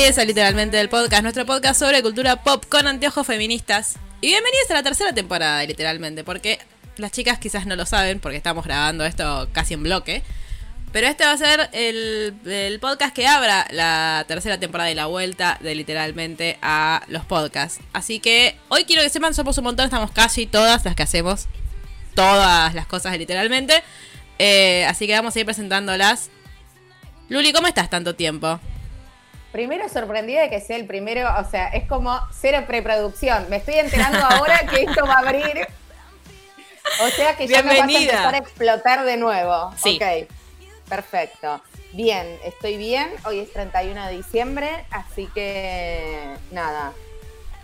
Bienvenidos 0.00 0.26
Literalmente 0.26 0.80
el 0.80 0.88
Podcast, 0.88 1.22
nuestro 1.22 1.44
podcast 1.44 1.78
sobre 1.78 2.00
cultura 2.00 2.42
pop 2.42 2.64
con 2.70 2.86
anteojos 2.86 3.26
feministas. 3.26 3.96
Y 4.22 4.28
bienvenidos 4.28 4.70
a 4.70 4.74
la 4.74 4.82
tercera 4.82 5.12
temporada 5.12 5.62
Literalmente, 5.66 6.24
porque 6.24 6.58
las 6.96 7.12
chicas 7.12 7.38
quizás 7.38 7.66
no 7.66 7.76
lo 7.76 7.84
saben, 7.84 8.18
porque 8.18 8.38
estamos 8.38 8.64
grabando 8.64 9.04
esto 9.04 9.50
casi 9.52 9.74
en 9.74 9.82
bloque. 9.82 10.22
Pero 10.90 11.06
este 11.06 11.26
va 11.26 11.32
a 11.32 11.36
ser 11.36 11.68
el, 11.72 12.78
podcast 12.80 13.14
que 13.14 13.26
abra 13.26 13.66
la 13.72 14.24
tercera 14.26 14.58
temporada 14.58 14.90
y 14.90 14.94
la 14.94 15.04
vuelta 15.04 15.58
de 15.60 15.74
literalmente 15.74 16.58
a 16.62 17.02
los 17.08 17.26
podcasts. 17.26 17.84
Así 17.92 18.20
que 18.20 18.56
hoy 18.70 18.84
quiero 18.86 19.02
que 19.02 19.10
sepan, 19.10 19.34
somos 19.34 19.58
un 19.58 19.64
montón, 19.64 19.84
estamos 19.84 20.12
casi 20.12 20.46
todas 20.46 20.82
las 20.82 20.96
que 20.96 21.02
hacemos 21.02 21.46
todas 22.14 22.74
las 22.74 22.86
cosas 22.86 23.18
literalmente. 23.18 23.82
Eh, 24.38 24.86
así 24.86 25.06
que 25.06 25.12
vamos 25.12 25.36
a 25.36 25.40
ir 25.40 25.44
presentándolas. 25.44 26.30
Luli, 27.28 27.52
¿cómo 27.52 27.66
estás 27.66 27.90
tanto 27.90 28.14
tiempo? 28.14 28.58
Primero 29.52 29.88
sorprendida 29.88 30.42
de 30.42 30.50
que 30.50 30.60
sea 30.60 30.76
el 30.76 30.86
primero, 30.86 31.28
o 31.38 31.50
sea, 31.50 31.68
es 31.68 31.86
como 31.88 32.20
cero 32.32 32.64
preproducción. 32.66 33.46
Me 33.50 33.56
estoy 33.56 33.74
enterando 33.74 34.18
ahora 34.24 34.60
que 34.70 34.82
esto 34.82 35.04
va 35.06 35.14
a 35.14 35.18
abrir. 35.18 35.66
O 37.02 37.08
sea 37.08 37.36
que 37.36 37.46
ya 37.46 37.62
me 37.62 37.78
vas 37.78 37.88
a 37.88 37.92
empezar 37.92 38.34
a 38.34 38.38
explotar 38.38 39.04
de 39.04 39.16
nuevo. 39.16 39.72
Sí. 39.82 39.98
Ok, 40.00 40.28
perfecto. 40.88 41.60
Bien, 41.92 42.38
estoy 42.44 42.76
bien. 42.76 43.10
Hoy 43.24 43.40
es 43.40 43.52
31 43.52 44.06
de 44.06 44.16
diciembre, 44.16 44.68
así 44.90 45.28
que 45.34 46.36
nada. 46.52 46.92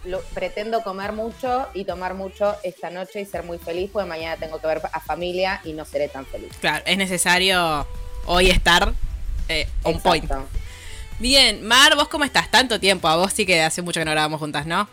Lo, 0.05 0.21
pretendo 0.35 0.83
comer 0.83 1.13
mucho 1.13 1.67
y 1.75 1.85
tomar 1.85 2.15
mucho 2.15 2.57
esta 2.63 2.91
noche 2.91 3.21
y 3.21 3.25
ser 3.25 3.43
muy 3.43 3.59
feliz, 3.59 3.91
porque 3.93 4.09
mañana 4.09 4.37
tengo 4.37 4.61
que 4.61 4.67
ver 4.67 4.83
a 4.93 5.01
familia 5.01 5.61
y 5.65 5.73
no 5.73 5.85
seré 5.85 6.09
tan 6.09 6.27
feliz. 6.27 6.53
Claro, 6.61 6.85
es 6.87 6.97
necesario 6.97 7.87
hoy 8.27 8.51
estar 8.51 8.93
eh, 9.49 9.69
on 9.83 10.01
point. 10.01 10.31
Bien, 11.19 11.67
Mar, 11.67 11.95
¿vos 11.97 12.09
cómo 12.09 12.25
estás? 12.25 12.51
Tanto 12.51 12.79
tiempo, 12.79 13.09
a 13.09 13.17
vos 13.17 13.33
sí 13.33 13.47
que 13.47 13.63
hace 13.63 13.81
mucho 13.83 14.01
que 14.01 14.05
no 14.05 14.11
grabamos 14.11 14.39
juntas, 14.39 14.67
¿no? 14.67 14.89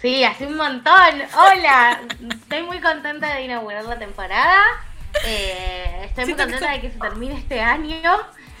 Sí, 0.00 0.22
hace 0.24 0.46
un 0.46 0.56
montón. 0.56 0.94
Hola, 1.36 2.00
estoy 2.42 2.62
muy 2.62 2.80
contenta 2.80 3.34
de 3.34 3.42
inaugurar 3.44 3.84
la 3.84 3.98
temporada. 3.98 4.60
Eh, 5.26 6.02
estoy 6.04 6.26
muy 6.26 6.34
contenta 6.34 6.72
de 6.72 6.80
que 6.80 6.90
se 6.90 6.98
termine 6.98 7.34
este 7.38 7.60
año. 7.60 8.00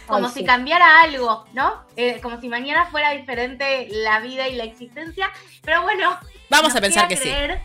Como 0.06 0.26
Ay, 0.26 0.32
si 0.32 0.40
sí. 0.40 0.44
cambiara 0.44 1.00
algo, 1.02 1.46
¿no? 1.54 1.82
Eh, 1.96 2.20
como 2.22 2.38
si 2.40 2.48
mañana 2.48 2.86
fuera 2.90 3.12
diferente 3.12 3.88
la 3.90 4.20
vida 4.20 4.48
y 4.48 4.54
la 4.54 4.64
existencia. 4.64 5.30
Pero 5.62 5.82
bueno. 5.82 6.18
Vamos 6.50 6.68
nos 6.68 6.76
a 6.76 6.80
pensar 6.80 7.08
queda 7.08 7.08
que 7.08 7.16
sí. 7.16 7.30
creer, 7.30 7.60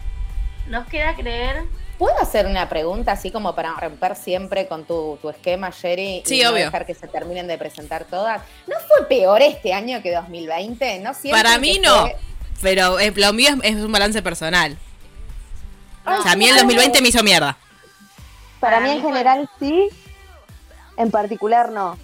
Nos 0.67 0.87
queda 0.87 1.15
creer. 1.15 1.63
¿Puedo 1.99 2.17
hacer 2.19 2.45
una 2.47 2.67
pregunta 2.69 3.11
así 3.11 3.29
como 3.29 3.53
para 3.53 3.73
romper 3.75 4.15
siempre 4.15 4.67
con 4.67 4.85
tu, 4.85 5.19
tu 5.21 5.29
esquema, 5.29 5.69
Sherry? 5.69 6.23
Sí, 6.25 6.39
y 6.39 6.43
no 6.43 6.51
obvio. 6.51 6.65
dejar 6.65 6.85
que 6.85 6.95
se 6.95 7.07
terminen 7.09 7.45
de 7.45 7.57
presentar 7.57 8.05
todas. 8.05 8.41
¿No 8.67 8.75
fue 8.87 9.05
peor 9.07 9.41
este 9.41 9.73
año 9.73 10.01
que 10.01 10.13
2020? 10.15 10.99
¿No 10.99 11.11
Para 11.29 11.57
mí 11.59 11.77
no, 11.83 12.01
fue- 12.03 12.15
pero 12.61 12.99
eh, 13.01 13.11
lo 13.15 13.33
mío 13.33 13.49
es, 13.63 13.75
es 13.75 13.83
un 13.83 13.91
balance 13.91 14.21
personal. 14.21 14.77
O 16.05 16.23
sea, 16.23 16.31
a 16.31 16.35
mí 16.37 16.47
el 16.47 16.55
2020 16.55 17.01
me 17.01 17.09
hizo 17.09 17.21
mierda. 17.21 17.57
Para 18.61 18.79
mí 18.79 18.89
en 18.91 19.01
general 19.01 19.49
sí, 19.59 19.89
en 20.97 21.11
particular 21.11 21.69
no. 21.71 21.97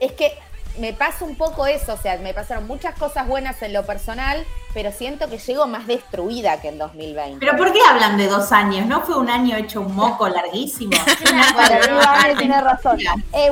Es 0.00 0.12
que 0.12 0.32
me 0.78 0.92
pasa 0.92 1.24
un 1.24 1.36
poco 1.36 1.66
eso, 1.66 1.94
o 1.94 1.96
sea, 1.96 2.16
me 2.18 2.34
pasaron 2.34 2.66
muchas 2.66 2.98
cosas 2.98 3.26
buenas 3.26 3.60
en 3.62 3.72
lo 3.72 3.84
personal, 3.84 4.44
pero 4.74 4.92
siento 4.92 5.28
que 5.28 5.38
llego 5.38 5.66
más 5.66 5.86
destruida 5.86 6.60
que 6.60 6.68
en 6.68 6.78
2020. 6.78 7.38
¿Pero 7.44 7.56
por 7.56 7.72
qué 7.72 7.80
hablan 7.88 8.16
de 8.16 8.28
dos 8.28 8.52
años? 8.52 8.86
¿No 8.86 9.00
fue 9.02 9.18
un 9.18 9.28
año 9.28 9.56
hecho 9.56 9.80
un 9.80 9.94
moco 9.94 10.28
larguísimo? 10.28 10.92
Vane 12.04 12.36
tiene 12.36 12.60
razón. 12.60 12.98
Eh, 13.32 13.50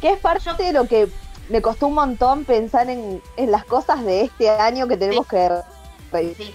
que 0.00 0.12
es 0.12 0.18
parte 0.18 0.62
de 0.62 0.72
lo 0.72 0.86
que 0.86 1.08
me 1.48 1.62
costó 1.62 1.86
un 1.86 1.94
montón 1.94 2.44
pensar 2.44 2.88
en, 2.90 3.22
en 3.36 3.50
las 3.50 3.64
cosas 3.64 4.04
de 4.04 4.22
este 4.22 4.50
año 4.50 4.86
que 4.86 4.96
tenemos 4.96 5.26
que 5.26 5.48
Sí. 6.20 6.54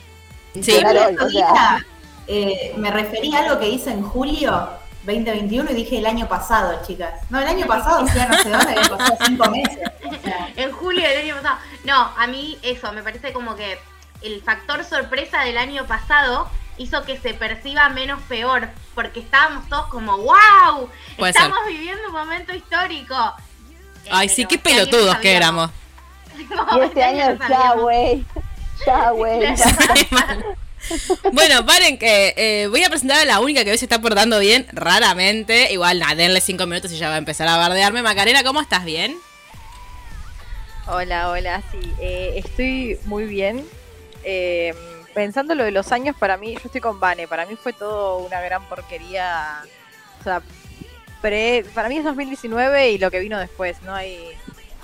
O 1.20 1.30
sea. 1.30 1.86
eh, 2.28 2.74
me 2.78 2.92
referí 2.92 3.34
a 3.36 3.40
algo 3.40 3.60
que 3.60 3.70
hice 3.70 3.92
en 3.92 4.04
julio 4.04 4.70
2021 5.06 5.72
y 5.72 5.74
dije 5.74 5.98
el 5.98 6.06
año 6.06 6.28
pasado, 6.28 6.82
chicas. 6.86 7.14
No, 7.30 7.40
el 7.40 7.48
año 7.48 7.66
pasado, 7.68 8.06
fui 8.08 8.20
a 8.20 8.28
no 8.28 8.38
sé 8.38 8.50
dónde, 8.50 8.72
había 8.72 8.90
pasado 8.90 9.18
cinco 9.26 9.50
meses. 9.50 9.80
O 10.06 10.22
sea, 10.24 10.50
En 10.56 10.72
julio 10.72 11.08
del 11.08 11.20
año 11.20 11.36
pasado. 11.36 11.58
No, 11.84 12.12
a 12.18 12.28
mí 12.28 12.58
eso, 12.62 12.92
me 12.92 13.04
parece 13.04 13.34
como 13.34 13.56
que 13.56 13.78
el 14.22 14.42
factor 14.42 14.84
sorpresa 14.86 15.42
del 15.42 15.58
año 15.58 15.86
pasado 15.86 16.50
hizo 16.78 17.04
que 17.04 17.18
se 17.18 17.34
perciba 17.34 17.90
menos 17.90 18.22
peor, 18.24 18.70
porque 18.96 19.20
estábamos 19.20 19.68
todos 19.70 19.88
como, 19.88 20.18
wow, 20.18 20.90
Puede 21.18 21.32
estamos 21.32 21.60
viviendo 21.68 22.08
un 22.08 22.14
momento 22.14 22.54
histórico. 22.54 23.16
Eh, 24.06 24.10
Ay, 24.12 24.30
sí, 24.30 24.46
qué 24.46 24.56
este 24.56 24.72
año 24.72 24.86
pelotudos 24.86 25.18
que 25.18 25.36
éramos. 25.36 25.70
No, 26.50 26.66
Y 26.78 26.80
este 26.82 27.04
año 27.04 27.36
no 27.36 27.48
ya, 27.48 27.74
güey. 27.76 28.26
Ya, 28.88 29.12
güey. 29.12 29.56
Bueno, 31.32 31.66
paren 31.66 31.98
que 31.98 32.34
eh, 32.38 32.68
voy 32.68 32.84
a 32.84 32.90
presentar 32.90 33.20
a 33.20 33.26
la 33.26 33.40
única 33.40 33.64
que 33.64 33.72
hoy 33.72 33.78
se 33.78 33.86
está 33.86 34.00
portando 34.02 34.40
bien, 34.40 34.68
raramente. 34.72 35.72
Igual, 35.72 36.00
nada, 36.00 36.16
denle 36.16 36.42
cinco 36.42 36.66
minutos 36.66 36.92
y 36.92 36.98
ya 36.98 37.10
va 37.10 37.16
a 37.16 37.20
empezar 37.20 37.48
a 37.48 37.58
bardearme. 37.58 38.02
Macarena, 38.02 38.44
¿cómo 38.44 38.62
estás? 38.62 38.86
¿Bien? 38.86 39.16
Hola, 40.88 41.30
hola, 41.30 41.64
sí, 41.72 41.94
eh, 42.02 42.34
estoy 42.36 43.00
muy 43.06 43.26
bien. 43.26 43.66
Eh, 44.26 44.74
pensando 45.14 45.56
lo 45.56 45.64
de 45.64 45.72
los 45.72 45.92
años, 45.92 46.16
para 46.18 46.38
mí, 46.38 46.54
yo 46.54 46.62
estoy 46.66 46.82
con 46.82 47.00
Vane, 47.00 47.28
para 47.28 47.46
mí 47.46 47.56
fue 47.56 47.72
todo 47.74 48.18
una 48.18 48.42
gran 48.42 48.68
porquería. 48.68 49.64
O 50.20 50.24
sea, 50.24 50.42
pre, 51.22 51.66
para 51.74 51.88
mí 51.88 51.98
es 51.98 52.04
2019 52.04 52.92
y 52.92 52.98
lo 52.98 53.12
que 53.12 53.20
vino 53.20 53.40
después, 53.40 53.82
no 53.84 53.94
hay, 53.96 54.32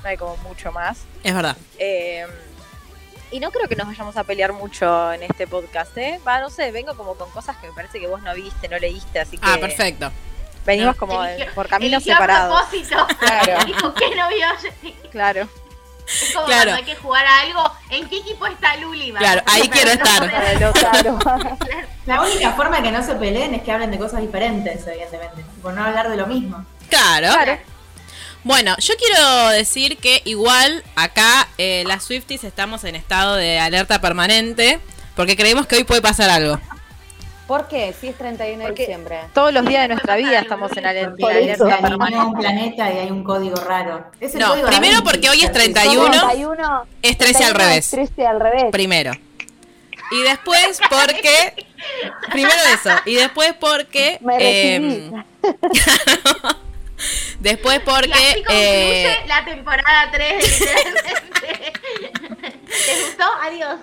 no 0.01 0.09
hay 0.09 0.17
como 0.17 0.37
mucho 0.37 0.71
más. 0.71 0.99
Es 1.23 1.33
verdad. 1.33 1.57
Eh, 1.77 2.25
y 3.31 3.39
no 3.39 3.51
creo 3.51 3.67
que 3.67 3.75
nos 3.75 3.87
vayamos 3.87 4.17
a 4.17 4.23
pelear 4.23 4.53
mucho 4.53 5.11
en 5.13 5.23
este 5.23 5.47
podcast, 5.47 5.95
¿eh? 5.97 6.19
Va, 6.27 6.39
no 6.39 6.49
sé, 6.49 6.71
vengo 6.71 6.95
como 6.95 7.15
con 7.15 7.29
cosas 7.31 7.57
que 7.57 7.67
me 7.67 7.73
parece 7.73 7.99
que 7.99 8.07
vos 8.07 8.21
no 8.21 8.33
viste, 8.33 8.67
no 8.67 8.77
leíste, 8.79 9.19
así 9.19 9.37
que 9.37 9.45
Ah, 9.47 9.57
perfecto. 9.59 10.11
venimos 10.65 10.95
como 10.95 11.23
Eligió- 11.23 11.53
por 11.53 11.67
caminos 11.67 12.01
a 12.03 12.05
separados. 12.05 12.59
propósito. 12.61 13.07
Claro. 13.19 13.63
Dijo 13.65 13.93
que 13.93 14.15
no 14.15 14.27
vio. 14.29 14.47
Claro. 15.11 15.47
Es 16.07 16.33
como 16.33 16.47
Claro. 16.47 16.71
cuando 16.71 16.75
hay 16.77 16.83
que 16.85 16.95
jugar 16.95 17.23
a 17.25 17.39
algo. 17.41 17.71
¿En 17.91 18.09
qué 18.09 18.17
equipo 18.17 18.47
está 18.47 18.75
Luli? 18.77 19.11
Claro, 19.13 19.41
ahí 19.45 19.69
quiero 19.69 19.91
estar. 19.91 20.27
Claro. 20.73 21.19
la 22.07 22.21
única 22.21 22.51
forma 22.53 22.77
de 22.77 22.83
que 22.83 22.91
no 22.91 23.03
se 23.03 23.13
peleen 23.15 23.53
es 23.53 23.61
que 23.61 23.71
hablen 23.71 23.91
de 23.91 23.99
cosas 23.99 24.21
diferentes, 24.21 24.85
evidentemente. 24.87 25.45
Por 25.61 25.73
no 25.75 25.83
hablar 25.83 26.09
de 26.09 26.17
lo 26.17 26.25
mismo. 26.25 26.65
Claro. 26.89 27.27
Claro. 27.31 27.57
Bueno, 28.43 28.75
yo 28.79 28.93
quiero 28.97 29.49
decir 29.49 29.97
que 29.97 30.21
igual 30.25 30.83
acá 30.95 31.47
eh, 31.57 31.83
las 31.85 32.03
Swifties 32.05 32.43
estamos 32.45 32.83
en 32.85 32.95
estado 32.95 33.35
de 33.35 33.59
alerta 33.59 33.99
permanente 33.99 34.79
porque 35.15 35.35
creemos 35.35 35.67
que 35.67 35.75
hoy 35.75 35.83
puede 35.83 36.01
pasar 36.01 36.29
algo. 36.29 36.59
¿Por 37.47 37.67
qué? 37.67 37.93
Si 37.99 38.07
es 38.09 38.17
31 38.17 38.59
de 38.59 38.65
Porque- 38.67 38.83
diciembre. 38.83 39.19
Todos 39.33 39.51
los 39.51 39.65
días 39.65 39.81
de 39.81 39.87
nuestra 39.89 40.15
vida 40.15 40.39
estamos 40.39 40.71
en 40.77 40.85
ale- 40.85 41.09
Porque 41.09 41.23
en 41.23 41.37
ahí 41.37 41.43
alerta 41.49 41.79
permanente. 41.81 42.25
un 42.25 42.33
planeta 42.35 42.93
y 42.93 42.97
hay 42.99 43.11
un 43.11 43.23
código 43.23 43.55
raro. 43.57 44.05
Es 44.19 44.35
el 44.35 44.41
No, 44.41 44.49
código 44.51 44.67
primero 44.67 45.03
porque 45.03 45.29
hoy 45.29 45.41
es 45.41 45.51
31. 45.51 46.09
31, 46.11 46.85
Es 47.01 47.17
13 47.17 47.43
al 47.45 47.53
31 47.53 47.59
revés. 47.59 47.85
es 47.85 47.91
13 47.91 48.27
al 48.27 48.39
revés. 48.39 48.63
Primero. 48.71 49.11
Y 50.11 50.21
después 50.23 50.79
porque... 50.89 51.65
Primero 52.31 52.55
eso. 52.73 52.95
Y 53.05 53.15
después 53.15 53.53
porque... 53.59 54.17
Me 54.21 54.37
recibí. 54.39 55.11
después 57.39 57.75
Y 57.75 57.81
así 57.81 57.85
porque... 57.85 58.43
concluye 58.45 59.11
eh, 59.11 59.25
la 59.27 59.45
temporada 59.45 60.11
3 60.11 60.59
de 60.59 60.65
Literalmente. 60.65 61.73
¿Les 62.67 63.05
gustó? 63.05 63.23
Adiós. 63.41 63.79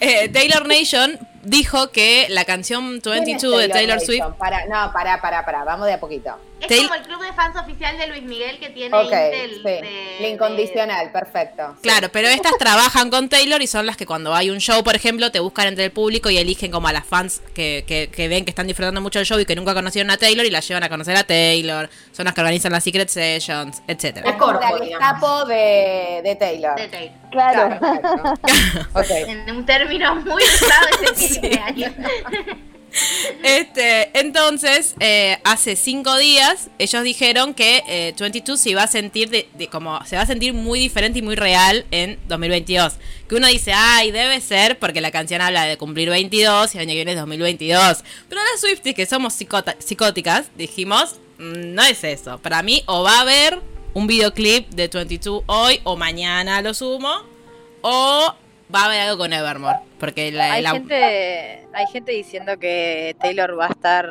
eh, 0.00 0.28
Taylor 0.28 0.66
Nation 0.66 1.18
dijo 1.46 1.90
que 1.90 2.26
la 2.28 2.44
canción 2.44 3.00
¿Quién 3.00 3.14
es 3.14 3.20
22 3.24 3.58
de 3.60 3.68
Taylor 3.68 4.00
Swift... 4.00 4.24
Para, 4.38 4.66
no, 4.66 4.92
pará, 4.92 5.20
pará, 5.20 5.44
pará. 5.44 5.64
Vamos 5.64 5.86
de 5.86 5.94
a 5.94 6.00
poquito. 6.00 6.36
Es 6.58 6.80
como 6.80 6.94
el 6.94 7.02
club 7.02 7.20
de 7.22 7.32
fans 7.34 7.54
oficial 7.56 7.98
de 7.98 8.06
Luis 8.06 8.22
Miguel 8.22 8.58
que 8.58 8.70
tiene 8.70 8.96
Ok, 8.96 9.04
Intel. 9.04 9.54
sí. 9.56 9.62
de- 9.62 10.16
La 10.20 10.28
incondicional, 10.28 11.12
perfecto. 11.12 11.74
Sí. 11.76 11.82
Claro, 11.82 12.08
pero 12.10 12.28
estas 12.28 12.52
trabajan 12.58 13.10
con 13.10 13.28
Taylor 13.28 13.60
y 13.60 13.66
son 13.66 13.84
las 13.84 13.96
que 13.98 14.06
cuando 14.06 14.34
hay 14.34 14.48
un 14.48 14.58
show, 14.58 14.82
por 14.82 14.96
ejemplo, 14.96 15.30
te 15.30 15.38
buscan 15.40 15.66
entre 15.66 15.84
el 15.84 15.90
público 15.90 16.30
y 16.30 16.38
eligen 16.38 16.70
como 16.70 16.88
a 16.88 16.92
las 16.94 17.04
fans 17.04 17.42
que, 17.54 17.84
que, 17.86 18.08
que 18.10 18.28
ven 18.28 18.44
que 18.46 18.50
están 18.52 18.66
disfrutando 18.66 19.02
mucho 19.02 19.18
del 19.18 19.26
show 19.26 19.38
y 19.38 19.44
que 19.44 19.54
nunca 19.54 19.74
conocieron 19.74 20.10
a 20.10 20.16
Taylor 20.16 20.46
y 20.46 20.50
las 20.50 20.66
llevan 20.66 20.82
a 20.82 20.88
conocer 20.88 21.14
a 21.16 21.24
Taylor. 21.24 21.90
Son 22.12 22.24
las 22.24 22.32
que 22.34 22.40
organizan 22.40 22.72
las 22.72 22.82
Secret 22.84 23.08
Sessions, 23.10 23.82
etcétera. 23.86 24.38
Corpo, 24.38 24.58
La 24.60 24.82
digamos. 24.82 25.08
Gestapo 25.08 25.44
de, 25.44 26.20
de 26.24 26.36
Taylor. 26.36 26.74
de 26.76 26.88
Taylor. 26.88 27.16
Claro. 27.30 27.78
En 29.26 29.50
un 29.56 29.66
término 29.66 30.14
muy 30.16 30.42
usado 30.42 30.86
ese 31.14 31.35
Este, 33.42 34.18
entonces, 34.18 34.94
eh, 35.00 35.36
hace 35.44 35.76
cinco 35.76 36.16
días, 36.16 36.70
ellos 36.78 37.02
dijeron 37.02 37.52
que 37.52 37.82
eh, 37.86 38.14
22 38.18 38.58
se 38.58 38.70
iba 38.70 38.82
a 38.82 38.86
sentir 38.86 39.28
de, 39.28 39.48
de- 39.54 39.66
como 39.68 40.02
se 40.06 40.16
va 40.16 40.22
a 40.22 40.26
sentir 40.26 40.54
muy 40.54 40.78
diferente 40.78 41.18
y 41.18 41.22
muy 41.22 41.34
real 41.34 41.84
en 41.90 42.18
2022. 42.28 42.94
Que 43.28 43.34
uno 43.34 43.48
dice, 43.48 43.72
ay, 43.74 44.12
debe 44.12 44.40
ser 44.40 44.78
porque 44.78 45.02
la 45.02 45.10
canción 45.10 45.42
habla 45.42 45.64
de 45.64 45.76
cumplir 45.76 46.08
22 46.08 46.74
y 46.74 46.78
el 46.78 46.82
año 46.82 46.88
que 46.90 46.94
viene 46.94 47.12
es 47.12 47.18
2022. 47.18 48.02
Pero 48.30 48.40
las 48.52 48.60
Swifties, 48.62 48.94
que 48.94 49.04
somos 49.04 49.34
psicóticas, 49.34 50.46
dijimos, 50.56 51.16
"Mm, 51.38 51.74
no 51.74 51.82
es 51.82 52.02
eso. 52.02 52.38
Para 52.38 52.62
mí, 52.62 52.82
o 52.86 53.02
va 53.02 53.18
a 53.18 53.20
haber 53.22 53.60
un 53.92 54.06
videoclip 54.06 54.70
de 54.70 54.88
22 54.88 55.42
hoy 55.46 55.80
o 55.84 55.96
mañana 55.96 56.62
lo 56.62 56.72
sumo, 56.72 57.12
o 57.82 58.34
va 58.74 58.82
a 58.82 58.84
haber 58.86 59.00
algo 59.02 59.18
con 59.18 59.32
Evermore. 59.32 59.78
Porque 59.98 60.30
la, 60.32 60.52
Hay 60.54 60.62
la- 60.62 60.72
gente, 60.72 61.66
hay 61.72 61.86
gente 61.92 62.12
diciendo 62.12 62.58
que 62.58 63.16
Taylor 63.20 63.58
va 63.58 63.66
a 63.66 63.70
estar 63.70 64.08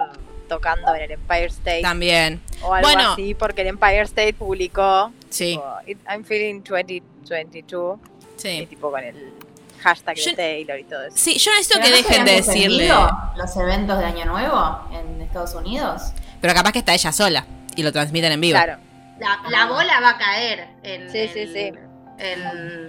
tocando 0.47 0.93
en 0.95 1.01
el 1.03 1.11
Empire 1.11 1.45
State 1.47 1.81
también. 1.81 2.41
o 2.61 2.73
algo 2.73 2.87
Bueno. 2.87 3.13
así, 3.13 3.33
porque 3.33 3.61
el 3.61 3.67
Empire 3.67 4.01
State 4.01 4.33
publicó 4.33 5.11
Sí, 5.29 5.51
tipo, 5.53 5.65
"It- 5.87 5.99
I'm 6.07 6.23
feeling 6.23 6.61
2022 6.61 7.99
y 8.37 8.39
sí. 8.41 8.65
tipo 8.67 8.91
con 8.91 9.03
el 9.03 9.33
hashtag 9.81 10.15
Yo- 10.15 10.31
de 10.31 10.35
Taylor 10.35 10.79
y 10.79 10.83
todo 10.83 11.03
eso. 11.05 11.17
Sí, 11.17 11.37
yo 11.37 11.51
necesito 11.51 11.79
Pero 11.81 11.85
que 11.95 12.01
¿no 12.01 12.07
dejen 12.09 12.25
de 12.25 12.31
decirle. 12.33 12.89
los 13.35 13.57
eventos 13.57 13.99
de 13.99 14.05
Año 14.05 14.25
Nuevo 14.25 14.79
en 14.91 15.21
Estados 15.21 15.53
Unidos. 15.55 16.01
Pero 16.41 16.53
capaz 16.53 16.71
que 16.71 16.79
está 16.79 16.93
ella 16.93 17.11
sola 17.11 17.45
y 17.75 17.83
lo 17.83 17.91
transmiten 17.91 18.31
en 18.31 18.41
vivo. 18.41 18.57
Claro. 18.57 18.77
La, 19.19 19.39
la 19.49 19.65
bola 19.67 19.99
va 20.01 20.09
a 20.11 20.17
caer 20.17 20.67
en, 20.83 21.09
Sí, 21.11 21.27
sí, 21.33 21.47
sí. 21.47 21.71
En, 22.17 22.41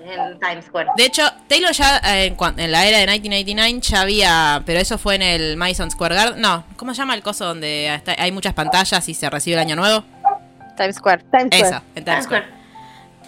en 0.08 0.38
Times 0.38 0.66
Square. 0.66 0.90
De 0.96 1.04
hecho, 1.04 1.22
Taylor 1.48 1.72
ya 1.72 1.98
eh, 1.98 2.26
en, 2.26 2.60
en 2.60 2.72
la 2.72 2.86
era 2.86 2.98
de 2.98 3.06
1989 3.06 3.80
ya 3.82 4.00
había. 4.00 4.62
Pero 4.64 4.80
eso 4.80 4.98
fue 4.98 5.16
en 5.16 5.22
el 5.22 5.56
Madison 5.56 5.90
Square 5.90 6.14
Garden. 6.14 6.40
No, 6.40 6.64
¿cómo 6.76 6.94
se 6.94 6.98
llama 6.98 7.14
el 7.14 7.22
coso 7.22 7.44
donde 7.44 8.00
hay 8.18 8.32
muchas 8.32 8.54
pantallas 8.54 9.08
y 9.08 9.14
se 9.14 9.28
recibe 9.28 9.54
el 9.54 9.60
año 9.60 9.76
nuevo? 9.76 10.04
Times 10.76 10.96
Square. 10.96 11.24
Times 11.30 11.54
Square. 11.54 11.68
Eso, 11.68 11.82
en 11.94 12.04
Times 12.04 12.24
Square. 12.24 12.55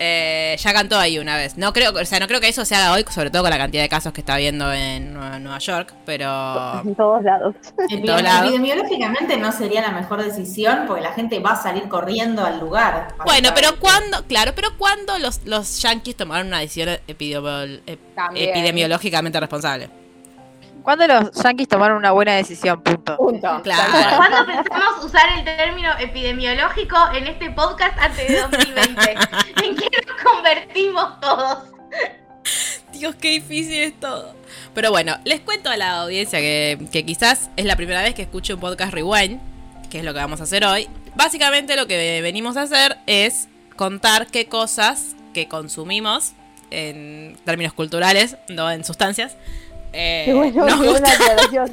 Eh, 0.00 0.56
ya 0.58 0.72
cantó 0.72 0.98
ahí 0.98 1.18
una 1.18 1.36
vez. 1.36 1.56
No 1.56 1.72
creo, 1.72 1.92
o 1.92 2.04
sea, 2.04 2.20
no 2.20 2.26
creo 2.28 2.40
que 2.40 2.48
eso 2.48 2.64
se 2.64 2.74
haga 2.74 2.92
hoy, 2.92 3.04
sobre 3.10 3.30
todo 3.30 3.42
con 3.42 3.50
la 3.50 3.58
cantidad 3.58 3.82
de 3.82 3.88
casos 3.88 4.12
que 4.12 4.20
está 4.20 4.34
habiendo 4.34 4.72
en 4.72 5.14
Nueva, 5.14 5.58
York. 5.58 5.92
Pero 6.06 6.80
En 6.84 6.94
todos 6.94 7.22
lados. 7.22 7.54
Epidemi- 7.90 8.06
todos 8.06 8.22
lados. 8.22 8.46
Epidemiológicamente 8.48 9.36
no 9.38 9.50
sería 9.52 9.80
la 9.82 9.90
mejor 9.90 10.22
decisión 10.22 10.84
porque 10.86 11.02
la 11.02 11.12
gente 11.12 11.38
va 11.40 11.52
a 11.52 11.62
salir 11.62 11.88
corriendo 11.88 12.44
al 12.44 12.60
lugar. 12.60 13.08
bueno, 13.24 13.50
pero 13.54 13.78
cuando, 13.78 14.24
claro, 14.26 14.52
pero 14.54 14.76
cuando 14.78 15.18
los, 15.18 15.44
los 15.44 15.80
yankees 15.82 16.16
tomaron 16.16 16.46
una 16.48 16.60
decisión 16.60 16.90
epidemiol- 17.08 17.80
epidemiológicamente 18.34 19.38
responsable. 19.40 19.90
¿Cuándo 20.82 21.06
los 21.06 21.32
Yankees 21.32 21.68
tomaron 21.68 21.98
una 21.98 22.12
buena 22.12 22.34
decisión? 22.34 22.82
Punto. 22.82 23.16
Punto. 23.16 23.60
Claro. 23.62 24.16
¿Cuándo 24.16 24.46
pensamos 24.46 25.04
usar 25.04 25.38
el 25.38 25.44
término 25.44 25.90
epidemiológico 25.98 26.96
en 27.14 27.26
este 27.26 27.50
podcast 27.50 27.98
antes 27.98 28.28
de 28.28 28.40
2020? 28.40 29.10
¿En 29.64 29.76
qué 29.76 29.88
nos 30.06 30.22
convertimos 30.22 31.20
todos? 31.20 31.58
Dios, 32.92 33.14
qué 33.16 33.30
difícil 33.30 33.82
es 33.82 34.00
todo. 34.00 34.34
Pero 34.74 34.90
bueno, 34.90 35.16
les 35.24 35.40
cuento 35.40 35.70
a 35.70 35.76
la 35.76 36.00
audiencia 36.00 36.38
que, 36.40 36.78
que 36.90 37.04
quizás 37.04 37.50
es 37.56 37.64
la 37.64 37.76
primera 37.76 38.02
vez 38.02 38.14
que 38.14 38.22
escuche 38.22 38.54
un 38.54 38.60
podcast 38.60 38.92
Rewind, 38.92 39.40
que 39.90 39.98
es 39.98 40.04
lo 40.04 40.12
que 40.12 40.20
vamos 40.20 40.40
a 40.40 40.44
hacer 40.44 40.64
hoy. 40.64 40.88
Básicamente 41.14 41.76
lo 41.76 41.86
que 41.86 42.20
venimos 42.22 42.56
a 42.56 42.62
hacer 42.62 42.98
es 43.06 43.48
contar 43.76 44.26
qué 44.28 44.46
cosas 44.46 45.16
que 45.34 45.48
consumimos 45.48 46.32
en 46.70 47.36
términos 47.44 47.72
culturales, 47.72 48.36
no 48.48 48.70
en 48.70 48.84
sustancias. 48.84 49.36
Eh, 49.92 50.22
Qué 50.26 50.34
bueno, 50.34 50.66
nos 50.66 50.80
qué 50.80 50.88
gusta- 50.88 51.68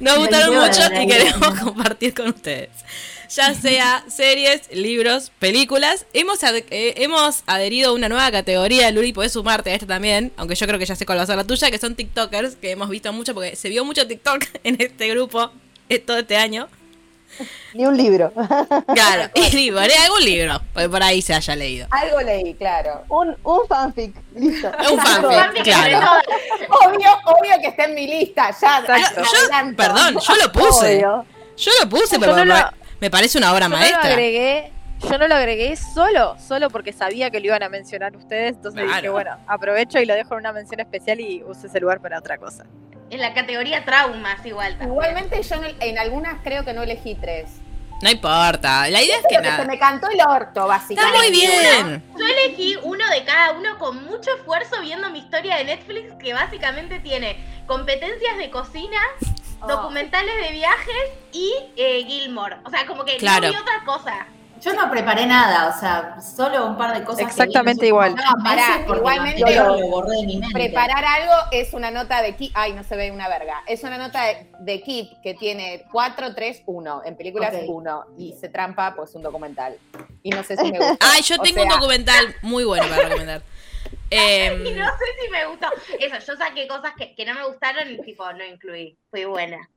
nos 0.00 0.18
gustaron 0.18 0.54
mucho 0.56 0.80
y 1.00 1.06
queremos 1.06 1.60
compartir 1.62 2.14
con 2.14 2.28
ustedes. 2.28 2.70
Ya 3.34 3.54
sea 3.54 4.04
series, 4.08 4.62
libros, 4.72 5.30
películas. 5.38 6.04
Hemos, 6.12 6.42
ad- 6.42 6.56
eh, 6.70 6.94
hemos 6.96 7.44
adherido 7.46 7.90
a 7.90 7.92
una 7.94 8.08
nueva 8.08 8.28
categoría, 8.32 8.90
Luli, 8.90 9.12
podés 9.12 9.32
sumarte 9.32 9.70
a 9.70 9.74
esta 9.74 9.86
también, 9.86 10.32
aunque 10.36 10.56
yo 10.56 10.66
creo 10.66 10.80
que 10.80 10.86
ya 10.86 10.96
sé 10.96 11.06
cuál 11.06 11.18
va 11.18 11.22
a 11.22 11.26
ser 11.26 11.36
la 11.36 11.44
tuya, 11.44 11.70
que 11.70 11.78
son 11.78 11.94
TikTokers, 11.94 12.56
que 12.56 12.72
hemos 12.72 12.88
visto 12.88 13.12
mucho, 13.12 13.32
porque 13.32 13.54
se 13.54 13.68
vio 13.68 13.84
mucho 13.84 14.06
TikTok 14.08 14.44
en 14.64 14.76
este 14.80 15.08
grupo 15.10 15.52
eh, 15.88 16.00
todo 16.00 16.18
este 16.18 16.36
año. 16.36 16.68
Ni 17.74 17.86
un 17.86 17.96
libro. 17.96 18.32
Claro, 18.94 19.30
y 19.34 19.48
digo, 19.50 19.78
haré 19.78 19.94
algún 19.96 20.24
libro, 20.24 20.60
porque 20.72 20.88
por 20.88 21.02
ahí 21.02 21.22
se 21.22 21.32
haya 21.34 21.54
leído. 21.56 21.86
Algo 21.90 22.20
leí, 22.20 22.54
claro. 22.54 23.04
un, 23.08 23.36
un 23.44 23.60
fanfic. 23.68 24.14
Listo. 24.34 24.68
Un 24.92 24.98
fanfic, 25.00 25.30
Fanfic 25.32 25.62
claro. 25.64 25.98
Obvio, 26.68 27.08
obvio 27.24 27.52
que 27.60 27.68
está 27.68 27.84
en 27.84 27.94
mi 27.94 28.06
lista. 28.06 28.50
Ya. 28.60 28.82
Yo, 28.86 29.22
adelanto. 29.42 29.76
perdón, 29.76 30.18
yo 30.18 30.34
lo 30.36 30.52
puse. 30.52 30.96
Obvio. 30.96 31.26
Yo 31.56 31.70
lo 31.82 31.88
puse, 31.88 32.18
pero 32.18 32.32
no 32.36 32.44
me, 32.44 32.58
lo- 32.58 32.70
me 33.00 33.10
parece 33.10 33.38
una 33.38 33.52
obra 33.52 33.66
Yo 33.66 33.68
no 33.70 33.76
lo 33.76 33.80
maestra. 33.80 34.10
agregué, 34.10 34.72
yo 35.08 35.18
no 35.18 35.28
lo 35.28 35.34
agregué 35.34 35.76
solo, 35.76 36.36
solo 36.46 36.68
porque 36.70 36.92
sabía 36.92 37.30
que 37.30 37.40
lo 37.40 37.46
iban 37.46 37.62
a 37.62 37.68
mencionar 37.68 38.14
ustedes, 38.16 38.56
entonces 38.56 38.84
dije, 38.86 39.08
bueno, 39.08 39.36
aprovecho 39.46 39.98
y 39.98 40.04
lo 40.06 40.14
dejo 40.14 40.34
en 40.34 40.40
una 40.40 40.52
mención 40.52 40.80
especial 40.80 41.20
y 41.20 41.42
uso 41.42 41.66
ese 41.66 41.80
lugar 41.80 42.00
para 42.00 42.18
otra 42.18 42.36
cosa. 42.38 42.64
En 43.10 43.20
la 43.20 43.34
categoría 43.34 43.84
traumas 43.84 44.44
igual 44.46 44.72
también. 44.72 44.90
Igualmente 44.90 45.42
yo 45.42 45.56
en, 45.56 45.76
en 45.80 45.98
algunas 45.98 46.40
creo 46.42 46.64
que 46.64 46.72
no 46.72 46.82
elegí 46.82 47.14
tres. 47.16 47.50
No 48.02 48.08
importa, 48.10 48.88
la 48.88 49.02
idea 49.02 49.16
es 49.16 49.22
que 49.28 49.36
que 49.36 49.42
se 49.44 49.50
nada. 49.50 49.64
me 49.66 49.78
cantó 49.78 50.08
el 50.08 50.20
orto, 50.22 50.60
Está 50.60 50.64
básicamente. 50.66 51.18
muy 51.18 51.30
bien. 51.30 52.02
Yo 52.18 52.24
elegí 52.24 52.76
uno 52.82 53.06
de 53.10 53.24
cada 53.24 53.52
uno 53.52 53.78
con 53.78 54.02
mucho 54.06 54.30
esfuerzo 54.36 54.80
viendo 54.80 55.10
mi 55.10 55.18
historia 55.18 55.56
de 55.56 55.64
Netflix 55.64 56.14
que 56.18 56.32
básicamente 56.32 56.98
tiene 57.00 57.36
competencias 57.66 58.38
de 58.38 58.50
cocina, 58.50 58.98
Oh. 59.62 59.66
documentales 59.68 60.34
de 60.42 60.52
viajes 60.52 61.10
y 61.32 61.52
eh, 61.76 62.02
Gilmore. 62.06 62.56
O 62.64 62.70
sea, 62.70 62.86
como 62.86 63.04
que 63.04 63.18
Claro. 63.18 63.48
no 63.48 63.52
vi 63.52 63.58
otra 63.58 63.84
cosa. 63.84 64.26
Yo 64.60 64.74
no 64.74 64.90
preparé 64.90 65.26
nada, 65.26 65.74
o 65.74 65.80
sea, 65.80 66.20
solo 66.20 66.66
un 66.66 66.76
par 66.76 66.96
de 66.98 67.04
cosas. 67.04 67.20
que 67.20 67.30
Exactamente 67.30 67.86
en 67.86 67.92
los 67.94 68.08
igual. 68.08 68.14
No, 68.14 68.44
pará, 68.44 68.84
igualmente- 68.86 69.54
lo 69.56 69.78
borré 69.88 70.16
de 70.18 70.26
mi 70.26 70.36
mente. 70.38 70.52
Preparar 70.52 71.04
algo 71.04 71.32
es 71.50 71.72
una 71.72 71.90
nota 71.90 72.20
de 72.22 72.36
Keep. 72.36 72.52
Ay, 72.54 72.72
no 72.74 72.84
se 72.84 72.94
ve 72.96 73.10
una 73.10 73.28
verga. 73.28 73.62
Es 73.66 73.82
una 73.84 73.96
nota 73.96 74.22
de, 74.24 74.50
de 74.60 74.82
Keep 74.82 75.22
que 75.22 75.34
tiene 75.34 75.84
4, 75.90 76.34
3, 76.34 76.62
1. 76.66 77.02
En 77.04 77.16
películas 77.16 77.54
Ok. 77.54 77.62
1. 77.68 78.04
Y 78.18 78.34
se 78.38 78.48
trampa, 78.48 78.94
pues, 78.94 79.14
un 79.14 79.22
documental. 79.22 79.78
Y 80.22 80.30
no 80.30 80.42
sé 80.42 80.56
si 80.56 80.70
me 80.70 80.78
gusta. 80.78 81.06
Ay, 81.10 81.22
yo 81.22 81.36
O 81.38 81.42
tengo 81.42 81.62
un 81.62 81.68
documental 81.68 82.34
muy 82.42 82.64
bueno 82.64 82.86
para 82.88 83.02
recomendar. 83.08 83.42
Em, 84.10 84.66
Y 84.66 84.72
no 84.72 84.84
sé 84.86 85.04
si 85.24 85.30
me 85.30 85.46
gustó. 85.46 85.68
Eso, 85.98 86.16
yo 86.26 86.36
saqué 86.36 86.66
cosas 86.68 86.92
que, 86.98 87.14
que 87.14 87.24
no 87.24 87.34
me 87.34 87.46
gustaron 87.46 87.90
y 87.90 88.00
tipo 88.02 88.30
no 88.32 88.44
incluí. 88.44 88.98
Fui 89.10 89.24
buena. 89.24 89.68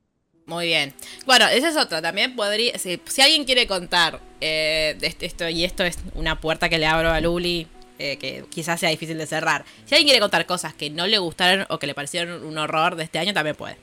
Muy 0.46 0.66
bien. 0.66 0.94
Bueno, 1.26 1.46
esa 1.48 1.68
es 1.68 1.76
otra. 1.76 2.02
También 2.02 2.36
podría. 2.36 2.78
Si, 2.78 3.00
si 3.06 3.22
alguien 3.22 3.44
quiere 3.44 3.66
contar 3.66 4.20
eh, 4.40 4.96
de 4.98 5.16
esto, 5.20 5.48
y 5.48 5.64
esto 5.64 5.84
es 5.84 5.98
una 6.14 6.40
puerta 6.40 6.68
que 6.68 6.78
le 6.78 6.86
abro 6.86 7.10
a 7.10 7.20
Luli, 7.20 7.66
eh, 7.98 8.18
que 8.18 8.44
quizás 8.50 8.80
sea 8.80 8.90
difícil 8.90 9.16
de 9.16 9.26
cerrar. 9.26 9.64
Si 9.86 9.94
alguien 9.94 10.08
quiere 10.08 10.20
contar 10.20 10.44
cosas 10.46 10.74
que 10.74 10.90
no 10.90 11.06
le 11.06 11.18
gustaron 11.18 11.66
o 11.70 11.78
que 11.78 11.86
le 11.86 11.94
parecieron 11.94 12.44
un 12.44 12.58
horror 12.58 12.96
de 12.96 13.04
este 13.04 13.18
año, 13.18 13.32
también 13.32 13.56
puede. 13.56 13.76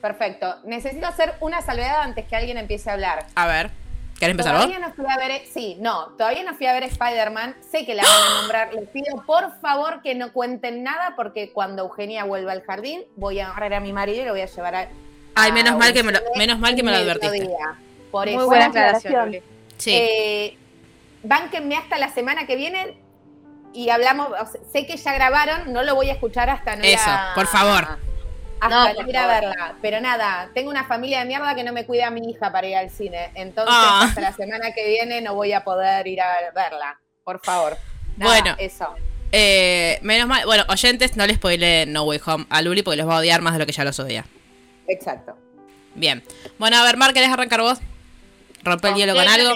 Perfecto. 0.00 0.56
Necesito 0.64 1.06
hacer 1.06 1.34
una 1.40 1.60
salvedad 1.60 2.00
antes 2.00 2.26
que 2.26 2.34
alguien 2.34 2.56
empiece 2.56 2.88
a 2.88 2.94
hablar. 2.94 3.26
A 3.34 3.46
ver, 3.46 3.70
¿querés 4.18 4.30
empezar 4.30 4.54
vos? 4.54 4.64
Todavía 4.64 4.88
no 4.88 4.94
fui 4.94 5.04
a 5.06 5.16
ver, 5.18 5.42
sí, 5.52 5.76
no, 5.78 6.06
todavía 6.16 6.42
no 6.44 6.54
fui 6.54 6.66
a 6.66 6.72
ver 6.72 6.84
Spider-Man. 6.84 7.56
Sé 7.70 7.84
que 7.84 7.94
la 7.94 8.02
van 8.02 8.12
a 8.12 8.40
nombrar. 8.40 8.74
Les 8.74 8.88
pido 8.88 9.22
por 9.26 9.60
favor 9.60 10.00
que 10.02 10.14
no 10.14 10.32
cuenten 10.32 10.82
nada 10.82 11.14
porque 11.14 11.52
cuando 11.52 11.82
Eugenia 11.82 12.24
vuelva 12.24 12.52
al 12.52 12.62
jardín 12.62 13.04
voy 13.16 13.40
a 13.40 13.50
agarrar 13.50 13.74
a 13.74 13.80
mi 13.80 13.92
marido 13.92 14.22
y 14.22 14.24
lo 14.24 14.32
voy 14.32 14.40
a 14.40 14.46
llevar 14.46 14.74
a. 14.74 14.88
Ay, 15.34 15.50
a 15.50 15.54
menos 15.54 15.76
mal 15.78 15.92
que 15.92 16.02
me 16.02 16.12
lo, 16.12 16.18
menos 16.36 16.58
mal 16.58 16.74
que 16.74 16.82
me 16.82 16.90
lo 16.90 16.96
advertiste. 16.98 17.48
Por 18.10 18.26
Muy 18.26 18.34
eso. 18.36 18.46
buena 18.46 18.68
Buena 18.68 18.88
aclaración. 18.96 19.36
Sí. 19.78 19.92
Eh, 19.94 20.58
bánquenme 21.22 21.76
hasta 21.76 21.98
la 21.98 22.08
semana 22.12 22.46
que 22.46 22.56
viene 22.56 22.96
y 23.72 23.88
hablamos. 23.90 24.28
o 24.28 24.46
sea, 24.46 24.60
sé 24.72 24.86
que 24.86 24.96
ya 24.96 25.12
grabaron, 25.14 25.72
no 25.72 25.82
lo 25.82 25.94
voy 25.94 26.10
a 26.10 26.14
escuchar 26.14 26.50
hasta 26.50 26.76
no 26.76 26.84
ir 26.84 26.94
Eso, 26.94 27.10
por 27.34 27.46
favor. 27.46 27.86
Hasta 28.60 28.92
No, 28.92 29.08
ir 29.08 29.16
a 29.16 29.26
verla. 29.26 29.74
Pero 29.80 30.00
nada, 30.02 30.50
tengo 30.52 30.68
una 30.70 30.84
familia 30.84 31.20
de 31.20 31.24
mierda 31.24 31.54
que 31.54 31.64
no 31.64 31.72
me 31.72 31.86
cuida 31.86 32.08
a 32.08 32.10
mi 32.10 32.28
hija 32.28 32.52
para 32.52 32.66
ir 32.66 32.76
al 32.76 32.90
cine. 32.90 33.30
Entonces, 33.34 33.74
Ah. 33.74 34.02
hasta 34.04 34.20
la 34.20 34.32
semana 34.34 34.72
que 34.72 34.86
viene 34.86 35.22
no 35.22 35.34
voy 35.34 35.52
a 35.52 35.64
poder 35.64 36.06
ir 36.06 36.20
a 36.20 36.36
verla. 36.54 36.98
Por 37.24 37.40
favor. 37.42 37.78
Nada, 38.18 38.32
Bueno. 38.32 38.56
Eso. 38.58 38.88
Eh, 39.32 39.98
menos 40.02 40.26
mal. 40.28 40.44
Bueno, 40.44 40.64
oyentes, 40.68 41.16
no 41.16 41.26
les 41.26 41.36
spoilen 41.36 41.90
No 41.92 42.02
Way 42.02 42.20
Home 42.26 42.46
a 42.50 42.60
Luli 42.60 42.82
porque 42.82 42.98
los 42.98 43.08
va 43.08 43.14
a 43.16 43.18
odiar 43.20 43.40
más 43.40 43.54
de 43.54 43.60
lo 43.60 43.66
que 43.66 43.72
ya 43.72 43.84
los 43.84 43.98
odia. 43.98 44.26
Exacto. 44.90 45.36
Bien. 45.94 46.22
Bueno, 46.58 46.76
a 46.78 46.82
ver, 46.84 46.96
Mar, 46.96 47.14
¿querés 47.14 47.30
arrancar 47.30 47.60
vos? 47.60 47.78
Rompe 48.62 48.88
el 48.88 48.94
hielo 48.94 49.14
con 49.14 49.26
algo. 49.26 49.54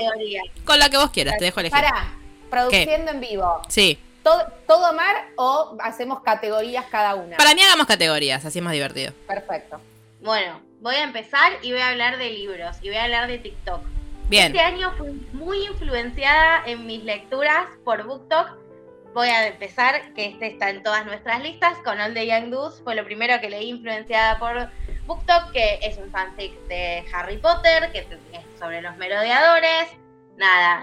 Con 0.64 0.79
la 0.79 0.88
que 0.88 0.97
vos 0.97 1.11
quieras, 1.11 1.37
te 1.38 1.45
dejo 1.45 1.61
elegir. 1.61 1.79
Pará, 1.79 2.14
produciendo 2.50 3.11
en 3.11 3.21
vivo. 3.21 3.62
Sí. 3.69 3.99
¿Todo, 4.23 4.47
¿Todo 4.67 4.95
mar 4.95 5.26
o 5.37 5.76
hacemos 5.81 6.23
categorías 6.23 6.87
cada 6.91 7.14
una? 7.14 7.37
Para 7.37 7.55
mí 7.55 7.61
hagamos 7.61 7.87
categorías, 7.87 8.45
así 8.45 8.61
es 8.61 8.64
más 8.64 8.73
divertido. 8.73 9.12
Perfecto. 9.26 9.81
Bueno, 10.23 10.61
voy 10.81 10.95
a 10.95 11.03
empezar 11.03 11.53
y 11.61 11.73
voy 11.73 11.81
a 11.83 11.91
hablar 11.91 12.17
de 12.17 12.31
libros 12.31 12.76
y 12.81 12.88
voy 12.88 12.97
a 12.97 13.05
hablar 13.05 13.29
de 13.29 13.38
TikTok. 13.38 13.83
Bien. 14.31 14.47
Este 14.47 14.61
año 14.61 14.93
fui 14.97 15.11
muy 15.35 15.67
influenciada 15.67 16.62
en 16.64 16.87
mis 16.87 17.05
lecturas 17.05 17.67
por 17.85 18.05
BookTok. 18.05 18.63
Voy 19.14 19.28
a 19.28 19.47
empezar, 19.47 20.12
que 20.14 20.26
este 20.26 20.49
está 20.49 20.71
en 20.71 20.83
todas 20.83 21.06
nuestras 21.06 21.40
listas, 21.40 21.78
con 21.85 22.00
All 22.00 22.14
the 22.14 22.26
Young 22.26 22.50
Dudes. 22.50 22.80
Fue 22.83 22.97
lo 22.97 23.04
primero 23.04 23.40
que 23.40 23.49
leí 23.49 23.71
influenciada 23.71 24.40
por 24.40 24.68
BookTok, 25.06 25.52
que 25.52 25.78
es 25.83 25.97
un 25.99 26.11
fanfic 26.11 26.52
de 26.66 27.04
Harry 27.12 27.38
Potter, 27.38 27.92
que 27.92 28.00
es 28.00 28.09
sobre 28.59 28.83
los 28.83 28.97
merodeadores. 28.97 29.87
Nada, 30.37 30.83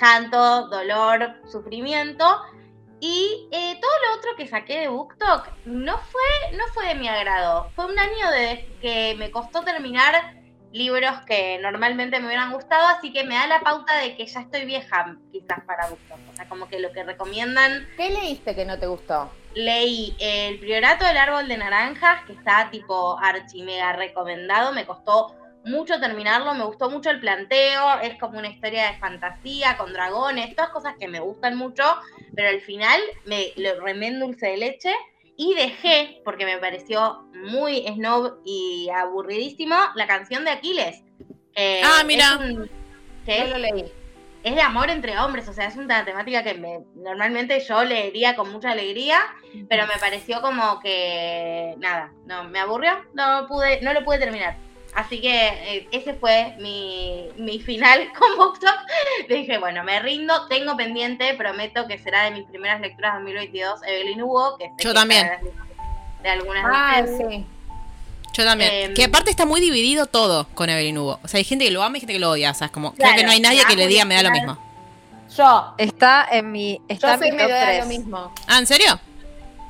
llanto, 0.00 0.68
dolor, 0.68 1.34
sufrimiento. 1.44 2.40
Y 3.00 3.50
eh, 3.52 3.78
todo 3.78 3.90
lo 4.06 4.16
otro 4.16 4.30
que 4.38 4.48
saqué 4.48 4.80
de 4.80 4.88
BookTok 4.88 5.50
no 5.66 5.98
fue, 5.98 6.56
no 6.56 6.64
fue 6.72 6.86
de 6.86 6.94
mi 6.94 7.06
agrado. 7.06 7.70
Fue 7.76 7.84
un 7.84 7.98
año 7.98 8.56
que 8.80 9.14
me 9.18 9.30
costó 9.30 9.62
terminar 9.62 10.37
libros 10.72 11.12
que 11.26 11.58
normalmente 11.58 12.20
me 12.20 12.26
hubieran 12.26 12.52
gustado, 12.52 12.86
así 12.88 13.12
que 13.12 13.24
me 13.24 13.34
da 13.34 13.46
la 13.46 13.60
pauta 13.60 13.96
de 13.98 14.16
que 14.16 14.26
ya 14.26 14.40
estoy 14.40 14.64
vieja 14.64 15.16
quizás 15.32 15.60
para 15.66 15.88
BookTok. 15.88 16.18
O 16.32 16.36
sea, 16.36 16.48
como 16.48 16.68
que 16.68 16.78
lo 16.78 16.92
que 16.92 17.04
recomiendan, 17.04 17.88
¿Qué 17.96 18.10
leíste 18.10 18.54
que 18.54 18.64
no 18.64 18.78
te 18.78 18.86
gustó? 18.86 19.30
leí 19.54 20.14
El 20.20 20.58
Priorato 20.60 21.04
del 21.04 21.16
Árbol 21.16 21.48
de 21.48 21.56
Naranjas, 21.56 22.24
que 22.26 22.32
está 22.32 22.68
tipo 22.70 23.18
archi 23.18 23.62
mega 23.62 23.92
recomendado, 23.92 24.72
me 24.72 24.86
costó 24.86 25.34
mucho 25.64 26.00
terminarlo, 26.00 26.54
me 26.54 26.64
gustó 26.64 26.90
mucho 26.90 27.10
el 27.10 27.20
planteo, 27.20 28.00
es 28.00 28.18
como 28.18 28.38
una 28.38 28.48
historia 28.48 28.90
de 28.90 28.98
fantasía 28.98 29.76
con 29.76 29.92
dragones, 29.92 30.54
todas 30.54 30.70
cosas 30.70 30.94
que 30.98 31.08
me 31.08 31.20
gustan 31.20 31.56
mucho, 31.56 31.84
pero 32.34 32.48
al 32.48 32.60
final 32.60 33.00
me 33.26 33.52
lo 33.56 33.80
remé 33.80 34.08
en 34.08 34.20
dulce 34.20 34.46
de 34.46 34.56
leche 34.56 34.94
y 35.38 35.54
dejé, 35.54 36.20
porque 36.24 36.44
me 36.44 36.58
pareció 36.58 37.22
muy 37.32 37.86
snob 37.86 38.40
y 38.44 38.88
aburridísimo, 38.94 39.76
la 39.94 40.06
canción 40.06 40.44
de 40.44 40.50
Aquiles. 40.50 41.02
Ah, 41.84 42.02
mira. 42.04 42.24
es 42.34 42.40
un- 42.54 42.70
que 43.24 43.38
No 43.38 43.44
es- 43.44 43.50
lo 43.50 43.58
leí. 43.58 43.92
es 44.42 44.54
de 44.54 44.60
amor 44.60 44.90
entre 44.90 45.18
hombres, 45.18 45.48
o 45.48 45.52
sea, 45.52 45.66
es 45.66 45.76
una 45.76 46.04
temática 46.04 46.42
que 46.42 46.54
me, 46.54 46.80
normalmente 46.96 47.60
yo 47.60 47.84
leería 47.84 48.34
con 48.36 48.50
mucha 48.52 48.72
alegría, 48.72 49.20
pero 49.68 49.86
me 49.86 49.98
pareció 50.00 50.40
como 50.40 50.80
que 50.80 51.74
nada, 51.78 52.12
no, 52.26 52.44
me 52.44 52.58
aburrió, 52.58 52.92
no 53.14 53.46
pude, 53.48 53.80
no 53.82 53.92
lo 53.92 54.04
pude 54.04 54.18
terminar. 54.18 54.56
Así 54.98 55.20
que 55.20 55.46
eh, 55.46 55.88
ese 55.92 56.12
fue 56.14 56.56
mi, 56.58 57.28
mi 57.36 57.60
final 57.60 58.10
con 58.18 58.36
BookTok. 58.36 58.74
Dije, 59.28 59.58
bueno, 59.58 59.84
me 59.84 60.00
rindo, 60.00 60.48
tengo 60.48 60.76
pendiente, 60.76 61.34
prometo 61.34 61.86
que 61.86 61.98
será 61.98 62.24
de 62.24 62.32
mis 62.32 62.44
primeras 62.46 62.80
lecturas 62.80 63.14
2022, 63.14 63.80
Evelyn 63.86 64.22
Hugo, 64.22 64.58
que 64.58 64.64
sé 64.64 64.74
Yo 64.78 64.90
que 64.90 64.94
también. 64.94 65.30
De 66.20 66.28
algunas 66.28 66.64
Ah, 66.66 67.04
sí. 67.06 67.46
Yo 68.32 68.44
también. 68.44 68.70
Em, 68.72 68.94
que 68.94 69.04
aparte 69.04 69.30
está 69.30 69.46
muy 69.46 69.60
dividido 69.60 70.06
todo 70.06 70.48
con 70.54 70.68
Evelyn 70.68 70.98
Hugo. 70.98 71.20
O 71.22 71.28
sea, 71.28 71.38
hay 71.38 71.44
gente 71.44 71.66
que 71.66 71.70
lo 71.70 71.84
ama 71.84 71.98
y 71.98 72.00
gente 72.00 72.14
que 72.14 72.18
lo 72.18 72.30
odia. 72.30 72.50
O 72.50 72.54
sea, 72.54 72.66
es 72.66 72.72
como, 72.72 72.92
Claro, 72.94 73.12
creo 73.12 73.20
que 73.20 73.26
no 73.26 73.30
hay 73.30 73.40
nadie 73.40 73.64
que 73.68 73.76
le 73.76 73.84
amo 73.84 73.90
diga 73.90 74.04
me 74.04 74.16
da 74.16 74.24
lo 74.24 74.32
mismo. 74.32 74.58
Yo. 75.36 75.74
Está 75.78 76.26
en 76.32 76.50
mi, 76.50 76.80
está 76.88 77.16
Yo 77.16 77.22
en 77.22 77.36
mi 77.36 77.38
top 77.38 77.46
medio 77.46 77.54
de 77.54 77.66
3. 77.66 77.80
lo 77.82 77.86
mismo. 77.86 78.34
Ah, 78.48 78.58
¿en 78.58 78.66
serio? 78.66 78.98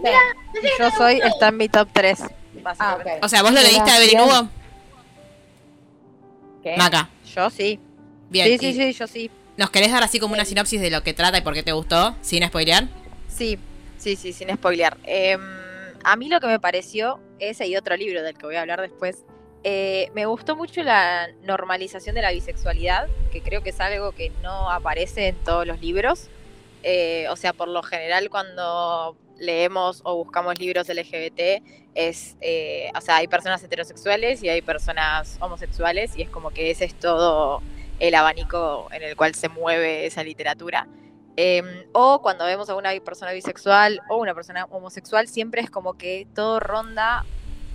Sí. 0.02 0.68
Yo 0.78 0.90
soy, 0.92 1.20
está 1.22 1.48
en 1.48 1.56
mi 1.58 1.68
top 1.68 1.86
3. 1.92 2.22
Ah. 2.78 2.96
O 3.20 3.28
sea, 3.28 3.42
¿vos 3.42 3.52
lo 3.52 3.60
leíste 3.60 3.90
a 3.90 3.98
Evelyn. 3.98 4.20
Hugo? 4.20 4.48
¿Qué? 6.62 6.76
Maca. 6.76 7.08
Yo 7.34 7.50
sí. 7.50 7.78
Bien. 8.30 8.46
sí, 8.46 8.58
sí, 8.58 8.74
sí, 8.74 8.92
yo 8.92 9.06
sí. 9.06 9.30
¿Nos 9.56 9.70
querés 9.70 9.90
dar 9.90 10.02
así 10.02 10.20
como 10.20 10.34
una 10.34 10.44
sinopsis 10.44 10.80
de 10.80 10.90
lo 10.90 11.02
que 11.02 11.14
trata 11.14 11.38
y 11.38 11.40
por 11.40 11.54
qué 11.54 11.62
te 11.62 11.72
gustó? 11.72 12.14
Sin 12.20 12.46
spoilear. 12.46 12.86
Sí, 13.28 13.58
sí, 13.98 14.16
sí, 14.16 14.32
sin 14.32 14.54
spoilear. 14.54 14.96
Em, 15.04 15.40
a 16.04 16.16
mí 16.16 16.28
lo 16.28 16.40
que 16.40 16.46
me 16.46 16.60
pareció, 16.60 17.20
ese 17.38 17.66
y 17.66 17.76
otro 17.76 17.96
libro 17.96 18.22
del 18.22 18.36
que 18.36 18.46
voy 18.46 18.54
a 18.54 18.60
hablar 18.60 18.80
después, 18.80 19.24
eh, 19.64 20.10
me 20.14 20.26
gustó 20.26 20.54
mucho 20.54 20.82
la 20.82 21.28
normalización 21.42 22.14
de 22.14 22.22
la 22.22 22.30
bisexualidad, 22.30 23.08
que 23.32 23.40
creo 23.40 23.62
que 23.62 23.70
es 23.70 23.80
algo 23.80 24.12
que 24.12 24.30
no 24.42 24.70
aparece 24.70 25.28
en 25.28 25.36
todos 25.36 25.66
los 25.66 25.80
libros. 25.80 26.28
Eh, 26.84 27.26
o 27.28 27.36
sea, 27.36 27.52
por 27.52 27.68
lo 27.68 27.82
general 27.82 28.30
cuando 28.30 29.16
leemos 29.38 30.00
o 30.04 30.16
buscamos 30.16 30.58
libros 30.58 30.88
LGBT, 30.88 31.62
es, 31.94 32.36
eh, 32.40 32.90
o 32.96 33.00
sea, 33.00 33.16
hay 33.16 33.28
personas 33.28 33.62
heterosexuales 33.62 34.42
y 34.42 34.48
hay 34.48 34.62
personas 34.62 35.36
homosexuales 35.40 36.16
y 36.16 36.22
es 36.22 36.30
como 36.30 36.50
que 36.50 36.70
ese 36.70 36.84
es 36.84 36.94
todo 36.94 37.62
el 37.98 38.14
abanico 38.14 38.88
en 38.92 39.02
el 39.02 39.16
cual 39.16 39.34
se 39.34 39.48
mueve 39.48 40.06
esa 40.06 40.22
literatura. 40.22 40.86
Eh, 41.36 41.86
o 41.92 42.20
cuando 42.20 42.44
vemos 42.44 42.68
a 42.68 42.74
una 42.74 42.90
persona 43.00 43.32
bisexual 43.32 44.00
o 44.08 44.16
una 44.16 44.34
persona 44.34 44.64
homosexual, 44.70 45.28
siempre 45.28 45.60
es 45.60 45.70
como 45.70 45.94
que 45.94 46.26
todo 46.34 46.58
ronda 46.58 47.24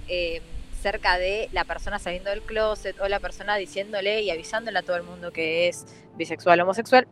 eh, 0.09 0.41
cerca 0.81 1.17
de 1.17 1.47
la 1.53 1.63
persona 1.63 1.97
saliendo 1.97 2.29
del 2.29 2.41
closet 2.41 2.99
o 2.99 3.07
la 3.07 3.21
persona 3.21 3.55
diciéndole 3.55 4.21
y 4.21 4.31
avisándole 4.31 4.79
a 4.79 4.81
todo 4.81 4.97
el 4.97 5.03
mundo 5.03 5.31
que 5.31 5.69
es 5.69 5.85
bisexual 6.15 6.59
o 6.59 6.63
homosexual. 6.63 7.07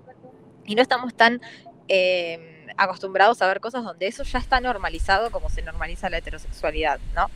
Y 0.65 0.75
no 0.75 0.81
estamos 0.81 1.13
tan 1.13 1.41
eh, 1.87 2.60
acostumbrados 2.77 3.41
a 3.41 3.47
ver 3.47 3.59
cosas 3.59 3.83
donde 3.83 4.07
eso 4.07 4.23
ya 4.23 4.39
está 4.39 4.59
normalizado 4.59 5.31
como 5.31 5.49
se 5.49 5.61
normaliza 5.61 6.09
la 6.09 6.17
heterosexualidad, 6.17 6.99
¿no? 7.15 7.29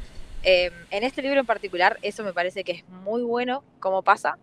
Eh, 0.43 0.71
en 0.91 1.03
este 1.03 1.21
libro 1.21 1.39
en 1.39 1.45
particular, 1.45 1.97
eso 2.01 2.23
me 2.23 2.33
parece 2.33 2.63
que 2.63 2.71
es 2.71 2.87
muy 2.87 3.23
bueno 3.23 3.63
cómo 3.79 4.03
pasa. 4.03 4.37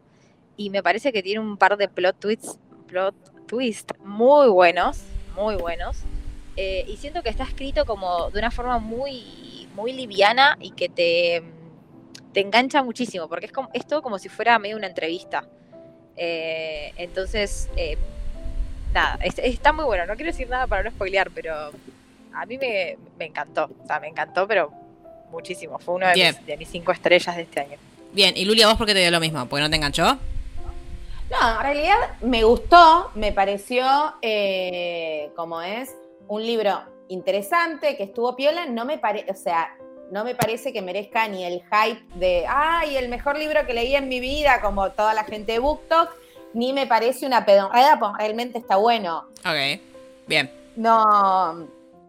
Y 0.57 0.71
me 0.71 0.83
parece 0.83 1.13
que 1.13 1.23
tiene 1.23 1.41
un 1.41 1.57
par 1.57 1.77
de 1.77 1.89
plot 1.89 2.19
twists, 2.19 2.59
plot 2.87 3.15
twists 3.47 3.95
muy 4.05 4.49
buenos, 4.49 5.03
muy 5.35 5.57
buenos. 5.57 5.99
Eh, 6.57 6.85
y 6.87 6.97
siento 6.97 7.23
que 7.23 7.31
está 7.31 7.45
escrito 7.45 7.87
como 7.87 8.31
de 8.31 8.39
una 8.39 8.51
forma 8.51 8.79
muy, 8.79 9.69
muy 9.75 9.93
liviana 9.93 10.57
y 10.61 10.73
que 10.73 10.89
te, 10.89 11.43
te 12.33 12.41
engancha 12.41 12.83
muchísimo, 12.83 13.29
porque 13.29 13.47
es, 13.47 13.53
como, 13.53 13.71
es 13.73 13.87
todo 13.87 14.03
como 14.03 14.19
si 14.19 14.29
fuera 14.29 14.59
medio 14.59 14.77
una 14.77 14.87
entrevista. 14.87 15.49
Eh, 16.17 16.93
entonces, 16.97 17.69
eh, 17.77 17.97
nada, 18.93 19.19
es- 19.23 19.39
está 19.39 19.73
muy 19.73 19.85
bueno. 19.85 20.07
No 20.07 20.15
quiero 20.15 20.31
decir 20.33 20.49
nada 20.49 20.67
para 20.67 20.83
no 20.85 20.91
spoilear, 20.91 21.31
pero 21.31 21.71
a 22.35 22.47
mí 22.47 22.59
me, 22.59 22.97
me 23.19 23.27
encantó. 23.27 23.71
O 23.83 23.87
sea, 23.87 24.01
me 24.01 24.09
encantó, 24.09 24.47
pero 24.47 24.71
muchísimo. 25.31 25.79
Fue 25.79 25.95
uno 25.95 26.07
de, 26.09 26.15
mis, 26.15 26.47
de 26.47 26.57
mis 26.57 26.69
cinco 26.69 26.93
estrellas 26.93 27.37
de 27.37 27.43
este 27.43 27.61
año. 27.61 27.77
Bien, 28.13 28.37
y 28.37 28.45
Lulia, 28.45 28.67
¿vos 28.69 28.77
por 28.77 28.87
qué 28.87 28.95
te 28.95 29.01
dio 29.01 29.11
lo 29.11 29.21
mismo? 29.21 29.47
¿Porque 29.47 29.63
no 29.63 29.71
te 29.71 29.77
enganchó? 29.77 30.19
No, 31.31 31.57
en 31.57 31.61
realidad 31.63 31.97
me 32.21 32.45
gustó, 32.45 33.11
me 33.15 33.33
pareció, 33.33 33.87
eh, 34.21 35.31
como 35.35 35.63
es, 35.63 35.95
un 36.29 36.45
libro 36.45 36.83
interesante, 37.09 37.97
que 37.97 38.03
estuvo 38.03 38.37
piola, 38.37 38.67
no 38.67 38.85
me 38.85 38.99
parece, 38.99 39.31
o 39.31 39.35
sea, 39.35 39.75
no 40.11 40.25
me 40.25 40.35
parece 40.35 40.75
que 40.75 40.83
merezca 40.83 41.27
ni 41.29 41.45
el 41.45 41.63
hype 41.63 42.03
de, 42.17 42.45
ay, 42.47 42.97
el 42.99 43.09
mejor 43.09 43.39
libro 43.39 43.65
que 43.67 43.73
leí 43.73 43.97
en 43.97 44.09
mi 44.09 44.21
vida, 44.21 44.61
como 44.61 44.91
toda 44.91 45.15
la 45.15 45.25
gente 45.25 45.53
de 45.53 45.59
BookTok, 45.59 46.11
ni 46.55 46.73
me 46.73 46.87
parece 46.87 47.27
una 47.27 47.45
pedonreda, 47.45 47.99
porque 47.99 48.23
realmente 48.25 48.59
está 48.59 48.77
bueno. 48.77 49.25
Ok. 49.45 49.81
Bien. 50.27 50.51
No, 50.77 51.03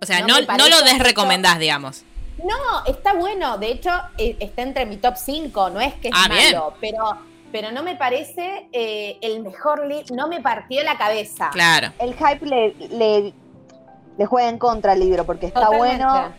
O 0.01 0.05
sea, 0.05 0.19
No 0.21 0.39
no, 0.41 0.57
no, 0.57 0.69
lo 0.69 0.81
desrecomendás, 0.83 1.59
digamos. 1.59 2.03
No, 2.37 2.85
está 2.85 3.13
bueno. 3.13 3.57
De 3.57 3.71
hecho, 3.71 3.89
eh, 4.17 4.35
está 4.39 4.61
entre 4.63 4.85
mi 4.85 4.97
top 4.97 5.15
5. 5.17 5.69
No 5.69 5.79
es 5.81 5.93
que 5.95 6.09
es 6.09 6.13
Ah, 6.15 6.27
bien. 6.29 6.53
malo, 6.55 6.73
pero, 6.81 7.17
pero 7.51 7.71
no 7.71 7.83
me 7.83 7.95
parece 7.95 8.67
eh, 8.73 9.17
el 9.21 9.41
mejor 9.43 9.85
libro. 9.87 10.15
No 10.15 10.27
me 10.27 10.41
partió 10.41 10.83
la 10.83 10.97
cabeza. 10.97 11.49
Claro. 11.51 11.91
El 11.99 12.13
hype 12.15 12.45
le, 12.45 12.73
le, 12.89 13.33
le 14.17 14.25
juega 14.25 14.49
en 14.49 14.57
contra 14.57 14.91
al 14.93 14.99
libro 14.99 15.25
porque 15.25 15.45
está 15.47 15.61
Totalmente. 15.65 16.03
bueno, 16.05 16.33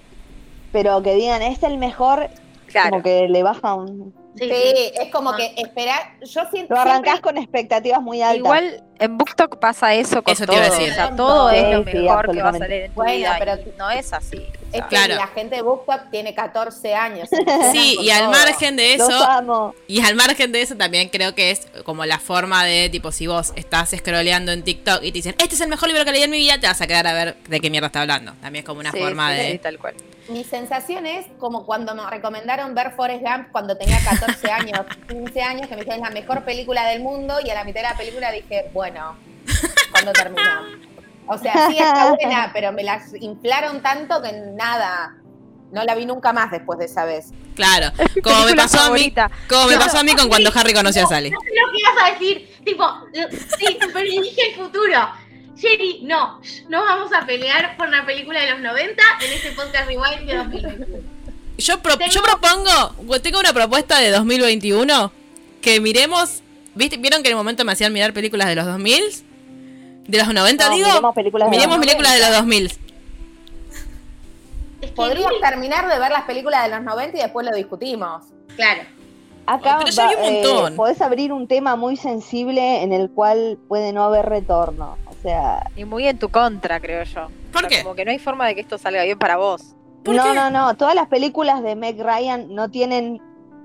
pero 0.73 1.03
que 1.03 1.15
digan 1.15 1.41
es 1.43 1.63
el 1.63 1.79
mejor, 1.79 2.29
Claro. 2.67 2.91
como 2.91 3.03
que 3.03 3.29
le 3.29 3.43
baja 3.43 3.75
un. 3.75 4.15
Sí, 4.37 4.49
Sí, 4.50 4.73
sí. 4.76 4.93
es 5.00 5.12
como 5.12 5.31
Ah. 5.31 5.37
que 5.37 5.55
esperar. 5.57 6.00
Yo 6.23 6.43
siento. 6.50 6.75
Lo 6.75 6.81
arrancás 6.81 7.12
siempre- 7.14 7.21
con 7.23 7.38
expectativas 7.38 8.03
muy 8.03 8.21
altas. 8.23 8.38
Igual 8.38 8.83
en 8.99 9.17
BookTok 9.19 9.59
pasa 9.59 9.95
eso 9.95 10.23
con 10.23 10.33
Eso 10.33 10.43
te 10.43 10.47
todo. 10.47 10.57
iba 10.57 10.67
a 10.67 10.71
decir. 10.71 10.91
O 10.91 10.95
sea, 10.95 11.17
todo 11.17 11.50
es 11.50 11.62
lo 11.76 11.85
sí, 11.85 11.97
mejor 11.99 12.31
que 12.33 12.43
vas 12.43 12.61
a 12.61 12.67
leer 12.67 12.83
en 12.85 12.91
tu 12.91 12.95
Bueno, 12.97 13.12
vida. 13.17 13.37
pero- 13.38 13.55
y 13.61 13.75
no 13.79 13.91
es 13.91 14.12
así. 14.12 14.47
Es 14.75 14.83
que 14.83 14.88
Claro. 14.88 15.14
la 15.14 15.26
gente 15.28 15.57
de 15.57 15.62
BookTok 15.62 16.11
tiene 16.11 16.35
14 16.35 16.95
años. 16.95 17.28
Sí, 17.73 17.97
y 18.00 18.11
al 18.11 18.28
margen 18.28 18.76
de 18.76 18.95
eso, 18.95 19.25
amo. 19.25 19.75
y 19.87 20.00
al 20.00 20.14
margen 20.14 20.52
de 20.52 20.62
eso 20.62 20.76
también 20.76 21.09
creo 21.09 21.35
que 21.35 21.50
es 21.50 21.66
como 21.85 22.04
la 22.04 22.19
forma 22.19 22.64
de, 22.64 22.88
tipo, 22.90 23.11
si 23.12 23.26
vos 23.26 23.52
estás 23.57 23.90
scrolleando 23.97 24.52
en 24.52 24.62
TikTok 24.62 25.02
y 25.02 25.12
te 25.12 25.19
dicen, 25.19 25.35
este 25.38 25.54
es 25.54 25.61
el 25.61 25.69
mejor 25.69 25.88
libro 25.88 26.04
que 26.04 26.12
leí 26.12 26.23
en 26.23 26.31
mi 26.31 26.38
vida, 26.38 26.59
te 26.61 26.66
vas 26.66 26.81
a 26.81 26.87
quedar 26.87 27.07
a 27.07 27.12
ver 27.12 27.37
de 27.49 27.61
qué 27.61 27.71
mierda 27.71 27.87
está 27.88 28.02
hablando. 28.02 28.33
También 28.40 28.62
es 28.62 28.66
como 28.66 28.81
una 28.81 28.93
sí, 28.93 28.99
forma 28.99 29.31
sí, 29.33 29.37
de... 29.37 29.52
sí, 29.52 29.59
tal 29.59 29.78
cual. 29.78 29.95
Mi 30.28 30.43
sensación 30.45 31.07
es 31.07 31.26
como 31.38 31.66
cuando 31.66 31.95
me 31.95 32.09
recomendaron 32.09 32.75
ver 32.75 32.93
Forrest 32.97 33.23
Gump 33.23 33.49
cuando 33.52 33.76
tenía 33.76 33.99
14 34.04 34.50
años, 34.50 34.81
15 35.09 35.43
años, 35.43 35.69
que 35.69 35.75
me 35.76 35.83
dijeron 35.85 36.02
es 36.04 36.09
la 36.09 36.14
mejor 36.21 36.45
película 36.45 36.87
del 36.87 37.02
mundo 37.02 37.37
y 37.45 37.50
a 37.50 37.54
la 37.54 37.64
mitad 37.64 37.83
de 37.83 37.88
la 37.88 37.97
película 37.97 38.31
dije, 38.33 38.71
bueno, 38.73 39.16
¿cuándo 39.93 40.12
termina? 40.12 40.62
O 41.26 41.38
sea, 41.38 41.69
sí 41.71 41.78
está 41.78 42.11
buena, 42.12 42.50
pero 42.54 42.73
me 42.73 42.83
las 42.85 43.14
inflaron 43.21 43.81
tanto 43.83 44.21
que 44.23 44.33
nada, 44.54 45.16
no 45.73 45.85
la 45.85 45.95
vi 45.95 46.04
nunca 46.07 46.33
más 46.33 46.50
después 46.50 46.78
de 46.78 46.85
esa 46.87 47.04
vez. 47.04 47.31
Claro, 47.54 47.93
como 48.23 48.45
me 48.45 48.54
pasó 48.54 48.81
a 48.81 48.90
mí, 48.90 49.12
como 49.49 49.66
me 49.69 49.76
pasó 49.78 49.99
a 49.99 50.02
mí 50.02 50.14
con 50.14 50.28
cuando 50.28 50.50
Harry 50.54 50.75
conoció 50.75 51.04
a 51.04 51.09
Sally. 51.09 51.31
No 51.31 51.40
sé 51.40 51.47
lo 51.49 51.73
que 51.73 51.78
ibas 51.78 51.95
a 52.02 52.11
decir. 52.12 52.50
Tipo, 52.64 52.85
sí, 53.59 53.78
pero 53.93 54.00
dije 54.00 54.50
el 54.50 54.54
futuro. 54.57 54.99
Jerry, 55.57 56.00
no, 56.02 56.40
no 56.69 56.83
vamos 56.85 57.12
a 57.12 57.25
pelear 57.25 57.76
por 57.76 57.87
una 57.87 58.04
película 58.04 58.40
de 58.40 58.50
los 58.50 58.61
90 58.61 59.02
en 59.25 59.33
este 59.33 59.52
podcast 59.52 59.87
Rewind 59.87 60.26
de 60.26 60.37
2021. 60.37 60.99
Yo, 61.59 61.78
pro- 61.81 61.97
Tengo- 61.97 62.12
yo 62.12 62.23
propongo, 62.23 63.21
tengo 63.21 63.38
una 63.38 63.52
propuesta 63.52 64.00
de 64.00 64.11
2021 64.11 65.12
que 65.62 65.81
miremos. 65.81 66.43
¿viste? 66.75 66.97
¿Vieron 66.97 67.23
que 67.23 67.28
en 67.28 67.35
el 67.35 67.37
momento 67.37 67.64
me 67.64 67.71
hacían 67.71 67.93
mirar 67.93 68.12
películas 68.12 68.49
de 68.49 68.57
los 68.57 68.66
2000? 68.66 69.02
¿De 70.07 70.19
los 70.19 70.33
90 70.33 70.69
No, 70.69 70.75
digo? 70.75 70.89
miremos 70.89 71.15
películas 71.15 71.51
de 71.51 71.57
miremos 71.57 71.77
los 71.77 71.87
películas 71.87 72.13
de 72.15 72.21
los 72.21 72.31
2000. 72.33 72.67
Es 72.67 72.77
que 74.81 74.89
Podríamos 74.97 75.41
terminar 75.41 75.89
de 75.89 75.99
ver 75.99 76.11
las 76.11 76.25
películas 76.25 76.65
de 76.65 76.71
los 76.77 76.83
90 76.83 77.17
y 77.17 77.21
después 77.23 77.47
lo 77.47 77.57
discutimos. 77.57 78.23
Claro. 78.57 78.83
Acá 79.47 79.77
Pero 79.79 79.91
ya 79.91 80.09
un 80.09 80.15
eh, 80.25 80.73
podés 80.77 81.01
abrir 81.03 81.33
un 81.33 81.47
tema 81.47 81.77
muy 81.77 81.97
sensible 81.97 82.83
en 82.83 82.93
el 82.93 83.11
cual 83.11 83.59
puede 83.69 83.93
no 83.93 84.05
haber 84.05 84.27
retorno. 84.27 84.97
O 85.07 85.15
sea, 85.23 85.71
Y 85.77 85.85
muy 85.85 86.07
en 86.09 86.19
tu 86.19 86.29
contra, 86.31 86.81
creo 86.81 87.05
yo. 87.05 87.29
¿Por 87.53 87.65
O 87.65 87.69
sea, 87.69 87.79
qué? 87.79 87.83
Como 87.83 87.95
que 87.95 88.05
no 88.05 88.11
hay 88.11 88.19
forma 88.19 88.47
de 88.47 88.55
que 88.55 88.61
esto 88.63 88.79
salga 88.79 89.03
bien 89.05 89.19
para 89.19 89.37
vos. 89.37 89.75
¿Por 90.03 90.15
no, 90.15 90.23
qué? 90.25 90.35
no, 90.35 90.51
no. 90.51 90.75
Todas 90.77 90.95
las 90.95 91.09
películas 91.09 91.63
de 91.63 91.77
Meg 91.77 92.01
Ryan 92.03 92.55
no 92.55 92.71
tienen 92.71 93.21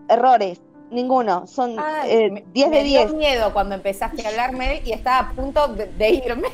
errores. 0.10 0.60
Ninguno. 0.92 1.46
Son 1.48 1.76
Ay, 1.80 2.10
eh, 2.12 2.30
me- 2.32 2.44
10 2.54 2.70
de 2.72 2.78
me 2.78 2.84
dio 2.84 3.00
10. 3.02 3.14
miedo 3.14 3.54
cuando 3.54 3.76
empezaste 3.76 4.26
a 4.26 4.30
hablarme 4.30 4.82
y 4.86 4.92
estaba 4.92 5.20
a 5.30 5.32
punto 5.34 5.68
de, 5.70 5.86
de 5.86 6.10
irme. 6.10 6.48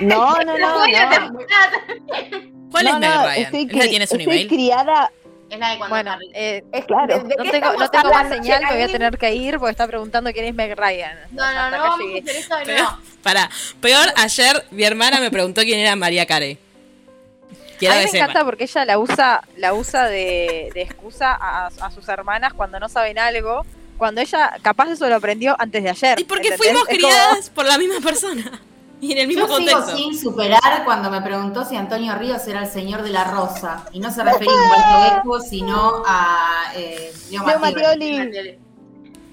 No, 0.00 0.32
no, 0.44 0.58
no. 0.58 0.86
no. 0.86 1.38
¿Cuál 2.70 2.84
No, 2.84 2.90
es 2.94 2.98
Meg 2.98 3.10
no, 3.10 3.22
Ryan? 3.24 3.42
Estoy, 3.42 3.60
¿Es 3.62 3.72
la 3.72 3.80
que 3.80 3.86
cri- 3.86 3.90
tienes 3.90 4.12
un 4.12 4.20
estoy 4.20 4.34
email? 4.34 4.48
criada. 4.48 5.12
Es 5.50 5.58
la 5.58 5.70
de 5.70 5.78
cuando 5.78 5.94
Bueno, 5.96 6.16
eh, 6.34 6.62
Es- 6.72 6.84
Claro. 6.84 7.18
¿de- 7.20 7.28
de 7.28 7.36
no 7.36 7.50
tengo, 7.50 7.72
no 7.74 7.88
tengo 7.88 8.10
más 8.10 8.28
señal, 8.28 8.62
me 8.64 8.72
voy 8.74 8.82
a 8.82 8.88
tener 8.88 9.16
que 9.18 9.34
ir 9.34 9.58
porque 9.58 9.70
está 9.70 9.86
preguntando 9.86 10.30
quién 10.32 10.44
es 10.44 10.54
Meg 10.54 10.76
Ryan. 10.78 11.16
No, 11.32 11.50
no, 11.52 11.70
no 11.70 11.78
vamos 11.78 12.00
a 12.00 12.18
hacer 12.18 12.24
de 12.24 12.64
Pero, 12.66 12.82
nuevo. 12.82 12.98
para, 13.22 13.48
peor, 13.80 14.08
ayer 14.16 14.64
mi 14.70 14.84
hermana 14.84 15.20
me 15.20 15.30
preguntó 15.30 15.62
quién 15.62 15.78
era 15.80 15.96
María 15.96 16.26
Carey. 16.26 16.58
Quiero 17.78 17.94
a 17.94 17.98
mí 17.98 18.06
me 18.12 18.18
encanta 18.18 18.44
porque 18.44 18.64
ella 18.64 18.84
la 18.84 18.98
usa, 18.98 19.42
la 19.56 19.74
usa 19.74 20.06
de, 20.06 20.70
de 20.74 20.82
excusa 20.82 21.34
a, 21.34 21.66
a 21.68 21.90
sus 21.90 22.08
hermanas 22.08 22.52
cuando 22.54 22.78
no 22.80 22.88
saben 22.88 23.18
algo, 23.18 23.64
cuando 23.96 24.20
ella 24.20 24.56
capaz 24.62 24.90
eso 24.90 25.08
lo 25.08 25.16
aprendió 25.16 25.56
antes 25.58 25.82
de 25.82 25.90
ayer. 25.90 26.20
Y 26.20 26.24
porque 26.24 26.48
¿entendés? 26.48 26.66
fuimos 26.66 26.84
como- 26.86 26.96
criadas 26.98 27.50
por 27.50 27.64
la 27.66 27.78
misma 27.78 28.00
persona. 28.00 28.60
Y 29.00 29.12
en 29.12 29.18
el 29.18 29.28
mismo 29.28 29.46
Yo 29.46 29.58
sigo 29.58 29.70
contexto. 29.70 29.96
sin 29.96 30.18
superar 30.18 30.82
cuando 30.84 31.08
me 31.08 31.22
preguntó 31.22 31.64
si 31.64 31.76
Antonio 31.76 32.16
Ríos 32.16 32.44
era 32.48 32.62
el 32.62 32.68
señor 32.68 33.02
de 33.02 33.10
la 33.10 33.22
rosa. 33.22 33.84
Y 33.92 34.00
no 34.00 34.10
se 34.10 34.24
refería 34.24 34.50
a 34.74 35.18
Eco, 35.20 35.40
sino 35.40 36.02
a 36.04 36.72
eh, 36.74 37.12
Leo. 37.30 37.44
Mattioli. 37.60 38.58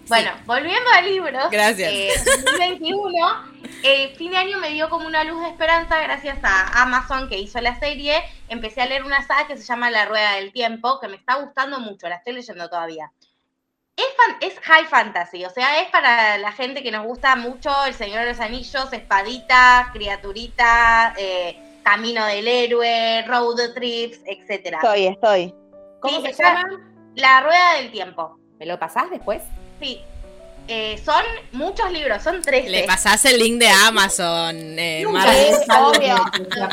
Bueno, 0.07 0.31
volviendo 0.45 0.89
a 0.95 1.01
libros. 1.01 1.49
Gracias. 1.51 1.91
eh, 1.91 2.09
2021, 2.45 3.53
eh, 3.83 4.13
fin 4.17 4.31
de 4.31 4.37
año 4.37 4.59
me 4.59 4.69
dio 4.69 4.89
como 4.89 5.07
una 5.07 5.23
luz 5.23 5.41
de 5.41 5.49
esperanza 5.49 5.99
gracias 6.01 6.37
a 6.43 6.81
Amazon 6.83 7.27
que 7.27 7.37
hizo 7.39 7.59
la 7.61 7.79
serie. 7.79 8.21
Empecé 8.47 8.81
a 8.81 8.85
leer 8.85 9.03
una 9.03 9.25
saga 9.25 9.47
que 9.47 9.57
se 9.57 9.63
llama 9.63 9.89
La 9.89 10.05
Rueda 10.05 10.33
del 10.33 10.51
Tiempo, 10.51 10.99
que 10.99 11.07
me 11.07 11.15
está 11.15 11.35
gustando 11.35 11.79
mucho, 11.79 12.07
la 12.07 12.15
estoy 12.15 12.33
leyendo 12.33 12.69
todavía. 12.69 13.11
Es, 13.97 14.05
fan- 14.17 14.37
es 14.41 14.59
high 14.59 14.85
fantasy, 14.85 15.45
o 15.45 15.49
sea, 15.49 15.81
es 15.81 15.89
para 15.89 16.37
la 16.37 16.51
gente 16.51 16.83
que 16.83 16.91
nos 16.91 17.05
gusta 17.05 17.35
mucho 17.37 17.71
El 17.85 17.93
Señor 17.93 18.19
de 18.25 18.29
los 18.31 18.39
Anillos, 18.41 18.91
Espadita, 18.91 19.89
Criaturita, 19.93 21.13
eh, 21.17 21.57
Camino 21.83 22.25
del 22.25 22.47
Héroe, 22.47 23.23
Road 23.25 23.73
Trips, 23.73 24.19
etcétera. 24.25 24.79
Estoy, 24.83 25.07
estoy. 25.07 25.53
¿Cómo 26.01 26.17
Sí, 26.17 26.23
se 26.25 26.31
está- 26.31 26.55
llama? 26.55 26.91
La 27.15 27.41
Rueda 27.41 27.73
del 27.75 27.91
Tiempo. 27.91 28.37
¿Me 28.59 28.65
lo 28.65 28.77
pasás 28.77 29.09
después? 29.09 29.41
Sí. 29.81 30.01
Eh, 30.67 30.99
son 31.05 31.21
muchos 31.51 31.91
libros, 31.91 32.23
son 32.23 32.41
13. 32.41 32.69
Le 32.69 32.83
pasás 32.85 33.23
el 33.25 33.37
link 33.37 33.59
de 33.59 33.67
Amazon, 33.69 34.55
eh, 34.79 35.03
algo 35.69 35.89
obvio. 35.89 36.15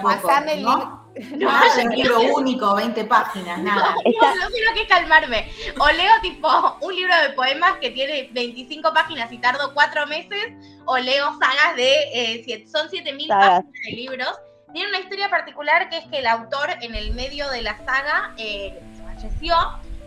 Pasame 0.02 0.54
el 0.54 0.62
¿no? 0.62 1.02
Nada 1.36 1.74
de 1.76 1.82
un 1.88 1.94
libro 1.94 2.20
único, 2.22 2.74
20 2.74 3.04
páginas, 3.04 3.58
nada. 3.58 3.94
Está- 4.02 4.34
No, 4.34 4.44
no 4.44 4.48
quiero 4.48 4.72
que 4.74 4.86
calmarme. 4.86 5.52
O 5.78 5.86
leo 5.90 6.10
tipo 6.22 6.78
un 6.80 6.96
libro 6.96 7.14
de 7.20 7.30
poemas 7.34 7.74
que 7.82 7.90
tiene 7.90 8.30
25 8.32 8.94
páginas 8.94 9.30
y 9.30 9.36
tardo 9.36 9.74
4 9.74 10.06
meses, 10.06 10.54
o 10.86 10.96
leo 10.96 11.26
sagas 11.38 11.76
de, 11.76 11.92
eh, 12.14 12.42
siete- 12.46 12.66
son 12.70 12.88
7000 12.88 13.28
Sagas. 13.28 13.46
páginas 13.62 13.72
de 13.84 13.92
libros. 13.92 14.30
Tiene 14.72 14.88
una 14.88 15.00
historia 15.00 15.28
particular 15.28 15.90
que 15.90 15.98
es 15.98 16.06
que 16.06 16.20
el 16.20 16.26
autor 16.26 16.70
en 16.80 16.94
el 16.94 17.12
medio 17.12 17.46
de 17.50 17.60
la 17.60 17.76
saga 17.84 18.32
eh, 18.38 18.80
falleció, 19.04 19.54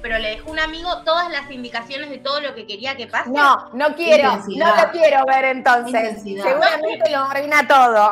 pero 0.05 0.19
le 0.19 0.29
dejó 0.35 0.51
un 0.51 0.59
amigo 0.59 1.01
todas 1.03 1.31
las 1.31 1.49
indicaciones 1.49 2.11
de 2.11 2.19
todo 2.19 2.39
lo 2.39 2.53
que 2.53 2.67
quería 2.67 2.95
que 2.95 3.07
pase. 3.07 3.31
No, 3.31 3.71
no 3.73 3.95
quiero, 3.95 4.33
Intensidad. 4.33 4.75
no 4.75 4.83
lo 4.85 4.91
quiero 4.91 5.25
ver 5.25 5.45
entonces. 5.45 5.95
Intensidad. 5.95 6.43
Seguramente 6.43 7.09
lo 7.09 7.17
arruina 7.23 7.67
todo. 7.67 8.11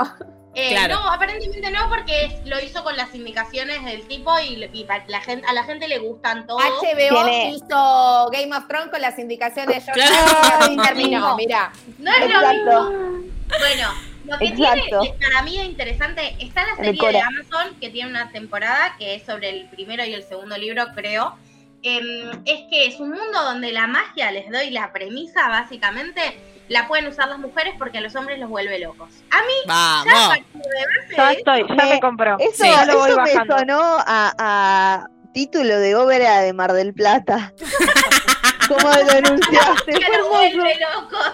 Eh, 0.56 0.69
Claro. 0.71 0.95
No, 0.95 1.10
aparentemente 1.12 1.69
no, 1.69 1.88
porque 1.89 2.25
es- 2.25 2.45
lo 2.47 2.60
hizo 2.60 2.84
con 2.84 2.97
las 2.97 3.13
indicaciones 3.13 3.86
del 3.86 4.08
tipo 4.08 4.39
y, 4.39 4.56
la 4.56 5.21
gente, 5.21 5.45
a 5.47 5.53
la 5.53 5.63
gente 5.65 5.88
le 5.88 5.99
gustan 5.99 6.47
todos. 6.47 6.63
HBO 6.63 7.23
Tiene- 7.25 7.51
hizo 7.51 8.29
Game 8.32 8.56
of 8.58 8.67
Thrones 8.67 8.89
con 8.89 8.99
las 8.99 9.19
indicaciones 9.19 9.86
de 9.86 9.93
George 9.93 10.01
Claro. 10.01 10.71
Y 10.73 10.77
terminó, 10.88 11.36
mirá. 11.36 11.71
No 11.99 12.12
es 12.12 12.19
lo 12.21 12.25
Exacto. 12.25 12.89
mismo. 12.91 13.34
Bueno, 13.60 13.89
lo 14.25 14.38
que 14.39 14.45
Exacto. 14.45 14.99
tiene 15.01 15.17
para 15.19 15.41
mí 15.43 15.58
de 15.60 15.63
interesante 15.65 16.36
está 16.39 16.65
la 16.65 16.75
serie 16.75 17.12
de. 17.12 17.19
Amazon 17.21 17.75
que 17.79 17.89
tiene 17.91 18.10
una 18.10 18.32
temporada 18.32 18.95
que 18.97 19.13
es 19.13 19.23
sobre 19.27 19.49
el 19.51 19.69
primero 19.69 20.03
y 20.06 20.13
el 20.15 20.23
segundo 20.23 20.58
libro, 20.58 20.86
creo. 20.95 21.36
Em, 21.84 22.32
es 22.46 22.62
que 22.69 22.86
es 22.88 23.00
un 23.00 23.10
mundo 23.12 23.43
donde 23.43 23.72
la 23.72 23.88
magia, 23.88 24.32
les 24.32 24.50
doy 24.50 24.69
la 24.69 24.91
premisa 24.93 25.50
básicamente, 25.50 26.22
la 26.69 26.88
pueden 26.88 27.08
usar 27.08 27.28
las 27.28 27.39
mujeres 27.39 27.74
porque 27.78 27.98
a 27.98 28.02
los 28.02 28.15
hombres 28.15 28.39
los 28.39 28.50
vuelve 28.50 28.80
locos. 28.80 29.10
A 29.32 29.41
mí, 29.43 29.54
ya 29.67 30.02
a 30.02 30.04
Vamos. 30.06 30.28
partir 30.30 30.62
de 30.62 30.62
base 30.62 31.15
Ya 31.17 31.32
estoy, 31.34 31.65
ya 31.67 31.76
Me- 31.76 31.89
me 31.96 32.00
compró. 32.00 32.38
Eso, 32.39 32.63
Sí. 32.63 32.69
Ya 32.69 32.86
lo 32.86 33.00
voy 33.00 33.12
eso 33.12 33.22
me 33.22 33.34
sonó 33.46 33.82
a, 34.06 34.34
a 34.38 35.08
título 35.34 35.78
de 35.80 35.96
ópera 35.96 36.39
de 36.41 36.54
Mar 36.54 36.72
del 36.74 36.93
Plata. 36.93 37.54
Como 38.67 38.80
lo 38.88 39.12
enunciaste. 39.12 39.91
magia 39.91 40.08
Fue 40.08 40.17
los 40.17 40.30
vuelve 40.30 40.76
locos. 40.80 41.19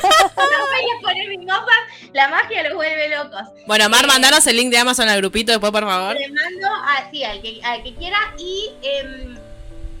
Las 0.00 0.70
bellas 0.70 0.98
ponen 1.02 1.28
mimosas, 1.28 1.66
la 2.14 2.28
magia 2.28 2.62
los 2.64 2.74
vuelve 2.74 3.08
locos. 3.10 3.42
Bueno, 3.66 3.88
Mar, 3.90 4.06
mandanos 4.06 4.46
el 4.46 4.56
link 4.56 4.70
de 4.70 4.78
Amazon 4.78 5.08
al 5.10 5.18
grupito 5.18 5.52
después, 5.52 5.70
por 5.72 5.84
favor. 5.84 6.14
Le 6.14 6.28
mando 6.28 6.68
así 6.96 7.22
al 7.22 7.42
que, 7.42 7.60
al 7.62 7.82
que 7.82 7.94
quiera. 7.94 8.16
Y 8.38 8.70
em, 8.82 9.36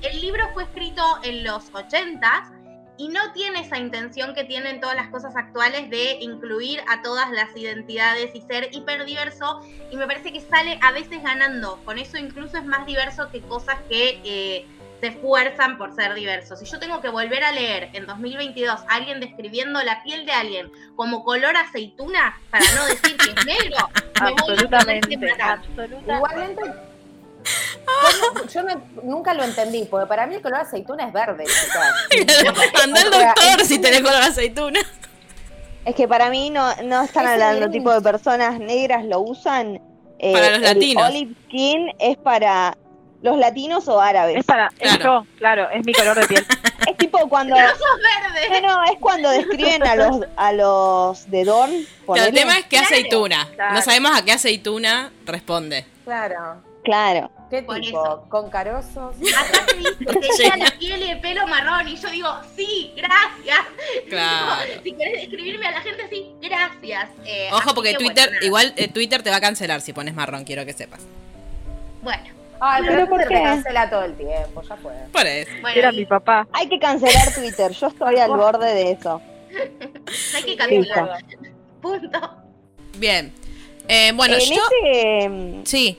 el 0.06 0.20
libro 0.20 0.44
fue 0.52 0.64
escrito 0.64 1.02
en 1.22 1.44
los 1.44 1.70
80 1.72 2.52
y 2.96 3.08
no 3.08 3.32
tiene 3.32 3.60
esa 3.60 3.78
intención 3.78 4.34
que 4.34 4.44
tienen 4.44 4.80
todas 4.80 4.94
las 4.94 5.08
cosas 5.08 5.34
actuales 5.36 5.90
de 5.90 6.18
incluir 6.20 6.80
a 6.88 7.02
todas 7.02 7.30
las 7.30 7.56
identidades 7.56 8.30
y 8.34 8.40
ser 8.42 8.68
hiperdiverso. 8.72 9.60
Y 9.90 9.96
me 9.96 10.06
parece 10.06 10.32
que 10.32 10.40
sale 10.40 10.78
a 10.80 10.92
veces 10.92 11.22
ganando. 11.22 11.80
Con 11.84 11.98
eso 11.98 12.18
incluso 12.18 12.56
es 12.56 12.64
más 12.64 12.86
diverso 12.86 13.30
que 13.30 13.40
cosas 13.42 13.78
que 13.88 14.20
eh, 14.24 14.66
se 15.00 15.08
esfuerzan 15.08 15.76
por 15.76 15.94
ser 15.94 16.14
diversos. 16.14 16.60
Si 16.60 16.66
yo 16.66 16.78
tengo 16.78 17.00
que 17.00 17.08
volver 17.08 17.42
a 17.42 17.50
leer 17.50 17.90
en 17.94 18.06
2022 18.06 18.80
a 18.88 18.94
alguien 18.94 19.18
describiendo 19.18 19.82
la 19.82 20.02
piel 20.04 20.24
de 20.24 20.32
alguien 20.32 20.70
como 20.94 21.24
color 21.24 21.56
aceituna, 21.56 22.40
para 22.50 22.64
no 22.76 22.86
decir 22.86 23.16
que 23.16 23.30
es 23.30 23.44
negro, 23.44 23.90
me 24.22 24.30
voy 24.30 24.40
a 24.40 24.54
Absolutamente. 24.54 25.18
Igualmente. 26.06 26.62
Yo 28.52 28.62
no- 28.62 28.82
nunca 29.02 29.34
lo 29.34 29.44
entendí, 29.44 29.84
porque 29.90 30.06
para 30.06 30.26
mí 30.26 30.34
el 30.36 30.42
color 30.42 30.60
aceituna 30.60 31.06
es 31.06 31.12
verde. 31.12 31.44
Anda 32.82 33.00
al 33.02 33.10
doctor 33.10 33.64
si 33.66 33.78
tenés 33.78 34.00
color 34.00 34.22
aceituna. 34.22 34.80
Es 35.84 35.94
que 35.94 36.08
para 36.08 36.30
mí 36.30 36.50
no, 36.50 36.74
no 36.84 37.02
están 37.02 37.24
Es 37.26 37.30
hablando 37.32 37.70
tipo 37.70 37.92
de 37.92 38.00
personas 38.00 38.58
negras, 38.58 39.04
lo 39.04 39.20
usan. 39.20 39.80
eh, 40.18 40.32
Para 40.32 40.48
los 40.50 40.58
el 40.58 40.62
latinos. 40.64 41.08
Olive 41.10 41.34
skin 41.46 41.92
es 41.98 42.16
para 42.16 42.76
los 43.22 43.36
latinos 43.38 43.86
o 43.88 44.00
árabes. 44.00 44.38
Es 44.38 44.44
para, 44.44 44.68
es 44.78 44.96
Claro. 44.96 45.24
yo, 45.24 45.36
claro, 45.38 45.70
es 45.70 45.84
mi 45.84 45.92
color 45.92 46.18
de 46.20 46.26
piel. 46.26 46.46
Es 46.86 46.98
tipo 46.98 47.18
cuando. 47.30 47.56
¡Sos 47.56 47.66
verde! 47.78 48.60
No, 48.60 48.74
no, 48.76 48.84
es 48.92 48.98
cuando 49.00 49.30
describen 49.30 49.82
a 49.86 49.96
los 49.96 50.20
a 50.36 50.52
los 50.52 51.30
de 51.30 51.44
Dorn. 51.44 51.72
Pero 52.06 52.24
el 52.26 52.34
tema 52.34 52.58
es 52.58 52.64
qué 52.64 52.76
Claro, 52.76 52.84
aceituna. 52.86 53.48
claro. 53.54 53.74
No 53.74 53.80
sabemos 53.80 54.12
a 54.14 54.22
qué 54.22 54.32
aceituna 54.32 55.10
responde. 55.24 55.86
Claro. 56.04 56.62
Claro. 56.84 57.30
¿Qué 57.50 57.62
Por 57.62 57.80
tipo? 57.80 58.04
eso. 58.04 58.24
¿Con 58.28 58.50
carosos? 58.50 59.14
Acá 59.16 59.66
te 59.66 59.74
dice, 59.76 59.94
tenía 60.50 60.56
la 60.66 60.78
piel 60.78 61.02
y 61.02 61.10
el 61.10 61.20
pelo 61.20 61.46
marrón. 61.46 61.88
Y 61.88 61.96
yo 61.96 62.10
digo, 62.10 62.28
sí, 62.56 62.92
gracias. 62.96 63.58
Claro. 64.08 64.62
Si 64.82 64.92
querés 64.92 65.22
describirme 65.22 65.66
a 65.66 65.72
la 65.72 65.80
gente 65.80 66.02
así, 66.02 66.30
gracias. 66.42 67.08
Eh, 67.24 67.48
Ojo 67.52 67.74
porque 67.74 67.92
que 67.92 67.98
Twitter, 67.98 68.28
bueno, 68.28 68.46
igual 68.46 68.74
eh, 68.76 68.88
Twitter 68.88 69.22
te 69.22 69.30
va 69.30 69.36
a 69.36 69.40
cancelar 69.40 69.80
si 69.80 69.92
pones 69.92 70.14
marrón, 70.14 70.44
quiero 70.44 70.64
que 70.66 70.72
sepas. 70.72 71.00
Bueno, 72.02 72.24
Ay, 72.60 72.82
Pero 72.82 72.94
pero 72.94 73.08
¿por 73.08 73.18
¿por 73.20 73.28
qué? 73.28 73.34
te 73.36 73.42
cancela 73.42 73.90
todo 73.90 74.04
el 74.04 74.14
tiempo, 74.16 74.62
ya 74.62 74.76
fue. 74.76 74.92
Por 75.12 75.26
eso. 75.26 75.50
bueno, 75.60 75.78
Era 75.78 75.92
y 75.92 75.96
mi 75.96 76.04
papá. 76.06 76.46
Hay 76.52 76.68
que 76.68 76.78
cancelar 76.78 77.34
Twitter. 77.34 77.72
Yo 77.72 77.86
estoy 77.88 78.16
al 78.18 78.30
borde 78.30 78.74
de 78.74 78.90
eso. 78.92 79.20
hay 80.36 80.42
que 80.44 80.56
cancelarlo. 80.56 81.14
Punto. 81.80 82.20
Bien. 82.96 83.32
Eh, 83.88 84.12
bueno, 84.14 84.36
en 84.36 84.40
yo. 84.54 84.62
ese 84.82 85.60
Sí. 85.64 85.98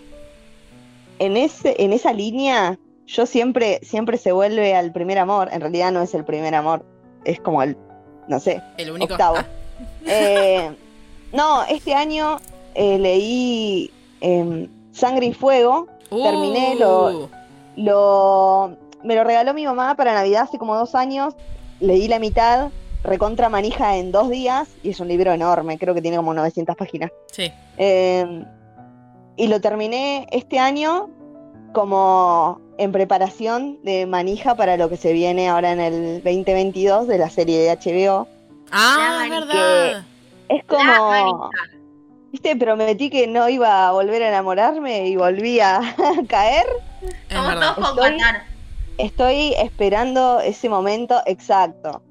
En 1.19 1.37
ese 1.37 1.75
en 1.83 1.93
esa 1.93 2.13
línea 2.13 2.77
yo 3.07 3.25
siempre 3.25 3.79
siempre 3.83 4.17
se 4.17 4.31
vuelve 4.31 4.75
al 4.75 4.91
primer 4.91 5.17
amor. 5.19 5.49
En 5.51 5.61
realidad 5.61 5.91
no 5.91 6.01
es 6.01 6.13
el 6.13 6.25
primer 6.25 6.55
amor. 6.55 6.85
Es 7.23 7.39
como 7.39 7.61
el 7.61 7.77
no 8.27 8.39
sé, 8.39 8.61
El 8.77 8.91
único. 8.91 9.13
octavo. 9.13 9.37
Ah, 9.37 9.45
Eh, 10.07 10.71
no, 11.33 11.63
este 11.63 11.93
año 11.95 12.37
eh, 12.75 12.97
leí 12.99 13.91
em, 14.21 14.69
Sangre 14.91 15.25
y 15.25 15.33
Fuego. 15.33 15.87
Terminé, 16.09 16.75
lo, 16.75 17.23
uh, 17.23 17.29
lo, 17.75 18.77
me 19.03 19.15
lo 19.15 19.23
regaló 19.23 19.53
mi 19.53 19.65
mamá 19.65 19.95
para 19.95 20.13
Navidad 20.13 20.43
hace 20.43 20.57
como 20.59 20.77
dos 20.77 20.95
años. 20.95 21.33
Leí 21.79 22.07
la 22.07 22.19
mitad, 22.19 22.69
recontra 23.03 23.49
manija 23.49 23.97
en 23.97 24.11
dos 24.11 24.29
días. 24.29 24.69
Y 24.83 24.91
es 24.91 24.99
un 24.99 25.07
libro 25.07 25.33
enorme, 25.33 25.77
creo 25.77 25.93
que 25.93 26.01
tiene 26.01 26.17
como 26.17 26.33
900 26.33 26.75
páginas. 26.77 27.11
Sí. 27.31 27.51
Y 29.37 29.47
lo 29.47 29.59
terminé 29.59 30.27
este 30.31 30.59
año 30.59 31.09
como 31.73 32.61
en 32.77 32.91
preparación 32.91 33.79
de 33.83 34.05
manija 34.05 34.55
para 34.55 34.77
lo 34.77 34.89
que 34.89 34.97
se 34.97 35.13
viene 35.13 35.49
ahora 35.49 35.71
en 35.71 35.79
el 35.79 36.23
2022 36.23 37.07
de 37.07 37.17
la 37.17 37.29
serie 37.29 37.59
de 37.59 37.75
HBO. 37.75 38.27
Ah, 38.71 39.27
La 39.27 39.39
verdad. 39.39 40.05
Es 40.47 40.63
como, 40.65 41.49
viste, 42.31 42.55
prometí 42.55 43.09
que 43.09 43.27
no 43.27 43.49
iba 43.49 43.87
a 43.87 43.91
volver 43.91 44.21
a 44.23 44.29
enamorarme 44.29 45.07
y 45.07 45.15
volví 45.15 45.59
a 45.59 45.81
caer. 46.27 46.65
Es 47.29 47.37
Estoy-. 47.77 48.21
Estoy 48.97 49.53
esperando 49.57 50.39
ese 50.39 50.69
momento 50.69 51.21
exacto, 51.25 52.01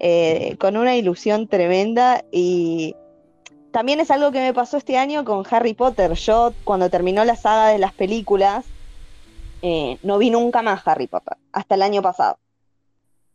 eh, 0.00 0.56
con 0.58 0.76
una 0.76 0.96
ilusión 0.96 1.46
tremenda 1.46 2.24
y 2.32 2.96
también 3.74 3.98
es 3.98 4.12
algo 4.12 4.30
que 4.30 4.38
me 4.38 4.54
pasó 4.54 4.76
este 4.76 4.96
año 4.96 5.24
con 5.24 5.42
Harry 5.50 5.74
Potter. 5.74 6.12
Yo 6.12 6.54
cuando 6.62 6.90
terminó 6.90 7.24
la 7.24 7.34
saga 7.34 7.70
de 7.70 7.78
las 7.78 7.92
películas, 7.92 8.64
eh, 9.62 9.98
no 10.04 10.16
vi 10.18 10.30
nunca 10.30 10.62
más 10.62 10.86
Harry 10.86 11.08
Potter, 11.08 11.36
hasta 11.52 11.74
el 11.74 11.82
año 11.82 12.00
pasado. 12.00 12.38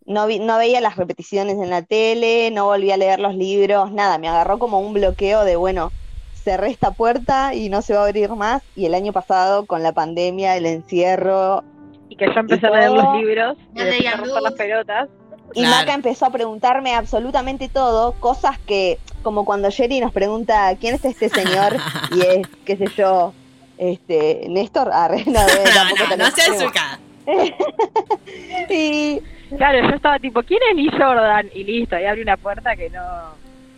No, 0.06 0.28
vi, 0.28 0.40
no 0.40 0.58
veía 0.58 0.80
las 0.80 0.96
repeticiones 0.96 1.58
en 1.58 1.70
la 1.70 1.82
tele, 1.82 2.52
no 2.52 2.68
volví 2.68 2.90
a 2.90 2.96
leer 2.96 3.20
los 3.20 3.36
libros, 3.36 3.92
nada, 3.92 4.18
me 4.18 4.30
agarró 4.30 4.60
como 4.60 4.80
un 4.80 4.94
bloqueo 4.94 5.44
de, 5.44 5.58
bueno, 5.58 5.92
cerré 6.32 6.70
esta 6.70 6.92
puerta 6.92 7.54
y 7.54 7.68
no 7.68 7.82
se 7.82 7.94
va 7.94 8.04
a 8.04 8.06
abrir 8.06 8.30
más. 8.30 8.64
Y 8.76 8.86
el 8.86 8.94
año 8.94 9.12
pasado, 9.12 9.66
con 9.66 9.84
la 9.84 9.92
pandemia, 9.92 10.56
el 10.56 10.66
encierro, 10.68 11.66
Y 12.08 12.16
que 12.16 12.28
yo 12.28 12.40
empecé 12.40 12.66
Y 12.66 12.70
a 12.70 12.72
leer 12.72 12.92
los 12.92 13.18
libros 13.18 13.58
y 13.76 13.78
No 13.78 14.10
a 14.10 14.16
romper 14.16 14.42
las 14.42 14.54
pelotas. 14.54 15.10
Y 15.54 15.62
Claro. 15.62 15.78
Maca 15.78 15.94
empezó 15.94 16.26
a 16.26 16.30
preguntarme 16.30 16.94
absolutamente 16.94 17.70
todo, 17.70 18.14
cosas 18.14 18.58
que, 18.60 19.00
como 19.24 19.46
cuando 19.46 19.72
Jerry 19.72 20.00
nos 20.00 20.12
pregunta 20.12 20.76
quién 20.80 20.96
es 20.96 21.06
este 21.06 21.30
señor, 21.30 21.76
y 22.16 22.22
es, 22.22 22.48
qué 22.66 22.78
sé 22.78 22.86
yo, 22.96 23.34
este, 23.78 24.46
Néstor, 24.50 24.92
arre, 24.92 25.24
no, 25.26 25.40
No, 25.40 26.18
no, 26.18 26.18
no 26.18 26.32
surcada. 26.58 27.00
Y 28.70 29.22
Claro, 29.58 29.90
yo 29.90 29.96
estaba 29.96 30.20
tipo, 30.20 30.44
¿quién 30.44 30.60
es 30.70 30.76
Lee 30.76 30.92
Jordan? 30.92 31.50
Y 31.54 31.64
listo, 31.64 31.96
ahí 31.96 32.06
abrí 32.06 32.22
una 32.22 32.38
puerta 32.38 32.76
que 32.76 32.90
no... 32.90 33.02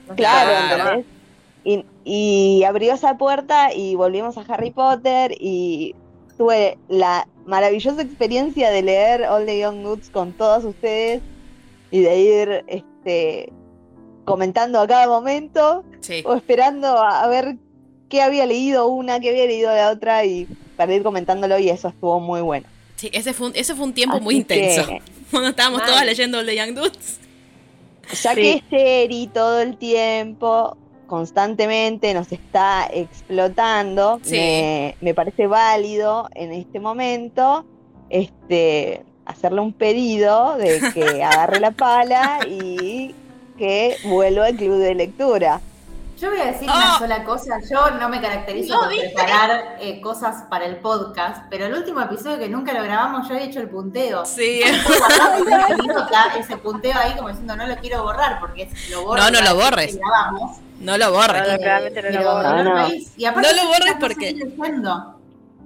no 0.07 0.15
claro. 0.15 0.51
¿entendés? 0.51 1.05
Y, 1.63 1.85
y 2.03 2.63
abrió 2.63 2.93
esa 2.93 3.17
puerta 3.17 3.73
y 3.73 3.95
volvimos 3.95 4.37
a 4.37 4.41
Harry 4.41 4.71
Potter 4.71 5.33
y 5.39 5.95
tuve 6.37 6.77
la 6.89 7.27
maravillosa 7.45 8.01
experiencia 8.01 8.69
de 8.69 8.81
leer 8.81 9.23
All 9.23 9.45
the 9.45 9.59
Young 9.59 9.77
Nuts 9.77 10.09
con 10.09 10.33
todos 10.33 10.65
ustedes 10.65 11.21
y 11.91 11.99
de 12.01 12.19
ir 12.19 12.65
este, 12.67 13.51
comentando 14.25 14.79
a 14.79 14.87
cada 14.87 15.07
momento 15.07 15.83
Sí. 15.99 16.23
o 16.25 16.33
esperando 16.33 16.87
a, 16.97 17.23
a 17.23 17.27
ver 17.27 17.57
qué 18.09 18.21
había 18.21 18.45
leído 18.45 18.87
una, 18.87 19.19
qué 19.19 19.29
había 19.29 19.45
leído 19.45 19.73
la 19.73 19.91
otra 19.91 20.25
y 20.25 20.47
para 20.77 20.93
ir 20.93 21.03
comentándolo 21.03 21.59
y 21.59 21.69
eso 21.69 21.89
estuvo 21.89 22.19
muy 22.19 22.41
bueno. 22.41 22.67
Sí, 22.95 23.09
ese 23.13 23.33
fue 23.33 23.47
un, 23.47 23.55
ese 23.55 23.75
fue 23.75 23.85
un 23.85 23.93
tiempo 23.93 24.15
Así 24.15 24.23
muy 24.23 24.35
intenso. 24.37 24.87
que, 24.87 25.01
Cuando 25.31 25.49
estábamos 25.49 25.83
todas 25.85 26.05
leyendo 26.05 26.43
the 26.45 26.55
Young 26.55 26.73
Dudes. 26.75 27.19
ya 28.21 28.33
Sí. 28.35 28.41
que 28.41 28.63
Sherry 28.69 29.27
todo 29.27 29.61
el 29.61 29.77
tiempo, 29.77 30.75
constantemente 31.07 32.13
nos 32.13 32.31
está 32.31 32.89
explotando, 32.93 34.19
Sí. 34.23 34.35
me, 34.37 34.95
me 35.01 35.13
parece 35.13 35.47
válido 35.47 36.27
en 36.35 36.51
este 36.51 36.79
momento 36.79 37.65
este 38.09 39.03
hacerle 39.31 39.61
un 39.61 39.73
pedido 39.73 40.55
de 40.57 40.79
que 40.93 41.23
agarre 41.23 41.59
la 41.59 41.71
pala 41.71 42.39
y 42.47 43.15
que 43.57 43.97
vuelva 44.05 44.45
al 44.47 44.55
club 44.55 44.77
de 44.79 44.95
lectura. 44.95 45.59
Yo 46.19 46.29
voy 46.29 46.39
a 46.39 46.45
decir 46.51 46.69
Oh. 46.71 46.75
una 46.77 46.97
sola 46.99 47.23
cosa. 47.23 47.55
Yo 47.67 47.89
no 47.99 48.07
me 48.07 48.21
caracterizo 48.21 48.75
No, 48.75 48.81
por 48.81 48.89
¿viste? 48.89 49.07
preparar 49.09 49.77
eh, 49.79 49.99
cosas 50.01 50.43
para 50.51 50.65
el 50.65 50.75
podcast, 50.75 51.45
pero 51.49 51.65
el 51.65 51.73
último 51.73 51.99
episodio 51.99 52.37
que 52.37 52.47
nunca 52.47 52.73
lo 52.73 52.83
grabamos, 52.83 53.27
yo 53.27 53.33
he 53.33 53.43
hecho 53.45 53.59
el 53.59 53.69
punteo. 53.69 54.23
Sí. 54.25 54.61
Ese 56.39 56.57
punteo 56.57 56.93
ahí 56.95 57.13
como 57.15 57.29
diciendo 57.29 57.55
no 57.55 57.65
lo 57.67 57.75
quiero 57.77 58.03
borrar 58.03 58.39
porque 58.39 58.69
si 58.73 58.91
lo 58.91 59.03
borro 59.03 59.21
No, 59.23 59.31
no 59.31 59.41
lo 59.41 59.55
borres. 59.55 59.97
grabamos, 59.97 60.57
No 60.79 60.97
lo 60.97 61.11
borres. 61.11 61.41
No, 61.41 61.53
eh, 61.53 61.59
no 61.59 62.21
lo 62.21 62.43
no 63.41 63.53
lo 63.53 63.67
borres 63.67 63.95
porque-. 63.99 64.35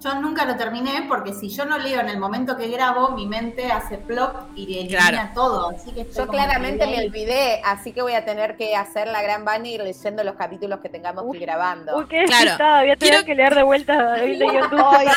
Yo 0.06 0.14
nunca 0.22 0.46
lo 0.46 0.56
terminé 0.56 1.06
porque 1.08 1.34
si 1.34 1.50
yo 1.50 1.66
no 1.66 1.80
leo 1.80 2.00
en 2.00 2.10
el 2.10 2.20
momento 2.20 2.56
que 2.56 2.68
grabo, 2.68 3.10
mi 3.12 3.26
mente 3.26 3.72
hace 3.72 3.98
plop 3.98 4.36
y 4.56 4.78
elimina 4.78 5.10
Claro. 5.10 5.30
todo. 5.34 5.70
Así 5.72 5.92
que 5.94 6.06
Yo 6.16 6.28
claramente 6.28 6.86
me 6.86 7.04
olvidé, 7.04 7.60
así 7.66 7.92
que 7.92 8.04
voy 8.04 8.14
a 8.14 8.24
tener 8.24 8.56
que 8.56 8.76
hacer 8.76 9.08
la 9.08 9.24
gran 9.24 9.44
Vani 9.46 9.72
y 9.72 9.74
ir 9.76 9.82
leyendo 9.82 10.24
los 10.24 10.36
capítulos 10.36 10.80
que 10.80 10.90
tengamos 10.90 11.26
que 11.32 11.38
ir 11.38 11.44
grabando. 11.44 11.98
Uy, 11.98 12.06
qué 12.08 12.24
Claro. 12.26 12.44
despistada, 12.46 12.82
voy 12.82 12.92
a 12.92 12.96
tener 12.98 13.14
Quiero- 13.14 13.26
que 13.26 13.36
leer 13.36 13.56
de 13.56 13.64
vuelta 13.64 14.18
Young 14.26 14.70
Dudes. 14.70 14.84
Ay, 14.84 15.08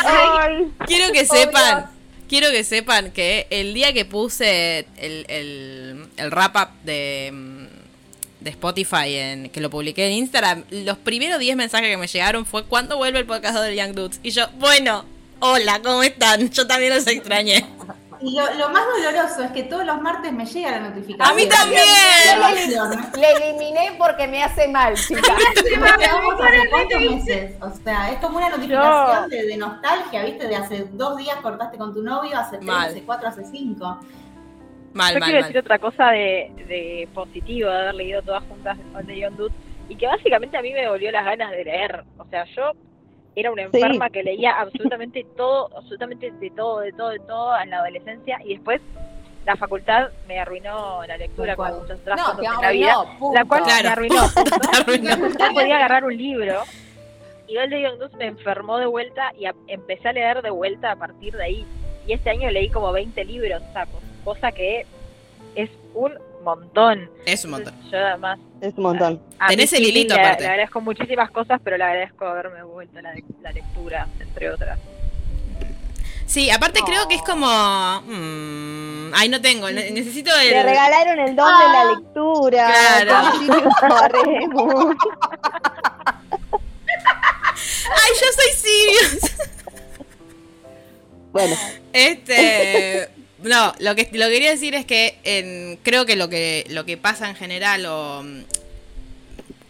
ay. 0.40 0.72
Quiero 0.87 1.12
que 1.12 1.27
sepan, 1.27 1.87
quiero 2.27 2.51
que 2.51 2.64
sepan 2.64 3.11
que 3.11 3.46
el 3.51 3.74
día 3.74 3.92
que 3.92 4.07
puse 4.07 4.87
el, 4.96 5.27
el, 5.29 6.07
el 6.16 6.31
wrap 6.31 6.57
up 6.57 6.68
de, 6.85 7.31
mm, 7.31 7.58
de 8.40 8.51
Spotify, 8.51 9.14
en, 9.14 9.51
que 9.51 9.61
lo 9.61 9.70
publiqué 9.70 10.07
en 10.07 10.12
Instagram, 10.12 10.64
los 10.70 10.98
primeros 10.98 11.38
10 11.38 11.57
mensajes 11.57 11.88
que 11.88 11.96
me 11.96 12.07
llegaron 12.07 12.46
fue 12.46 12.64
¿cuándo 12.64 12.96
vuelve 12.96 13.18
el 13.20 13.27
podcast 13.27 13.59
de 13.59 13.77
Young 13.77 13.94
Dudes? 13.94 14.20
Y 14.22 14.31
yo, 14.31 14.46
bueno, 14.59 15.05
hola, 15.40 15.81
¿cómo 15.83 16.03
están? 16.03 16.51
Yo 16.51 16.66
también 16.66 16.94
los 16.94 17.07
extrañé. 17.07 17.66
Y 18.20 18.35
lo, 18.35 18.53
lo 18.55 18.70
más 18.70 18.83
doloroso 18.96 19.44
es 19.44 19.53
que 19.53 19.62
todos 19.64 19.85
los 19.85 20.01
martes 20.01 20.33
me 20.33 20.44
llega 20.44 20.72
la 20.72 20.81
notificación. 20.81 21.31
¡A 21.31 21.35
mí 21.35 21.48
también! 21.48 21.85
Le 23.14 23.33
eliminé 23.33 23.92
porque 23.96 24.27
me 24.27 24.42
hace 24.42 24.66
mal, 24.66 24.94
chicas. 24.94 25.24
Hace 25.24 25.70
cuántos 26.70 27.01
meses. 27.01 27.55
O 27.61 27.70
sea, 27.85 28.11
es 28.11 28.18
como 28.18 28.38
una 28.38 28.48
notificación 28.48 29.31
de, 29.31 29.46
de 29.46 29.57
nostalgia, 29.57 30.24
¿viste? 30.24 30.48
De 30.48 30.57
hace 30.57 30.87
dos 30.92 31.16
días 31.16 31.37
cortaste 31.42 31.79
con 31.79 31.94
tu 31.94 32.03
novio, 32.03 32.37
hace 32.37 32.57
tres, 32.57 32.66
Mal. 32.66 32.90
hace 32.90 33.03
cuatro, 33.03 33.29
hace 33.29 33.44
cinco. 33.44 34.01
Mal, 34.94 35.14
Yo 35.14 35.20
mal, 35.20 35.29
quiero 35.29 35.40
mal. 35.40 35.48
decir 35.53 35.59
otra 35.61 35.79
cosa 35.79 36.11
de, 36.11 36.51
de 36.66 37.09
positivo 37.14 37.70
de 37.70 37.77
haber 37.77 37.94
leído 37.94 38.22
todas 38.22 38.42
juntas 38.44 38.79
All 38.94 39.07
the 39.07 39.18
Young 39.18 39.37
Dudes 39.37 39.55
y 39.88 39.96
que 39.96 40.07
básicamente 40.07 40.57
a 40.57 40.62
mí 40.62 40.72
me 40.72 40.88
volvió 40.88 41.11
las 41.12 41.24
ganas 41.24 41.51
de 41.51 41.64
leer. 41.64 42.05
O 42.18 42.24
sea, 42.27 42.44
yo 42.57 42.72
era 43.37 43.51
una 43.53 43.62
Sí. 43.70 43.79
enferma 43.81 44.11
que 44.11 44.22
leía 44.22 44.53
absolutamente 44.59 45.24
todo, 45.37 45.70
absolutamente 45.77 46.31
de 46.31 46.51
todo, 46.51 46.81
de 46.81 46.92
todo, 46.92 47.11
de 47.11 47.18
todo 47.20 47.59
en 47.61 47.70
la 47.70 47.79
adolescencia 47.79 48.38
y 48.44 48.55
después 48.55 48.81
la 49.46 49.57
facultad 49.57 50.09
me 50.27 50.38
arruinó 50.40 51.01
la 51.07 51.16
lectura 51.16 51.57
con 51.57 51.72
muchos 51.81 51.98
otras 52.01 52.18
No, 52.20 52.42
en 52.42 52.61
la 52.62 52.70
vida. 52.70 52.94
punto. 53.18 53.38
La 53.38 53.44
cual 53.46 53.62
Claro. 53.62 53.83
me 53.85 53.88
arruinó. 53.90 55.16
No 55.16 55.55
podía 55.55 55.77
agarrar 55.77 56.05
un 56.05 56.16
libro. 56.16 56.62
Y 57.46 57.57
All 57.57 57.70
the 57.70 57.81
Young 57.81 57.98
me 58.18 58.27
enfermó 58.27 58.77
de 58.79 58.85
vuelta 58.87 59.33
y 59.38 59.46
a- 59.46 59.55
empecé 59.68 60.09
a 60.09 60.12
leer 60.12 60.42
de 60.42 60.51
vuelta 60.51 60.92
a 60.92 60.96
partir 60.96 61.35
de 61.35 61.44
ahí. 61.44 61.66
Y 62.07 62.12
este 62.12 62.29
año 62.31 62.51
leí 62.51 62.68
como 62.68 62.92
20 62.92 63.24
libros, 63.24 63.62
co- 63.72 64.01
cosa 64.24 64.52
que 64.52 64.87
es 65.54 65.70
un 65.94 66.12
montón. 66.44 67.11
Es 67.26 67.44
un 67.44 67.50
montón. 67.52 67.74
Yo 67.90 67.98
además... 67.98 68.38
Es 68.61 68.74
un 68.76 68.83
montón. 68.85 69.20
a 69.38 69.48
Tenés 69.48 69.72
el 69.72 69.85
hilito 69.85 70.14
le, 70.14 70.20
aparte. 70.20 70.42
le 70.44 70.48
agradezco 70.48 70.81
muchísimas 70.81 71.31
cosas, 71.31 71.61
pero 71.62 71.76
le 71.76 71.85
agradezco 71.85 72.24
haberme 72.26 72.62
vuelto 72.62 73.00
la, 73.00 73.14
la 73.42 73.52
lectura, 73.52 74.07
entre 74.20 74.50
otras. 74.50 74.78
Sí, 76.26 76.50
aparte 76.50 76.81
creo 76.85 77.09
que 77.09 77.14
es 77.14 77.22
como... 77.22 77.46
mm, 77.46 79.12
ay, 79.14 79.28
no 79.31 79.40
tengo, 79.40 79.70
ne- 79.70 79.90
necesito 79.92 80.31
el... 80.38 80.50
Le 80.50 80.62
regalaron 80.62 81.18
el 81.20 81.35
don 81.35 81.46
de 81.59 81.68
la 81.72 81.85
lectura. 81.94 82.70
Claro. 83.02 83.16
Ay, 87.94 88.11
yo 88.20 88.26
soy 88.35 88.52
Sirius. 88.54 89.33
Bueno, 91.33 91.57
Este, 91.92 93.09
no, 93.42 93.74
lo 93.79 93.94
que 93.94 94.09
lo 94.12 94.27
que 94.27 94.33
quería 94.33 94.51
decir 94.51 94.74
es 94.74 94.85
que 94.87 95.18
en- 95.24 95.79
creo 95.83 96.07
que 96.07 96.16
lo 96.16 96.29
que 96.29 96.64
lo 96.70 96.85
que 96.85 96.96
pasa 96.96 97.29
en 97.29 97.37
general 97.37 97.87
o 97.87 98.24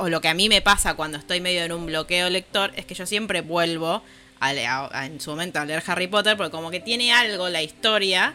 o 0.01 0.09
lo 0.09 0.21
que 0.21 0.29
a 0.29 0.35
mí 0.35 0.49
me 0.49 0.63
pasa 0.63 0.95
cuando 0.95 1.19
estoy 1.19 1.41
medio 1.41 1.63
en 1.65 1.73
un 1.73 1.87
bloqueo 1.87 2.31
lector 2.31 2.73
es 2.77 2.85
que 2.87 2.95
yo 2.95 3.05
siempre 3.05 3.41
vuelvo 3.41 4.03
a- 4.41 4.51
a- 4.93 5.07
en 5.07 5.21
su 5.21 5.31
momento 5.31 5.59
a 5.59 5.65
leer 5.65 5.83
Harry 5.87 6.07
Potter 6.07 6.37
porque 6.37 6.53
como 6.53 6.71
que 6.71 6.79
tiene 6.81 7.13
algo 7.13 7.49
la 7.49 7.63
historia 7.63 8.35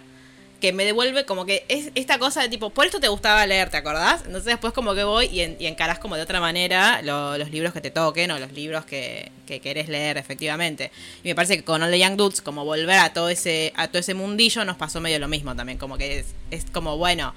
que 0.64 0.72
me 0.72 0.86
devuelve 0.86 1.26
como 1.26 1.46
que 1.46 1.66
es 1.68 1.92
esta 1.94 2.18
cosa 2.20 2.42
de 2.42 2.48
tipo, 2.48 2.70
por 2.70 2.86
esto 2.86 3.02
te 3.02 3.10
gustaba 3.10 3.46
leer, 3.46 3.70
¿te 3.70 3.76
acordás? 3.76 4.22
Entonces 4.22 4.46
después 4.46 4.72
como 4.72 4.96
que 4.96 5.04
voy 5.04 5.26
y, 5.26 5.42
en- 5.42 5.58
y 5.60 5.68
encarás 5.68 6.00
como 6.00 6.16
de 6.16 6.22
otra 6.22 6.40
manera 6.40 7.02
lo- 7.02 7.38
los 7.38 7.52
libros 7.52 7.74
que 7.74 7.82
te 7.82 7.92
toquen 7.92 8.32
o 8.32 8.40
los 8.40 8.54
libros 8.54 8.86
que, 8.86 9.30
que 9.46 9.60
querés 9.60 9.90
leer 9.90 10.18
efectivamente. 10.18 10.90
Y 11.22 11.28
me 11.28 11.36
parece 11.36 11.58
que 11.58 11.66
con 11.66 11.84
All 11.84 11.92
the 11.92 12.00
Young 12.00 12.16
Dudes, 12.16 12.40
como 12.42 12.64
volver 12.64 12.98
a 13.00 13.12
todo 13.12 13.28
ese, 13.28 13.74
a 13.76 13.90
todo 13.90 14.00
ese 14.00 14.14
mundillo, 14.14 14.64
nos 14.64 14.78
pasó 14.78 15.02
medio 15.02 15.20
lo 15.20 15.28
mismo 15.28 15.54
también. 15.54 15.78
Como 15.78 15.98
que 15.98 16.24
es, 16.50 16.66
como, 16.72 16.96
bueno, 16.98 17.34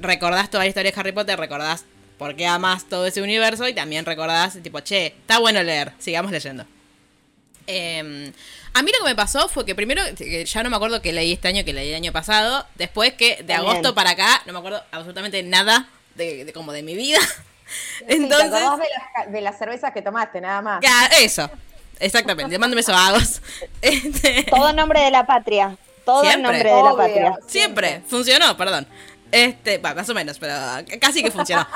recordás 0.00 0.48
toda 0.50 0.64
la 0.64 0.68
historia 0.68 0.92
de 0.92 0.98
Harry 0.98 1.12
Potter, 1.12 1.38
recordás 1.38 1.84
por 2.16 2.36
qué 2.36 2.46
amas 2.46 2.88
todo 2.88 3.06
ese 3.06 3.20
universo 3.20 3.68
y 3.68 3.74
también 3.74 4.06
recordás, 4.06 4.56
tipo, 4.62 4.80
che, 4.80 5.08
está 5.08 5.40
bueno 5.40 5.62
leer, 5.62 5.92
sigamos 5.98 6.32
leyendo. 6.32 6.64
Eh, 7.66 8.32
a 8.74 8.82
mí 8.82 8.90
lo 8.92 8.98
que 9.04 9.10
me 9.10 9.16
pasó 9.16 9.48
fue 9.48 9.64
que 9.64 9.74
primero, 9.74 10.02
que 10.16 10.44
ya 10.44 10.62
no 10.62 10.70
me 10.70 10.76
acuerdo 10.76 11.00
que 11.00 11.12
leí 11.12 11.32
este 11.32 11.48
año, 11.48 11.64
que 11.64 11.72
leí 11.72 11.88
el 11.90 11.94
año 11.96 12.12
pasado, 12.12 12.66
después 12.74 13.14
que 13.14 13.36
de 13.36 13.54
También. 13.54 13.60
agosto 13.60 13.94
para 13.94 14.10
acá 14.10 14.42
no 14.46 14.52
me 14.52 14.58
acuerdo 14.58 14.82
absolutamente 14.90 15.42
nada 15.42 15.88
de, 16.16 16.44
de 16.44 16.52
como 16.52 16.72
de 16.72 16.82
mi 16.82 16.94
vida. 16.94 17.18
Sí, 17.20 18.04
¿te 18.06 18.14
Entonces, 18.16 18.52
acordás 18.52 18.78
de 18.78 18.84
las, 19.24 19.32
de 19.32 19.40
las 19.40 19.58
cervezas 19.58 19.92
que 19.92 20.02
tomaste, 20.02 20.40
nada 20.40 20.60
más. 20.60 20.80
ya, 20.82 21.06
eso, 21.20 21.48
exactamente, 22.00 22.58
mándame 22.58 22.80
esos 22.80 22.94
vagos. 22.94 23.40
Este, 23.80 24.44
Todo 24.50 24.70
en 24.70 24.76
nombre 24.76 25.00
de 25.00 25.10
la 25.10 25.24
patria. 25.26 25.76
Todo 26.04 26.22
en 26.24 26.30
Siempre. 26.30 26.52
nombre 26.52 26.70
de 26.74 26.82
la 26.82 26.96
patria. 26.96 27.38
siempre, 27.46 28.02
funcionó, 28.06 28.56
perdón. 28.56 28.86
Este, 29.36 29.78
va, 29.78 29.94
más 29.94 30.08
o 30.08 30.14
menos, 30.14 30.38
pero 30.38 30.54
casi 31.00 31.20
que 31.20 31.30
funcionó. 31.32 31.66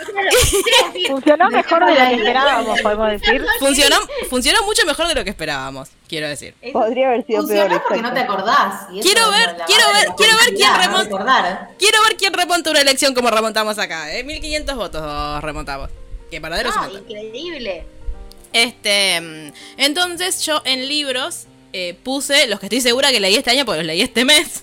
Funcionó 1.08 1.50
mejor 1.50 1.84
de 1.86 1.92
lo 1.92 1.98
que 2.08 2.14
esperábamos, 2.14 2.80
podemos 2.82 3.10
decir. 3.10 3.44
Funcionó, 3.58 3.96
funcionó 4.30 4.62
mucho 4.64 4.86
mejor 4.86 5.08
de 5.08 5.14
lo 5.16 5.24
que 5.24 5.30
esperábamos, 5.30 5.88
quiero 6.08 6.28
decir. 6.28 6.54
Podría 6.72 7.08
haber 7.08 7.26
sido 7.26 7.44
peor. 7.48 7.82
Porque 7.88 8.00
no 8.02 8.14
te 8.14 8.20
acordás. 8.20 8.82
y 8.92 9.00
Quiero 9.00 9.22
es 9.24 9.30
ver- 9.30 9.56
quiero 9.66 9.84
ver- 9.92 10.08
quiero 10.16 10.36
ver 10.36 10.54
quién 10.54 10.72
no 10.72 10.78
remonta. 10.78 11.68
Quiero 11.80 12.02
ver 12.04 12.16
quién 12.16 12.32
remonta 12.32 12.70
una 12.70 12.80
elección 12.80 13.12
como 13.12 13.28
remontamos 13.28 13.76
acá, 13.80 14.14
¿eh? 14.14 14.22
1500 14.22 14.76
votos 14.76 15.42
remontamos. 15.42 15.90
Que 16.30 16.40
paradero 16.40 16.68
es 16.70 16.76
un 16.76 16.82
Ah, 16.82 16.90
increíble. 16.92 17.86
Este, 18.52 19.20
mm, 19.20 19.52
entonces 19.78 20.42
yo 20.42 20.62
en 20.64 20.86
libros 20.86 21.46
eh, 21.72 21.98
puse 22.04 22.46
los 22.46 22.60
que 22.60 22.66
estoy 22.66 22.80
segura 22.80 23.10
que 23.10 23.18
leí 23.20 23.34
este 23.34 23.50
año 23.50 23.64
porque 23.64 23.78
los 23.78 23.86
leí 23.86 24.00
este 24.00 24.24
mes. 24.24 24.62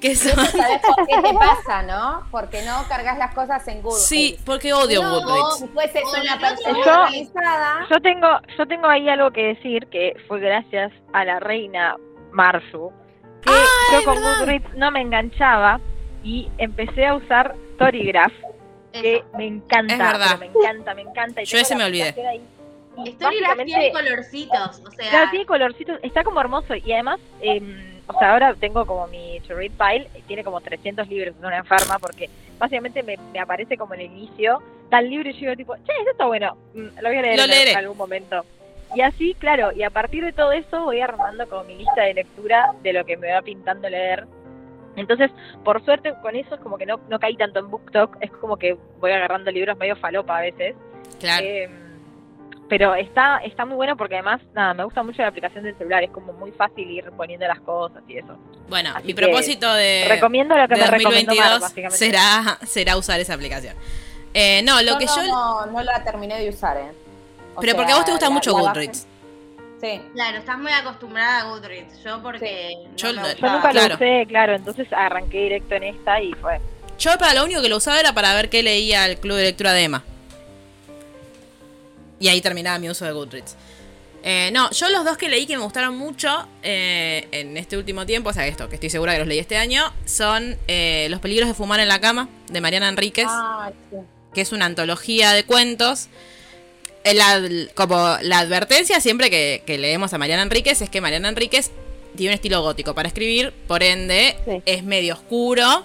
Que 0.00 0.14
son... 0.14 0.32
¿Sabes 0.46 0.80
por 0.94 1.06
qué 1.06 1.22
te 1.22 1.34
pasa, 1.34 1.82
no? 1.82 2.22
Porque 2.30 2.62
no 2.62 2.86
cargas 2.88 3.16
las 3.18 3.34
cosas 3.34 3.66
en 3.68 3.80
Google. 3.82 4.00
Sí, 4.00 4.38
porque 4.44 4.72
odio 4.72 5.02
No, 5.02 5.20
Goodreads. 5.20 5.60
después 5.62 5.90
es 5.94 6.04
o 6.04 6.20
una 6.20 6.38
persona 6.38 6.78
Yo- 6.84 7.00
organizada. 7.02 7.86
Yo 7.90 8.00
tengo, 8.00 8.28
yo 8.58 8.66
tengo 8.66 8.86
ahí 8.88 9.08
algo 9.08 9.30
que 9.30 9.42
decir 9.54 9.86
que 9.86 10.14
fue 10.28 10.40
gracias 10.40 10.92
a 11.12 11.24
la 11.24 11.40
reina 11.40 11.96
Marzu, 12.32 12.92
que 13.42 13.50
yo 13.92 14.04
con 14.04 14.16
Goodreads 14.22 14.74
no 14.76 14.90
me 14.90 15.00
enganchaba 15.00 15.80
y 16.22 16.50
empecé 16.58 17.06
a 17.06 17.14
usar 17.14 17.54
Storygraph, 17.74 18.32
que 18.92 19.16
Eso. 19.16 19.26
me 19.38 19.46
encanta, 19.46 19.94
Es 19.94 19.98
verdad. 19.98 20.36
pero 20.38 20.38
me 20.52 20.58
encanta, 20.60 20.94
me 20.94 21.02
encanta. 21.02 21.42
y 21.42 21.44
Yo 21.46 21.58
ese 21.58 21.74
me 21.76 21.84
olvidé. 21.84 22.10
Storygraph 22.10 23.56
tiene 23.64 23.90
básicamente- 23.90 23.92
colorcitos, 23.92 24.82
o 24.86 24.90
sea, 24.90 25.10
Claro, 25.10 25.30
tiene 25.30 25.46
colorcitos, 25.46 25.98
está 26.02 26.24
como 26.24 26.40
hermoso 26.40 26.74
y 26.74 26.92
además, 26.92 27.20
eh, 27.40 27.85
o 28.08 28.18
sea, 28.18 28.32
ahora 28.32 28.54
tengo 28.54 28.86
como 28.86 29.06
mi 29.08 29.40
to 29.40 29.54
read 29.54 29.72
pile, 29.72 30.08
y 30.16 30.22
tiene 30.22 30.44
como 30.44 30.60
300 30.60 31.08
libros, 31.08 31.34
es 31.36 31.44
una 31.44 31.58
enferma 31.58 31.98
porque 31.98 32.30
básicamente 32.58 33.02
me, 33.02 33.16
me 33.32 33.40
aparece 33.40 33.76
como 33.76 33.94
en 33.94 34.00
el 34.00 34.06
inicio 34.06 34.62
tal 34.88 35.08
libro 35.08 35.28
y 35.28 35.32
yo 35.32 35.40
digo 35.40 35.56
tipo, 35.56 35.76
che, 35.76 35.92
esto 35.98 36.10
está 36.12 36.26
bueno, 36.26 36.56
mm, 36.74 37.00
lo 37.00 37.08
voy 37.08 37.18
a 37.18 37.22
leer 37.22 37.68
en, 37.68 37.76
algún 37.76 37.96
momento. 37.96 38.44
Y 38.94 39.00
así, 39.00 39.34
claro, 39.34 39.72
y 39.72 39.82
a 39.82 39.90
partir 39.90 40.24
de 40.24 40.32
todo 40.32 40.52
eso 40.52 40.84
voy 40.84 41.00
armando 41.00 41.48
como 41.48 41.64
mi 41.64 41.76
lista 41.76 42.02
de 42.02 42.14
lectura 42.14 42.72
de 42.82 42.92
lo 42.92 43.04
que 43.04 43.16
me 43.16 43.32
va 43.32 43.42
pintando 43.42 43.88
leer. 43.88 44.26
Entonces, 44.94 45.30
por 45.64 45.84
suerte 45.84 46.14
con 46.22 46.36
eso 46.36 46.54
es 46.54 46.60
como 46.60 46.78
que 46.78 46.86
no, 46.86 47.00
no 47.10 47.18
caí 47.18 47.36
tanto 47.36 47.58
en 47.58 47.68
BookTok, 47.68 48.16
es 48.20 48.30
como 48.30 48.56
que 48.56 48.76
voy 49.00 49.10
agarrando 49.10 49.50
libros 49.50 49.76
medio 49.76 49.96
falopa 49.96 50.38
a 50.38 50.42
veces. 50.42 50.76
Claro. 51.18 51.44
Eh, 51.44 51.68
pero 52.68 52.94
está 52.94 53.38
está 53.38 53.64
muy 53.64 53.76
bueno 53.76 53.96
porque 53.96 54.14
además, 54.14 54.40
nada, 54.54 54.74
me 54.74 54.84
gusta 54.84 55.02
mucho 55.02 55.22
la 55.22 55.28
aplicación 55.28 55.64
del 55.64 55.76
celular, 55.78 56.02
es 56.04 56.10
como 56.10 56.32
muy 56.32 56.50
fácil 56.52 56.90
ir 56.90 57.04
poniendo 57.16 57.46
las 57.46 57.60
cosas 57.60 58.02
y 58.08 58.18
eso. 58.18 58.36
Bueno, 58.68 58.90
así 58.94 59.06
mi 59.08 59.14
propósito 59.14 59.72
de, 59.74 60.06
Recomiendo 60.08 60.56
lo 60.56 60.66
que 60.68 60.74
de 60.74 60.80
me 60.80 60.86
recomendó 60.88 61.34
Mar, 61.34 61.50
2022 61.50 61.60
básicamente. 61.60 61.96
será, 61.96 62.58
será 62.66 62.96
usar 62.96 63.20
esa 63.20 63.34
aplicación. 63.34 63.74
Eh, 64.34 64.62
no, 64.64 64.82
lo 64.82 64.98
que 64.98 65.06
yo... 65.06 65.22
no, 65.26 65.66
no 65.66 65.82
la 65.82 66.02
terminé 66.04 66.38
de 66.40 66.48
usar, 66.50 66.76
¿eh? 66.76 66.90
O 67.54 67.60
Pero 67.60 67.72
sea, 67.72 67.76
porque 67.76 67.92
a 67.92 67.96
vos 67.96 68.04
te 68.04 68.10
gusta 68.10 68.26
la- 68.26 68.30
mucho 68.34 68.50
la. 68.52 68.60
Goodreads. 68.60 69.06
Sí. 69.80 70.00
claro, 70.14 70.38
estás 70.38 70.58
muy 70.58 70.72
acostumbrada 70.72 71.40
a 71.40 71.44
Goodreads. 71.50 72.02
Yo 72.02 72.22
porque 72.22 72.76
no 72.90 72.96
Yo 72.96 73.12
Yo 73.12 73.22
nunca 73.22 73.70
Claro. 73.70 73.88
lo 73.90 73.94
usé, 73.94 74.24
claro, 74.26 74.54
entonces 74.56 74.88
arranqué 74.92 75.38
directo 75.42 75.74
en 75.76 75.82
esta 75.84 76.20
y 76.20 76.32
fue. 76.34 76.60
Yo 76.98 77.16
para 77.18 77.34
lo 77.34 77.44
único 77.44 77.60
que 77.62 77.68
lo 77.68 77.76
usaba 77.76 78.00
era 78.00 78.12
para 78.14 78.34
ver 78.34 78.48
qué 78.48 78.62
leía 78.62 79.04
el 79.06 79.18
club 79.18 79.36
de 79.36 79.44
lectura 79.44 79.72
de 79.74 79.84
Emma. 79.84 80.02
Y 82.20 82.28
ahí 82.28 82.40
terminaba 82.40 82.78
mi 82.78 82.88
uso 82.88 83.04
de 83.04 83.12
Goodreads. 83.12 83.56
Eh, 84.22 84.50
no, 84.52 84.70
yo 84.72 84.88
los 84.88 85.04
dos 85.04 85.16
que 85.16 85.28
leí 85.28 85.46
que 85.46 85.56
me 85.56 85.62
gustaron 85.62 85.96
mucho 85.96 86.48
eh, 86.62 87.28
en 87.30 87.56
este 87.56 87.76
último 87.76 88.06
tiempo, 88.06 88.30
o 88.30 88.32
sea, 88.32 88.46
esto, 88.48 88.68
que 88.68 88.74
estoy 88.74 88.90
segura 88.90 89.12
que 89.12 89.20
los 89.20 89.28
leí 89.28 89.38
este 89.38 89.56
año, 89.56 89.92
son 90.04 90.56
eh, 90.66 91.06
Los 91.10 91.20
peligros 91.20 91.48
de 91.48 91.54
fumar 91.54 91.78
en 91.78 91.86
la 91.88 92.00
cama, 92.00 92.28
de 92.50 92.60
Mariana 92.60 92.88
Enríquez, 92.88 93.26
Ah, 93.28 93.70
sí. 93.90 93.96
que 94.34 94.40
es 94.40 94.50
una 94.52 94.64
antología 94.64 95.32
de 95.32 95.44
cuentos. 95.44 96.08
La, 97.04 97.40
como 97.76 98.16
la 98.22 98.40
advertencia 98.40 99.00
siempre 99.00 99.30
que, 99.30 99.62
que 99.64 99.78
leemos 99.78 100.12
a 100.12 100.18
Mariana 100.18 100.42
Enríquez 100.42 100.82
es 100.82 100.90
que 100.90 101.00
Mariana 101.00 101.28
Enríquez 101.28 101.70
tiene 102.16 102.32
un 102.32 102.34
estilo 102.34 102.62
gótico 102.62 102.96
para 102.96 103.06
escribir, 103.06 103.52
por 103.68 103.84
ende 103.84 104.36
Sí. 104.44 104.62
es 104.66 104.82
medio 104.82 105.14
oscuro. 105.14 105.84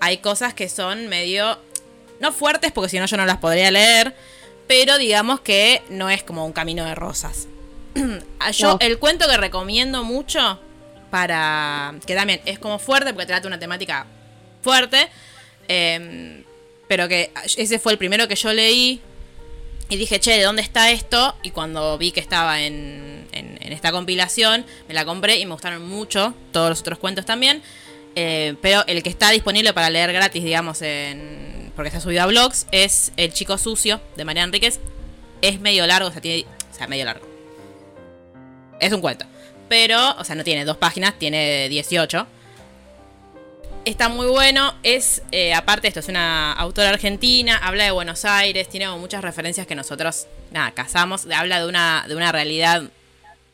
Hay 0.00 0.18
cosas 0.18 0.52
que 0.52 0.68
son 0.68 1.08
medio, 1.08 1.58
no 2.20 2.32
fuertes 2.32 2.72
porque 2.72 2.90
si 2.90 2.98
no 2.98 3.06
yo 3.06 3.16
no 3.16 3.24
las 3.24 3.38
podría 3.38 3.70
leer, 3.70 4.14
pero 4.70 4.98
digamos 4.98 5.40
que 5.40 5.82
no 5.88 6.10
es 6.10 6.22
como 6.22 6.46
un 6.46 6.52
camino 6.52 6.84
de 6.84 6.94
rosas. 6.94 7.48
Ah, 8.38 8.52
Yo 8.52 8.68
No. 8.74 8.78
el 8.80 9.00
cuento 9.00 9.26
que 9.28 9.36
recomiendo 9.36 10.04
mucho 10.04 10.60
para 11.10 11.92
que 12.06 12.14
también 12.14 12.40
es 12.44 12.60
como 12.60 12.78
fuerte 12.78 13.12
porque 13.12 13.26
trata 13.26 13.48
una 13.48 13.58
temática 13.58 14.06
fuerte, 14.62 15.08
eh, 15.66 16.44
pero 16.86 17.08
que 17.08 17.32
ese 17.56 17.80
fue 17.80 17.90
el 17.92 17.98
primero 17.98 18.28
que 18.28 18.36
yo 18.36 18.52
leí 18.52 19.00
y 19.88 19.96
dije, 19.96 20.20
che, 20.20 20.36
¿de 20.38 20.44
dónde 20.44 20.62
está 20.62 20.92
esto? 20.92 21.34
Y 21.42 21.50
cuando 21.50 21.98
vi 21.98 22.12
que 22.12 22.20
estaba 22.20 22.60
en, 22.62 23.26
en- 23.32 23.58
en 23.60 23.72
esta 23.72 23.90
compilación, 23.90 24.64
me 24.86 24.94
la 24.94 25.04
compré 25.04 25.38
y 25.40 25.46
me 25.46 25.52
gustaron 25.54 25.82
mucho 25.88 26.32
todos 26.52 26.70
los 26.70 26.80
otros 26.80 27.00
cuentos 27.00 27.26
también. 27.26 27.60
Eh, 28.14 28.54
pero 28.62 28.84
el 28.86 29.02
que 29.02 29.10
está 29.10 29.30
disponible 29.30 29.72
para 29.72 29.90
leer 29.90 30.12
gratis, 30.12 30.44
digamos, 30.44 30.80
en, 30.82 31.59
porque 31.74 31.88
está 31.88 32.00
subido 32.00 32.22
a 32.22 32.26
blogs, 32.26 32.66
es 32.72 33.12
El 33.16 33.32
Chico 33.32 33.58
Sucio 33.58 34.00
de 34.16 34.24
María 34.24 34.42
Enríquez. 34.42 34.80
Es 35.42 35.60
medio 35.60 35.86
largo, 35.86 36.08
o 36.08 36.12
sea, 36.12 36.20
tiene, 36.20 36.46
o 36.70 36.74
sea, 36.74 36.86
medio 36.86 37.04
largo. 37.04 37.26
Es 38.78 38.92
un 38.92 39.00
cuento. 39.00 39.26
Pero, 39.68 40.16
o 40.16 40.24
sea, 40.24 40.34
no 40.34 40.44
tiene 40.44 40.64
dos 40.64 40.76
páginas, 40.76 41.18
tiene 41.18 41.68
18. 41.68 42.26
Está 43.84 44.08
muy 44.08 44.26
bueno. 44.26 44.74
Es, 44.82 45.22
eh, 45.32 45.54
aparte, 45.54 45.88
esto 45.88 46.00
es 46.00 46.08
una 46.08 46.52
autora 46.52 46.90
argentina. 46.90 47.56
Habla 47.62 47.84
de 47.84 47.90
Buenos 47.92 48.24
Aires. 48.24 48.68
Tiene 48.68 48.88
muchas 48.96 49.22
referencias 49.22 49.66
que 49.66 49.74
nosotros, 49.74 50.26
nada, 50.50 50.72
cazamos. 50.72 51.26
Habla 51.32 51.60
de 51.60 51.68
una, 51.68 52.04
de 52.08 52.16
una 52.16 52.32
realidad 52.32 52.82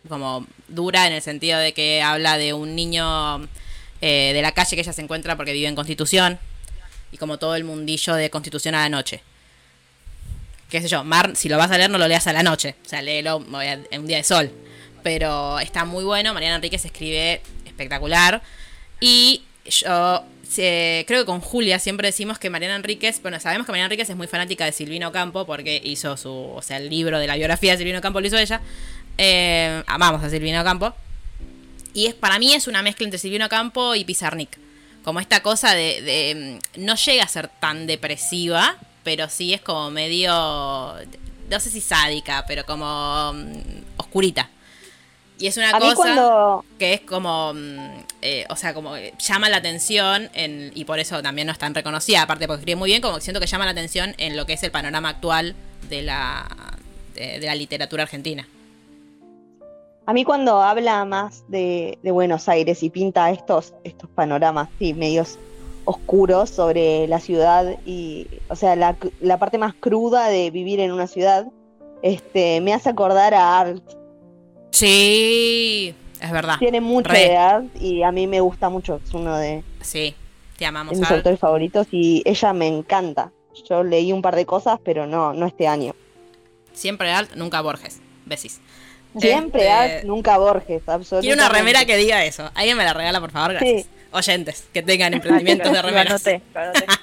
como 0.09 0.47
dura 0.69 1.07
en 1.07 1.13
el 1.13 1.23
sentido 1.23 1.59
de 1.59 1.73
que 1.73 2.03
habla 2.03 2.39
de 2.39 2.53
un 2.55 2.75
niño 2.75 3.49
eh, 4.01 4.33
de 4.33 4.43
la 4.43 4.53
calle 4.53 4.77
que 4.77 4.83
ella 4.83 4.93
se 4.93 5.03
encuentra 5.03 5.37
porque 5.37 5.53
vive 5.53 5.69
en 5.69 5.75
Constitución. 5.75 6.39
Y 7.13 7.19
como 7.19 7.39
todo 7.39 7.55
el 7.55 7.65
mundillo 7.65 8.15
de 8.15 8.31
Constitución 8.31 8.75
a 8.75 8.83
la 8.83 8.89
noche. 8.89 9.23
Qué 10.69 10.81
sé 10.81 10.89
yo, 10.89 11.05
Mar, 11.05 11.37
si 11.37 11.49
lo 11.49 11.57
vas 11.57 11.71
a 11.71 11.79
leer, 11.79 11.91
no 11.91 11.99
lo 11.99 12.09
leas 12.09 12.27
a 12.27 12.33
la 12.33 12.43
noche. 12.43 12.75
O 12.85 12.89
sea, 12.89 13.01
léelo 13.03 13.45
en 13.91 14.01
un 14.01 14.07
día 14.07 14.17
de 14.17 14.25
sol. 14.25 14.51
Pero 15.03 15.61
está 15.61 15.85
muy 15.85 16.03
bueno. 16.03 16.35
Mariana 16.35 16.57
Enríquez 16.57 16.85
escribe 16.85 17.41
espectacular. 17.65 18.43
Y 19.01 19.45
yo 19.65 20.25
eh, 20.57 21.05
creo 21.07 21.23
que 21.23 21.27
con 21.27 21.41
Julia 21.41 21.79
siempre 21.79 22.09
decimos 22.09 22.39
que 22.39 22.51
Mariana 22.51 22.77
Enríquez, 22.77 23.21
bueno, 23.23 23.39
sabemos 23.39 23.67
que 23.67 23.73
Mariana 23.73 23.87
Enríquez 23.87 24.11
es 24.11 24.17
muy 24.17 24.27
fanática 24.27 24.65
de 24.65 24.73
Silvino 24.73 25.13
Campo 25.13 25.47
porque 25.47 25.81
hizo 25.85 26.17
su, 26.17 26.33
o 26.33 26.63
sea, 26.63 26.79
el 26.79 26.89
libro 26.89 27.19
de 27.19 27.27
la 27.27 27.37
biografía 27.37 27.73
de 27.73 27.79
Silvino 27.79 28.01
Campo 28.01 28.21
lo 28.21 28.27
hizo 28.27 28.39
ella. 28.39 28.61
Eh, 29.19 29.83
amamos 29.87 30.23
a 30.23 30.31
Silvino 30.31 30.65
Campo. 30.65 30.95
Y 31.95 32.07
es 32.07 32.15
para 32.15 32.39
mí 32.39 32.55
es 32.55 32.67
una 32.67 32.83
mezcla 32.83 33.05
entre 33.05 33.19
Silvino 33.19 33.49
Campo 33.49 33.95
y 33.95 34.05
Pizarnik. 34.05 34.59
Como 35.07 35.21
esta 35.21 35.41
cosa 35.41 35.73
de, 35.73 36.03
de, 36.03 36.59
mm, 36.77 36.85
no 36.85 36.97
llega 36.97 37.23
a 37.25 37.29
ser 37.29 37.47
tan 37.49 37.87
depresiva, 37.87 38.77
pero 39.05 39.29
sí 39.29 39.55
es 39.55 39.61
como 39.63 39.89
medio 39.91 40.35
no 41.49 41.61
sé 41.61 41.71
si 41.71 41.81
sádica, 41.81 42.45
pero 42.49 42.67
como 42.67 43.33
mm, 43.33 43.99
oscurita. 43.99 44.51
Y 45.39 45.47
es 45.47 45.57
una 45.59 45.69
A 45.71 45.79
cosa 45.79 45.95
cuando... 45.95 46.65
que 46.77 46.95
es 46.95 47.01
como, 47.03 47.53
mm, 47.55 48.01
eh, 48.23 48.47
o 48.49 48.57
sea, 48.57 48.75
como 48.75 48.97
llama 48.97 49.49
la 49.49 49.59
atención 49.59 50.29
en- 50.35 50.73
y 50.75 50.85
por 50.87 50.99
eso 50.99 51.23
también 51.23 51.47
no 51.47 51.53
es 51.53 51.59
tan 51.59 51.73
reconocida, 51.73 52.23
aparte 52.23 52.49
porque 52.49 52.63
escribe 52.63 52.77
muy 52.77 52.91
bien, 52.91 53.01
como 53.01 53.15
que 53.15 53.21
siento 53.21 53.39
que 53.39 53.47
llama 53.47 53.65
la 53.65 53.71
atención 53.71 54.13
en 54.19 54.37
lo 54.37 54.45
que 54.45 54.55
es 54.55 54.63
el 54.65 54.73
panorama 54.73 55.11
actual 55.11 55.55
de 55.89 56.03
la, 56.03 56.49
de, 57.15 57.39
de 57.39 57.47
la 57.47 57.55
literatura 57.55 58.03
argentina. 58.03 58.49
A 60.07 60.13
mí 60.13 60.25
cuando 60.25 60.63
habla 60.63 61.05
más 61.05 61.45
de, 61.49 61.99
de 62.03 62.11
Buenos 62.13 62.49
Aires 62.49 62.83
y 62.85 62.91
pinta 62.91 63.31
estos, 63.33 63.75
estos 63.83 64.09
panoramas, 64.11 64.69
sí, 64.79 64.95
medios 64.95 65.37
oscuros 65.85 66.49
sobre 66.49 67.09
la 67.09 67.19
ciudad 67.19 67.77
y, 67.85 68.29
o 68.49 68.55
sea, 68.55 68.77
la, 68.77 68.97
la 69.21 69.39
parte 69.39 69.59
más 69.59 69.75
cruda 69.75 70.29
de 70.29 70.53
vivir 70.53 70.79
en 70.79 70.93
una 70.93 71.09
ciudad, 71.09 71.47
este, 72.03 72.61
me 72.61 72.73
hace 72.73 72.89
acordar 72.89 73.35
a 73.35 73.59
Art. 73.59 73.83
Sí, 74.71 75.93
es 76.21 76.31
verdad. 76.31 76.57
Tiene 76.61 76.81
mucho 76.81 77.11
re. 77.11 77.19
de 77.19 77.37
Art 77.37 77.67
y 77.81 78.05
a 78.05 78.13
mí 78.13 78.29
me 78.29 78.41
gusta 78.41 78.69
mucho, 78.69 79.01
es 79.05 79.13
uno 79.13 79.37
de... 79.37 79.65
Sí. 79.81 80.15
Te 80.57 80.67
amamos, 80.67 80.95
de 80.95 81.01
mis 81.01 81.11
autores 81.11 81.41
favoritos 81.41 81.89
y 81.91 82.23
ella 82.25 82.53
me 82.53 82.69
encanta. 82.69 83.33
Yo 83.69 83.83
leí 83.83 84.13
un 84.13 84.23
par 84.23 84.37
de 84.37 84.47
cosas, 84.47 84.79
pero 84.85 85.07
no, 85.07 85.35
no 85.35 85.47
este 85.47 85.67
año. 85.67 85.95
Siempre 86.73 87.11
Alt, 87.11 87.35
nunca 87.35 87.61
Borges. 87.61 88.01
Besis. 88.25 88.61
Siempre 89.21 89.95
Este, 89.97 90.07
nunca 90.07 90.37
Borges, 90.39 90.83
absolutamente. 90.87 91.21
Quiero 91.21 91.43
una 91.43 91.49
remera 91.49 91.85
que 91.85 91.97
diga 91.97 92.25
eso. 92.25 92.51
Alguien 92.55 92.77
me 92.77 92.85
la 92.85 92.93
regala, 92.93 93.21
por 93.21 93.31
favor, 93.31 93.53
gracias. 93.53 93.83
Sí. 93.83 93.89
Oyentes 94.13 94.65
que 94.73 94.83
tengan 94.83 95.15
emprendimientos 95.15 95.71
de 95.71 95.77
Lo 95.83 95.83
remeras. 95.83 96.13
anoté, 96.13 96.43
lo 96.55 96.61
anoté. 96.61 96.87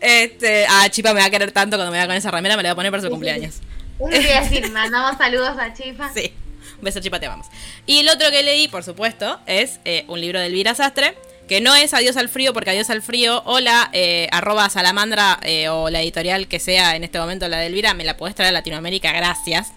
Este, 0.00 0.66
ah, 0.68 0.88
Chipa 0.90 1.14
me 1.14 1.20
va 1.20 1.26
a 1.26 1.30
querer 1.30 1.52
tanto 1.52 1.76
cuando 1.76 1.90
me 1.90 1.96
vea 1.98 2.06
con 2.06 2.16
esa 2.16 2.30
remera, 2.30 2.56
me 2.56 2.62
la 2.62 2.68
voy 2.70 2.72
a 2.72 2.76
poner 2.76 2.90
para 2.92 3.02
su 3.02 3.08
cumpleaños. 3.08 3.60
Un 3.98 4.10
día 4.10 4.42
decir, 4.42 4.70
mandamos 4.72 5.16
saludos 5.16 5.56
a 5.58 5.72
Chifa. 5.72 6.12
Sí. 6.12 6.32
Un 6.78 6.82
beso, 6.84 7.00
Chipa, 7.00 7.18
te 7.18 7.26
amamos. 7.26 7.46
Y 7.86 8.00
el 8.00 8.08
otro 8.08 8.30
que 8.30 8.42
leí, 8.42 8.68
por 8.68 8.82
supuesto, 8.82 9.40
es 9.46 9.80
eh, 9.86 10.04
un 10.08 10.20
libro 10.20 10.38
de 10.38 10.46
Elvira 10.46 10.74
Sastre, 10.74 11.14
que 11.48 11.62
no 11.62 11.74
es 11.74 11.94
Adiós 11.94 12.16
al 12.18 12.28
frío, 12.28 12.52
porque 12.52 12.70
Adiós 12.70 12.90
al 12.90 13.00
frío 13.00 13.42
o 13.46 13.60
la 13.60 13.88
eh, 13.94 14.28
arroba 14.32 14.68
salamandra 14.68 15.38
eh, 15.42 15.70
o 15.70 15.88
la 15.88 16.02
editorial 16.02 16.48
que 16.48 16.60
sea 16.60 16.94
en 16.96 17.04
este 17.04 17.18
momento 17.18 17.48
la 17.48 17.58
de 17.58 17.66
Elvira, 17.68 17.94
me 17.94 18.04
la 18.04 18.18
podés 18.18 18.34
traer 18.34 18.50
a 18.50 18.52
Latinoamérica, 18.52 19.12
gracias. 19.12 19.72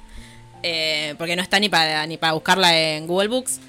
Eh, 0.64 1.16
porque 1.18 1.36
no 1.36 1.42
está 1.42 1.60
ni 1.60 1.70
para 1.70 2.06
ni 2.06 2.18
para 2.18 2.34
buscarla 2.34 2.78
en 2.78 3.08
Google 3.08 3.30
Books. 3.30 3.60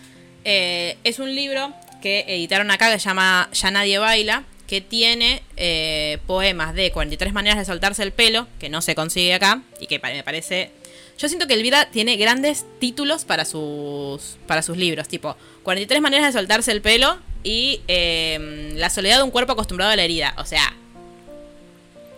Eh, 0.44 0.96
es 1.04 1.18
un 1.18 1.34
libro 1.34 1.72
que 2.00 2.24
editaron 2.26 2.70
acá 2.70 2.90
que 2.90 2.98
se 2.98 3.08
llama 3.08 3.48
Ya 3.52 3.70
nadie 3.70 3.98
baila, 3.98 4.44
que 4.66 4.80
tiene 4.80 5.42
eh, 5.56 6.18
poemas 6.26 6.74
de 6.74 6.90
43 6.90 7.32
maneras 7.32 7.58
de 7.58 7.64
soltarse 7.64 8.02
el 8.02 8.12
pelo, 8.12 8.46
que 8.58 8.68
no 8.68 8.82
se 8.82 8.94
consigue 8.94 9.34
acá, 9.34 9.62
y 9.80 9.86
que 9.86 9.98
me 9.98 10.22
parece... 10.22 10.72
Yo 11.18 11.28
siento 11.28 11.46
que 11.46 11.54
Elvira 11.54 11.90
tiene 11.90 12.16
grandes 12.16 12.64
títulos 12.78 13.26
para 13.26 13.44
sus, 13.44 14.38
para 14.46 14.62
sus 14.62 14.78
libros, 14.78 15.06
tipo 15.06 15.36
43 15.64 16.00
maneras 16.00 16.32
de 16.32 16.38
soltarse 16.38 16.72
el 16.72 16.80
pelo 16.80 17.18
y 17.42 17.82
eh, 17.88 18.72
La 18.76 18.88
soledad 18.88 19.18
de 19.18 19.24
un 19.24 19.30
cuerpo 19.30 19.52
acostumbrado 19.52 19.92
a 19.92 19.96
la 19.96 20.02
herida. 20.02 20.34
O 20.38 20.46
sea, 20.46 20.72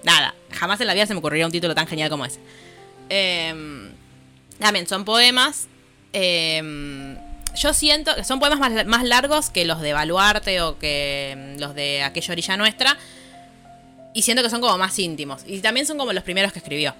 nada, 0.04 0.36
jamás 0.52 0.80
en 0.80 0.86
la 0.86 0.94
vida 0.94 1.06
se 1.06 1.14
me 1.14 1.18
ocurriría 1.18 1.46
un 1.46 1.52
título 1.52 1.74
tan 1.74 1.88
genial 1.88 2.10
como 2.10 2.24
ese. 2.26 2.38
Eh, 3.08 3.92
también 4.62 4.86
son 4.86 5.04
poemas. 5.04 5.68
eh, 6.12 7.16
yo 7.54 7.74
siento 7.74 8.14
que 8.16 8.24
son 8.24 8.40
poemas 8.40 8.58
más, 8.58 8.86
más 8.86 9.04
largos 9.04 9.50
que 9.50 9.64
los 9.64 9.80
de 9.80 9.92
Baluarte 9.92 10.60
o 10.62 10.78
que 10.78 11.36
mm, 11.36 11.60
los 11.60 11.74
de 11.74 12.02
Aquella 12.02 12.32
Orilla 12.32 12.56
Nuestra. 12.56 12.96
Y 14.14 14.22
siento 14.22 14.42
que 14.42 14.50
son 14.50 14.60
como 14.60 14.76
más 14.78 14.98
íntimos. 14.98 15.42
Y 15.46 15.60
también 15.60 15.86
son 15.86 15.98
como 15.98 16.12
los 16.12 16.24
primeros 16.24 16.52
que 16.52 16.58
escribió. 16.58 16.94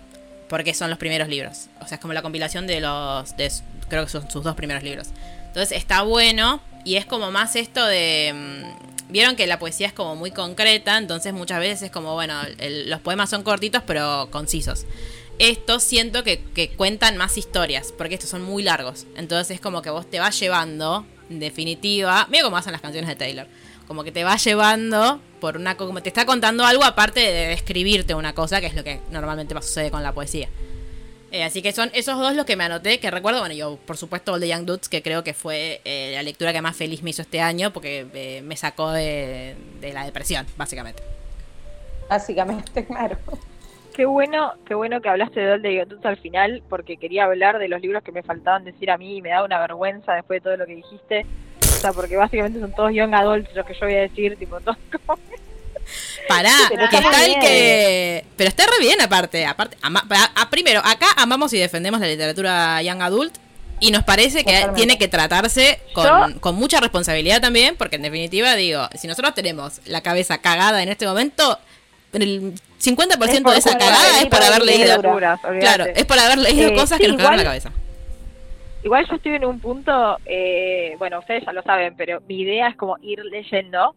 Porque 0.48 0.74
son 0.74 0.90
los 0.90 0.98
primeros 0.98 1.28
libros. 1.28 1.68
O 1.80 1.86
sea, 1.86 1.96
es 1.96 2.00
como 2.00 2.12
la 2.12 2.22
compilación 2.22 2.66
de 2.66 2.80
los. 2.80 3.36
De, 3.36 3.50
creo 3.88 4.04
que 4.04 4.10
son 4.10 4.30
sus 4.30 4.44
dos 4.44 4.54
primeros 4.54 4.82
libros. 4.82 5.08
Entonces 5.46 5.76
está 5.76 6.02
bueno. 6.02 6.60
Y 6.84 6.96
es 6.96 7.06
como 7.06 7.30
más 7.30 7.56
esto 7.56 7.84
de. 7.86 8.32
mm, 8.34 8.92
Vieron 9.12 9.36
que 9.36 9.46
la 9.46 9.58
poesía 9.58 9.86
es 9.86 9.92
como 9.92 10.16
muy 10.16 10.30
concreta. 10.30 10.96
Entonces 10.98 11.32
muchas 11.32 11.60
veces 11.60 11.82
es 11.82 11.90
como, 11.90 12.14
bueno, 12.14 12.34
los 12.86 13.00
poemas 13.00 13.28
son 13.30 13.42
cortitos 13.42 13.82
pero 13.86 14.28
concisos. 14.30 14.84
Estos 15.42 15.82
siento 15.82 16.22
que, 16.22 16.40
cuentan 16.76 17.16
más 17.16 17.36
historias. 17.36 17.92
Porque 17.96 18.14
estos 18.14 18.30
son 18.30 18.42
muy 18.42 18.62
largos. 18.62 19.06
Entonces 19.16 19.56
es 19.56 19.60
como 19.60 19.82
que 19.82 19.90
vos 19.90 20.08
te 20.08 20.20
vas 20.20 20.38
llevando. 20.38 21.04
En 21.28 21.40
definitiva. 21.40 22.26
Mira 22.30 22.44
cómo 22.44 22.56
hacen 22.56 22.72
las 22.72 22.80
canciones 22.80 23.08
de 23.08 23.16
Taylor. 23.16 23.46
Como 23.88 24.04
que 24.04 24.12
te 24.12 24.22
va 24.22 24.36
llevando 24.36 25.20
por 25.40 25.56
una 25.56 25.76
co- 25.76 25.86
como 25.86 26.00
te 26.02 26.08
está 26.08 26.24
contando 26.24 26.64
algo 26.64 26.84
aparte 26.84 27.20
de 27.20 27.48
describirte 27.48 28.14
una 28.14 28.32
cosa, 28.34 28.60
que 28.60 28.68
es 28.68 28.74
lo 28.74 28.84
que 28.84 29.00
normalmente 29.10 29.52
sucede 29.56 29.90
con 29.90 30.02
la 30.04 30.12
poesía. 30.12 30.48
Eh, 31.32 31.42
así 31.42 31.62
que 31.62 31.72
son 31.72 31.90
esos 31.94 32.18
dos 32.18 32.36
los 32.36 32.44
que 32.46 32.54
me 32.56 32.64
anoté, 32.64 33.00
que 33.00 33.10
recuerdo, 33.10 33.40
bueno, 33.40 33.54
yo 33.54 33.78
por 33.84 33.96
supuesto 33.96 34.34
All 34.34 34.40
the 34.40 34.48
Young 34.48 34.66
Dudes, 34.66 34.88
que 34.88 35.02
creo 35.02 35.24
que 35.24 35.34
fue 35.34 35.80
eh, 35.84 36.12
la 36.14 36.22
lectura 36.22 36.52
que 36.52 36.60
más 36.62 36.76
feliz 36.76 37.02
me 37.02 37.10
hizo 37.10 37.22
este 37.22 37.40
año, 37.40 37.72
porque 37.72 38.06
eh, 38.14 38.42
me 38.44 38.56
sacó 38.56 38.92
de, 38.92 39.56
de 39.80 39.92
la 39.92 40.04
depresión, 40.04 40.46
básicamente. 40.56 41.02
Básicamente, 42.08 42.84
claro. 42.86 43.18
Qué 43.94 44.06
bueno, 44.06 44.52
qué 44.66 44.74
bueno 44.74 45.00
que 45.00 45.08
hablaste 45.08 45.40
de 45.58 45.74
Young 45.76 45.88
Dudes 45.88 46.04
al 46.06 46.16
final, 46.16 46.62
porque 46.68 46.96
quería 46.96 47.24
hablar 47.24 47.58
de 47.58 47.68
los 47.68 47.80
libros 47.82 48.02
que 48.02 48.12
me 48.12 48.22
faltaban 48.22 48.64
decir 48.64 48.90
a 48.90 48.96
mí 48.96 49.16
y 49.18 49.22
me 49.22 49.28
da 49.30 49.44
una 49.44 49.60
vergüenza 49.60 50.14
después 50.14 50.38
de 50.38 50.44
todo 50.44 50.56
lo 50.56 50.66
que 50.66 50.76
dijiste. 50.76 51.26
O 51.60 51.64
sea, 51.82 51.92
porque 51.92 52.16
básicamente 52.16 52.60
son 52.60 52.72
todos 52.74 52.92
young 52.92 53.14
adults 53.14 53.54
los 53.54 53.66
que 53.66 53.74
yo 53.74 53.80
voy 53.86 53.94
a 53.94 54.00
decir, 54.02 54.36
tipo, 54.36 54.60
todos 54.60 54.78
como... 55.06 55.18
Pará, 56.28 56.52
Pero 56.68 56.88
que 56.88 56.96
está 56.96 57.26
el 57.26 57.34
que. 57.40 58.24
Pero 58.36 58.48
está 58.48 58.64
re 58.64 58.78
bien, 58.80 59.00
aparte. 59.00 59.44
aparte 59.44 59.76
ama- 59.82 60.04
a- 60.08 60.42
a- 60.42 60.48
primero, 60.50 60.80
acá 60.84 61.06
amamos 61.16 61.52
y 61.52 61.58
defendemos 61.58 62.00
la 62.00 62.06
literatura 62.06 62.80
young 62.82 63.02
adult. 63.02 63.34
Y 63.80 63.90
nos 63.90 64.04
parece 64.04 64.44
que 64.44 64.64
tiene 64.76 64.96
que 64.96 65.08
tratarse 65.08 65.80
con, 65.92 66.38
con 66.38 66.54
mucha 66.54 66.78
responsabilidad 66.78 67.40
también, 67.40 67.74
porque 67.76 67.96
en 67.96 68.02
definitiva, 68.02 68.54
digo, 68.54 68.88
si 68.94 69.08
nosotros 69.08 69.34
tenemos 69.34 69.80
la 69.86 70.02
cabeza 70.02 70.38
cagada 70.38 70.84
en 70.84 70.88
este 70.88 71.04
momento, 71.04 71.58
el 72.20 72.52
50% 72.78 73.50
de 73.52 73.56
esa 73.58 73.78
cagada 73.78 74.20
es 74.20 74.26
por 74.26 74.42
haber 74.42 74.62
leído. 74.62 75.00
Claro, 75.60 75.84
es 75.86 76.04
por 76.04 76.18
haber 76.18 76.38
leído 76.38 76.68
Eh, 76.68 76.74
cosas 76.74 76.98
que 76.98 77.06
sí, 77.06 77.10
nos 77.12 77.16
cagaron 77.16 77.36
la 77.38 77.42
igual- 77.44 77.62
cabeza. 77.62 77.78
Igual 78.84 79.06
yo 79.08 79.14
estoy 79.14 79.34
en 79.36 79.44
un 79.44 79.60
punto, 79.60 80.18
eh, 80.26 80.96
bueno, 80.98 81.20
ustedes 81.20 81.44
ya 81.46 81.52
lo 81.52 81.62
saben, 81.62 81.94
pero 81.96 82.20
mi 82.28 82.40
idea 82.40 82.68
es 82.68 82.76
como 82.76 82.96
ir 83.00 83.24
leyendo 83.24 83.94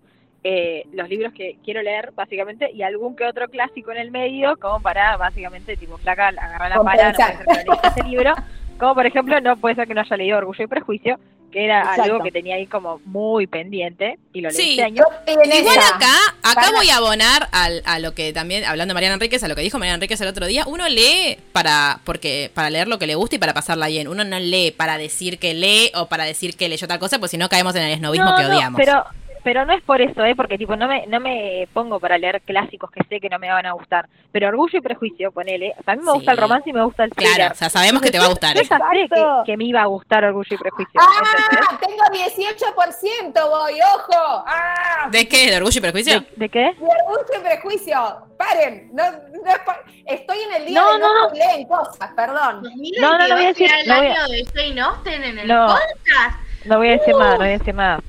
eh, 0.48 0.86
los 0.94 1.10
libros 1.10 1.34
que 1.34 1.58
quiero 1.66 1.82
leer, 1.82 2.12
básicamente, 2.16 2.70
y 2.72 2.84
algún 2.84 3.16
que 3.16 3.26
otro 3.26 3.50
clásico 3.50 3.92
en 3.92 3.98
el 3.98 4.12
medio, 4.12 4.56
como 4.58 4.80
para, 4.80 5.18
básicamente, 5.18 5.76
tipo, 5.76 5.98
flaca, 5.98 6.28
agarrar 6.28 6.70
la 6.70 6.84
palabra, 6.84 7.12
no 7.12 7.16
puede 7.16 7.16
ser 7.16 7.38
que 7.40 7.44
no 7.66 7.74
leíste 7.74 7.88
ese 7.88 8.04
libro, 8.08 8.34
como 8.78 8.94
por 8.94 9.06
ejemplo, 9.08 9.42
no 9.42 9.58
puede 9.58 9.74
ser 9.74 9.88
que 9.88 9.96
no 9.96 10.02
haya 10.02 10.18
leído 10.18 10.38
Orgullo 10.38 10.64
y 10.64 10.68
Prejuicio, 10.68 11.20
que 11.56 11.64
era 11.64 11.80
Exacto. 11.84 12.04
algo 12.04 12.20
que 12.22 12.34
tenía 12.34 12.56
ahí 12.56 12.68
como 12.68 13.00
muy 13.06 13.48
pendiente, 13.48 14.20
y 14.34 14.42
lo 14.42 14.50
leí 14.50 14.58
Sí, 14.58 14.70
este 14.72 14.84
año. 14.84 15.04
Igual 15.26 15.50
esa. 15.78 15.96
acá, 15.96 16.14
acá 16.44 16.54
Para- 16.64 16.72
voy 16.74 16.90
a 16.90 16.98
abonar 16.98 17.48
al- 17.54 17.82
a 17.86 18.00
lo 18.00 18.14
que 18.14 18.34
también, 18.34 18.66
hablando 18.66 18.92
de 18.92 18.96
Mariana 18.96 19.14
Enríquez, 19.14 19.42
a 19.42 19.48
lo 19.48 19.56
que 19.56 19.62
dijo 19.62 19.80
Mariana 19.80 19.96
Enríquez 19.96 20.20
el 20.20 20.28
otro 20.28 20.48
día, 20.48 20.66
uno 20.68 20.90
lee 20.90 21.38
para, 21.54 22.02
porque, 22.04 22.52
para 22.54 22.70
leer 22.70 22.90
lo 22.90 23.00
que 23.00 23.08
le 23.08 23.16
gusta 23.16 23.38
y 23.38 23.40
para 23.40 23.54
pasarla 23.54 23.88
bien. 23.88 24.10
Uno 24.10 24.26
no 24.26 24.38
lee 24.38 24.72
para 24.72 24.98
decir 24.98 25.40
que 25.40 25.54
lee 25.54 25.92
o 25.96 26.08
para 26.08 26.26
decir 26.26 26.58
que 26.58 26.68
leyó 26.68 26.90
tal 26.90 27.00
cosa, 27.00 27.20
pues 27.20 27.32
si 27.32 27.38
no 27.38 27.48
caemos 27.48 27.74
en 27.78 27.84
el 27.84 27.92
esnovismo 27.94 28.32
No, 28.32 28.36
que 28.36 28.44
no, 28.44 28.50
odiamos. 28.50 28.78
pero 28.84 29.06
pero 29.46 29.64
no 29.64 29.72
es 29.72 29.82
por 29.84 30.02
eso, 30.02 30.26
¿eh? 30.26 30.36
porque 30.36 30.58
tipo 30.58 30.76
no 30.76 30.88
me 30.90 31.06
no 31.08 31.22
me 31.22 31.70
pongo 31.74 32.02
para 32.02 32.18
leer 32.18 32.42
clásicos 32.42 32.92
que 32.92 33.02
sé 33.08 33.22
que 33.22 33.30
no 33.30 33.40
me 33.40 33.48
van 33.50 33.66
a 33.66 33.72
gustar. 33.72 34.10
Pero 34.34 34.50
Orgullo 34.50 34.78
y 34.80 34.82
Prejuicio, 34.82 35.32
ponele. 35.32 35.74
O 35.80 35.84
sea, 35.84 35.94
a 35.94 35.96
mí 35.96 36.02
me 36.04 36.12
Sí. 36.12 36.18
gusta 36.18 36.32
el 36.34 36.38
romance 36.38 36.70
y 36.70 36.74
me 36.74 36.84
gusta 36.84 37.06
el 37.06 37.12
thriller. 37.12 37.36
Claro, 37.36 37.54
o 37.54 37.56
sea, 37.56 37.70
sabemos 37.70 38.02
que 38.02 38.12
te 38.12 38.20
va 38.20 38.26
a 38.26 38.30
gustar. 38.30 38.54
Yo 38.58 38.64
ya 38.64 38.78
sé 38.78 39.08
que, 39.10 39.24
que 39.46 39.56
me 39.58 39.64
iba 39.64 39.82
a 39.82 39.86
gustar 39.86 40.26
Orgullo 40.26 40.54
y 40.54 40.58
Prejuicio. 40.58 41.00
¡Ah! 41.00 41.78
Tengo 41.80 42.04
18%, 42.12 43.50
voy, 43.50 43.74
ojo. 43.82 44.44
¡Ah! 44.48 45.08
¿De 45.12 45.28
qué? 45.28 45.52
¿De 45.52 45.58
orgullo 45.58 45.78
y 45.78 45.82
prejuicio? 45.82 46.20
¿De, 46.20 46.28
de 46.36 46.50
qué? 46.50 46.60
De 46.60 46.68
orgullo 46.70 47.40
y 47.40 47.44
prejuicio. 47.44 47.96
Paren. 48.38 48.90
No, 48.94 49.04
no 49.12 49.50
es 49.52 49.60
pa- 49.66 49.82
Estoy 50.06 50.38
en 50.40 50.62
el 50.62 50.66
día 50.68 50.82
No, 50.82 50.94
de 50.94 51.00
no, 51.00 51.14
no, 51.14 51.30
no. 51.30 51.34
leen 51.36 51.68
cosas, 51.68 52.10
perdón. 52.16 52.64
2022 52.64 53.02
No, 53.02 53.18
no, 53.18 53.28
no 53.28 53.36
voy 53.36 53.46
a 53.46 53.48
decir- 53.50 53.72
el 53.80 53.88
no 53.88 53.96
voy 53.98 54.08
a- 54.08 54.12
año 54.12 54.28
de 54.28 54.46
Jane 54.54 54.82
Austen 54.82 55.24
en 55.24 55.40
el 55.40 55.48
No. 55.48 55.68
podcast. 55.68 56.40
No 56.66 56.78
voy 56.78 56.88
a 56.90 56.92
decir 56.94 57.16
nada, 57.16 57.32
no 57.34 57.38
voy 57.38 57.48
a 57.48 57.52
decir 57.52 57.76
nada. 57.76 58.00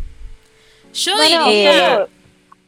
Yo 0.97 1.15
Bueno, 1.17 1.45
diría, 1.47 1.71
pero 1.73 2.09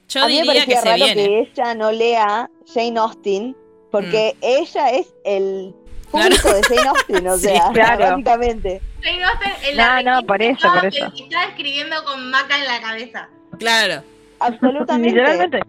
yo 0.08 0.22
a 0.22 0.28
mí 0.28 0.34
me 0.36 0.42
diría 0.42 0.66
que 0.66 0.76
se 0.76 0.84
raro 0.84 0.96
viene. 1.04 1.14
que 1.24 1.38
ella 1.40 1.74
no 1.74 1.92
lea 1.92 2.50
Jane 2.74 2.98
Austen, 2.98 3.56
porque 3.90 4.36
ella 4.40 4.90
es 4.90 5.06
el 5.24 5.74
Claro. 6.10 6.28
público 6.36 6.54
de 6.54 6.62
Jane 6.76 6.88
Austen, 6.88 7.28
o 7.28 7.36
Sí, 7.38 7.48
sea, 7.48 7.70
claro. 7.72 8.04
básicamente. 8.10 8.80
Jane 9.02 9.24
Austen 9.24 9.52
en 9.64 9.76
No, 9.76 9.82
la 9.82 10.02
no, 10.02 10.22
por 10.26 10.42
eso, 10.42 10.68
por 10.72 10.84
eso. 10.86 11.12
que 11.14 11.22
Estaba 11.24 11.44
escribiendo 11.44 12.04
con 12.04 12.30
maca 12.30 12.58
en 12.58 12.64
la 12.66 12.80
cabeza. 12.80 13.28
Claro. 13.58 14.02
Absolutamente. 14.40 15.08
Literalmente. 15.10 15.60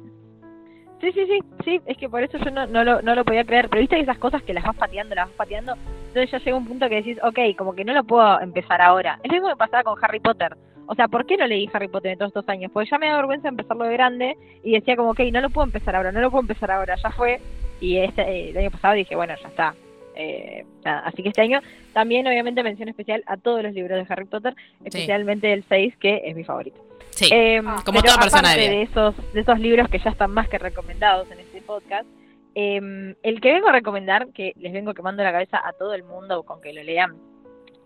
Sí, 1.01 1.13
sí, 1.13 1.25
sí, 1.27 1.39
sí, 1.63 1.81
es 1.85 1.97
que 1.97 2.09
por 2.09 2.21
eso 2.21 2.37
yo 2.37 2.51
no, 2.51 2.67
no, 2.67 2.83
lo, 2.83 3.01
no 3.01 3.15
lo 3.15 3.23
podía 3.23 3.45
creer, 3.45 3.69
pero 3.69 3.79
viste 3.79 3.99
esas 3.99 4.17
cosas 4.17 4.43
que 4.43 4.53
las 4.53 4.65
vas 4.65 4.75
pateando, 4.75 5.15
las 5.15 5.27
vas 5.27 5.35
pateando, 5.35 5.75
entonces 6.07 6.31
ya 6.31 6.39
llega 6.39 6.57
un 6.57 6.67
punto 6.67 6.89
que 6.89 6.95
decís, 6.95 7.17
ok, 7.23 7.39
como 7.57 7.73
que 7.73 7.85
no 7.85 7.93
lo 7.93 8.03
puedo 8.03 8.41
empezar 8.41 8.81
ahora. 8.81 9.19
Es 9.23 9.29
lo 9.29 9.35
mismo 9.35 9.49
que 9.49 9.55
pasaba 9.55 9.83
con 9.83 10.03
Harry 10.03 10.19
Potter. 10.19 10.57
O 10.87 10.95
sea, 10.95 11.07
¿por 11.07 11.25
qué 11.25 11.37
no 11.37 11.47
leí 11.47 11.69
Harry 11.71 11.87
Potter 11.87 12.11
en 12.11 12.17
todos 12.17 12.29
estos 12.29 12.49
años? 12.49 12.71
Porque 12.73 12.89
ya 12.89 12.97
me 12.97 13.07
da 13.07 13.15
vergüenza 13.15 13.47
empezarlo 13.47 13.85
de 13.85 13.93
grande 13.93 14.37
y 14.63 14.71
decía 14.71 14.95
como, 14.95 15.11
ok, 15.11 15.19
no 15.31 15.39
lo 15.39 15.51
puedo 15.51 15.67
empezar 15.67 15.95
ahora, 15.95 16.11
no 16.11 16.19
lo 16.19 16.31
puedo 16.31 16.41
empezar 16.41 16.71
ahora, 16.71 16.95
ya 16.95 17.11
fue. 17.11 17.39
Y 17.79 17.97
este, 17.97 18.23
eh, 18.23 18.49
el 18.49 18.57
año 18.57 18.71
pasado 18.71 18.95
dije, 18.95 19.15
bueno, 19.15 19.35
ya 19.41 19.47
está. 19.47 19.75
Eh, 20.15 20.65
nada, 20.83 21.03
así 21.05 21.23
que 21.23 21.29
este 21.29 21.41
año 21.41 21.61
también 21.93 22.27
obviamente 22.27 22.61
mención 22.63 22.89
especial 22.89 23.23
a 23.27 23.37
todos 23.37 23.63
los 23.63 23.73
libros 23.73 23.99
de 23.99 24.11
Harry 24.11 24.25
Potter, 24.25 24.55
especialmente 24.83 25.53
el 25.53 25.63
6, 25.69 25.95
que 25.97 26.23
es 26.25 26.35
mi 26.35 26.43
favorito. 26.43 26.88
Sí. 27.19 27.29
Eh, 27.33 27.61
Como 27.85 28.01
toda 28.01 28.17
persona 28.17 28.53
de 28.55 28.83
esos, 28.83 29.15
de 29.33 29.41
esos 29.41 29.59
libros 29.59 29.89
que 29.89 29.99
ya 29.99 30.09
están 30.09 30.31
más 30.31 30.47
que 30.47 30.57
recomendados 30.57 31.29
en 31.31 31.39
este 31.39 31.61
podcast, 31.61 32.07
eh, 32.55 33.15
el 33.23 33.41
que 33.41 33.53
vengo 33.53 33.69
a 33.69 33.73
recomendar, 33.73 34.27
que 34.33 34.53
les 34.57 34.73
vengo 34.73 34.93
quemando 34.93 35.23
la 35.23 35.31
cabeza 35.31 35.61
a 35.63 35.73
todo 35.73 35.93
el 35.93 36.03
mundo 36.03 36.43
con 36.43 36.61
que 36.61 36.73
lo 36.73 36.83
lean, 36.83 37.15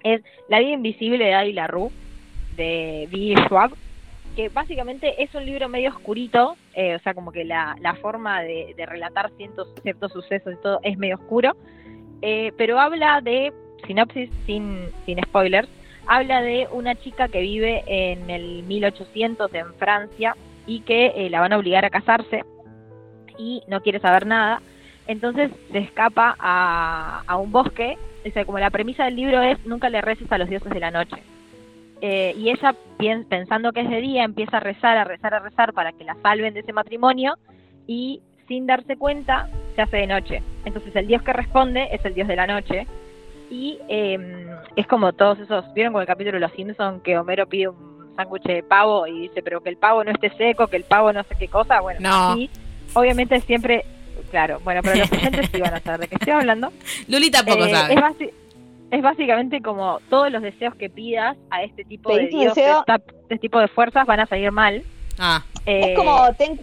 es 0.03 0.21
La 0.49 0.59
vida 0.59 0.71
invisible 0.71 1.25
de 1.25 1.33
Adi 1.33 1.53
LaRue, 1.53 1.89
de 2.55 3.07
B. 3.11 3.35
Schwab, 3.45 3.71
que 4.35 4.49
básicamente 4.49 5.21
es 5.23 5.33
un 5.35 5.45
libro 5.45 5.69
medio 5.69 5.89
oscurito, 5.89 6.55
eh, 6.75 6.95
o 6.95 6.99
sea, 6.99 7.13
como 7.13 7.31
que 7.31 7.43
la, 7.43 7.75
la 7.81 7.95
forma 7.95 8.41
de, 8.41 8.73
de 8.75 8.85
relatar 8.85 9.31
ciertos, 9.37 9.69
ciertos 9.81 10.11
sucesos 10.11 10.53
y 10.53 10.61
todo 10.61 10.79
es 10.83 10.97
medio 10.97 11.15
oscuro, 11.15 11.55
eh, 12.21 12.51
pero 12.57 12.79
habla 12.79 13.21
de, 13.21 13.53
sinopsis 13.85 14.29
sin, 14.45 14.89
sin 15.05 15.21
spoilers, 15.23 15.69
habla 16.07 16.41
de 16.41 16.67
una 16.71 16.95
chica 16.95 17.27
que 17.27 17.41
vive 17.41 17.83
en 17.87 18.29
el 18.29 18.63
1800 18.63 19.53
en 19.53 19.73
Francia, 19.75 20.35
y 20.65 20.81
que 20.81 21.07
eh, 21.15 21.29
la 21.29 21.41
van 21.41 21.53
a 21.53 21.57
obligar 21.57 21.85
a 21.85 21.89
casarse 21.89 22.43
y 23.37 23.63
no 23.67 23.81
quiere 23.81 23.99
saber 23.99 24.25
nada. 24.25 24.61
Entonces 25.07 25.51
se 25.71 25.79
escapa 25.79 26.35
a, 26.39 27.37
un 27.37 27.51
bosque. 27.51 27.97
O 28.25 28.31
sea, 28.31 28.45
como 28.45 28.59
la 28.59 28.69
premisa 28.69 29.05
del 29.05 29.17
libro 29.17 29.41
es 29.41 29.63
nunca 29.65 29.89
le 29.89 30.01
reces 30.01 30.31
a 30.31 30.37
los 30.37 30.47
dioses 30.47 30.71
de 30.71 30.79
la 30.79 30.91
noche. 30.91 31.17
Eh, 32.01 32.33
y 32.37 32.49
ella, 32.49 32.75
pensando 33.29 33.71
que 33.71 33.81
es 33.81 33.89
de 33.89 34.01
día, 34.01 34.23
empieza 34.23 34.57
a 34.57 34.59
rezar, 34.59 34.97
a 34.97 35.03
rezar, 35.03 35.33
a 35.33 35.39
rezar 35.39 35.73
para 35.73 35.91
que 35.91 36.03
la 36.03 36.15
salven 36.21 36.53
de 36.53 36.61
ese 36.61 36.73
matrimonio 36.73 37.35
y 37.87 38.21
sin 38.47 38.65
darse 38.65 38.97
cuenta 38.97 39.49
se 39.75 39.81
hace 39.81 39.97
de 39.97 40.07
noche. 40.07 40.43
Entonces 40.65 40.95
el 40.95 41.07
dios 41.07 41.21
que 41.21 41.33
responde 41.33 41.89
es 41.91 42.03
el 42.05 42.13
dios 42.13 42.27
de 42.27 42.35
la 42.35 42.47
noche 42.47 42.87
y 43.53 43.79
eh, 43.87 44.47
es 44.75 44.87
como 44.87 45.13
todos 45.13 45.37
esos, 45.39 45.71
¿vieron 45.73 45.93
con 45.93 46.01
el 46.01 46.07
capítulo 46.07 46.33
de 46.35 46.39
Los 46.41 46.51
Simpsons 46.53 47.01
que 47.03 47.17
Homero 47.17 47.45
pide 47.47 47.67
un 47.69 48.13
sándwich 48.15 48.43
de 48.43 48.63
pavo 48.63 49.05
y 49.07 49.21
dice, 49.27 49.41
pero 49.43 49.61
que 49.61 49.69
el 49.69 49.77
pavo 49.77 50.03
no 50.03 50.11
esté 50.11 50.29
seco, 50.37 50.67
que 50.67 50.77
el 50.77 50.83
pavo 50.83 51.13
no 51.13 51.23
sé 51.23 51.35
qué 51.37 51.47
cosa? 51.47 51.79
Bueno, 51.81 51.99
No. 52.01 52.31
así, 52.31 52.49
obviamente 52.93 53.39
siempre, 53.41 53.85
claro, 54.31 54.59
bueno, 54.63 54.81
pero 54.83 54.95
los 54.97 55.11
oyentes 55.11 55.49
sí 55.53 55.61
van 55.61 55.73
a 55.75 55.79
saber 55.79 55.99
de 56.01 56.07
qué 56.07 56.15
estoy 56.15 56.33
hablando. 56.33 56.71
Luli 57.07 57.29
tampoco 57.29 57.65
Eh, 57.65 57.69
sabe. 57.71 57.93
Es, 57.93 57.99
basi- 58.01 58.31
es 58.91 59.01
básicamente 59.01 59.61
como 59.61 59.99
todos 60.09 60.31
los 60.31 60.41
deseos 60.41 60.75
que 60.75 60.89
pidas 60.89 61.37
a 61.51 61.63
este 61.63 61.83
tipo 61.83 62.15
de 62.15 62.23
esta- 62.25 63.01
este 63.23 63.37
tipo 63.37 63.59
de 63.59 63.67
fuerzas 63.67 64.05
van 64.07 64.19
a 64.19 64.25
salir 64.25 64.51
mal. 64.51 64.83
Ah, 65.19 65.43
Eh, 65.65 65.91
Es 65.91 65.97
como, 65.97 66.33
ten 66.37 66.59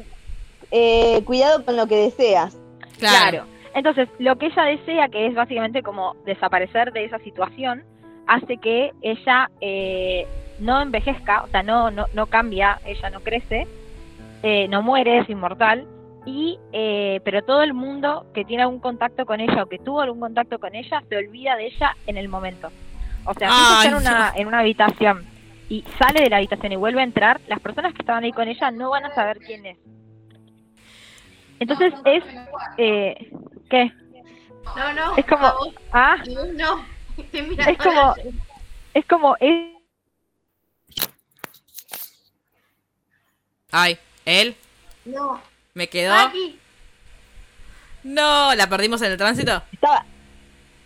eh, 0.71 1.23
cuidado 1.25 1.65
con 1.65 1.77
lo 1.77 1.87
que 1.87 1.97
deseas. 1.97 2.57
claro. 2.99 3.45
Claro. 3.45 3.60
Entonces, 3.75 4.09
lo 4.19 4.37
que 4.37 4.47
ella 4.47 4.65
desea, 4.65 5.09
que 5.09 5.27
es 5.27 5.35
básicamente 5.35 5.83
como 5.83 6.17
desaparecer 6.25 6.93
de 6.93 7.05
esa 7.05 7.19
situación, 7.19 7.85
hace 8.27 8.57
que 8.57 8.93
ella 9.03 9.51
eh, 9.61 10.27
no 10.59 10.81
envejezca, 10.81 11.43
o 11.43 11.49
sea, 11.49 11.63
no, 11.63 11.91
no, 11.91 12.07
no 12.15 12.27
cambia, 12.27 12.81
ella 12.85 13.11
no 13.11 13.21
crece, 13.21 13.67
eh, 14.43 14.69
no 14.69 14.83
muere, 14.83 15.19
es 15.19 15.31
inmortal, 15.31 15.87
y 16.27 16.59
eh, 16.73 17.21
pero 17.25 17.43
todo 17.43 17.63
el 17.63 17.75
mundo 17.75 18.27
que 18.35 18.45
tiene 18.45 18.63
algún 18.63 18.81
contacto 18.81 19.25
con 19.25 19.41
ella 19.41 19.63
o 19.63 19.67
que 19.67 19.79
tuvo 19.79 20.01
algún 20.01 20.21
contacto 20.21 20.59
con 20.59 20.75
ella 20.75 21.03
se 21.09 21.17
olvida 21.17 21.57
de 21.57 21.67
ella 21.67 21.97
en 22.07 22.17
el 22.17 22.29
momento. 22.29 22.71
O 23.25 23.35
sea, 23.35 23.51
si 23.51 23.75
está 23.75 23.89
en 23.89 23.95
una, 23.95 24.33
en 24.35 24.47
una 24.47 24.59
habitación 24.61 25.25
y 25.69 25.85
sale 25.99 26.23
de 26.23 26.31
la 26.31 26.37
habitación 26.39 26.73
y 26.73 26.77
vuelve 26.77 27.01
a 27.01 27.05
entrar, 27.05 27.41
las 27.47 27.61
personas 27.61 27.95
que 27.95 28.03
estaban 28.03 28.25
ahí 28.25 28.33
con 28.33 28.49
ella 28.49 28.71
no 28.71 28.91
van 28.91 29.07
a 29.07 29.15
saber 29.15 29.39
quién 29.39 29.65
es. 29.67 29.79
Entonces 31.59 31.95
es... 32.05 32.25
Eh, 32.79 33.33
¿Qué? 33.71 33.91
No, 34.77 34.93
no. 34.93 35.17
Es 35.17 35.25
como- 35.27 35.53
vos, 35.53 35.75
Ah, 35.93 36.17
no. 36.55 36.85
Estoy 37.17 37.43
mirando 37.43 37.73
es 37.73 37.79
como... 37.79 38.15
Es 38.95 39.07
como... 39.07 39.37
Es, 39.41 39.71
Ay, 43.73 43.99
él 44.25 44.57
No. 45.05 45.41
me 45.75 45.89
quedó. 45.89 46.15
Aquí. 46.15 46.59
No, 48.03 48.55
la 48.55 48.69
perdimos 48.69 49.01
en 49.03 49.13
el 49.13 49.19
tránsito. 49.19 49.63
Estaba, 49.73 50.05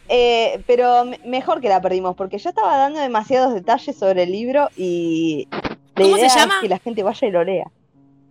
eh, 0.08 0.62
pero 0.66 1.04
me- 1.04 1.20
mejor 1.24 1.60
que 1.60 1.68
la 1.68 1.80
perdimos, 1.80 2.14
porque 2.16 2.38
ya 2.38 2.50
estaba 2.50 2.76
dando 2.76 3.00
demasiados 3.00 3.54
detalles 3.54 3.96
sobre 3.98 4.24
el 4.24 4.32
libro 4.32 4.68
y 4.76 5.48
la 5.50 5.76
¿Cómo 5.94 6.16
se 6.16 6.28
llama? 6.28 6.56
es 6.56 6.60
que 6.62 6.68
la 6.68 6.78
gente 6.80 7.02
vaya 7.02 7.26
y 7.28 7.30
lo 7.30 7.44
lea. 7.44 7.64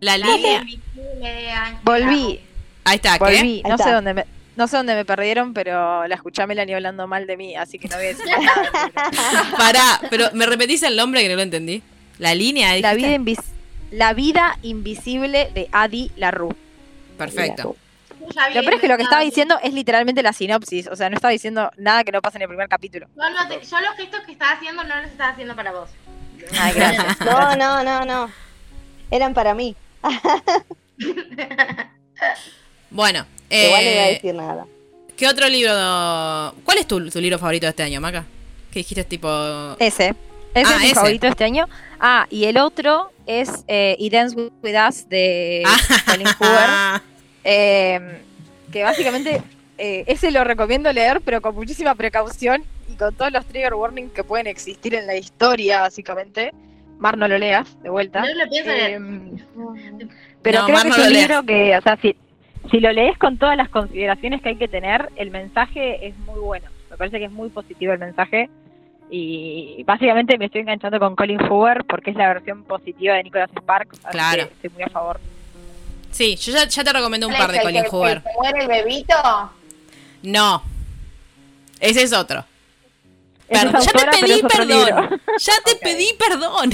La 0.01 0.17
Lilia. 0.17 0.59
Ángela. 0.59 1.79
volví, 1.83 2.39
Ahí 2.83 2.95
está, 2.97 3.13
¿qué? 3.13 3.19
volví. 3.23 3.61
Ahí 3.63 3.71
No 3.71 3.77
sé 3.77 3.91
dónde 3.91 4.13
me... 4.13 4.25
No 4.55 4.67
sé 4.67 4.77
dónde 4.77 4.93
me 4.95 5.05
perdieron, 5.05 5.53
pero 5.53 6.05
la 6.07 6.15
escuché 6.15 6.43
a 6.43 6.47
Melanie 6.47 6.75
hablando 6.75 7.07
mal 7.07 7.25
de 7.25 7.37
mí, 7.37 7.55
así 7.55 7.79
que 7.79 7.87
no 7.87 7.95
voy 7.95 8.05
a 8.05 8.07
decir 8.09 8.25
nada. 8.27 8.91
Pará, 9.57 9.99
pero 10.09 10.29
¿me 10.33 10.45
repetís 10.45 10.83
el 10.83 10.95
nombre 10.95 11.21
que 11.21 11.29
no 11.29 11.35
lo 11.35 11.41
entendí? 11.41 11.81
La 12.19 12.35
línea, 12.35 12.77
La 12.79 12.93
vida, 12.93 13.09
invis- 13.15 13.43
la 13.91 14.13
vida 14.13 14.57
invisible 14.61 15.49
de 15.53 15.67
Adi 15.71 16.11
Larue. 16.17 16.55
Perfecto. 17.17 17.75
Lo 18.19 18.61
peor 18.61 18.75
es 18.75 18.79
que 18.81 18.87
lo 18.87 18.95
que 18.95 19.03
estaba 19.03 19.21
diciendo 19.21 19.57
es 19.63 19.73
literalmente 19.73 20.21
la 20.23 20.31
sinopsis, 20.33 20.87
o 20.87 20.95
sea, 20.95 21.09
no 21.09 21.15
estaba 21.15 21.31
diciendo 21.31 21.71
nada 21.77 22.03
que 22.03 22.11
no 22.11 22.21
pasa 22.21 22.37
en 22.37 22.43
el 22.43 22.47
primer 22.47 22.69
capítulo. 22.69 23.07
No 23.15 23.47
te- 23.47 23.65
yo 23.65 23.79
los 23.81 23.95
gestos 23.97 24.21
que 24.21 24.33
estaba 24.33 24.51
haciendo 24.51 24.83
no 24.83 24.95
los 24.97 25.05
estaba 25.07 25.31
haciendo 25.31 25.55
para 25.55 25.71
vos. 25.71 25.89
Ay, 26.59 26.73
gracias. 26.75 27.19
No, 27.21 27.55
no, 27.55 27.83
no, 27.83 28.05
no. 28.05 28.29
Eran 29.11 29.33
para 29.33 29.53
mí. 29.55 29.75
Bueno, 32.93 33.25
Igual 33.49 33.85
no 33.85 33.91
iba 33.91 34.01
a 34.01 34.09
eh, 34.09 34.13
decir 34.13 34.33
nada. 34.35 34.65
¿qué 35.17 35.27
otro 35.27 35.47
libro? 35.49 35.71
¿Cuál 36.63 36.77
es 36.79 36.87
tu, 36.87 37.09
tu 37.09 37.19
libro 37.19 37.37
favorito 37.39 37.65
de 37.65 37.71
este 37.71 37.83
año, 37.83 37.99
Maca? 38.01 38.25
¿Qué 38.71 38.79
dijiste 38.79 39.03
tipo...? 39.03 39.27
Ese. 39.79 40.15
Ese 40.55 40.71
Ah, 40.71 40.75
es 40.75 40.79
mi 40.81 40.85
ese. 40.87 40.95
favorito 40.95 41.25
de 41.25 41.31
este 41.31 41.43
año. 41.43 41.67
Ah, 41.99 42.25
y 42.29 42.45
el 42.45 42.57
otro 42.57 43.11
es 43.25 43.63
eh, 43.67 43.97
Dance 44.11 44.35
With 44.35 44.75
Us 44.89 45.09
de 45.09 45.63
Colin 46.05 46.27
Hoover. 46.39 47.01
eh, 47.43 48.21
que 48.71 48.83
básicamente 48.83 49.41
eh, 49.77 50.03
ese 50.07 50.31
lo 50.31 50.43
recomiendo 50.43 50.91
leer, 50.93 51.21
pero 51.21 51.41
con 51.41 51.55
muchísima 51.55 51.93
precaución 51.95 52.63
y 52.91 52.95
con 52.95 53.13
todos 53.15 53.31
los 53.31 53.45
trigger 53.45 53.73
warnings 53.75 54.11
que 54.13 54.23
pueden 54.23 54.47
existir 54.47 54.93
en 54.95 55.05
la 55.07 55.15
historia, 55.15 55.81
básicamente. 55.81 56.51
Mar, 56.99 57.17
no 57.17 57.27
lo 57.27 57.37
leas, 57.37 57.67
de 57.81 57.89
vuelta. 57.89 58.21
No 58.21 58.33
lo 58.43 58.49
pienso 58.49 58.71
leer. 58.71 59.01
Eh, 59.01 60.07
pero 60.41 60.59
No, 60.59 60.65
creo 60.65 60.77
Mar, 60.77 60.83
que 60.83 60.89
no 60.89 60.95
es 60.95 61.07
un 61.07 61.13
leas. 61.13 61.27
libro 61.29 61.43
que, 61.43 61.77
o 61.77 61.81
sea, 61.81 61.97
si, 62.01 62.15
si 62.73 62.79
lo 62.79 62.91
lees 62.91 63.15
con 63.19 63.37
todas 63.37 63.55
las 63.55 63.69
consideraciones 63.69 64.41
que 64.41 64.49
hay 64.49 64.55
que 64.55 64.67
tener, 64.67 65.09
el 65.15 65.29
mensaje 65.29 66.07
es 66.07 66.17
muy 66.25 66.39
bueno. 66.39 66.65
Me 66.89 66.97
parece 66.97 67.19
que 67.19 67.25
es 67.25 67.31
muy 67.31 67.49
positivo 67.49 67.93
el 67.93 67.99
mensaje. 67.99 68.49
Y 69.11 69.83
básicamente 69.85 70.39
me 70.39 70.45
estoy 70.45 70.61
enganchando 70.61 70.97
con 70.97 71.15
Colin 71.15 71.37
Hoover 71.47 71.83
porque 71.85 72.09
es 72.09 72.15
la 72.15 72.29
versión 72.29 72.63
positiva 72.63 73.13
de 73.13 73.23
Nicholas 73.25 73.51
Sparks. 73.55 73.99
Así 74.03 74.11
Claro. 74.17 74.47
que 74.47 74.53
estoy 74.55 74.69
muy 74.71 74.81
a 74.83 74.89
favor. 74.89 75.19
Sí, 76.09 76.35
yo 76.35 76.51
ya, 76.51 76.67
ya 76.67 76.83
te 76.83 76.93
recomendé 76.93 77.27
un 77.27 77.33
¿Cuál 77.33 77.45
par 77.47 77.55
de 77.55 77.61
Colin 77.61 77.83
que- 77.83 77.89
Hoover. 77.89 78.17
el 78.17 78.23
que 78.23 78.29
muere 78.39 78.59
el 78.63 78.67
bebito? 78.67 79.13
No. 80.23 80.63
Ese 81.79 82.01
es 82.01 82.11
otro. 82.13 82.43
Perdón, 83.49 83.81
ya 83.81 83.91
te 83.91 84.17
pedí 84.25 84.41
perdón. 84.41 85.21
Ya 85.37 85.53
te 85.63 85.75
pedí 85.75 86.07
perdón. 86.17 86.71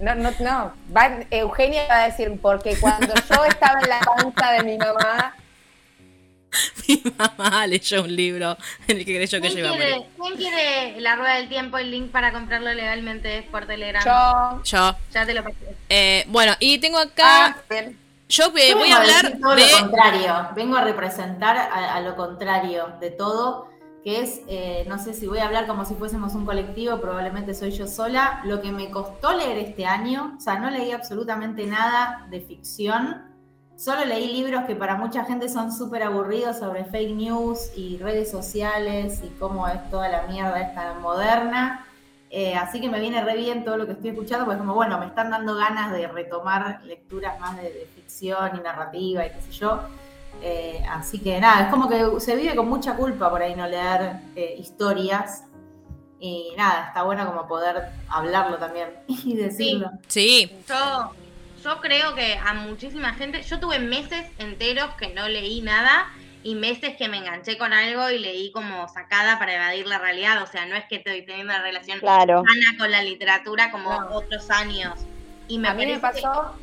No, 0.00 0.14
no, 0.14 0.30
no. 0.40 0.72
Va- 0.96 1.20
Eugenia 1.30 1.86
va 1.88 2.02
a 2.02 2.06
decir, 2.08 2.38
porque 2.42 2.76
cuando 2.78 3.14
yo 3.14 3.44
estaba 3.44 3.80
en 3.80 3.88
la 3.88 4.00
panza 4.00 4.52
de 4.52 4.62
mi 4.64 4.76
mamá, 4.78 5.34
Mi 6.88 7.02
mamá 7.18 7.66
leyó 7.66 8.02
un 8.04 8.14
libro 8.14 8.56
en 8.86 8.98
el 8.98 9.04
que 9.04 9.16
creyó 9.16 9.40
que 9.40 9.48
¿Quién 9.48 9.52
yo 9.54 9.58
iba 9.58 9.68
a 9.70 9.72
morir. 9.72 9.86
quiere, 9.88 10.06
quién 10.16 10.36
quiere 10.36 11.00
la 11.00 11.16
rueda 11.16 11.34
del 11.36 11.48
tiempo, 11.48 11.78
el 11.78 11.90
link 11.90 12.12
para 12.12 12.32
comprarlo 12.32 12.72
legalmente 12.72 13.42
por 13.50 13.66
Telegram? 13.66 14.04
yo... 14.04 14.62
Yo. 14.62 14.96
Ya 15.12 15.26
te 15.26 15.34
lo 15.34 15.42
pasé. 15.42 15.56
Eh, 15.88 16.24
bueno, 16.28 16.52
y 16.60 16.78
tengo 16.78 16.98
acá. 16.98 17.46
Ah, 17.46 17.56
bien. 17.68 17.98
Yo 18.28 18.52
eh, 18.56 18.70
Yo 18.70 18.78
voy 18.78 18.90
a 18.90 18.96
hablar 18.98 19.32
todo 19.40 19.54
de. 19.56 19.68
lo 19.68 19.78
contrario. 19.80 20.48
Vengo 20.54 20.76
a 20.76 20.84
representar 20.84 21.56
a, 21.56 21.94
a 21.96 22.00
lo 22.00 22.14
contrario 22.16 22.86
de 23.00 23.10
todo, 23.10 23.68
que 24.04 24.20
es, 24.20 24.42
eh, 24.48 24.84
no 24.86 24.98
sé 24.98 25.14
si 25.14 25.26
voy 25.26 25.38
a 25.38 25.46
hablar 25.46 25.66
como 25.66 25.86
si 25.86 25.94
fuésemos 25.94 26.34
un 26.34 26.44
colectivo, 26.44 27.00
probablemente 27.00 27.54
soy 27.54 27.70
yo 27.70 27.88
sola. 27.88 28.42
Lo 28.44 28.60
que 28.60 28.70
me 28.70 28.90
costó 28.90 29.32
leer 29.32 29.56
este 29.56 29.86
año, 29.86 30.34
o 30.36 30.40
sea, 30.40 30.58
no 30.58 30.70
leí 30.70 30.92
absolutamente 30.92 31.66
nada 31.66 32.26
de 32.30 32.42
ficción. 32.42 33.22
Solo 33.76 34.04
leí 34.04 34.30
libros 34.30 34.64
que 34.66 34.76
para 34.76 34.96
mucha 34.96 35.24
gente 35.24 35.48
son 35.48 35.72
súper 35.72 36.02
aburridos 36.02 36.58
sobre 36.58 36.84
fake 36.84 37.16
news 37.16 37.72
y 37.76 37.96
redes 37.96 38.30
sociales 38.30 39.22
y 39.24 39.28
cómo 39.38 39.66
es 39.68 39.88
toda 39.88 40.10
la 40.10 40.26
mierda 40.26 40.60
esta 40.60 40.92
moderna. 41.00 41.86
Eh, 42.28 42.54
así 42.56 42.82
que 42.82 42.90
me 42.90 43.00
viene 43.00 43.24
re 43.24 43.36
bien 43.36 43.64
todo 43.64 43.78
lo 43.78 43.86
que 43.86 43.92
estoy 43.92 44.10
escuchando, 44.10 44.44
porque 44.44 44.58
como, 44.58 44.74
bueno, 44.74 44.98
me 44.98 45.06
están 45.06 45.30
dando 45.30 45.54
ganas 45.54 45.92
de 45.92 46.08
retomar 46.08 46.82
lecturas 46.84 47.40
más 47.40 47.56
de 47.56 47.88
ficción 47.94 48.50
y 48.54 48.60
narrativa 48.60 49.24
y 49.24 49.30
qué 49.30 49.40
sé 49.40 49.52
yo. 49.52 49.80
Eh, 50.42 50.84
así 50.90 51.18
que 51.20 51.40
nada, 51.40 51.64
es 51.64 51.68
como 51.70 51.88
que 51.88 52.20
se 52.20 52.36
vive 52.36 52.54
con 52.54 52.68
mucha 52.68 52.94
culpa 52.96 53.30
por 53.30 53.40
ahí 53.42 53.54
no 53.54 53.66
leer 53.66 54.16
eh, 54.36 54.56
historias. 54.58 55.44
Y 56.20 56.52
nada, 56.56 56.86
está 56.88 57.02
bueno 57.02 57.26
como 57.26 57.46
poder 57.46 57.82
hablarlo 58.08 58.56
también 58.58 58.88
y 59.08 59.34
decirlo. 59.36 59.90
Sí, 60.08 60.50
Yo, 60.68 61.10
yo 61.62 61.80
creo 61.80 62.14
que 62.14 62.36
a 62.38 62.54
muchísima 62.54 63.12
gente, 63.14 63.42
yo 63.42 63.58
tuve 63.60 63.78
meses 63.78 64.26
enteros 64.38 64.90
que 64.94 65.08
no 65.14 65.28
leí 65.28 65.60
nada 65.60 66.06
y 66.42 66.54
meses 66.54 66.94
que 66.96 67.08
me 67.08 67.18
enganché 67.18 67.56
con 67.56 67.72
algo 67.72 68.10
y 68.10 68.18
leí 68.18 68.52
como 68.52 68.86
sacada 68.88 69.38
para 69.38 69.54
evadir 69.54 69.86
la 69.86 69.98
realidad. 69.98 70.42
O 70.42 70.46
sea, 70.46 70.66
no 70.66 70.76
es 70.76 70.84
que 70.90 70.96
estoy 70.96 71.22
teniendo 71.24 71.52
una 71.54 71.62
relación 71.62 72.00
Claro. 72.00 72.42
sana 72.44 72.78
con 72.78 72.90
la 72.90 73.02
literatura 73.02 73.70
como 73.70 73.90
No. 73.90 74.08
otros 74.10 74.50
años. 74.50 74.92
Y 75.48 75.58
me 75.58 75.68
a 75.68 75.74
mí 75.74 75.86
me 75.86 75.98
parece 75.98 76.20
que- 76.20 76.26
pasó 76.28 76.54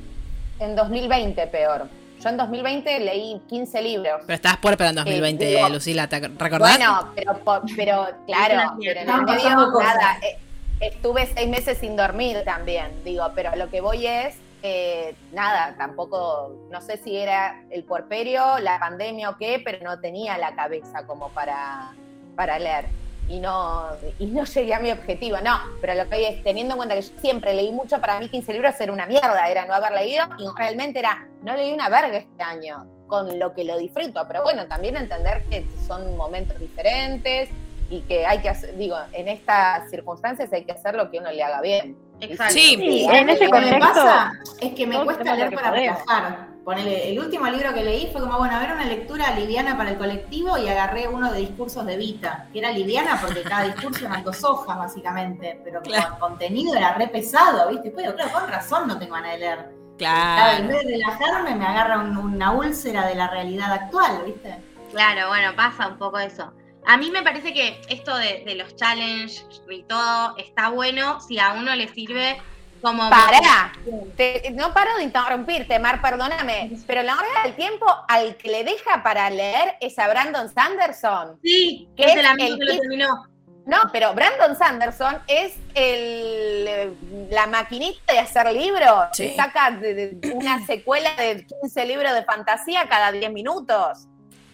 en 0.59 0.75
2020 0.75 1.47
peor. 1.47 1.87
Yo 2.21 2.29
en 2.29 2.37
2020 2.37 2.99
leí 2.99 3.41
15 3.49 3.81
libros. 3.81 4.21
pero 4.25 4.35
estabas 4.35 4.57
puerpera 4.59 4.89
en 4.91 4.95
2020, 4.97 5.45
digo- 5.45 5.69
Lucila, 5.69 6.07
¿te 6.07 6.19
recordás? 6.27 6.77
Bueno, 6.77 7.11
pero, 7.15 7.37
po- 7.39 7.61
pero 7.75 8.07
claro, 8.27 8.73
pero 8.79 8.99
en 9.01 9.09
el 9.09 9.21
medio 9.23 9.49
nada. 9.79 10.17
eh, 10.21 10.37
estuve 10.79 11.25
seis 11.27 11.49
meses 11.49 11.77
sin 11.79 11.95
dormir 11.95 12.43
también, 12.45 12.91
digo, 13.03 13.25
pero 13.35 13.55
lo 13.55 13.69
que 13.69 13.81
voy 13.81 14.05
es, 14.05 14.35
eh, 14.63 15.15
nada, 15.31 15.73
tampoco, 15.77 16.55
no 16.69 16.81
sé 16.81 16.97
si 16.97 17.17
era 17.17 17.63
el 17.71 17.83
puerperio, 17.83 18.59
la 18.59 18.79
pandemia 18.79 19.31
o 19.31 19.37
qué, 19.37 19.59
pero 19.63 19.79
no 19.83 19.99
tenía 19.99 20.37
la 20.37 20.53
cabeza 20.53 21.05
como 21.07 21.29
para, 21.29 21.91
para 22.35 22.59
leer. 22.59 22.85
Y 23.27 23.39
no, 23.39 23.87
y 24.19 24.25
no 24.25 24.43
llegué 24.43 24.73
a 24.73 24.79
mi 24.79 24.91
objetivo, 24.91 25.37
no, 25.43 25.57
pero 25.79 25.93
lo 25.95 26.09
que 26.09 26.15
hoy 26.17 26.25
es 26.25 26.43
teniendo 26.43 26.73
en 26.73 26.77
cuenta 26.77 26.95
que 26.95 27.01
yo 27.01 27.13
siempre 27.21 27.53
leí 27.53 27.71
mucho, 27.71 27.99
para 28.01 28.19
mí 28.19 28.27
15 28.29 28.53
libros 28.53 28.79
era 28.79 28.91
una 28.91 29.05
mierda, 29.05 29.49
era 29.49 29.65
no 29.65 29.73
haber 29.73 29.91
leído 29.93 30.25
y 30.37 30.45
realmente 30.57 30.99
era, 30.99 31.27
no 31.43 31.55
leí 31.55 31.71
una 31.73 31.87
verga 31.89 32.17
este 32.17 32.43
año, 32.43 32.85
con 33.07 33.39
lo 33.39 33.53
que 33.53 33.63
lo 33.63 33.77
disfruto, 33.77 34.25
pero 34.27 34.43
bueno, 34.43 34.65
también 34.67 34.97
entender 34.97 35.43
que 35.49 35.65
son 35.87 36.17
momentos 36.17 36.59
diferentes 36.59 37.49
y 37.89 38.01
que 38.01 38.25
hay 38.25 38.39
que 38.39 38.49
hacer, 38.49 38.75
digo, 38.77 38.97
en 39.13 39.27
estas 39.27 39.89
circunstancias 39.89 40.51
hay 40.53 40.63
que 40.65 40.71
hacer 40.71 40.95
lo 40.95 41.09
que 41.11 41.19
uno 41.19 41.31
le 41.31 41.43
haga 41.43 41.61
bien. 41.61 41.97
Exacto. 42.21 42.53
Sí. 42.53 42.75
Sí, 42.77 43.07
en 43.11 43.29
ese 43.29 43.45
Lo 43.45 43.51
que 43.51 43.59
me 43.59 43.69
contexto. 43.71 43.93
pasa 44.03 44.31
es 44.61 44.73
que 44.73 44.87
me 44.87 45.03
cuesta 45.03 45.35
leer 45.35 45.53
para 45.55 45.69
podemos. 45.71 45.99
relajar. 46.05 46.47
Ponele, 46.65 47.09
el 47.11 47.19
último 47.19 47.47
libro 47.47 47.73
que 47.73 47.83
leí 47.83 48.09
fue 48.11 48.21
como, 48.21 48.37
bueno, 48.37 48.55
a 48.55 48.59
ver 48.59 48.71
una 48.71 48.85
lectura 48.85 49.31
liviana 49.35 49.75
para 49.75 49.89
el 49.91 49.97
colectivo 49.97 50.57
y 50.59 50.67
agarré 50.69 51.07
uno 51.07 51.31
de 51.31 51.39
discursos 51.39 51.85
de 51.87 51.97
Vita, 51.97 52.47
que 52.53 52.59
era 52.59 52.71
liviana 52.71 53.17
porque 53.19 53.41
cada 53.41 53.63
discurso 53.63 54.05
eran 54.05 54.23
dos 54.23 54.43
hojas, 54.43 54.77
básicamente, 54.77 55.59
pero 55.63 55.81
como 55.81 55.95
Claro. 55.95 56.13
el 56.13 56.19
contenido 56.19 56.75
era 56.75 56.93
re 56.93 57.07
pesado, 57.07 57.67
¿viste? 57.69 57.91
Pero 57.95 58.13
claro, 58.15 58.31
con 58.31 58.47
razón 58.47 58.87
no 58.87 58.99
tengo 58.99 59.15
ganas 59.15 59.31
de 59.33 59.37
leer. 59.39 59.69
Claro, 59.97 59.97
Claro. 59.97 60.57
en 60.57 60.67
vez 60.67 60.77
de 60.85 60.91
relajarme 60.91 61.55
me 61.55 61.65
agarra 61.65 61.99
un- 61.99 62.17
una 62.17 62.51
úlcera 62.51 63.07
de 63.07 63.15
la 63.15 63.27
realidad 63.27 63.71
actual, 63.73 64.21
¿viste? 64.25 64.55
Claro, 64.91 65.29
bueno, 65.29 65.55
pasa 65.55 65.87
un 65.87 65.97
poco 65.97 66.19
eso. 66.19 66.53
A 66.85 66.97
mí 66.97 67.09
me 67.11 67.23
parece 67.23 67.53
que 67.53 67.81
esto 67.89 68.15
de, 68.17 68.43
de 68.45 68.55
los 68.55 68.75
challenges 68.75 69.45
y 69.69 69.83
todo 69.83 70.35
está 70.37 70.69
bueno 70.69 71.19
si 71.21 71.39
a 71.39 71.53
uno 71.53 71.75
le 71.75 71.87
sirve 71.87 72.37
como... 72.81 73.09
Pará, 73.09 73.71
Te- 74.17 74.51
no 74.53 74.73
paro 74.73 74.95
de 74.97 75.03
interrumpirte, 75.03 75.77
Mar, 75.79 76.01
perdóname, 76.01 76.71
pero 76.87 77.03
la 77.03 77.15
hora 77.15 77.27
del 77.43 77.53
tiempo 77.55 77.85
al 78.07 78.35
que 78.37 78.49
le 78.49 78.63
deja 78.63 79.03
para 79.03 79.29
leer 79.29 79.75
es 79.79 79.97
a 79.99 80.07
Brandon 80.07 80.53
Sanderson. 80.53 81.39
Sí, 81.43 81.87
¿Qué 81.95 82.03
es 82.05 82.15
el 82.17 82.25
amigo 82.25 82.55
el 82.55 82.59
que 82.59 82.65
lo 82.75 82.79
terminó. 82.81 83.25
No, 83.65 83.77
pero 83.93 84.13
Brandon 84.15 84.55
Sanderson 84.57 85.19
es 85.27 85.53
el, 85.75 86.97
la 87.29 87.45
maquinita 87.47 88.11
de 88.13 88.19
hacer 88.19 88.51
libros. 88.51 89.05
Sí. 89.13 89.29
que 89.29 89.35
Saca 89.35 89.71
de- 89.71 89.93
de 90.15 90.31
una 90.33 90.65
secuela 90.65 91.11
de 91.15 91.45
15 91.61 91.85
libros 91.85 92.13
de 92.13 92.23
fantasía 92.23 92.87
cada 92.89 93.11
10 93.11 93.31
minutos. 93.31 94.07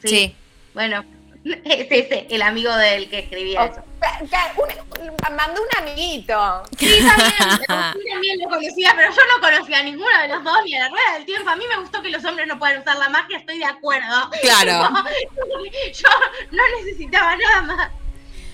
Sí. 0.03 0.35
Bueno, 0.73 1.03
es 1.65 1.87
ese, 1.89 2.27
el 2.29 2.41
amigo 2.41 2.73
del 2.75 3.09
que 3.09 3.19
escribía 3.19 3.65
eso. 3.65 3.83
Ca- 3.99 4.19
ca- 4.29 4.53
un- 4.57 5.35
mandó 5.35 5.61
un 5.61 5.67
amiguito. 5.83 6.63
Sí, 6.77 6.99
yo 6.99 7.07
también 7.67 8.39
lo 8.39 8.49
conocía, 8.49 8.93
pero 8.95 9.09
yo 9.11 9.21
no 9.35 9.41
conocía 9.41 9.79
a 9.79 9.83
ninguno 9.83 10.19
de 10.21 10.27
los 10.29 10.43
dos 10.43 10.57
ni 10.65 10.75
a 10.75 10.79
la 10.83 10.89
rueda 10.89 11.13
del 11.15 11.25
tiempo. 11.25 11.49
A 11.49 11.55
mí 11.55 11.63
me 11.69 11.79
gustó 11.81 12.01
que 12.01 12.09
los 12.09 12.23
hombres 12.25 12.47
no 12.47 12.57
puedan 12.59 12.79
usar 12.81 12.97
la 12.97 13.09
magia, 13.09 13.37
estoy 13.37 13.57
de 13.59 13.65
acuerdo. 13.65 14.29
Claro. 14.41 14.89
yo 15.93 16.09
no 16.51 16.63
necesitaba 16.83 17.35
nada 17.35 17.61
más. 17.61 17.91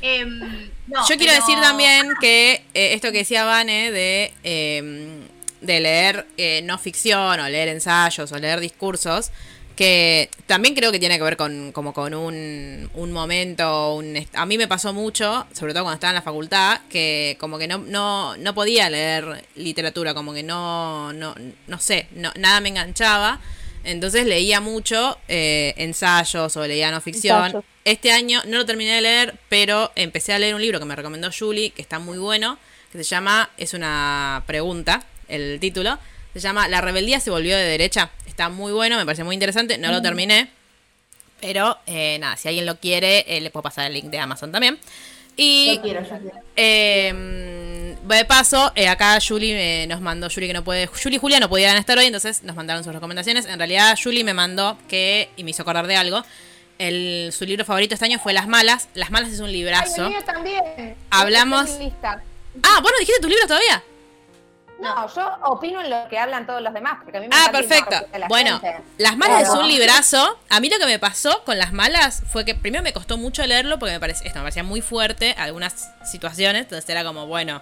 Em, 0.01 0.39
no, 0.87 0.99
Yo 1.07 1.15
quiero 1.17 1.31
pero- 1.33 1.45
decir 1.45 1.59
también 1.61 2.11
que 2.19 2.65
eh, 2.73 2.93
esto 2.93 3.11
que 3.11 3.19
decía 3.19 3.45
Vane 3.45 3.91
de, 3.91 4.33
eh, 4.43 5.21
de 5.61 5.79
leer 5.79 6.25
eh, 6.37 6.61
no 6.63 6.77
ficción 6.77 7.39
o 7.39 7.47
leer 7.47 7.69
ensayos 7.69 8.31
o 8.33 8.37
leer 8.37 8.59
discursos, 8.59 9.31
que 9.75 10.29
también 10.45 10.75
creo 10.75 10.91
que 10.91 10.99
tiene 10.99 11.17
que 11.17 11.23
ver 11.23 11.37
con 11.37 11.71
como 11.71 11.93
con 11.93 12.13
un, 12.13 12.89
un 12.93 13.11
momento, 13.11 13.95
un 13.95 14.15
a 14.33 14.45
mí 14.45 14.57
me 14.57 14.67
pasó 14.67 14.93
mucho, 14.93 15.47
sobre 15.53 15.73
todo 15.73 15.83
cuando 15.83 15.95
estaba 15.95 16.11
en 16.11 16.15
la 16.15 16.21
facultad, 16.21 16.81
que 16.89 17.37
como 17.39 17.57
que 17.57 17.67
no, 17.67 17.79
no, 17.79 18.37
no 18.37 18.53
podía 18.53 18.89
leer 18.89 19.45
literatura, 19.55 20.13
como 20.13 20.33
que 20.33 20.43
no, 20.43 21.11
no, 21.13 21.35
no 21.67 21.79
sé, 21.79 22.07
no, 22.15 22.31
nada 22.35 22.61
me 22.61 22.69
enganchaba. 22.69 23.39
Entonces 23.85 24.25
leía 24.25 24.61
mucho 24.61 25.17
eh, 25.27 25.73
ensayos 25.75 26.55
o 26.55 26.65
leía 26.65 26.89
no 26.89 27.01
ficción. 27.01 27.45
Ensayos. 27.45 27.65
Este 27.83 28.11
año 28.11 28.41
no 28.47 28.57
lo 28.57 28.65
terminé 28.65 28.91
de 28.95 29.01
leer, 29.01 29.35
pero 29.49 29.91
empecé 29.95 30.31
a 30.31 30.39
leer 30.39 30.55
un 30.55 30.61
libro 30.61 30.79
que 30.79 30.85
me 30.85 30.95
recomendó 30.95 31.29
Julie, 31.37 31.71
que 31.71 31.81
está 31.81 31.99
muy 31.99 32.17
bueno, 32.17 32.57
que 32.91 32.97
se 32.99 33.03
llama, 33.03 33.49
es 33.57 33.73
una 33.73 34.43
pregunta, 34.47 35.05
el 35.27 35.59
título, 35.59 35.99
se 36.39 36.47
llama 36.47 36.67
La 36.67 36.81
rebeldía 36.81 37.19
se 37.19 37.29
volvió 37.29 37.55
de 37.57 37.63
derecha. 37.63 38.09
Está 38.25 38.49
muy 38.49 38.71
bueno, 38.71 38.97
me 38.97 39.05
parece 39.05 39.23
muy 39.23 39.35
interesante, 39.35 39.77
no 39.77 39.91
lo 39.91 40.01
terminé, 40.01 40.49
pero 41.41 41.77
eh, 41.85 42.17
nada, 42.19 42.35
si 42.37 42.47
alguien 42.47 42.65
lo 42.65 42.77
quiere, 42.79 43.25
eh, 43.27 43.41
le 43.41 43.49
puedo 43.49 43.63
pasar 43.63 43.85
el 43.87 43.93
link 43.93 44.05
de 44.05 44.19
Amazon 44.19 44.51
también. 44.51 44.79
Y 45.35 45.75
Yo 45.77 45.81
quiero, 45.81 46.01
yo 46.01 46.09
quiero. 46.19 46.37
eh, 46.55 47.95
de 48.03 48.25
paso, 48.25 48.71
eh, 48.75 48.87
acá 48.87 49.17
Julie 49.25 49.83
eh, 49.83 49.87
nos 49.87 49.99
mandó, 50.01 50.29
Julie 50.29 50.47
que 50.47 50.53
no 50.53 50.63
puede, 50.63 50.87
Julie 50.87 51.15
y 51.17 51.19
Julia 51.19 51.39
no 51.39 51.49
podían 51.49 51.77
estar 51.77 51.97
hoy, 51.97 52.05
entonces 52.05 52.43
nos 52.43 52.55
mandaron 52.55 52.83
sus 52.83 52.93
recomendaciones. 52.93 53.45
En 53.45 53.57
realidad, 53.57 53.97
Julie 54.01 54.23
me 54.23 54.33
mandó 54.33 54.77
que, 54.87 55.29
y 55.35 55.43
me 55.43 55.51
hizo 55.51 55.61
acordar 55.63 55.87
de 55.87 55.95
algo, 55.95 56.23
el, 56.79 57.31
su 57.35 57.45
libro 57.45 57.65
favorito 57.65 57.93
este 57.95 58.05
año 58.05 58.19
fue 58.19 58.33
Las 58.33 58.47
Malas. 58.47 58.89
Las 58.93 59.09
Malas 59.11 59.31
es 59.31 59.39
un 59.39 59.47
Ay, 59.47 59.53
librazo. 59.53 60.03
el 60.05 60.09
mío 60.09 60.19
también. 60.25 60.95
Hablamos-. 61.09 61.69
Ah, 62.63 62.79
¿vos 62.81 62.91
no 62.91 62.99
dijiste 62.99 63.21
tus 63.21 63.29
libros 63.29 63.47
todavía? 63.47 63.83
No, 64.79 65.07
yo 65.15 65.31
opino 65.45 65.79
en 65.81 65.89
lo 65.89 66.07
que 66.09 66.17
hablan 66.19 66.45
todos 66.45 66.61
los 66.61 66.73
demás. 66.73 66.97
Porque 67.03 67.17
a 67.17 67.21
mí 67.21 67.27
me 67.27 67.35
Ah, 67.35 67.49
perfecto. 67.51 67.95
la 68.17 68.27
Bueno, 68.27 68.59
gente. 68.59 68.83
Las 68.97 69.15
Malas 69.15 69.39
Claro. 69.43 69.53
es 69.53 69.59
un 69.61 69.67
librazo. 69.67 70.39
A 70.49 70.59
mí 70.59 70.69
lo 70.69 70.77
que 70.77 70.85
me 70.85 70.99
pasó 70.99 71.43
con 71.45 71.57
Las 71.57 71.71
Malas 71.71 72.23
fue 72.31 72.43
que 72.43 72.53
primero 72.55 72.83
me 72.83 72.91
costó 72.91 73.17
mucho 73.17 73.45
leerlo 73.45 73.79
porque 73.79 73.93
me 73.93 73.99
parecía, 73.99 74.27
esto 74.27 74.39
me 74.39 74.43
parecía 74.43 74.63
muy 74.63 74.81
fuerte 74.81 75.35
algunas 75.37 75.91
situaciones. 76.03 76.63
Entonces 76.63 76.89
era 76.89 77.03
como, 77.03 77.27
bueno, 77.27 77.61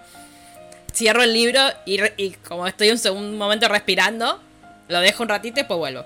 cierro 0.93 1.22
el 1.24 1.34
libro 1.34 1.62
y, 1.86 2.01
y 2.18 2.32
como 2.47 2.66
estoy 2.68 2.89
un 2.91 2.97
segundo 2.97 3.38
momento 3.38 3.68
respirando, 3.68 4.39
lo 4.88 4.99
dejo 4.99 5.24
un 5.24 5.30
ratito 5.30 5.59
y 5.59 5.62
después 5.62 5.78
vuelvo. 5.78 6.05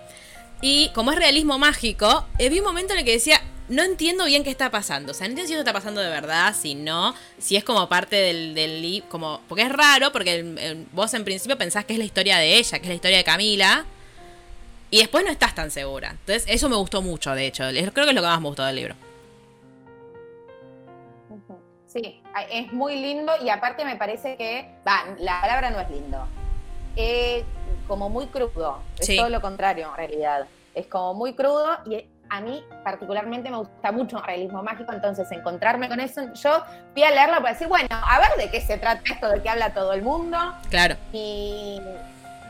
Y 0.62 0.90
como 0.90 1.12
es 1.12 1.18
realismo 1.18 1.58
mágico, 1.60 2.26
eh, 2.40 2.50
vi 2.50 2.60
un 2.60 2.66
momento 2.66 2.94
en 2.94 3.00
el 3.00 3.06
que 3.06 3.12
decía, 3.14 3.42
no 3.68 3.84
entiendo 3.84 4.26
bien 4.26 4.44
qué 4.44 4.50
está 4.52 4.70
pasando. 4.70 5.12
O 5.12 5.16
sea, 5.16 5.28
no 5.28 5.32
entiendo 5.32 5.48
si 5.48 5.54
esto 5.54 5.62
está 5.62 5.74
pasando 5.74 6.02
de 6.02 6.10
verdad, 6.10 6.54
si 6.56 6.76
no, 6.76 7.14
si 7.40 7.56
es 7.56 7.64
como 7.64 7.88
parte 7.90 8.16
del, 8.16 8.54
del 8.54 8.82
libro, 8.82 9.10
como, 9.10 9.42
porque 9.48 9.64
es 9.64 9.72
raro, 9.72 10.12
porque 10.12 10.36
el- 10.36 10.58
el- 10.60 10.88
vos 10.92 11.14
en 11.14 11.24
principio 11.24 11.58
pensás 11.58 11.86
que 11.86 11.94
es 11.94 12.00
la 12.00 12.06
historia 12.06 12.38
de 12.38 12.58
ella, 12.58 12.78
que 12.78 12.84
es 12.84 12.90
la 12.90 12.96
historia 12.96 13.18
de 13.18 13.24
Camila, 13.24 13.86
y 14.92 15.00
después 15.00 15.26
no 15.26 15.32
estás 15.32 15.56
tan 15.56 15.72
segura. 15.72 16.12
Entonces, 16.12 16.46
eso 16.48 16.70
me 16.70 16.76
gustó 16.76 17.02
mucho, 17.02 17.34
de 17.34 17.48
hecho. 17.48 17.64
Creo 17.64 17.92
que 17.92 18.02
es 18.02 18.14
lo 18.14 18.22
que 18.22 18.28
más 18.28 18.40
me 18.40 18.48
gustó 18.48 18.64
del 18.64 18.76
libro. 18.76 18.96
Sí, 21.88 22.22
es 22.52 22.74
muy 22.74 22.96
lindo 23.02 23.32
y 23.42 23.50
aparte 23.50 23.86
me 23.86 23.96
parece 23.96 24.36
que, 24.36 24.70
va, 24.86 25.06
la 25.18 25.40
palabra 25.42 25.70
no 25.72 25.80
es 25.80 25.90
lindo, 25.90 26.28
es 26.98 27.44
como 27.88 28.10
muy 28.10 28.28
crudo, 28.28 28.80
es 29.00 29.06
Sí. 29.06 29.16
todo 29.16 29.30
lo 29.30 29.40
contrario 29.42 29.88
en 29.92 29.96
realidad, 29.96 30.46
es 30.74 30.88
como 30.88 31.14
muy 31.14 31.34
crudo 31.34 31.78
y 31.86 32.06
a 32.30 32.42
mí 32.42 32.64
particularmente 32.84 33.50
me 33.50 33.58
gusta 33.58 33.92
mucho 33.92 34.18
el 34.18 34.24
realismo 34.24 34.64
mágico, 34.64 34.92
entonces 34.94 35.32
encontrarme 35.32 35.88
con 35.90 36.00
eso, 36.00 36.22
yo 36.34 36.64
fui 36.94 37.04
a 37.04 37.12
leerlo 37.12 37.38
para 37.38 37.54
decir, 37.54 37.68
bueno, 37.68 37.88
a 37.92 38.20
ver 38.20 38.30
de 38.38 38.50
qué 38.52 38.62
se 38.62 38.78
trata 38.78 39.02
esto, 39.12 39.30
de 39.30 39.42
qué 39.42 39.50
habla 39.50 39.74
todo 39.74 39.94
el 39.94 40.02
mundo, 40.02 40.38
Claro. 40.70 40.96
y, 41.14 41.82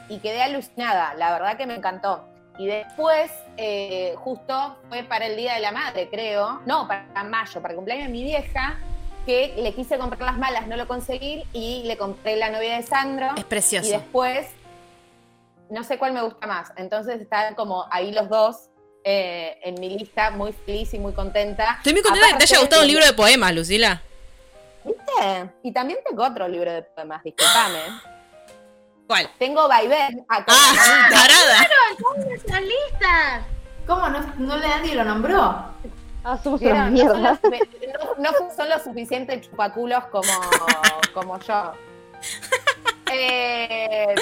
y 0.09 0.19
quedé 0.19 0.43
alucinada, 0.43 1.13
la 1.15 1.32
verdad 1.34 1.57
que 1.57 1.65
me 1.65 1.76
encantó. 1.76 2.26
Y 2.57 2.67
después, 2.67 3.30
eh, 3.57 4.13
justo 4.17 4.78
fue 4.88 5.03
para 5.03 5.26
el 5.26 5.36
Día 5.36 5.55
de 5.55 5.59
la 5.59 5.71
Madre, 5.71 6.07
creo, 6.09 6.61
no, 6.65 6.88
para 6.88 7.23
mayo, 7.26 7.61
para 7.61 7.73
el 7.73 7.76
cumpleaños 7.76 8.07
de 8.07 8.13
mi 8.13 8.23
vieja, 8.23 8.78
que 9.26 9.55
le 9.57 9.73
quise 9.73 9.97
comprar 9.97 10.21
las 10.21 10.38
malas, 10.38 10.65
no 10.67 10.78
lo 10.78 10.88
conseguí, 10.88 11.43
y 11.51 11.84
le 11.86 11.97
compré 11.97 12.38
la 12.38 12.49
novia 12.49 12.76
de 12.78 12.84
Sandro. 12.84 13.32
Es 13.36 13.41
Y 13.41 13.43
precioso. 13.43 13.89
después, 13.91 14.47
no 15.69 15.84
sé 15.84 15.97
cuál 15.97 16.13
me 16.13 16.21
gusta 16.21 16.47
más. 16.47 16.71
Entonces 16.78 17.19
están 17.19 17.55
como 17.55 17.86
ahí 17.91 18.11
los 18.13 18.30
dos 18.30 18.69
eh, 19.08 19.60
en 19.64 19.76
mi 19.80 19.97
lista, 19.97 20.32
muy 20.32 20.51
feliz 20.51 20.93
y 20.95 20.99
muy 20.99 21.14
contenta. 21.14 21.76
Estoy 21.78 21.93
muy 21.93 22.01
contenta 22.01 22.26
de 22.28 22.34
que 22.34 22.38
te 22.39 22.43
haya 22.45 22.56
Aparte, 22.58 22.66
gustado 22.66 22.82
un 22.82 22.88
libro 22.88 23.06
de 23.06 23.14
poemas, 23.14 23.53
Lucila. 23.53 24.01
¿Viste? 24.84 25.49
Y 25.64 25.72
también 25.72 25.99
tengo 26.08 26.24
otro 26.24 26.47
libro 26.47 26.72
de 26.74 26.82
poemas, 26.82 27.24
disculpame. 27.24 27.80
¿Cuál? 29.08 29.30
Tengo 29.38 29.68
Vaivén 29.68 30.26
acá. 30.28 30.45
Ah, 30.49 31.08
tarada. 31.12 31.68
Nuestras 32.28 32.62
listas. 32.62 33.43
¿Cómo 33.86 34.10
no, 34.10 34.20
no 34.39 34.58
le 34.58 34.68
nadie 34.68 34.95
lo 34.95 35.03
nombró? 35.03 35.64
Ah, 36.24 36.39
somos 36.43 36.60
una 36.62 36.88
mierda. 36.88 37.14
los, 37.20 37.39
no- 37.43 38.32
no 38.32 38.51
son 38.56 38.68
lo 38.68 38.80
suficiente 38.84 39.39
chupaculos 39.41 40.06
como, 40.06 40.34
como 41.14 41.39
yo. 41.39 41.74
Eh, 43.12 44.16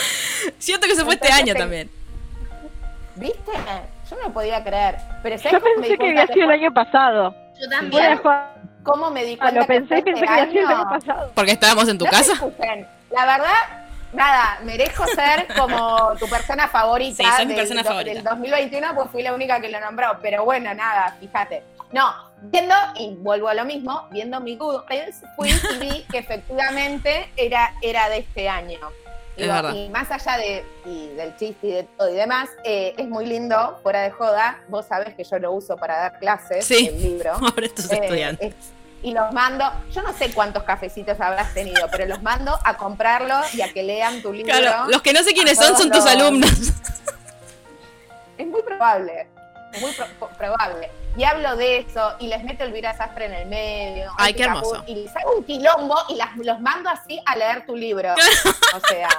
Siento 0.60 0.88
que 0.88 0.96
se 0.96 1.06
fue 1.06 1.14
este 1.14 1.32
año 1.32 1.54
te- 1.54 1.60
también. 1.60 1.90
¿Viste? 3.16 3.52
Yo 4.10 4.16
no 4.18 4.24
lo 4.24 4.34
podía 4.34 4.64
creer. 4.64 4.98
Pero 5.22 5.38
¿sabes 5.38 5.52
Yo 5.54 5.60
cómo 5.62 5.76
me 5.76 5.82
pensé 5.82 5.92
di 5.92 5.98
que 5.98 6.10
había 6.10 6.28
sido 6.28 6.46
el 6.46 6.52
año 6.52 6.74
pasado. 6.74 7.36
Yo 7.60 7.70
también. 7.70 8.20
¿Cómo 8.84 9.10
me 9.12 9.24
di 9.24 9.38
cuenta 9.38 9.62
lo 9.62 9.66
pensé 9.66 10.00
y 10.00 10.02
fue 10.02 10.04
pensé 10.04 10.20
este 10.26 10.26
que 10.26 10.30
había 10.42 10.52
sido 10.52 10.70
el 10.70 10.76
año 10.76 10.90
pasado. 10.90 11.32
Porque 11.34 11.52
estábamos 11.54 11.88
en 11.88 11.98
tu 11.98 12.06
No 12.06 12.12
casa. 12.12 12.34
La 13.12 13.26
verdad, 13.26 13.54
nada, 14.12 14.60
merezco 14.64 15.06
ser 15.08 15.48
como 15.58 16.14
tu 16.20 16.28
persona 16.28 16.68
favorita 16.68 17.24
Sí, 17.24 17.30
soy 17.38 17.46
mi 17.46 17.54
del, 17.54 17.62
persona 17.62 17.84
do- 17.84 17.90
favorita. 17.90 18.14
del 18.14 18.24
2021, 18.24 18.96
pues 18.96 19.10
fui 19.12 19.24
la 19.24 19.34
única 19.34 19.62
que 19.62 19.70
lo 19.70 19.80
nombró. 19.80 20.18
Pero 20.22 20.44
bueno, 20.44 20.74
nada, 20.74 21.16
fíjate. 21.20 21.64
No, 21.94 22.12
viendo, 22.42 22.74
y 22.98 23.14
vuelvo 23.20 23.48
a 23.48 23.54
lo 23.54 23.64
mismo, 23.66 24.08
viendo 24.12 24.40
mi 24.42 24.58
Goodreads, 24.58 25.22
fui 25.38 25.50
y 25.52 25.78
vi 25.80 26.04
que 26.12 26.18
efectivamente 26.18 27.30
era, 27.38 27.72
era 27.82 28.10
de 28.10 28.18
este 28.18 28.50
año. 28.50 28.80
Es 29.36 29.44
Digo, 29.44 29.54
verdad. 29.54 29.74
y 29.74 29.90
más 29.90 30.12
allá 30.12 30.38
de, 30.38 30.64
y 30.86 31.08
del 31.16 31.36
chiste 31.38 31.68
y 31.68 31.72
de 31.72 31.84
todo 31.84 32.08
y 32.10 32.14
demás, 32.14 32.50
eh, 32.64 32.94
es 32.98 33.08
muy 33.08 33.26
lindo, 33.26 33.80
fuera 33.82 34.02
de 34.02 34.12
joda. 34.12 34.60
Vos 34.68 34.86
sabés 34.86 35.16
que 35.16 35.24
yo 35.24 35.40
lo 35.40 35.52
uso 35.54 35.76
para 35.76 35.98
dar 35.98 36.20
clases, 36.20 36.66
Sí. 36.66 36.88
el 36.88 37.02
libro. 37.02 37.34
Pobre 37.40 37.66
estos 37.66 37.92
Eh, 37.92 38.00
estudiantes. 38.02 38.54
es, 38.54 38.56
y 39.02 39.12
los 39.14 39.34
mando, 39.34 39.66
yo 39.92 40.02
no 40.04 40.14
sé 40.14 40.32
cuántos 40.34 40.64
cafecitos 40.64 41.20
habrás 41.20 41.54
tenido, 41.54 41.88
pero 41.92 42.06
los 42.06 42.22
mando 42.22 42.58
a 42.64 42.78
comprarlo 42.78 43.36
y 43.54 43.62
a 43.62 43.74
que 43.74 43.82
lean 43.84 44.22
tu 44.22 44.32
libro. 44.32 44.56
Claro, 44.58 44.88
los 44.90 45.02
que 45.02 45.12
no 45.14 45.24
sé 45.24 45.34
quiénes 45.34 45.58
son 45.58 45.76
son 45.78 45.90
tus 45.90 46.06
los- 46.06 46.14
alumnos. 46.14 46.52
Es 48.38 48.48
muy 48.48 48.62
probable, 48.64 49.28
muy 49.80 49.92
pro- 49.92 50.08
pro- 50.20 50.30
probable. 50.38 50.90
Y 51.18 51.24
hablo 51.24 51.56
de 51.56 51.78
eso 51.80 52.16
y 52.20 52.28
les 52.28 52.44
meto 52.44 52.64
el 52.64 52.74
Sastre 52.82 53.26
en 53.26 53.34
el 53.34 53.48
medio. 53.48 54.12
Ay, 54.18 54.34
qué 54.34 54.44
hermoso. 54.44 54.84
Y 54.88 54.96
les 54.96 55.16
hago 55.16 55.38
un 55.38 55.44
quilombo 55.44 55.96
y 56.10 56.16
las- 56.16 56.36
los 56.38 56.60
mando 56.60 56.90
así 56.90 57.20
a 57.26 57.36
leer 57.36 57.66
tu 57.66 57.76
libro. 57.76 58.14
O 58.76 58.80
sea, 58.88 59.10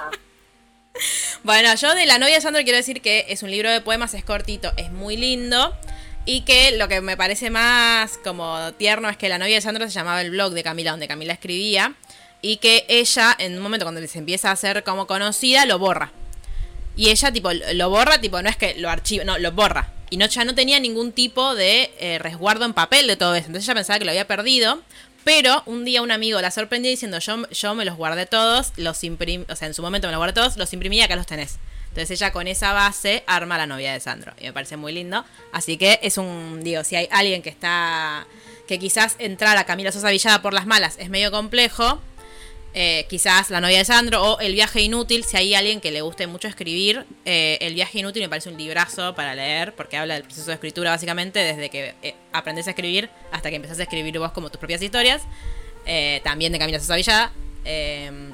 Bueno, 1.43 1.73
yo 1.75 1.93
de 1.95 2.05
La 2.05 2.17
novia 2.19 2.35
de 2.35 2.41
Sandro 2.41 2.63
quiero 2.63 2.77
decir 2.77 3.01
que 3.01 3.25
es 3.29 3.43
un 3.43 3.51
libro 3.51 3.69
de 3.69 3.81
poemas, 3.81 4.13
es 4.13 4.23
cortito, 4.25 4.71
es 4.77 4.91
muy 4.91 5.17
lindo. 5.17 5.75
Y 6.27 6.41
que 6.41 6.71
lo 6.71 6.87
que 6.87 7.01
me 7.01 7.15
parece 7.17 7.49
más 7.51 8.17
como 8.23 8.73
tierno 8.73 9.09
es 9.09 9.17
que 9.17 9.29
La 9.29 9.37
novia 9.37 9.55
de 9.55 9.61
Sandro 9.61 9.85
se 9.85 9.91
llamaba 9.91 10.21
el 10.21 10.31
blog 10.31 10.53
de 10.53 10.63
Camila, 10.63 10.91
donde 10.91 11.07
Camila 11.07 11.33
escribía. 11.33 11.93
Y 12.41 12.57
que 12.57 12.85
ella, 12.89 13.35
en 13.37 13.55
un 13.55 13.61
momento 13.61 13.85
cuando 13.85 14.05
se 14.07 14.17
empieza 14.19 14.49
a 14.49 14.53
hacer 14.53 14.83
como 14.83 15.05
conocida, 15.07 15.65
lo 15.65 15.77
borra. 15.79 16.11
Y 16.95 17.09
ella, 17.09 17.31
tipo, 17.31 17.51
lo 17.51 17.89
borra, 17.89 18.19
tipo, 18.19 18.41
no 18.41 18.49
es 18.49 18.55
que 18.55 18.75
lo 18.75 18.89
archiva, 18.89 19.23
no, 19.23 19.37
lo 19.37 19.51
borra. 19.51 19.91
Y 20.09 20.17
no, 20.17 20.27
ya 20.27 20.45
no 20.45 20.55
tenía 20.55 20.79
ningún 20.79 21.11
tipo 21.11 21.55
de 21.55 21.91
eh, 21.99 22.19
resguardo 22.19 22.65
en 22.65 22.73
papel 22.73 23.07
de 23.07 23.17
todo 23.17 23.35
eso. 23.35 23.47
Entonces 23.47 23.67
ella 23.67 23.75
pensaba 23.75 23.99
que 23.99 24.05
lo 24.05 24.11
había 24.11 24.27
perdido. 24.27 24.81
Pero 25.25 25.63
un 25.65 25.85
día 25.85 26.03
un 26.03 26.11
amigo 26.11 26.39
la 26.39 26.51
sorprendió 26.51 26.91
diciendo, 26.91 27.17
yo, 27.17 27.49
yo 27.49 27.73
me 27.73 27.83
los 27.83 27.97
guardé 27.97 28.27
todos, 28.27 28.73
los 28.77 29.03
imprimí, 29.03 29.43
o 29.49 29.55
sea, 29.55 29.67
en 29.67 29.73
su 29.73 29.81
momento 29.81 30.07
me 30.07 30.11
los 30.11 30.19
guardé 30.19 30.33
todos, 30.33 30.55
los 30.55 30.71
imprimí 30.71 30.97
y 30.97 31.01
acá 31.01 31.15
los 31.15 31.25
tenés. 31.25 31.57
Entonces 31.87 32.11
ella 32.11 32.31
con 32.31 32.47
esa 32.47 32.73
base 32.73 33.23
arma 33.25 33.57
la 33.57 33.65
novia 33.65 33.93
de 33.93 33.99
Sandro. 33.99 34.33
Y 34.39 34.43
me 34.43 34.53
parece 34.53 34.77
muy 34.77 34.93
lindo. 34.93 35.25
Así 35.51 35.77
que 35.77 35.99
es 36.03 36.19
un, 36.19 36.61
digo, 36.63 36.83
si 36.83 36.95
hay 36.95 37.07
alguien 37.09 37.41
que 37.41 37.49
está, 37.49 38.27
que 38.67 38.77
quizás 38.77 39.15
entrar 39.17 39.57
a 39.57 39.63
Camila 39.63 39.91
Sosa 39.91 40.11
Villada 40.11 40.43
por 40.43 40.53
las 40.53 40.67
malas 40.67 40.95
es 40.99 41.09
medio 41.09 41.31
complejo, 41.31 41.99
eh, 42.77 43.05
quizás 43.09 43.49
La 43.49 43.61
novia 43.61 43.77
de 43.79 43.85
Sandro 43.85 44.21
o 44.21 44.39
El 44.39 44.53
viaje 44.53 44.81
inútil, 44.81 45.23
si 45.23 45.37
hay 45.37 45.55
alguien 45.55 45.79
que 45.81 45.91
le 45.91 46.01
guste 46.01 46.27
mucho 46.27 46.47
escribir, 46.47 47.05
eh, 47.25 47.57
El 47.61 47.73
viaje 47.73 47.99
inútil 47.99 48.21
me 48.23 48.29
parece 48.29 48.49
un 48.49 48.57
librazo 48.57 49.15
para 49.15 49.33
leer, 49.33 49.73
porque 49.75 49.97
habla 49.97 50.13
del 50.15 50.23
proceso 50.23 50.47
de 50.47 50.53
escritura 50.55 50.91
básicamente, 50.91 51.39
desde 51.39 51.69
que 51.69 51.95
eh, 52.03 52.15
aprendes 52.33 52.67
a 52.67 52.71
escribir 52.71 53.09
hasta 53.31 53.49
que 53.49 53.55
empezás 53.55 53.79
a 53.79 53.83
escribir 53.83 54.19
vos 54.19 54.31
como 54.33 54.49
tus 54.49 54.59
propias 54.59 54.81
historias, 54.81 55.23
también 56.23 56.51
de 56.51 56.59
Camila 56.59 56.79
Sosa 56.79 56.95
Villada, 56.95 57.31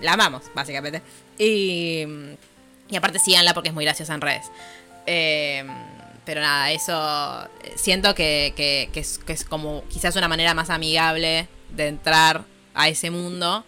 la 0.01 0.13
amamos, 0.13 0.43
básicamente. 0.55 1.01
Y, 1.37 2.03
y 2.89 2.95
aparte 2.95 3.19
síganla 3.19 3.53
porque 3.53 3.69
es 3.69 3.75
muy 3.75 3.83
graciosa 3.85 4.13
en 4.13 4.21
redes. 4.21 4.45
Pero 6.25 6.39
nada, 6.41 6.71
eso 6.71 7.49
siento 7.75 8.13
que, 8.15 8.53
que- 8.55 8.89
que 8.93 8.99
es, 9.01 9.17
que 9.17 9.33
es 9.33 9.43
como 9.43 9.83
quizás 9.89 10.15
una 10.15 10.27
manera 10.27 10.53
más 10.53 10.69
amigable 10.69 11.47
de 11.75 11.87
entrar 11.87 12.43
a 12.73 12.87
ese 12.89 13.09
mundo 13.11 13.65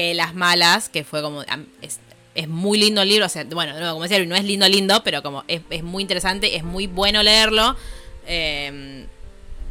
que 0.00 0.14
Las 0.14 0.34
Malas, 0.34 0.88
que 0.88 1.04
fue 1.04 1.20
como... 1.20 1.42
Es, 1.82 2.00
es 2.34 2.48
muy 2.48 2.78
lindo 2.78 3.02
el 3.02 3.08
libro, 3.08 3.26
o 3.26 3.28
sea, 3.28 3.44
bueno, 3.44 3.72
nuevo, 3.72 3.92
como 3.92 4.04
decía, 4.04 4.24
no 4.24 4.34
es 4.34 4.44
lindo 4.44 4.66
lindo, 4.68 5.02
pero 5.04 5.22
como 5.22 5.44
es, 5.46 5.60
es 5.68 5.82
muy 5.82 6.02
interesante, 6.02 6.56
es 6.56 6.62
muy 6.62 6.86
bueno 6.86 7.22
leerlo, 7.22 7.76
eh, 8.26 9.04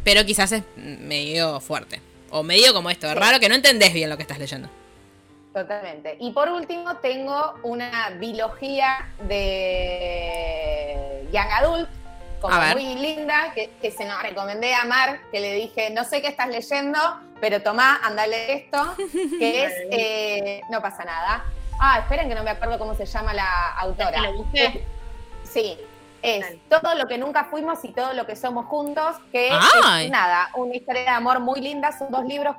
pero 0.04 0.26
quizás 0.26 0.52
es 0.52 0.64
medio 0.76 1.60
fuerte. 1.62 2.02
O 2.30 2.44
medio 2.44 2.74
como 2.74 2.92
esto, 2.92 3.08
es 3.08 3.16
raro 3.16 3.40
que 3.40 3.50
no 3.50 3.56
entendés 3.56 3.92
bien 3.94 4.10
lo 4.10 4.18
que 4.18 4.24
estás 4.24 4.38
leyendo. 4.38 4.70
totalmente. 5.52 6.18
Y 6.20 6.32
por 6.32 6.50
último, 6.50 6.98
tengo 6.98 7.56
una 7.64 8.12
biología 8.20 9.10
de 9.28 11.26
Young 11.32 11.52
Adult, 11.60 11.90
como 12.40 12.60
muy 12.74 12.96
linda, 12.96 13.52
que, 13.54 13.70
que 13.82 13.92
se 13.92 14.06
nos 14.06 14.22
recomendé 14.22 14.74
a 14.74 14.86
Mar, 14.86 15.20
que 15.32 15.40
le 15.40 15.54
dije, 15.54 15.90
no 15.90 16.04
sé 16.04 16.22
qué 16.22 16.28
estás 16.28 16.48
leyendo, 16.48 17.00
pero 17.42 17.62
tomá, 17.62 18.00
andale 18.04 18.54
esto, 18.54 18.96
que 19.40 19.64
es, 19.66 19.74
eh, 19.92 20.62
no 20.70 20.82
pasa 20.82 21.04
nada. 21.04 21.46
Ah, 21.80 22.00
esperen 22.00 22.28
que 22.28 22.36
no 22.36 22.44
me 22.44 22.52
acuerdo 22.52 22.78
cómo 22.78 22.94
se 22.96 23.06
llama 23.06 23.34
la 23.34 23.72
autora. 23.78 24.12
¿Que 24.12 24.22
lo 24.22 24.34
busqué? 24.34 24.86
Sí, 25.44 25.78
es 26.22 26.42
Dale. 26.42 26.60
todo 26.70 26.96
lo 26.96 27.08
que 27.08 27.18
nunca 27.18 27.46
fuimos 27.46 27.84
y 27.86 27.94
todo 27.94 28.14
lo 28.14 28.26
que 28.26 28.36
somos 28.36 28.66
juntos, 28.66 29.16
que 29.32 29.50
Ay. 29.86 30.06
es 30.06 30.12
nada, 30.12 30.50
una 30.56 30.76
historia 30.76 31.04
de 31.04 31.10
amor 31.10 31.40
muy 31.40 31.62
linda, 31.62 31.98
son 31.98 32.12
dos 32.12 32.26
libros 32.26 32.56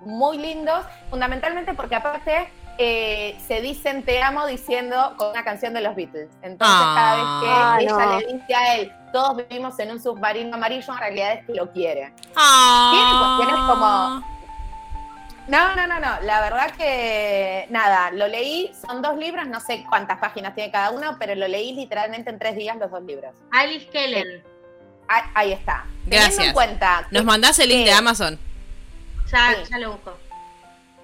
muy 0.00 0.38
lindos, 0.38 0.84
fundamentalmente 1.10 1.74
porque 1.74 1.94
aparte 1.94 2.50
eh, 2.84 3.38
se 3.46 3.60
dicen 3.60 4.02
te 4.04 4.22
amo 4.22 4.46
diciendo 4.46 5.14
con 5.16 5.30
una 5.30 5.44
canción 5.44 5.72
de 5.74 5.80
los 5.80 5.94
Beatles. 5.94 6.28
Entonces 6.42 6.76
cada 6.94 7.14
vez 7.16 7.24
que 7.42 7.48
Ah, 7.50 7.78
ella 7.80 8.06
no. 8.06 8.18
le 8.20 8.26
dice 8.34 8.54
a 8.54 8.74
él, 8.76 8.92
todos 9.12 9.36
vivimos 9.36 9.78
en 9.78 9.90
un 9.92 10.02
submarino 10.02 10.54
amarillo, 10.56 10.92
en 10.92 10.98
realidad 10.98 11.32
es 11.34 11.46
que 11.46 11.54
lo 11.54 11.70
quiere. 11.72 12.12
Ah. 12.36 12.90
Tiene 12.92 13.46
cuestiones 13.46 13.70
como... 13.70 14.32
No, 15.48 15.74
no, 15.74 15.86
no, 15.88 15.98
no. 15.98 16.20
La 16.22 16.40
verdad 16.40 16.70
que 16.72 17.66
nada, 17.70 18.10
lo 18.12 18.28
leí, 18.28 18.70
son 18.86 19.02
dos 19.02 19.16
libros, 19.16 19.46
no 19.48 19.58
sé 19.60 19.84
cuántas 19.88 20.18
páginas 20.18 20.54
tiene 20.54 20.70
cada 20.70 20.90
uno, 20.90 21.16
pero 21.18 21.34
lo 21.34 21.48
leí 21.48 21.72
literalmente 21.74 22.30
en 22.30 22.38
tres 22.38 22.54
días 22.56 22.76
los 22.76 22.90
dos 22.90 23.02
libros. 23.02 23.34
Alice 23.50 23.86
Kellen. 23.88 24.42
Ahí, 25.08 25.22
ahí 25.34 25.52
está. 25.52 25.84
Teniendo 26.04 26.26
Gracias. 26.26 26.46
en 26.46 26.52
cuenta 26.52 27.06
que- 27.10 27.16
Nos 27.16 27.24
mandás 27.24 27.58
el 27.58 27.68
link 27.70 27.80
que- 27.84 27.90
de 27.90 27.92
Amazon. 27.92 28.38
Ya, 29.32 29.50
Sí. 29.54 29.70
ya 29.70 29.78
lo 29.78 29.92
busco. 29.92 30.16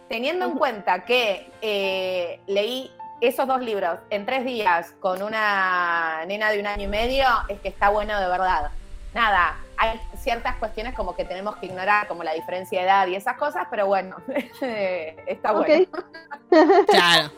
Teniendo 0.09 0.46
en 0.46 0.52
cuenta 0.52 1.04
que 1.04 1.50
eh, 1.61 2.40
leí 2.46 2.90
esos 3.20 3.46
dos 3.46 3.61
libros 3.61 3.98
en 4.11 4.24
tres 4.26 4.44
días 4.44 4.92
con 5.00 5.22
una 5.22 6.24
nena 6.26 6.50
de 6.50 6.61
un 6.61 6.66
año 6.66 6.84
y 6.84 6.88
medio, 6.88 7.26
es 7.48 7.61
que 7.61 7.68
está 7.68 7.88
bueno 7.90 8.18
de 8.20 8.28
verdad. 8.28 8.70
Nada, 9.14 9.56
hay 9.76 10.00
ciertas 10.22 10.56
cuestiones 10.56 10.94
como 10.94 11.16
que 11.16 11.24
tenemos 11.24 11.56
que 11.56 11.66
ignorar, 11.66 12.06
como 12.09 12.22
la 12.22 12.32
diferencia 12.34 12.78
de 12.80 12.86
edad 12.86 13.06
y 13.09 13.16
esas 13.16 13.36
cosas, 13.36 13.66
pero 13.70 13.86
bueno, 13.86 14.16
está 15.26 15.52
bueno. 15.52 15.86
Claro. 16.88 17.30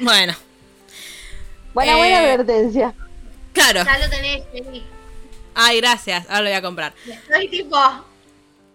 Bueno, 0.00 0.34
Buena, 1.72 1.96
buena 1.96 2.22
Eh, 2.22 2.32
advertencia. 2.32 2.92
claro. 3.52 3.82
Ya 3.84 3.98
lo 3.98 4.10
tenés. 4.10 4.42
Ay, 5.54 5.80
gracias. 5.80 6.24
Ahora 6.28 6.40
lo 6.40 6.46
voy 6.50 6.56
a 6.56 6.62
comprar. 6.62 6.92
Estoy 7.06 7.48
tipo. 7.48 7.76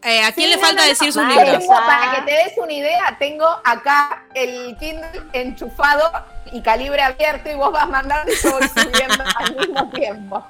Eh, 0.02 0.24
¿A 0.24 0.32
quién 0.32 0.48
Sí, 0.50 0.56
le 0.56 0.56
no, 0.56 0.62
falta 0.62 0.82
no, 0.82 0.84
no. 0.84 0.90
decir 0.90 1.12
sus 1.14 1.24
libros? 1.26 1.60
Tengo, 1.60 1.76
para 1.76 2.12
que 2.16 2.22
te 2.22 2.32
des 2.32 2.58
una 2.58 2.72
idea, 2.74 3.16
tengo 3.20 3.46
acá 3.66 4.24
el 4.34 4.78
Kindle 4.78 5.24
enchufado 5.34 6.10
y 6.52 6.62
calibre 6.62 7.02
abierto 7.02 7.50
y 7.50 7.56
vos 7.56 7.72
vas 7.74 7.88
mandando 7.90 8.32
y 8.32 8.36
yo 8.42 8.52
voy 8.52 8.68
subiendo 8.70 9.24
al 9.36 9.56
mismo 9.56 9.90
tiempo. 9.90 10.48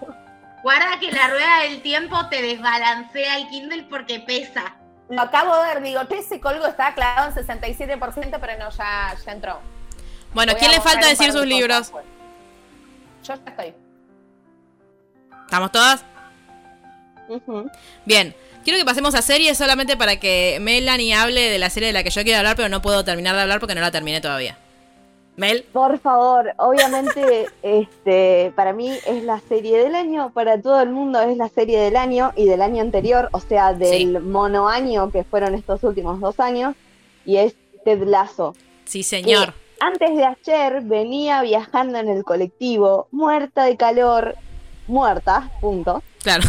Guarda 0.62 1.00
que 1.00 1.12
la 1.12 1.30
rueda 1.30 1.62
del 1.64 1.82
tiempo 1.82 2.28
te 2.28 2.42
desbalancea 2.42 3.38
el 3.38 3.48
Kindle 3.50 3.84
porque 3.90 4.20
pesa. 4.20 4.76
Lo 5.10 5.22
acabo 5.24 5.56
de 5.64 5.68
ver, 5.74 5.82
digo, 5.82 6.04
che, 6.06 6.20
ese 6.20 6.40
colgo 6.40 6.68
está 6.68 6.94
clavado 6.94 7.30
en 7.30 7.48
67%, 7.48 8.38
pero 8.40 8.60
no, 8.60 8.70
ya, 8.70 9.16
ya 9.26 9.32
entró. 9.32 9.60
Bueno, 10.34 10.52
Voy 10.52 10.60
¿quién 10.60 10.72
le 10.72 10.82
falta 10.82 11.08
decir 11.08 11.32
sus 11.32 11.46
libros? 11.46 11.90
cosas, 11.90 11.92
pues. 11.92 12.06
Yo 13.24 13.34
ya 13.44 13.50
estoy. 13.50 13.74
¿Estamos 15.46 15.72
todas? 15.72 16.04
Ujú. 17.28 17.72
Bien. 18.06 18.36
Quiero 18.64 18.78
que 18.78 18.86
pasemos 18.86 19.16
a 19.16 19.22
series 19.22 19.58
solamente 19.58 19.96
para 19.96 20.20
que 20.20 20.58
Melanie 20.62 21.14
hable 21.14 21.50
de 21.50 21.60
la 21.60 21.70
serie 21.70 21.88
de 21.88 21.94
la 21.94 22.04
que 22.04 22.10
yo 22.10 22.24
quiero 22.24 22.40
hablar, 22.40 22.56
pero 22.56 22.70
no 22.70 22.82
puedo 22.82 23.04
terminar 23.04 23.36
de 23.36 23.42
hablar 23.42 23.60
porque 23.60 23.76
no 23.76 23.82
la 23.82 23.92
terminé 23.92 24.22
todavía. 24.22 24.58
Mel, 25.38 25.64
Por 25.72 26.00
favor, 26.00 26.54
obviamente, 26.58 27.48
este, 27.64 28.52
para 28.58 28.74
mí 28.74 28.92
es 29.08 29.24
la 29.24 29.40
serie 29.48 29.78
del 29.78 29.96
año, 29.96 30.32
para 30.34 30.62
todo 30.62 30.82
el 30.82 30.90
mundo 30.90 31.22
es 31.22 31.38
la 31.38 31.48
serie 31.48 31.80
del 31.80 31.96
año 31.96 32.34
y 32.36 32.46
del 32.46 32.62
año 32.62 32.82
anterior, 32.82 33.30
o 33.32 33.40
sea, 33.40 33.74
del 33.74 34.20
mono 34.20 34.68
año 34.68 35.10
que 35.12 35.24
fueron 35.24 35.56
estos 35.56 35.82
últimos 35.84 36.20
dos 36.20 36.42
años, 36.42 36.76
y 37.26 37.38
es 37.38 37.56
Ted 37.86 38.04
Lasso. 38.04 38.54
sí 38.84 39.02
señor. 39.02 39.54
Antes 39.80 40.14
de 40.14 40.26
ayer 40.26 40.82
venía 40.82 41.42
viajando 41.42 42.00
en 42.00 42.10
el 42.10 42.26
colectivo, 42.26 43.08
muerta 43.12 43.64
de 43.64 43.78
calor, 43.78 44.36
muerta, 44.88 45.50
punto. 45.62 46.04
Claro. 46.22 46.44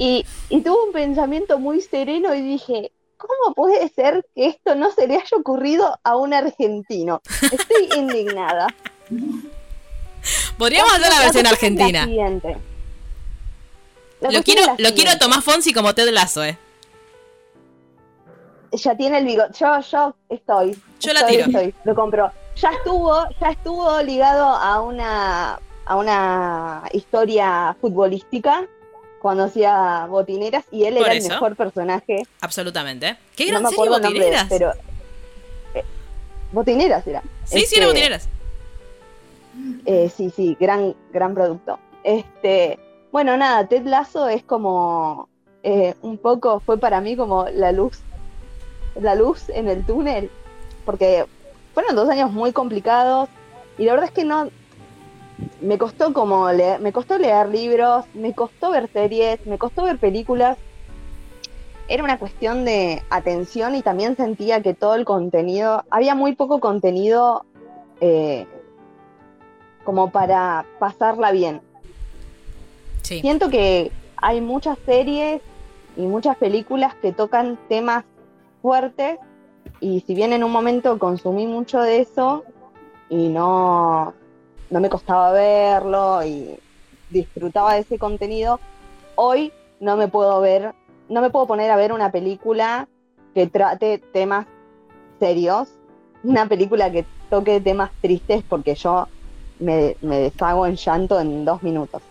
Y, 0.00 0.24
y 0.48 0.62
tuve 0.62 0.86
un 0.86 0.92
pensamiento 0.94 1.58
muy 1.58 1.82
sereno 1.82 2.34
y 2.34 2.40
dije, 2.40 2.90
¿cómo 3.18 3.54
puede 3.54 3.86
ser 3.90 4.26
que 4.34 4.46
esto 4.46 4.74
no 4.74 4.90
se 4.92 5.06
le 5.06 5.16
haya 5.16 5.36
ocurrido 5.36 6.00
a 6.02 6.16
un 6.16 6.32
argentino? 6.32 7.20
Estoy 7.42 7.90
indignada. 7.98 8.68
Podríamos 10.56 10.94
hacer 10.94 11.10
la 11.10 11.18
versión 11.18 11.46
argentina. 11.46 12.00
la 12.00 12.04
siguiente. 12.06 12.56
La 14.20 14.30
Lo 14.30 14.42
quiero, 14.42 14.62
lo 14.78 14.94
quiero 14.94 15.10
a. 15.10 15.18
Tomás 15.18 15.44
Fonsi 15.44 15.74
como 15.74 15.94
Ted 15.94 16.08
Lasso, 16.08 16.44
eh. 16.44 16.56
Ya 18.72 18.96
tiene 18.96 19.18
el 19.18 19.26
bigote. 19.26 19.52
Yo, 19.58 19.80
yo 19.80 20.14
estoy. 20.30 20.78
Yo 20.98 21.12
la 21.12 21.26
tiro. 21.26 21.44
estoy, 21.44 21.74
lo 21.84 21.94
compro. 21.94 22.32
Ya 22.56 22.70
estuvo, 22.70 23.28
ya 23.38 23.50
estuvo 23.50 24.00
ligado 24.00 24.46
a 24.46 24.80
una, 24.80 25.60
a 25.84 25.96
una 25.96 26.84
historia 26.94 27.76
futbolística 27.82 28.66
cuando 29.20 29.44
hacía 29.44 30.06
botineras 30.06 30.64
y 30.70 30.84
él 30.84 30.94
Por 30.94 31.04
era 31.04 31.14
eso. 31.14 31.28
el 31.28 31.32
mejor 31.34 31.56
personaje. 31.56 32.22
Absolutamente. 32.40 33.16
¿Qué 33.36 33.46
no 33.46 33.50
gran 33.52 33.62
me 33.64 33.68
serie 33.70 33.84
nombre, 33.90 34.08
botineras? 34.08 34.46
pero 34.48 34.72
eh, 35.74 35.84
botineras 36.52 37.06
era. 37.06 37.22
Sí, 37.44 37.58
sí, 37.58 37.64
Este, 37.64 37.76
era 37.78 37.86
botineras. 37.86 38.28
Eh, 39.84 40.10
sí, 40.14 40.30
sí, 40.34 40.56
gran, 40.58 40.94
gran 41.12 41.34
producto. 41.34 41.78
Este, 42.02 42.78
bueno, 43.12 43.36
nada, 43.36 43.66
Ted 43.68 43.84
Lasso 43.86 44.28
es 44.28 44.42
como 44.42 45.28
eh, 45.62 45.94
un 46.02 46.16
poco, 46.16 46.60
fue 46.60 46.78
para 46.78 47.00
mí 47.00 47.16
como 47.16 47.46
la 47.48 47.72
luz 47.72 47.98
la 49.00 49.14
luz 49.14 49.48
en 49.50 49.68
el 49.68 49.84
túnel, 49.84 50.30
porque 50.84 51.24
fueron 51.74 51.94
dos 51.94 52.08
años 52.08 52.32
muy 52.32 52.52
complicados 52.52 53.28
y 53.78 53.84
la 53.84 53.92
verdad 53.92 54.08
es 54.08 54.14
que 54.14 54.24
no, 54.24 54.50
me 55.60 55.78
costó 55.78 56.12
como 56.12 56.50
leer, 56.50 56.80
me 56.80 56.92
costó 56.92 57.18
leer 57.18 57.48
libros, 57.48 58.04
me 58.14 58.34
costó 58.34 58.70
ver 58.70 58.88
series, 58.92 59.44
me 59.46 59.58
costó 59.58 59.84
ver 59.84 59.98
películas. 59.98 60.56
Era 61.88 62.04
una 62.04 62.18
cuestión 62.18 62.64
de 62.64 63.02
atención 63.10 63.74
y 63.74 63.82
también 63.82 64.16
sentía 64.16 64.62
que 64.62 64.74
todo 64.74 64.94
el 64.94 65.04
contenido, 65.04 65.84
había 65.90 66.14
muy 66.14 66.34
poco 66.34 66.60
contenido 66.60 67.44
eh, 68.00 68.46
como 69.84 70.10
para 70.10 70.64
pasarla 70.78 71.32
bien. 71.32 71.60
Sí. 73.02 73.20
Siento 73.20 73.50
que 73.50 73.90
hay 74.16 74.40
muchas 74.40 74.78
series 74.86 75.42
y 75.96 76.02
muchas 76.02 76.36
películas 76.36 76.94
que 76.96 77.12
tocan 77.12 77.58
temas 77.68 78.04
fuertes 78.62 79.18
y 79.80 80.00
si 80.06 80.14
bien 80.14 80.32
en 80.32 80.44
un 80.44 80.52
momento 80.52 80.98
consumí 80.98 81.46
mucho 81.46 81.80
de 81.80 82.00
eso 82.00 82.44
y 83.08 83.28
no, 83.28 84.14
no 84.70 84.80
me 84.80 84.88
costaba 84.88 85.32
verlo 85.32 86.24
y 86.24 86.58
disfrutaba 87.10 87.74
de 87.74 87.80
ese 87.80 87.98
contenido, 87.98 88.60
hoy 89.16 89.52
no 89.80 89.96
me 89.96 90.08
puedo 90.08 90.40
ver, 90.40 90.72
no 91.08 91.20
me 91.20 91.30
puedo 91.30 91.46
poner 91.46 91.70
a 91.70 91.76
ver 91.76 91.92
una 91.92 92.12
película 92.12 92.88
que 93.34 93.46
trate 93.46 93.98
temas 93.98 94.46
serios, 95.18 95.68
una 96.22 96.46
película 96.46 96.90
que 96.90 97.04
toque 97.28 97.60
temas 97.60 97.90
tristes 98.00 98.42
porque 98.48 98.74
yo 98.74 99.08
me, 99.58 99.96
me 100.00 100.18
deshago 100.18 100.66
en 100.66 100.76
llanto 100.76 101.20
en 101.20 101.44
dos 101.44 101.62
minutos. 101.62 102.02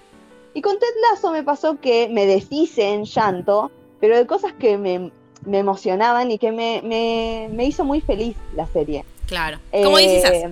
Y 0.53 0.61
con 0.61 0.77
Ted 0.79 0.87
Lasso 1.09 1.31
me 1.31 1.43
pasó 1.43 1.79
que 1.79 2.09
me 2.09 2.25
deshice 2.25 2.93
en 2.93 3.05
llanto, 3.05 3.71
pero 3.99 4.17
de 4.17 4.25
cosas 4.25 4.53
que 4.53 4.77
me, 4.77 5.11
me 5.45 5.59
emocionaban 5.59 6.31
y 6.31 6.37
que 6.37 6.51
me, 6.51 6.81
me, 6.83 7.49
me 7.51 7.65
hizo 7.65 7.85
muy 7.85 8.01
feliz 8.01 8.35
la 8.55 8.67
serie. 8.67 9.05
Claro. 9.27 9.59
¿Cómo 9.71 9.97
dices? 9.97 10.49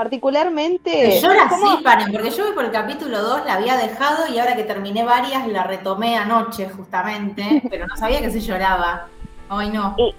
Particularmente... 0.00 1.20
Yo 1.20 1.28
la 1.34 1.46
¿cómo? 1.46 1.76
sí, 1.76 1.82
paren, 1.84 2.10
porque 2.10 2.30
yo 2.30 2.44
voy 2.46 2.54
por 2.54 2.64
el 2.64 2.70
capítulo 2.70 3.22
2, 3.22 3.44
la 3.44 3.52
había 3.54 3.76
dejado 3.76 4.26
y 4.32 4.38
ahora 4.38 4.56
que 4.56 4.62
terminé 4.62 5.04
varias 5.04 5.46
la 5.46 5.64
retomé 5.64 6.16
anoche 6.16 6.70
justamente, 6.70 7.62
pero 7.70 7.86
no 7.86 7.94
sabía 7.98 8.22
que 8.22 8.30
se 8.30 8.40
lloraba. 8.40 9.08
Hoy 9.50 9.68
no. 9.68 9.94
Y- 9.98 10.14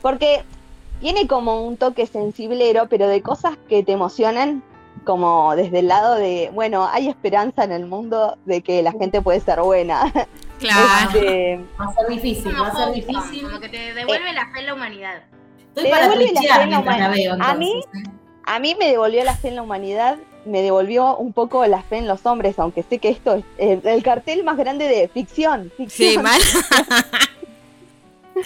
porque 0.00 0.44
tiene 1.00 1.26
como 1.26 1.60
un 1.62 1.76
toque 1.76 2.06
sensiblero, 2.06 2.86
pero 2.88 3.06
de 3.06 3.20
cosas 3.20 3.58
que 3.68 3.82
te 3.82 3.92
emocionan, 3.92 4.62
como 5.04 5.54
desde 5.56 5.80
el 5.80 5.88
lado 5.88 6.14
de, 6.14 6.50
bueno, 6.54 6.88
hay 6.90 7.08
esperanza 7.08 7.64
en 7.64 7.72
el 7.72 7.84
mundo 7.84 8.38
de 8.46 8.62
que 8.62 8.82
la 8.82 8.92
gente 8.92 9.20
puede 9.20 9.40
ser 9.40 9.60
buena. 9.60 10.10
Claro. 10.58 11.10
Este, 11.14 11.60
Va 11.80 11.84
a 11.84 11.92
ser 11.92 12.08
difícil, 12.08 12.52
va 12.60 12.66
a 12.66 12.74
ser 12.74 12.92
difícil. 12.92 13.42
Como 13.46 13.60
que 13.60 13.68
te 13.68 13.94
devuelve 13.94 14.32
la 14.32 14.50
fe 14.52 14.58
en 14.58 14.66
la 14.66 14.74
humanidad. 14.74 15.22
Estoy 15.68 15.84
Te 15.84 15.90
para 15.90 16.08
devuelve 16.08 16.32
la 16.32 16.40
pena 16.40 16.66
mientras 16.66 16.98
la 16.98 17.06
humana. 17.06 17.14
veo. 17.14 17.36
A 17.38 17.54
mí- 17.54 17.80
¿eh? 17.94 18.10
A 18.48 18.58
mí 18.58 18.74
me 18.78 18.86
devolvió 18.90 19.22
la 19.24 19.36
fe 19.36 19.48
en 19.48 19.56
la 19.56 19.62
humanidad, 19.62 20.16
me 20.44 20.62
devolvió 20.62 21.16
un 21.16 21.32
poco 21.32 21.66
la 21.66 21.82
fe 21.82 21.98
en 21.98 22.08
los 22.08 22.24
hombres, 22.26 22.58
aunque 22.58 22.82
sé 22.82 22.98
que 22.98 23.10
esto 23.10 23.34
es 23.34 23.44
el, 23.58 23.86
el 23.86 24.02
cartel 24.02 24.42
más 24.44 24.56
grande 24.56 24.88
de 24.88 25.06
ficción. 25.08 25.70
ficción. 25.76 26.10
Sí, 26.10 26.18
mal. 26.18 26.40
sí, 28.34 28.42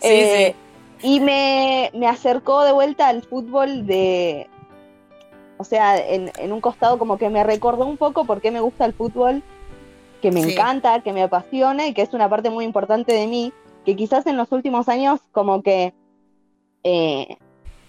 Eh, 0.00 0.54
Y 1.02 1.20
me, 1.20 1.90
me 1.94 2.06
acercó 2.06 2.62
de 2.64 2.72
vuelta 2.72 3.08
al 3.08 3.22
fútbol 3.22 3.86
de. 3.86 4.48
O 5.58 5.64
sea, 5.64 5.96
en, 5.98 6.30
en 6.38 6.52
un 6.52 6.60
costado 6.60 6.98
como 6.98 7.18
que 7.18 7.28
me 7.28 7.44
recordó 7.44 7.86
un 7.86 7.96
poco 7.96 8.24
por 8.24 8.40
qué 8.40 8.50
me 8.50 8.60
gusta 8.60 8.84
el 8.84 8.92
fútbol, 8.94 9.42
que 10.20 10.30
me 10.30 10.42
Sí. 10.42 10.52
encanta, 10.52 11.00
que 11.00 11.12
me 11.12 11.22
apasiona 11.22 11.86
y 11.86 11.94
que 11.94 12.02
es 12.02 12.14
una 12.14 12.28
parte 12.28 12.50
muy 12.50 12.64
importante 12.64 13.12
de 13.12 13.26
mí, 13.26 13.52
que 13.84 13.96
quizás 13.96 14.26
en 14.26 14.36
los 14.36 14.50
últimos 14.52 14.88
años 14.88 15.20
como 15.32 15.62
que 15.62 15.92
eh, 16.84 17.36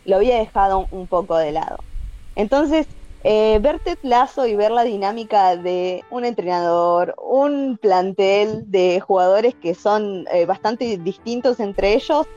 lo 0.06 0.18
había 0.18 0.38
dejado 0.38 0.88
un 0.92 1.08
poco 1.08 1.38
de 1.38 1.52
lado. 1.52 1.78
Entonces, 2.36 2.88
eh, 3.24 3.60
ver 3.62 3.80
Ted 3.80 3.98
y 4.48 4.56
ver 4.56 4.72
la 4.72 4.84
dinámica 4.84 5.56
de 5.56 6.04
un 6.12 6.26
entrenador, 6.26 7.16
un 7.18 7.78
plantel 7.82 8.70
de 8.70 9.00
jugadores 9.00 9.56
que 9.56 9.76
son 9.76 10.26
eh, 10.32 10.46
bastante 10.46 10.98
distintos 10.98 11.62
entre 11.62 11.94
ellos 11.94 12.28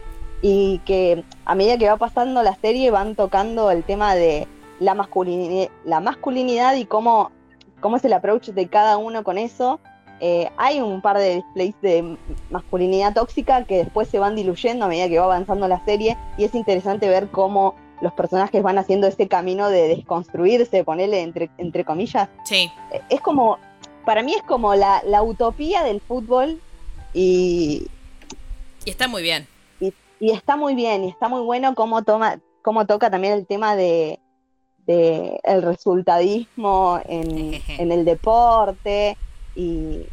y 0.43 0.81
que 0.85 1.25
a 1.45 1.55
medida 1.57 1.77
que 1.77 1.89
va 1.89 1.97
pasando 1.97 2.43
la 2.43 2.55
serie 2.55 2.93
van 2.93 3.17
tocando 3.17 3.71
el 3.73 3.83
tema 3.83 4.15
de 4.15 4.47
la 4.79 4.95
masculinidad, 4.95 5.71
la 5.85 6.01
masculinidad 6.01 6.77
y 6.77 6.85
cómo, 6.85 7.33
cómo 7.81 7.97
es 7.97 8.05
el 8.05 8.13
approach 8.13 8.51
de 8.51 8.69
cada 8.69 8.97
uno 8.97 9.25
con 9.25 9.39
eso. 9.39 9.81
Eh, 10.21 10.49
hay 10.57 10.81
un 10.81 11.03
par 11.03 11.19
de 11.19 11.37
displays 11.37 11.75
de 11.83 12.17
masculinidad 12.51 13.13
tóxica 13.13 13.65
que 13.65 13.79
después 13.79 14.09
se 14.09 14.19
van 14.19 14.35
diluyendo 14.35 14.87
a 14.87 14.89
medida 14.89 15.09
que 15.09 15.19
va 15.19 15.27
avanzando 15.27 15.69
la 15.69 15.85
serie 15.85 16.17
y 16.39 16.45
es 16.45 16.55
interesante 16.55 17.09
ver 17.09 17.29
cómo 17.29 17.75
los 18.01 18.13
personajes 18.13 18.63
van 18.63 18.79
haciendo 18.79 19.07
ese 19.07 19.29
camino 19.29 19.69
de 19.69 19.89
desconstruirse, 19.89 20.85
ponerle 20.85 21.21
entre, 21.23 21.51
entre 21.59 21.85
comillas. 21.85 22.29
sí. 22.45 22.71
Eh, 22.93 23.01
Es 23.11 23.21
como, 23.21 23.59
para 24.05 24.23
mí 24.23 24.35
es 24.35 24.43
como 24.43 24.75
la, 24.75 25.03
la 25.05 25.23
utopía 25.23 25.83
del 25.83 26.01
fútbol 26.01 26.61
y, 27.13 27.87
Y 28.85 28.91
está 28.91 29.09
muy 29.09 29.23
bien. 29.23 29.47
y 30.21 30.31
está 30.31 30.57
muy 30.57 30.75
bien, 30.75 31.05
y 31.05 31.09
está 31.09 31.29
muy 31.29 31.43
bueno 31.43 31.75
cómo 31.75 32.03
toma, 32.05 32.39
cómo 32.63 32.87
toca 32.87 33.11
también 33.11 33.35
el 33.35 33.47
tema 33.47 33.77
de, 33.77 34.19
de 34.87 35.39
el 35.43 35.63
resultadismo 35.63 37.01
en, 37.07 37.61
en 37.69 37.93
el 37.93 38.05
deporte 38.05 39.17
y, 39.57 40.07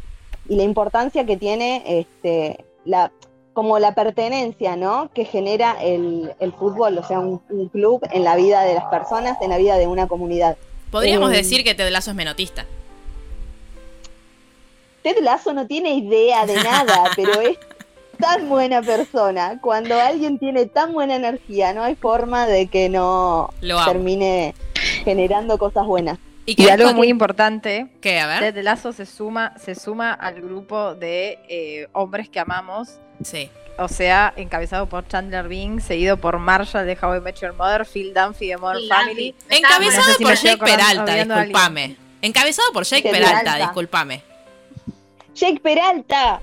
y 0.48 0.56
la 0.56 0.62
importancia 0.64 1.24
que 1.24 1.36
tiene 1.36 1.82
este 1.86 2.64
la 2.84 3.12
como 3.52 3.78
la 3.78 3.94
pertenencia, 3.94 4.74
¿no? 4.74 5.10
Que 5.14 5.24
genera 5.24 5.76
el, 5.80 6.32
el 6.40 6.52
fútbol, 6.52 6.98
o 6.98 7.06
sea, 7.06 7.20
un, 7.20 7.40
un 7.50 7.68
club 7.68 8.02
en 8.10 8.24
la 8.24 8.34
vida 8.34 8.62
de 8.62 8.74
las 8.74 8.84
personas, 8.86 9.40
en 9.40 9.50
la 9.50 9.58
vida 9.58 9.76
de 9.78 9.86
una 9.86 10.08
comunidad. 10.08 10.56
Podríamos 10.90 11.30
Eh, 11.32 11.36
decir 11.36 11.62
que 11.62 11.72
Ted 11.76 11.88
Lasso 11.90 12.10
es 12.10 12.16
menotista. 12.16 12.66
Ted 15.02 15.18
Lasso 15.22 15.52
no 15.52 15.66
tiene 15.66 15.94
idea 15.94 16.46
de 16.46 16.56
nada, 16.62 17.10
pero 17.16 17.40
es 17.40 17.58
tan 18.18 18.48
buena 18.48 18.82
persona. 18.82 19.58
Cuando 19.60 19.94
alguien 20.00 20.38
tiene 20.38 20.66
tan 20.66 20.92
buena 20.92 21.16
energía, 21.16 21.72
no 21.74 21.82
hay 21.82 21.94
forma 21.94 22.46
de 22.46 22.66
que 22.66 22.88
no 22.88 23.50
termine 23.84 24.54
generando 25.04 25.58
cosas 25.58 25.86
buenas. 25.86 26.18
Y 26.46 26.52
Y 26.52 26.54
que 26.56 26.70
algo 26.70 26.92
muy 26.94 27.08
importante, 27.08 27.86
¿Qué? 28.00 28.20
A 28.20 28.26
ver. 28.26 28.40
Ted 28.52 28.62
Lasso 28.62 28.92
se 28.92 29.06
suma, 29.06 29.54
se 29.58 29.74
suma 29.74 30.12
al 30.12 30.40
grupo 30.42 30.94
de 30.94 31.38
eh, 31.48 31.88
hombres 31.92 32.28
que 32.28 32.38
amamos, 32.40 32.98
Sí. 33.22 33.50
o 33.78 33.88
sea, 33.88 34.32
encabezado 34.36 34.86
por 34.86 35.08
Chandler 35.08 35.48
Bing, 35.48 35.80
seguido 35.80 36.16
por 36.18 36.38
Marshall 36.38 36.84
de 36.86 36.98
How 37.00 37.16
I 37.16 37.20
Met 37.20 37.40
Your 37.40 37.54
Mother, 37.54 37.86
Phil 37.86 38.12
Dunphy 38.12 38.48
de 38.48 38.56
Modern 38.58 38.80
Phil 38.80 38.88
Family. 38.90 39.34
Encabezado 39.48 40.02
no 40.06 40.12
sé 40.12 40.18
si 40.18 40.24
por 40.24 40.34
Jake 40.34 40.58
Peralta, 40.64 41.14
discúlpame. 41.14 41.96
Encabezado 42.20 42.72
por 42.72 42.84
Jake 42.84 43.02
Jake 43.04 43.14
Peralta, 43.16 43.38
Peralta. 43.40 43.64
discúlpame. 43.66 44.22
Jake 45.34 45.60
Peralta. 45.60 46.40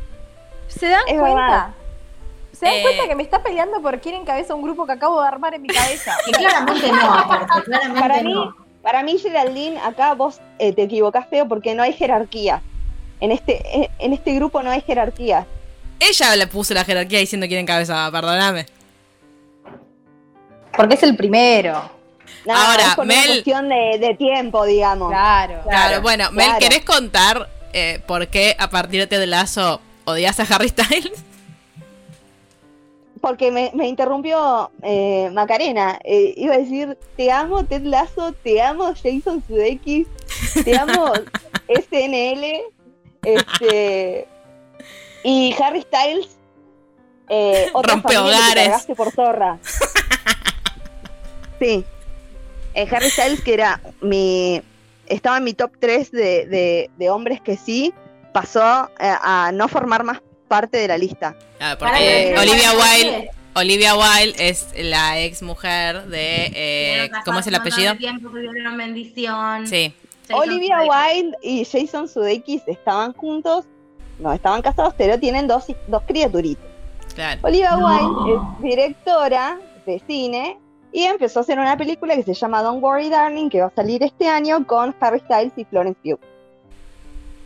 ¿Se 0.67 0.87
dan 0.87 1.03
Es 1.07 1.19
cuenta? 1.19 1.35
verdad. 1.41 1.67
¿Se 2.53 2.65
dan 2.65 2.75
Eh, 2.75 2.81
cuenta 2.83 3.07
que 3.07 3.15
me 3.15 3.23
está 3.23 3.41
peleando 3.43 3.81
por 3.81 3.99
quién 4.01 4.15
encabeza 4.15 4.53
un 4.55 4.61
grupo 4.61 4.85
que 4.85 4.93
acabo 4.93 5.21
de 5.21 5.27
armar 5.27 5.53
en 5.53 5.61
mi 5.61 5.67
cabeza? 5.69 6.15
Que 6.25 6.31
claramente 6.31 6.91
no, 6.91 7.13
aparte, 7.13 7.63
claramente 7.63 7.99
Para 7.99 8.21
mí, 8.23 8.33
no. 8.33 8.55
Para 8.81 9.03
mí, 9.03 9.17
Geraldine, 9.19 9.79
acá 9.79 10.13
vos 10.13 10.39
eh, 10.59 10.73
te 10.73 10.83
equivocás 10.83 11.27
feo 11.29 11.47
porque 11.47 11.75
no 11.75 11.83
hay 11.83 11.93
jerarquía. 11.93 12.61
En 13.19 13.31
este, 13.31 13.61
en- 13.75 13.87
en 13.99 14.13
este 14.13 14.33
grupo 14.33 14.63
no 14.63 14.71
hay 14.71 14.81
jerarquía. 14.81 15.45
Ella 15.99 16.35
le 16.35 16.47
puso 16.47 16.73
la 16.73 16.83
jerarquía 16.83 17.19
diciendo 17.19 17.47
quién 17.47 17.59
encabezaba, 17.59 18.11
perdóname. 18.11 18.65
Porque 20.75 20.95
es 20.95 21.03
el 21.03 21.15
primero. 21.15 21.91
No, 22.45 22.55
Ahora, 22.55 22.83
es 22.83 22.95
por 22.95 23.05
una 23.05 23.13
Mel- 23.15 23.27
cuestión 23.27 23.69
de, 23.69 23.97
de 23.99 24.15
tiempo, 24.15 24.65
digamos. 24.65 25.09
Claro. 25.09 25.61
Claro, 25.67 26.01
bueno, 26.01 26.31
Mel, 26.31 26.45
claro. 26.45 26.59
¿querés 26.59 26.83
contar 26.85 27.49
eh, 27.73 28.01
por 28.07 28.27
qué 28.29 28.55
a 28.57 28.69
partir 28.69 29.07
de 29.07 29.27
Lasso 29.27 29.79
odias 30.05 30.39
a 30.39 30.43
Harry 30.55 30.69
Styles? 30.69 31.23
Porque 33.21 33.51
me, 33.51 33.71
me 33.75 33.87
interrumpió 33.87 34.71
eh, 34.81 35.29
Macarena. 35.31 35.99
Eh, 36.03 36.33
iba 36.37 36.55
a 36.55 36.57
decir, 36.57 36.97
te 37.15 37.31
amo 37.31 37.63
Ted 37.65 37.83
Lasso, 37.83 38.33
te 38.33 38.61
amo 38.61 38.93
Jason 38.95 39.43
Sudeikis, 39.47 40.07
te 40.63 40.75
amo 40.75 41.13
SNL, 41.69 42.61
este, 43.23 44.27
y 45.23 45.55
Harry 45.61 45.81
Styles, 45.83 46.29
eh, 47.29 47.69
otra 47.73 47.93
Rompe 47.93 48.09
que 48.09 48.17
hogares. 48.17 48.85
por 48.97 49.11
zorra. 49.11 49.59
Sí. 51.59 51.85
Eh, 52.73 52.87
Harry 52.91 53.09
Styles, 53.11 53.41
que 53.41 53.53
era 53.53 53.79
mi... 54.01 54.61
Estaba 55.05 55.37
en 55.37 55.43
mi 55.43 55.53
top 55.53 55.71
3 55.79 56.11
de, 56.11 56.45
de- 56.47 56.89
de 56.97 57.09
hombres 57.11 57.39
que 57.41 57.55
sí, 57.57 57.93
pasó 58.33 58.89
eh, 58.99 59.13
a 59.21 59.51
no 59.53 59.67
formar 59.67 60.03
más 60.03 60.21
parte 60.51 60.77
de 60.77 60.87
la 60.89 60.97
lista. 60.97 61.33
Ah, 61.61 61.77
porque 61.79 62.35
Olivia. 62.37 62.71
Wilde, 62.73 63.29
Olivia 63.55 63.95
Wilde 63.95 64.49
es 64.49 64.67
la 64.75 65.17
ex 65.21 65.41
mujer 65.41 66.07
de 66.07 66.51
eh, 66.53 67.11
¿cómo 67.23 67.39
es 67.39 67.47
el 67.47 67.55
apellido? 67.55 67.95
tiempo, 67.95 68.29
bendición. 68.75 69.65
Sí. 69.65 69.93
Jason 70.27 70.41
Olivia 70.41 70.75
Sudeikis. 70.81 71.23
Wilde 71.23 71.37
y 71.41 71.65
Jason 71.65 72.07
Sudeikis 72.09 72.61
estaban 72.67 73.13
juntos, 73.13 73.63
no 74.19 74.33
estaban 74.33 74.61
casados, 74.61 74.93
pero 74.97 75.17
tienen 75.17 75.47
dos, 75.47 75.67
dos 75.87 76.03
criaturitas. 76.05 76.65
Claro. 77.15 77.39
Olivia 77.43 77.77
No. 77.77 77.87
Wilde 77.87 78.35
es 78.35 78.61
directora 78.61 79.57
de 79.85 80.01
cine 80.05 80.57
y 80.91 81.03
empezó 81.03 81.39
a 81.39 81.43
hacer 81.43 81.59
una 81.59 81.77
película 81.77 82.13
que 82.15 82.23
se 82.23 82.33
llama 82.33 82.61
Don't 82.61 82.83
Worry 82.83 83.09
Darling, 83.09 83.49
que 83.49 83.61
va 83.61 83.67
a 83.67 83.73
salir 83.73 84.03
este 84.03 84.27
año 84.27 84.67
con 84.67 84.93
Harry 84.99 85.19
Styles 85.21 85.53
y 85.55 85.63
Florence 85.63 85.97
Pugh. 86.03 86.19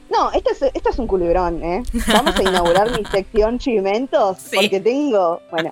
No, 0.10 0.32
esto 0.32 0.52
es, 0.52 0.62
esto 0.74 0.90
es 0.90 1.00
un 1.00 1.08
culebrón, 1.08 1.64
¿eh? 1.64 1.84
Vamos 2.14 2.36
a 2.38 2.42
inaugurar 2.44 2.92
mi 2.92 3.04
sección 3.12 3.58
chimentos, 3.60 4.38
Sí. 4.40 4.56
porque 4.56 4.80
tengo, 4.80 5.42
bueno, 5.52 5.70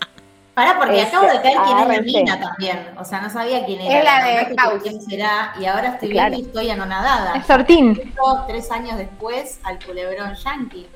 Pará, 0.56 0.78
porque 0.78 1.02
Este, 1.02 1.16
acabo 1.16 1.32
de 1.32 1.42
caer 1.42 1.58
quién 1.66 1.78
es 1.80 1.88
la 1.88 2.02
mina 2.04 2.40
también. 2.40 2.80
O 3.00 3.04
sea, 3.04 3.22
no 3.22 3.30
sabía 3.32 3.66
quién 3.66 3.82
era. 3.82 3.98
Es 4.00 4.04
la 4.04 4.24
de 4.52 4.56
House. 4.56 4.84
¿Quién 4.84 5.02
será? 5.02 5.52
Y 5.60 5.66
ahora 5.66 5.90
estoy 5.90 6.10
Claro. 6.12 6.30
viendo 6.30 6.46
y 6.46 6.48
estoy 6.48 6.70
anonadada. 6.70 7.34
Es 7.38 7.48
Sortín. 7.48 8.00
Tres 8.48 8.70
años 8.72 8.98
después 8.98 9.60
al 9.64 9.84
culebrón 9.84 10.36
yankee. 10.36 10.88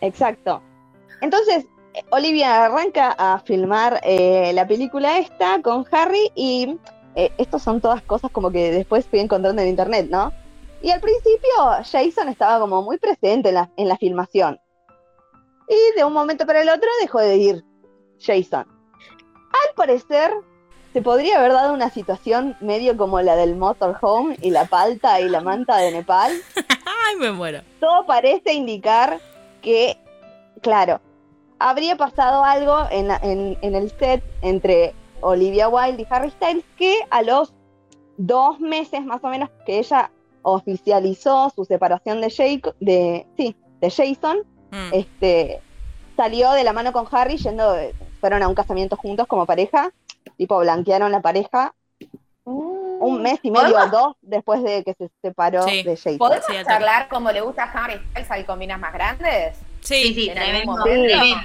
exacto. 0.00 0.62
Entonces, 1.20 1.66
Olivia 2.10 2.64
arranca 2.66 3.14
a 3.18 3.40
filmar 3.40 4.00
eh, 4.04 4.52
la 4.54 4.66
película 4.68 5.18
esta 5.18 5.60
con 5.60 5.84
Harry 5.90 6.30
y 6.36 6.78
eh, 7.16 7.32
estos 7.36 7.62
son 7.62 7.80
todas 7.80 8.02
cosas 8.02 8.30
como 8.30 8.52
que 8.52 8.70
después 8.70 9.04
fui 9.06 9.18
encontrando 9.18 9.60
en 9.60 9.68
internet, 9.68 10.06
¿no? 10.08 10.32
Y 10.82 10.90
al 10.90 11.00
principio 11.00 11.50
Jason 11.90 12.28
estaba 12.28 12.58
como 12.60 12.82
muy 12.82 12.98
presente 12.98 13.50
en 13.50 13.54
la, 13.56 13.70
en 13.76 13.88
la 13.88 13.96
filmación. 13.98 14.58
Y 15.68 15.96
de 15.96 16.04
un 16.04 16.12
momento 16.12 16.46
para 16.46 16.62
el 16.62 16.68
otro 16.68 16.88
dejó 17.00 17.18
de 17.20 17.36
ir 17.36 17.64
Jason. 18.18 18.66
Al 19.52 19.74
parecer, 19.76 20.32
se 20.92 21.02
podría 21.02 21.38
haber 21.38 21.52
dado 21.52 21.72
una 21.74 21.90
situación 21.90 22.56
medio 22.60 22.96
como 22.96 23.20
la 23.20 23.36
del 23.36 23.56
motorhome 23.56 24.36
y 24.40 24.50
la 24.50 24.64
palta 24.64 25.20
y 25.20 25.28
la 25.28 25.40
manta 25.40 25.76
de 25.76 25.92
Nepal. 25.92 26.32
Ay, 27.06 27.16
me 27.16 27.30
muero. 27.32 27.60
Todo 27.78 28.06
parece 28.06 28.52
indicar 28.54 29.20
que, 29.62 29.96
claro, 30.62 31.00
habría 31.58 31.96
pasado 31.96 32.42
algo 32.42 32.86
en, 32.90 33.08
la- 33.08 33.20
en- 33.22 33.58
en 33.60 33.74
el 33.74 33.90
set 33.98 34.24
entre 34.42 34.94
Olivia 35.20 35.68
Wilde 35.68 36.02
y 36.02 36.06
Harry 36.10 36.30
Styles 36.30 36.64
que 36.76 36.96
a 37.10 37.22
los 37.22 37.52
dos 38.16 38.58
meses 38.60 39.04
más 39.04 39.22
o 39.22 39.28
menos 39.28 39.50
que 39.66 39.78
ella 39.78 40.10
oficializó 40.42 41.50
su 41.54 41.64
separación 41.64 42.20
de, 42.20 42.28
Jake, 42.30 42.72
de, 42.80 43.26
sí, 43.36 43.56
de 43.80 43.90
Jason, 43.90 44.38
Mm. 44.72 44.90
este, 44.92 45.60
salió 46.16 46.52
de 46.52 46.62
la 46.62 46.72
mano 46.72 46.92
con 46.92 47.06
Harry 47.10 47.36
yendo, 47.38 47.74
fueron 48.20 48.42
a 48.42 48.48
un 48.48 48.54
casamiento 48.54 48.96
juntos 48.96 49.26
como 49.26 49.44
pareja, 49.46 49.90
tipo 50.36 50.58
blanquearon 50.60 51.10
la 51.10 51.20
pareja 51.20 51.74
un 52.44 53.22
mes 53.22 53.38
y 53.42 53.50
medio 53.50 53.68
o 53.68 53.72
¿Podemos? 53.72 53.90
dos 53.90 54.16
después 54.22 54.62
de 54.62 54.84
que 54.84 54.94
se 54.94 55.10
separó 55.22 55.62
Sí. 55.62 55.82
de 55.82 55.96
Jason. 55.96 56.18
¿Podemos 56.18 56.44
Sí, 56.46 56.52
charlar 56.64 57.08
como 57.08 57.32
le 57.32 57.40
gusta 57.40 57.64
a 57.64 57.70
Harry 57.84 58.00
Styles 58.10 58.30
al 58.30 58.46
combinas 58.46 58.78
más 58.78 58.92
grandes? 58.92 59.56
Sí, 59.80 60.02
Sí, 60.02 60.14
sí, 60.14 60.28
en 60.30 60.38
algún 60.38 60.82
tremendo. 60.82 61.36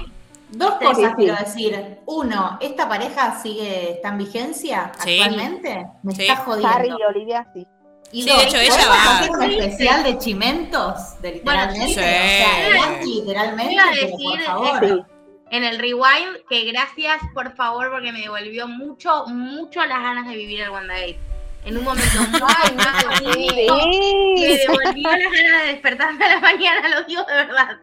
Dos 0.50 0.74
Sí, 0.78 0.84
cosas 0.84 0.96
sí, 0.96 1.04
sí. 1.06 1.14
quiero 1.16 1.36
decir. 1.36 1.98
Uno, 2.06 2.58
¿esta 2.60 2.88
pareja 2.88 3.40
sigue, 3.40 3.92
está 3.92 4.10
en 4.10 4.18
vigencia 4.18 4.92
Sí. 5.02 5.20
actualmente? 5.20 5.86
Me 6.04 6.14
Sí. 6.14 6.22
está 6.22 6.36
jodiendo. 6.44 6.68
Harry 6.68 6.88
y 6.90 7.02
Olivia, 7.02 7.46
sí. 7.52 7.66
Y 8.12 8.22
Sí, 8.22 8.28
dos, 8.28 8.38
de 8.38 8.44
hecho, 8.44 8.56
ella 8.58 8.70
¿podemos 8.70 8.96
va- 8.96 9.18
hacer 9.18 9.30
un 9.30 9.42
especial 9.42 10.04
de 10.04 10.18
chimentos? 10.18 11.20
De 11.20 11.32
literalmente. 11.32 11.76
Bueno, 11.76 11.86
sí. 11.86 11.92
O 11.92 11.94
sea, 11.94 13.00
literalmente, 13.04 13.72
Iba 13.74 13.82
a 13.82 13.90
pero 13.92 14.06
decir, 14.06 14.28
por 14.30 14.40
favor. 14.42 14.88
Sí. 14.88 15.12
En 15.50 15.64
el 15.64 15.78
rewind, 15.78 16.36
que 16.48 16.64
gracias 16.64 17.18
por 17.34 17.54
favor, 17.54 17.90
porque 17.90 18.10
me 18.12 18.20
devolvió 18.20 18.66
mucho, 18.66 19.26
mucho 19.26 19.84
las 19.84 20.02
ganas 20.02 20.28
de 20.28 20.36
vivir 20.36 20.60
el 20.60 20.70
WandaGate. 20.70 21.18
En 21.64 21.76
un 21.78 21.84
momento 21.84 22.20
muy 22.30 22.40
sí. 23.18 23.56
me 23.56 24.56
devolvió 24.56 25.10
las 25.10 25.32
ganas 25.32 25.62
de 25.62 25.68
despertarme 25.72 26.24
a 26.24 26.28
la 26.28 26.40
mañana, 26.40 26.88
lo 26.88 27.02
digo 27.04 27.22
de 27.24 27.34
verdad. 27.34 27.76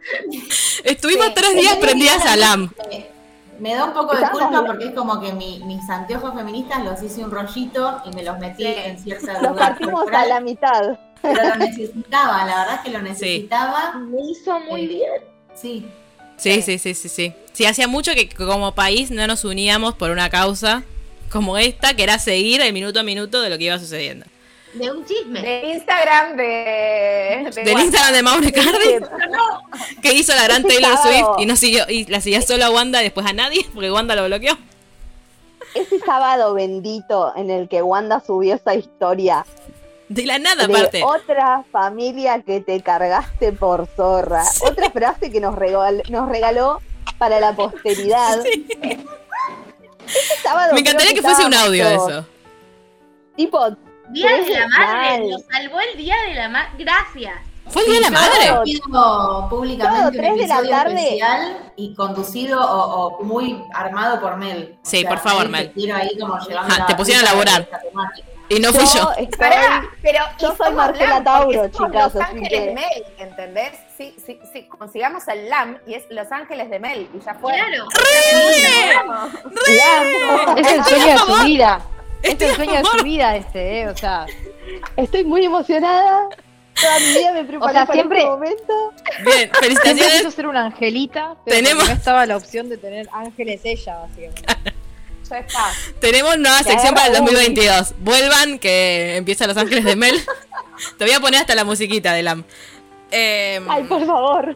Estuvimos 0.84 1.28
Sí. 1.28 1.32
tres 1.36 1.56
días 1.56 1.76
prendidas 1.78 2.26
a 2.26 2.36
LAM. 2.38 2.70
Eh, 3.54 3.58
Me 3.60 3.76
da 3.76 3.86
un 3.86 3.93
poco 3.93 4.16
de 4.16 4.28
culpa 4.30 4.64
porque 4.66 4.86
es 4.88 4.91
como 4.93 5.20
que 5.22 5.34
mi- 5.34 5.64
mis 5.66 5.88
anteojos 5.89 6.34
feministas 6.36 6.84
los 6.84 7.01
hice 7.01 7.24
un 7.24 7.32
rollito 7.32 8.01
y 8.06 8.16
me 8.16 8.24
los 8.24 8.38
metí 8.39 8.64
Sí. 8.64 8.74
en 8.86 8.99
cierto 8.99 9.28
Los 9.28 9.41
lugar 9.41 9.56
partimos 9.78 10.06
a 10.12 10.26
la 10.26 10.39
mitad. 10.39 10.97
pero 11.22 11.49
lo 11.49 11.56
necesitaba, 11.56 12.45
la 12.45 12.60
verdad 12.60 12.76
es 12.76 12.82
que 12.82 12.89
lo 12.91 13.01
necesitaba. 13.01 13.93
Me 13.99 14.22
hizo 14.30 14.60
muy 14.62 14.88
bien. 14.88 15.12
Sí. 15.56 15.86
Sí, 16.38 16.62
sí, 16.62 16.78
sí, 16.80 16.93
sí, 16.93 17.10
sí. 17.10 17.34
Sí, 17.54 17.66
hacía 17.66 17.88
mucho 17.88 18.12
que 18.16 18.28
como 18.30 18.74
país 18.74 19.12
no 19.12 19.26
nos 19.28 19.45
uníamos 19.45 19.93
por 19.93 20.10
una 20.10 20.30
causa 20.30 20.84
como 21.32 21.58
esta, 21.58 21.95
que 21.95 22.04
era 22.04 22.20
seguir 22.20 22.62
el 22.62 22.74
minuto 22.74 22.99
a 22.99 23.04
minuto 23.04 23.41
de 23.41 23.49
lo 23.49 23.58
que 23.58 23.66
iba 23.66 23.80
sucediendo. 23.80 24.26
De 24.74 24.92
un 24.92 25.06
chisme. 25.06 25.42
De 25.42 25.72
Instagram 25.74 26.36
de... 26.36 27.52
de 27.54 27.64
Del. 27.64 27.80
Instagram 27.80 28.14
de 28.14 28.24
Mauro 28.24 28.48
Cardi, 28.54 29.06
que 30.02 30.14
hizo 30.14 30.34
la 30.36 30.44
gran 30.44 30.64
Taylor 30.64 30.98
sábado. 30.98 31.36
Swift 31.36 31.44
y 31.44 31.46
no 31.46 31.56
siguió, 31.56 31.84
y 31.90 32.06
la 32.06 32.22
seguía 32.22 32.42
solo 32.42 32.66
a 32.66 32.72
Wanda 32.72 33.02
y 33.02 33.06
después 33.06 33.26
a 33.26 33.34
nadie, 33.34 33.66
porque 33.74 33.92
Wanda 33.92 34.16
lo 34.16 34.26
bloqueó. 34.26 34.58
Ese 35.76 36.00
sábado 36.00 36.54
bendito 36.54 37.34
en 37.36 37.50
el 37.52 37.68
que 37.68 37.82
Wanda 37.82 38.20
subió 38.26 38.56
esa 38.56 38.76
historia 38.76 39.46
De 40.10 40.26
la 40.26 40.38
nada, 40.40 40.68
de 40.68 40.74
aparte. 40.74 41.04
otra 41.04 41.64
familia 41.72 42.42
que 42.42 42.62
te 42.62 42.82
cargaste 42.82 43.54
por 43.54 43.88
zorra. 43.96 44.44
Otra 44.62 44.90
frase 44.92 45.32
que 45.32 45.40
nos 45.40 45.56
regaló, 45.56 46.02
nos 46.10 46.30
regaló 46.30 46.80
para 47.18 47.40
la 47.40 47.56
posteridad. 47.56 48.44
Ese 48.46 50.36
sábado 50.44 50.74
Me 50.74 50.82
encantaría 50.82 51.14
que 51.14 51.22
fuese 51.22 51.46
un 51.46 51.54
audio 51.54 51.88
eso. 51.88 52.26
Tipo, 53.36 53.76
Día 54.14 54.32
de 54.38 54.49
la 54.59 54.68
madre, 54.68 55.20
Mal. 55.20 55.30
nos 55.30 55.41
salvó 55.51 55.80
el 55.82 55.97
día 55.97 56.16
de 56.28 56.34
la 56.36 56.49
madre. 56.49 56.70
Gracias. 56.78 57.34
¿Fue 57.68 57.82
el 57.84 57.88
día 57.91 57.95
de 57.95 58.01
la 58.01 58.07
Yo 58.09 58.14
madre? 58.53 58.64
pido 58.66 59.47
públicamente 59.49 60.20
un 60.20 60.26
episodio 60.26 60.76
especial 60.76 61.72
y 61.78 61.95
conducido 61.95 62.59
o, 62.61 63.07
o 63.20 63.24
muy 63.24 63.64
armado 63.74 64.20
por 64.20 64.36
Mel. 64.38 64.76
O 64.76 64.80
Sí, 64.86 65.05
por 65.05 65.20
favor, 65.20 65.47
Mel. 65.49 65.68
Te 65.70 65.74
quiero 65.74 65.95
ahí 65.97 66.18
como 66.20 66.38
llevando 66.39 66.74
Ajá, 66.74 66.80
la 66.82 66.86
te 66.86 66.95
pusieron 66.95 67.26
a 67.26 67.32
laburar. 67.32 67.68
Y 68.49 68.59
no 68.59 68.74
fui 68.74 68.86
yo. 68.86 69.09
estoy- 69.18 69.28
Pará, 69.38 69.84
pero 70.01 70.20
Yo 70.38 70.53
soy 70.57 70.74
Marcela 70.74 71.09
LAM, 71.16 71.24
Tauro, 71.24 71.68
chicas, 71.70 72.14
Los 72.14 72.16
Ángeles 72.24 72.49
que- 72.49 72.72
Mel, 72.74 73.05
¿entendés? 73.18 73.72
Sí, 73.97 74.14
sí, 74.24 74.38
sí, 74.51 74.68
consigamos 74.68 75.26
el 75.30 75.49
LAM 75.49 75.78
y 75.88 75.93
es 75.93 76.03
Los 76.09 76.30
Ángeles 76.34 76.70
de 76.70 76.80
Mel 76.80 77.07
y 77.14 77.20
ya 77.26 77.34
fue. 77.36 77.53
Claro. 77.53 77.86
La- 79.68 80.53
Es 80.59 80.72
el 80.72 80.84
sueño 80.84 81.05
de 81.05 81.18
su 81.18 81.43
vida. 81.45 81.82
Es 82.24 82.32
Estoy 82.32 82.48
el 82.50 82.56
sueño 82.56 82.74
de 82.74 82.84
su 82.86 83.04
vida 83.04 83.36
este, 83.36 83.82
¿eh? 83.82 83.88
O 83.90 83.98
sea, 83.98 84.26
Estoy 84.98 85.24
muy 85.26 85.46
emocionada. 85.46 86.30
Toda 86.80 87.00
mi 87.00 87.06
vida 87.14 87.34
me 87.34 87.44
preparé 87.44 87.70
O 87.72 87.74
sea, 87.74 87.86
para 87.86 87.94
siempre- 87.94 88.20
este 88.20 88.30
momento. 88.32 88.94
Bien, 89.24 89.38
siempre 89.38 89.60
felicitaciones. 89.62 90.18
quiso 90.18 90.32
ser 90.32 90.48
una 90.48 90.66
angelita, 90.66 91.36
pero 91.46 91.58
Tenemos- 91.58 91.88
no 91.88 91.94
estaba 91.94 92.26
la 92.26 92.38
opción 92.38 92.70
de 92.70 92.78
tener 92.78 93.08
ángeles 93.12 93.62
ella, 93.64 93.98
básicamente. 94.00 94.42
Ya 95.30 95.40
está. 95.40 95.64
Tenemos 96.00 96.38
nueva 96.38 96.60
sección 96.64 96.94
para 96.94 97.08
el 97.08 97.16
agarra 97.16 97.26
2022. 97.32 97.94
Vuelvan, 98.00 98.60
que 98.60 99.16
empieza 99.16 99.48
Los 99.48 99.58
Ángeles 99.58 99.84
de 99.86 99.96
Mel. 99.96 100.16
Te 100.98 101.06
voy 101.06 101.14
a 101.14 101.20
poner 101.22 101.40
hasta 101.40 101.56
la 101.56 101.64
musiquita 101.64 102.14
de 102.14 102.22
LAM. 102.24 102.44
Eh, 103.10 103.60
Ay, 103.68 103.84
por 103.86 104.06
favor. 104.06 104.56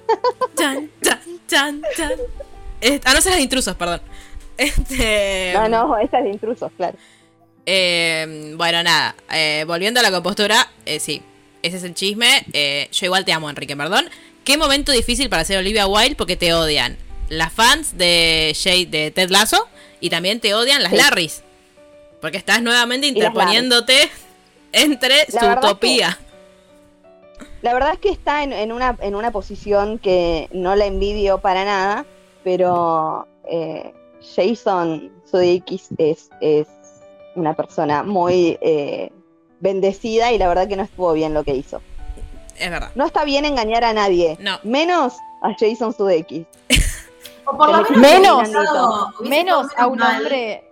chan, 0.55 0.91
chan, 1.01 1.19
chan, 1.47 1.81
chan. 1.95 2.11
Eh, 2.81 2.99
ah, 3.05 3.13
no, 3.13 3.17
esas 3.19 3.25
las 3.27 3.35
de 3.35 3.41
intrusos, 3.41 3.75
perdón. 3.75 4.01
Este, 4.57 5.53
No, 5.55 5.67
no, 5.69 5.97
esa 5.97 6.17
es 6.19 6.23
de 6.25 6.29
intrusos, 6.31 6.71
claro. 6.77 6.97
Eh, 7.67 8.53
bueno, 8.55 8.81
nada. 8.81 9.15
eh, 9.31 9.63
volviendo 9.67 9.99
a 9.99 10.03
la 10.03 10.09
compostura, 10.11 10.67
eh, 10.85 10.99
sí. 10.99 11.21
Ese 11.61 11.77
es 11.77 11.83
el 11.83 11.93
chisme. 11.93 12.45
Eh, 12.53 12.87
yo 12.91 13.05
igual 13.07 13.25
te 13.25 13.33
amo, 13.33 13.49
Enrique, 13.49 13.75
perdón. 13.75 14.09
Qué 14.43 14.57
momento 14.57 14.91
difícil 14.91 15.29
para 15.29 15.43
ser 15.43 15.57
Olivia 15.57 15.85
Wilde 15.85 16.15
porque 16.15 16.37
te 16.37 16.53
odian 16.53 16.97
las 17.29 17.51
fans 17.51 17.97
de 17.97 18.55
Jade, 18.59 18.85
de 18.85 19.11
Ted 19.11 19.29
Lasso 19.29 19.67
y 19.99 20.09
también 20.09 20.39
te 20.39 20.53
odian 20.53 20.81
las 20.81 20.91
Sí. 20.93 20.97
Larrys. 20.97 21.43
Porque 22.21 22.37
estás 22.37 22.61
nuevamente 22.61 23.07
interponiéndote 23.07 24.09
entre 24.71 25.25
La 25.33 25.39
su 25.41 25.45
utopía. 25.59 26.17
La 27.61 27.73
verdad 27.73 27.93
es 27.93 27.99
que 27.99 28.09
está 28.09 28.43
en, 28.43 28.53
en 28.53 28.71
una, 28.71 28.95
en 29.01 29.15
una 29.15 29.31
posición 29.31 29.99
que 29.99 30.47
no 30.53 30.75
la 30.75 30.85
envidio 30.85 31.39
para 31.39 31.65
nada, 31.65 32.05
pero 32.43 33.27
eh, 33.51 33.91
Jason 34.35 35.11
Sudeikis 35.29 35.87
es, 35.97 36.29
es 36.39 36.67
una 37.37 37.53
persona 37.53 38.03
muy 38.03 38.57
eh, 38.61 39.11
bendecida 39.59 40.31
y 40.31 40.37
la 40.37 40.47
verdad 40.47 40.67
que 40.67 40.75
no 40.75 40.83
estuvo 40.83 41.13
bien 41.13 41.33
lo 41.33 41.43
que 41.43 41.55
hizo. 41.55 41.81
Es 42.57 42.69
verdad. 42.69 42.89
No 42.95 43.05
está 43.05 43.23
bien 43.23 43.45
engañar 43.45 43.83
a 43.83 43.93
nadie, 43.93 44.35
No. 44.39 44.57
menos 44.63 45.13
a 45.41 45.53
Jason 45.57 45.93
Sudeikis. 45.93 46.45
O 47.45 47.55
por 47.55 47.69
lo 47.69 47.77
menos, 47.77 47.89
me 47.91 47.97
Menos, 47.97 48.49
Menos 49.21 49.67
a 49.77 49.87
un 49.87 49.99
mal. 49.99 50.17
hombre 50.17 50.63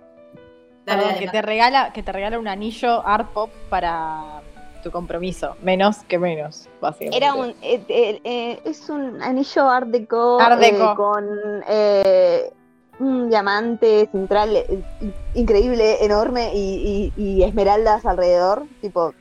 Dale, 0.85 1.01
perdón, 1.01 1.13
dale, 1.15 1.19
que 1.19 1.31
te 1.31 1.41
regala 1.41 1.93
que 1.93 2.03
te 2.03 2.11
regala 2.11 2.37
un 2.39 2.47
anillo 2.47 3.05
art 3.07 3.29
pop 3.31 3.49
para 3.69 4.41
tu 4.83 4.91
compromiso. 4.91 5.55
Menos 5.63 5.97
que 6.07 6.19
menos, 6.19 6.67
básicamente. 6.81 7.17
Era 7.17 7.33
un, 7.33 7.49
eh, 7.61 7.81
eh, 7.87 8.19
eh, 8.23 8.59
es 8.65 8.89
un 8.89 9.21
anillo 9.21 9.69
art 9.69 9.87
deco, 9.87 10.39
Art 10.39 10.59
deco. 10.59 10.91
eh, 10.91 10.95
con 10.95 11.63
eh, 11.67 12.51
un 12.99 13.29
diamante 13.29 14.07
central 14.11 14.55
eh, 14.55 14.65
in- 15.01 15.13
increíble, 15.33 16.03
enorme 16.03 16.51
y, 16.55 17.11
y- 17.17 17.21
y 17.21 17.43
esmeraldas 17.43 18.05
alrededor. 18.05 18.63
Tipo, 18.81 19.13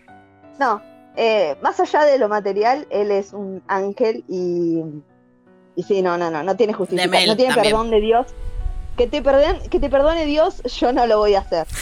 no, 0.59 0.81
eh, 1.17 1.57
más 1.63 1.79
allá 1.81 2.05
de 2.05 2.19
lo 2.19 2.29
material, 2.29 2.87
él 2.91 3.11
es 3.11 3.33
un 3.33 3.63
ángel 3.69 4.25
y, 4.29 4.83
y 5.77 5.83
sí, 5.83 6.03
no, 6.03 6.17
no, 6.19 6.31
no, 6.31 6.43
no 6.43 6.57
tiene 6.57 6.73
justicia, 6.73 7.07
no 7.07 7.37
tiene 7.37 7.55
también. 7.55 7.73
perdón 7.75 7.91
de 7.91 8.01
Dios. 8.01 8.27
que 8.97 9.07
te, 9.09 9.23
perden- 9.25 9.69
que 9.69 9.81
te 9.81 9.91
perdone 9.91 10.25
Dios, 10.25 10.63
yo 10.79 10.93
no 10.93 11.07
lo 11.07 11.19
voy 11.19 11.35
a 11.35 11.41
hacer. 11.41 11.67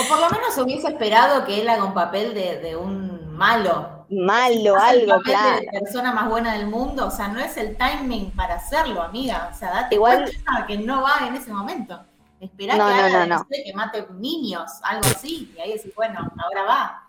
O 0.00 0.08
por 0.08 0.20
lo 0.20 0.30
menos 0.30 0.56
hubiese 0.58 0.86
esperado 0.88 1.44
que 1.44 1.60
él 1.60 1.68
haga 1.68 1.84
un 1.84 1.92
papel 1.92 2.34
de, 2.34 2.58
de 2.58 2.76
un 2.76 3.34
malo. 3.36 4.01
Malo, 4.12 4.76
el 4.76 4.80
algo, 4.80 5.20
claro. 5.22 5.60
de 5.60 5.66
la 5.72 5.80
persona 5.80 6.12
más 6.12 6.28
buena 6.28 6.52
del 6.54 6.66
mundo. 6.66 7.06
O 7.06 7.10
sea, 7.10 7.28
no 7.28 7.40
es 7.40 7.56
el 7.56 7.76
timing 7.76 8.30
para 8.32 8.54
hacerlo, 8.56 9.02
amiga. 9.02 9.50
O 9.52 9.58
sea, 9.58 9.70
date 9.70 9.94
Igual- 9.96 10.24
cuenta 10.24 10.66
que 10.66 10.78
no 10.78 11.02
va 11.02 11.26
en 11.26 11.34
ese 11.36 11.52
momento. 11.52 11.98
Esperá 12.40 12.76
No, 12.76 12.86
que 12.88 12.94
no, 12.94 12.98
haga, 13.00 13.26
no, 13.26 13.38
no. 13.38 13.46
sé, 13.50 13.62
que 13.64 13.72
mate 13.72 14.04
niños, 14.18 14.70
algo 14.82 15.06
así. 15.06 15.52
Y 15.56 15.60
ahí 15.60 15.72
decís, 15.74 15.92
bueno, 15.94 16.18
ahora 16.44 16.62
va. 16.64 17.08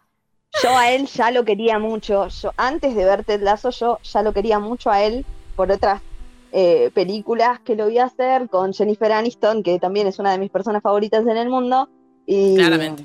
Yo 0.62 0.78
a 0.78 0.92
él 0.92 1.08
ya 1.08 1.32
lo 1.32 1.44
quería 1.44 1.80
mucho. 1.80 2.28
Yo 2.28 2.52
antes 2.58 2.96
de 2.96 3.04
ver 3.06 3.24
Ted 3.26 3.42
Lasso, 3.42 3.72
yo 3.72 3.98
ya 4.04 4.22
lo 4.22 4.32
quería 4.34 4.60
mucho 4.60 4.92
a 4.92 5.02
él 5.02 5.26
por 5.56 5.72
otras 5.72 6.02
eh, 6.52 6.92
películas 6.94 7.60
que 7.62 7.76
lo 7.76 7.88
vi 7.88 7.98
hacer 7.98 8.48
con 8.48 8.72
Jennifer 8.74 9.12
Aniston, 9.12 9.64
que 9.64 9.80
también 9.80 10.06
es 10.06 10.20
una 10.20 10.32
de 10.32 10.38
mis 10.38 10.52
personas 10.52 10.84
favoritas 10.84 11.22
en 11.26 11.36
el 11.38 11.50
mundo. 11.50 11.90
Y 12.28 12.56
Claramente. 12.56 13.04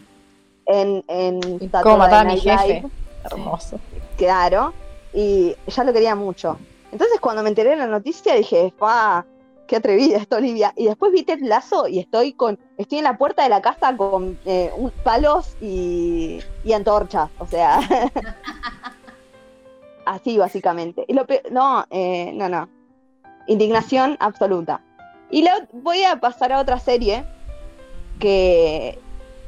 En, 0.67 1.03
en 1.09 1.41
Saturday 1.43 1.83
Cómo 1.83 1.97
matar 1.97 2.27
a 2.27 2.31
mi 2.31 2.35
Night 2.35 2.43
jefe. 2.43 2.67
Live, 2.75 2.91
Hermoso. 3.37 3.79
claro. 4.17 4.73
Y 5.13 5.57
ya 5.67 5.85
lo 5.85 5.93
quería 5.93 6.15
mucho. 6.15 6.59
Entonces 6.93 7.21
cuando 7.21 7.43
me 7.43 7.49
enteré 7.49 7.71
de 7.71 7.77
la 7.77 7.87
noticia 7.87 8.35
dije, 8.35 8.73
¡pa! 8.79 9.25
¡Qué 9.67 9.77
atrevida 9.77 10.19
esta 10.19 10.37
Olivia! 10.37 10.73
Y 10.77 10.87
después 10.87 11.13
vi 11.13 11.23
Ted 11.23 11.41
Lasso 11.41 11.89
y 11.89 11.99
estoy 11.99 12.33
con, 12.33 12.59
estoy 12.79 12.99
en 12.99 13.05
la 13.05 13.19
puerta 13.19 13.43
de 13.43 13.51
la 13.51 13.61
casa 13.61 13.97
con 13.97 14.39
eh, 14.45 14.73
palos 15.05 15.57
y, 15.61 16.41
y 16.65 16.73
antorchas. 16.73 17.31
O 17.39 17.47
sea, 17.47 17.81
así 20.07 20.39
básicamente. 20.39 21.07
No, 21.51 21.85
eh, 21.91 22.33
no, 22.35 22.49
no. 22.49 22.69
Indignación 23.47 24.17
absoluta. 24.21 24.83
Y 25.31 25.47
voy 25.73 26.05
a 26.05 26.19
pasar 26.19 26.53
a 26.53 26.61
otra 26.61 26.79
serie 26.79 27.25
que 28.19 28.99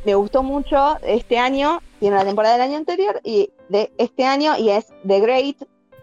me 0.05 0.15
gustó 0.15 0.43
mucho 0.43 0.97
este 1.03 1.39
año, 1.39 1.83
tiene 1.99 2.17
la 2.17 2.25
temporada 2.25 2.55
del 2.55 2.63
año 2.63 2.79
anterior 2.79 3.21
y 3.25 3.51
de 3.69 3.93
este 3.99 4.25
año 4.25 4.57
y 4.57 4.71
es 4.71 4.87
The 5.07 5.21
Great, 5.21 5.57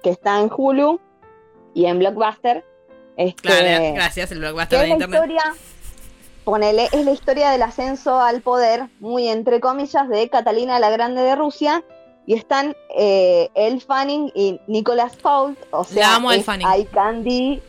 que 0.04 0.12
está 0.12 0.40
en 0.40 0.52
Hulu 0.56 1.00
y 1.74 1.86
en 1.86 2.00
Blockbuster. 2.00 2.64
Este, 3.18 3.42
Claro, 3.42 3.94
gracias, 3.96 4.32
el 4.32 4.40
blockbuster 4.40 4.80
de 4.80 4.88
la 4.88 4.94
internet. 4.94 5.22
historia, 5.22 5.56
ponele, 6.44 6.88
es 6.92 7.04
la 7.04 7.12
historia 7.12 7.50
del 7.50 7.64
ascenso 7.64 8.20
al 8.20 8.42
poder, 8.42 8.88
muy 9.00 9.28
entre 9.28 9.60
comillas, 9.60 10.08
de 10.08 10.30
Catalina 10.30 10.80
la 10.80 10.92
Grande 10.92 11.22
de 11.22 11.36
Rusia, 11.36 11.84
y 12.28 12.36
están 12.36 12.76
eh, 12.96 13.50
Elle 13.56 13.80
Fanning 13.80 14.32
y 14.36 14.60
Nicholas 14.68 15.14
Hoult, 15.24 15.58
o 15.72 15.84
sea, 15.84 16.20
eye 16.76 16.86
candy 16.86 17.62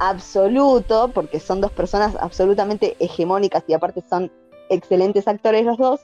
absoluto, 0.00 1.10
porque 1.14 1.38
son 1.38 1.60
dos 1.60 1.70
personas 1.70 2.16
absolutamente 2.18 2.96
hegemónicas 2.98 3.62
y 3.68 3.74
aparte 3.74 4.02
son 4.08 4.32
excelentes 4.72 5.28
actores 5.28 5.64
los 5.64 5.78
dos, 5.78 6.00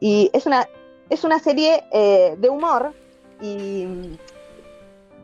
y 0.00 0.30
es 0.32 0.46
una, 0.46 0.68
es 1.08 1.24
una 1.24 1.38
serie 1.38 1.84
eh, 1.92 2.34
de 2.38 2.48
humor 2.48 2.92
y 3.40 3.86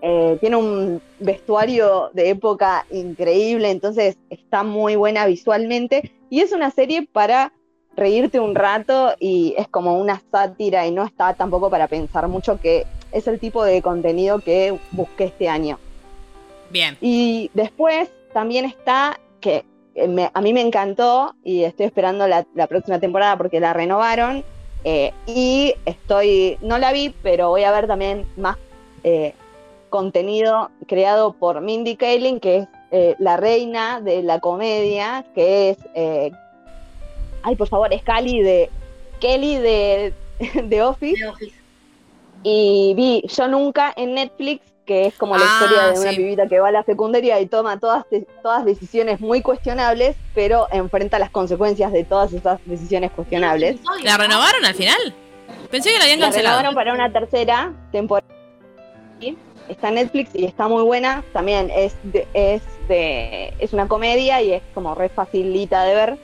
eh, 0.03 0.37
tiene 0.41 0.57
un 0.57 1.01
vestuario 1.18 2.11
de 2.12 2.30
época 2.30 2.87
increíble, 2.91 3.70
entonces 3.70 4.16
está 4.30 4.62
muy 4.62 4.97
buena 4.97 5.26
visualmente 5.26 6.12
y 6.30 6.41
es 6.41 6.53
una 6.53 6.70
serie 6.70 7.09
para 7.11 7.53
reírte 7.97 8.39
un 8.39 8.55
rato 8.55 9.14
y 9.18 9.55
es 9.57 9.68
como 9.68 9.99
una 9.99 10.22
sátira 10.30 10.87
y 10.87 10.91
no 10.91 11.05
está 11.05 11.34
tampoco 11.34 11.70
para 11.70 11.89
pensar 11.89 12.28
mucho 12.28 12.61
que 12.61 12.87
es 13.11 13.26
el 13.26 13.41
tipo 13.41 13.64
de 13.64 13.80
contenido 13.80 14.41
que 14.41 14.78
busqué 14.91 15.24
este 15.24 15.49
año. 15.49 15.78
Bien. 16.70 16.99
Y 17.01 17.51
después 17.55 18.11
también 18.32 18.66
está, 18.66 19.18
que 19.41 19.64
me- 20.09 20.30
a 20.32 20.40
mí 20.40 20.53
me 20.53 20.61
encantó 20.61 21.34
y 21.44 21.64
estoy 21.64 21.86
esperando 21.86 22.26
la, 22.28 22.47
la 22.55 22.66
próxima 22.66 22.99
temporada 23.01 23.36
porque 23.36 23.61
la 23.61 23.72
renovaron. 23.72 24.44
eh, 24.84 25.12
y 25.26 25.74
estoy, 25.84 26.59
no 26.61 26.78
la 26.78 26.92
vi, 26.92 27.12
pero 27.22 27.49
voy 27.49 27.64
a 27.64 27.72
ver 27.72 27.86
también 27.88 28.24
más 28.36 28.57
eh, 29.03 29.32
contenido 29.90 30.70
creado 30.86 31.32
por 31.32 31.61
Mindy 31.61 31.97
Kaling, 31.97 32.38
que 32.40 32.57
es 32.59 32.68
eh, 32.92 33.14
la 33.18 33.36
reina 33.36 34.01
de 34.01 34.22
la 34.22 34.38
comedia, 34.38 35.24
que 35.34 35.70
es, 35.70 35.78
eh, 35.94 36.30
ay, 37.42 37.57
por 37.57 37.66
favor, 37.68 37.92
es 37.92 38.03
Cali 38.03 38.40
de, 38.42 38.70
Kelly 39.20 39.57
de, 39.57 40.12
de 40.64 40.82
Office. 40.82 41.16
The 41.20 41.28
Office. 41.28 41.57
Y 42.44 42.94
vi 42.97 43.22
Yo 43.26 43.49
Nunca 43.49 43.92
en 43.97 44.14
Netflix, 44.14 44.61
que 44.87 45.07
es 45.07 45.14
como 45.14 45.37
la 45.37 45.45
Ah, 45.45 45.59
historia 45.64 45.87
de 45.93 45.99
una 46.01 46.11
sí. 46.11 46.16
pibita 46.16 46.47
que 46.47 46.61
va 46.61 46.68
a 46.68 46.72
la 46.72 46.84
secundaria 46.84 47.41
y 47.41 47.47
toma 47.47 47.78
todas, 47.78 48.05
todas 48.43 48.64
decisiones 48.64 49.20
muy 49.20 49.43
cuestionables, 49.43 50.16
pero 50.34 50.68
enfrenta 50.70 51.18
las 51.18 51.30
consecuencias 51.30 51.93
de 51.93 52.05
todas 52.05 52.32
esas 52.32 52.61
decisiones 52.66 53.11
cuestionables. 53.11 53.78
¿La 54.05 54.16
renovaron 54.16 54.64
al 54.64 54.74
final? 54.74 55.12
Pensé 55.70 55.91
que 55.91 55.99
la 55.99 56.05
habían 56.05 56.20
La 56.20 56.26
cancelado. 56.26 56.59
renovaron 56.59 56.74
para 56.76 56.95
una 56.95 57.12
tercera 57.12 57.72
temporada. 57.93 58.26
Está 59.68 59.89
en 59.89 59.95
Netflix 59.97 60.30
y 60.34 60.45
está 60.45 60.68
muy 60.68 60.84
buena. 60.84 61.24
También 61.32 61.70
es 61.74 61.97
de, 62.05 62.28
es 62.34 62.62
de 62.87 63.53
es 63.59 63.72
una 63.72 63.89
comedia 63.89 64.41
y 64.41 64.53
es 64.53 64.62
como 64.74 64.95
re 64.95 65.09
facilita 65.09 65.82
de 65.82 65.95
ver. 65.97 66.18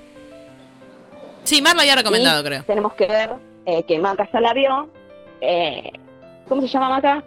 Sí, 1.43 1.61
Mar 1.61 1.75
lo 1.75 1.81
había 1.81 1.97
recomendado, 1.97 2.41
Y 2.43 2.45
creo. 2.47 2.63
Tenemos 2.63 2.95
que 2.95 3.07
ver 3.09 3.31
eh, 3.67 3.83
que 3.83 3.99
Maca 3.99 4.29
ya 4.33 4.41
la 4.41 4.55
vio. 4.55 4.89
Eh, 5.41 5.91
¿Cómo 6.49 6.63
se 6.63 6.69
llama 6.69 6.91
Maca? 6.91 7.25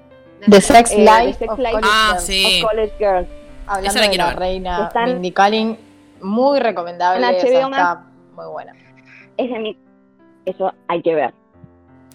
The 0.47 0.61
Sex 0.61 0.91
Eh, 0.91 0.97
Life, 0.99 1.33
The 1.33 1.39
Sex 1.39 1.51
of 1.53 1.59
Life 1.59 1.71
College 1.71 1.89
Ah, 1.91 2.09
Girl. 2.13 2.21
sí. 2.21 2.61
of 2.63 2.69
College 2.69 2.93
Girls. 2.99 3.27
Hablando 3.67 3.89
Esa 3.89 3.99
la 3.99 4.03
de 4.05 4.09
quiero 4.09 4.23
la 4.25 4.29
ver. 4.31 4.39
reina 4.39 4.83
Están- 4.87 5.05
Mindy 5.13 5.31
Kaling, 5.31 5.77
muy 6.21 6.59
recomendable. 6.59 7.25
En 7.27 7.33
HBO 7.35 7.69
está 7.69 8.03
muy 8.35 8.45
buena. 8.45 8.73
Es 9.37 9.49
de 9.49 9.59
mi... 9.59 9.77
Eso 10.45 10.71
hay 10.87 11.01
que 11.01 11.15
ver. 11.15 11.33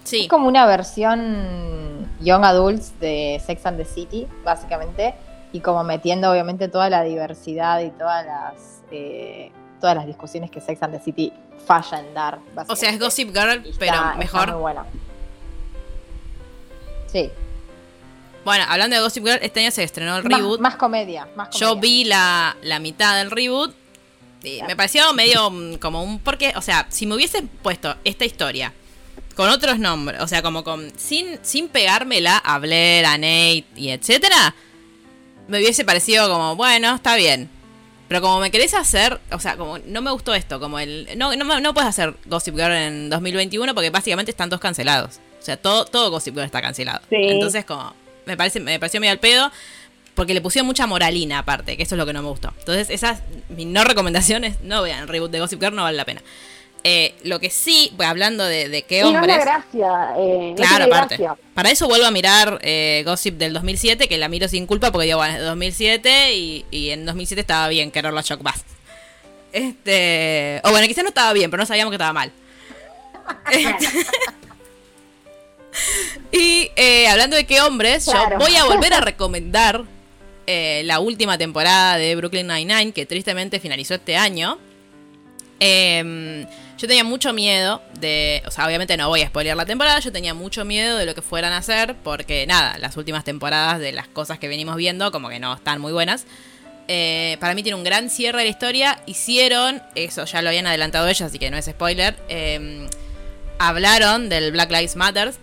Sí. 0.04 0.22
Es 0.22 0.28
como 0.28 0.46
una 0.48 0.64
versión 0.66 2.08
Young 2.20 2.44
Adults 2.44 2.98
de 3.00 3.40
Sex 3.44 3.66
and 3.66 3.76
the 3.78 3.84
City, 3.84 4.28
básicamente, 4.44 5.14
y 5.52 5.60
como 5.60 5.82
metiendo 5.82 6.30
obviamente 6.30 6.68
toda 6.68 6.88
la 6.88 7.02
diversidad 7.02 7.80
y 7.80 7.90
todas 7.90 8.24
las 8.24 8.82
eh, 8.92 9.50
todas 9.80 9.96
las 9.96 10.06
discusiones 10.06 10.50
que 10.50 10.60
Sex 10.60 10.82
and 10.82 10.94
the 10.96 11.00
City 11.02 11.32
falla 11.66 11.98
en 12.00 12.14
dar. 12.14 12.38
O 12.68 12.76
sea, 12.76 12.90
es. 12.90 13.00
Gossip 13.00 13.28
Girl, 13.28 13.64
está- 13.66 13.78
pero 13.78 13.92
está 13.94 14.14
mejor. 14.16 14.52
muy 14.52 14.60
buena. 14.60 14.84
Sí. 17.06 17.30
Bueno, 18.44 18.64
hablando 18.68 18.96
de 18.96 19.02
Gossip 19.02 19.24
Girl, 19.24 19.38
este 19.42 19.60
año 19.60 19.70
se 19.70 19.82
estrenó 19.82 20.16
el 20.16 20.24
reboot. 20.24 20.60
más 20.60 20.76
comedia, 20.76 21.28
más 21.36 21.48
comedia. 21.48 21.66
Yo 21.66 21.76
vi 21.76 22.04
la, 22.04 22.56
la 22.62 22.78
mitad 22.78 23.16
del 23.18 23.30
reboot. 23.30 23.74
Y 24.42 24.62
me 24.62 24.74
pareció 24.74 25.12
medio 25.12 25.50
mm, 25.50 25.74
como 25.74 26.02
un. 26.02 26.18
Porque, 26.18 26.52
o 26.56 26.62
sea, 26.62 26.86
si 26.88 27.06
me 27.06 27.14
hubiesen 27.14 27.48
puesto 27.48 27.96
esta 28.04 28.24
historia 28.24 28.72
con 29.34 29.50
otros 29.50 29.78
nombres, 29.78 30.20
o 30.22 30.26
sea, 30.26 30.42
como 30.42 30.64
con. 30.64 30.90
Sin, 30.98 31.38
sin 31.42 31.68
pegármela 31.68 32.38
a 32.38 32.58
Blair, 32.58 33.04
a 33.04 33.18
Nate 33.18 33.66
y 33.76 33.90
etcétera, 33.90 34.54
me 35.48 35.58
hubiese 35.58 35.84
parecido 35.84 36.28
como, 36.30 36.56
bueno, 36.56 36.94
está 36.94 37.16
bien. 37.16 37.50
Pero 38.08 38.22
como 38.22 38.40
me 38.40 38.50
querés 38.50 38.74
hacer, 38.74 39.20
o 39.30 39.38
sea, 39.38 39.56
como 39.56 39.78
no 39.78 40.02
me 40.02 40.10
gustó 40.10 40.34
esto, 40.34 40.58
como 40.58 40.80
el. 40.80 41.08
No, 41.16 41.36
no, 41.36 41.60
no 41.60 41.74
puedes 41.74 41.88
hacer 41.88 42.14
Gossip 42.26 42.56
Girl 42.56 42.72
en 42.72 43.08
2021 43.10 43.72
porque 43.72 43.90
básicamente 43.90 44.32
están 44.32 44.48
todos 44.48 44.60
cancelados. 44.60 45.20
O 45.38 45.42
sea, 45.42 45.56
todo, 45.56 45.84
todo 45.84 46.10
Gossip 46.10 46.34
Girl 46.34 46.44
está 46.46 46.60
cancelado. 46.60 47.00
Sí. 47.08 47.16
Entonces, 47.18 47.64
como. 47.64 47.94
Me 48.26 48.36
parece, 48.36 48.60
me 48.60 48.78
pareció 48.78 49.00
medio 49.00 49.12
al 49.12 49.18
pedo. 49.20 49.50
Porque 50.14 50.34
le 50.34 50.40
pusieron 50.40 50.66
mucha 50.66 50.86
moralina 50.86 51.38
aparte, 51.38 51.76
que 51.76 51.84
eso 51.84 51.94
es 51.94 51.98
lo 51.98 52.04
que 52.04 52.12
no 52.12 52.20
me 52.22 52.28
gustó. 52.28 52.52
Entonces, 52.58 52.90
esas, 52.90 53.20
mi 53.48 53.64
no 53.64 53.84
recomendaciones, 53.84 54.60
no 54.60 54.82
vean 54.82 55.00
el 55.02 55.08
reboot 55.08 55.30
de 55.30 55.38
Gossip 55.40 55.60
Girl, 55.62 55.74
no 55.74 55.84
vale 55.84 55.96
la 55.96 56.04
pena. 56.04 56.20
Eh, 56.82 57.14
lo 57.24 57.38
que 57.40 57.48
sí, 57.48 57.92
pues, 57.96 58.08
hablando 58.08 58.44
de, 58.44 58.68
de 58.68 58.82
qué 58.82 59.02
no 59.02 59.10
es 59.10 59.14
hombres. 59.14 59.38
gracia. 59.38 59.88
eh, 60.18 60.48
no 60.50 60.54
Claro, 60.56 60.84
tiene 60.84 60.96
aparte. 60.96 61.16
gracia. 61.16 61.36
Para 61.54 61.70
eso 61.70 61.86
vuelvo 61.86 62.06
a 62.06 62.10
mirar 62.10 62.58
eh, 62.62 63.02
Gossip 63.06 63.36
del 63.38 63.52
2007, 63.52 64.08
que 64.08 64.18
la 64.18 64.28
miro 64.28 64.48
sin 64.48 64.66
culpa 64.66 64.90
porque 64.90 65.06
digo, 65.06 65.18
bueno, 65.18 65.34
es 65.34 65.38
de 65.40 65.44
2007 65.46 66.34
y, 66.34 66.66
y 66.70 66.90
en 66.90 67.06
2007 67.06 67.40
estaba 67.40 67.68
bien 67.68 67.90
que 67.90 68.02
la 68.02 68.20
Shock 68.20 68.42
Bass. 68.42 68.64
Este. 69.52 70.60
O 70.64 70.70
bueno, 70.70 70.86
quizás 70.88 71.04
no 71.04 71.08
estaba 71.10 71.32
bien, 71.32 71.50
pero 71.50 71.62
no 71.62 71.66
sabíamos 71.66 71.92
que 71.92 71.96
estaba 71.96 72.12
mal. 72.12 72.32
Este- 73.52 73.86
y 76.32 76.70
eh, 76.76 77.08
hablando 77.08 77.36
de 77.36 77.46
qué 77.46 77.60
hombres, 77.60 78.04
Claro. 78.04 78.38
yo 78.38 78.46
voy 78.46 78.56
a 78.56 78.64
volver 78.64 78.92
a 78.94 79.00
recomendar 79.00 79.84
eh, 80.46 80.82
la 80.84 81.00
última 81.00 81.38
temporada 81.38 81.96
de 81.96 82.16
Brooklyn 82.16 82.46
Nine-Nine, 82.46 82.92
que 82.92 83.06
tristemente 83.06 83.60
finalizó 83.60 83.94
este 83.94 84.16
año. 84.16 84.58
Em, 85.60 86.46
yo 86.78 86.88
tenía 86.88 87.04
mucho 87.04 87.32
miedo 87.32 87.82
de. 87.98 88.42
O 88.46 88.50
sea, 88.50 88.66
obviamente 88.66 88.96
no 88.96 89.08
voy 89.08 89.20
a 89.20 89.28
spoilear 89.28 89.56
la 89.56 89.66
temporada. 89.66 90.00
Yo 90.00 90.10
tenía 90.10 90.32
mucho 90.32 90.64
miedo 90.64 90.96
de 90.96 91.04
lo 91.06 91.14
que 91.14 91.20
fueran 91.22 91.52
a 91.52 91.58
hacer. 91.58 91.94
Porque 92.02 92.46
nada, 92.46 92.78
las 92.78 92.96
últimas 92.96 93.24
temporadas 93.24 93.78
de 93.78 93.92
las 93.92 94.08
cosas 94.08 94.38
que 94.38 94.48
venimos 94.48 94.76
viendo, 94.76 95.12
como 95.12 95.28
que 95.28 95.38
no 95.38 95.52
están 95.54 95.80
muy 95.80 95.92
buenas. 95.92 96.24
Eh, 96.88 97.36
para 97.40 97.54
mí 97.54 97.62
tiene 97.62 97.76
un 97.76 97.84
gran 97.84 98.08
cierre 98.08 98.38
de 98.38 98.44
la 98.44 98.50
historia. 98.50 99.02
Hicieron, 99.06 99.82
eso 99.94 100.24
ya 100.24 100.40
lo 100.42 100.48
habían 100.48 100.66
adelantado 100.66 101.06
ellos, 101.06 101.20
así 101.22 101.38
que 101.38 101.50
no 101.50 101.56
es 101.58 101.66
spoiler. 101.66 102.16
em, 102.28 102.88
hablaron 103.58 104.30
del 104.30 104.50
Black 104.52 104.70
Lives 104.70 104.96
Matter. 104.96 105.34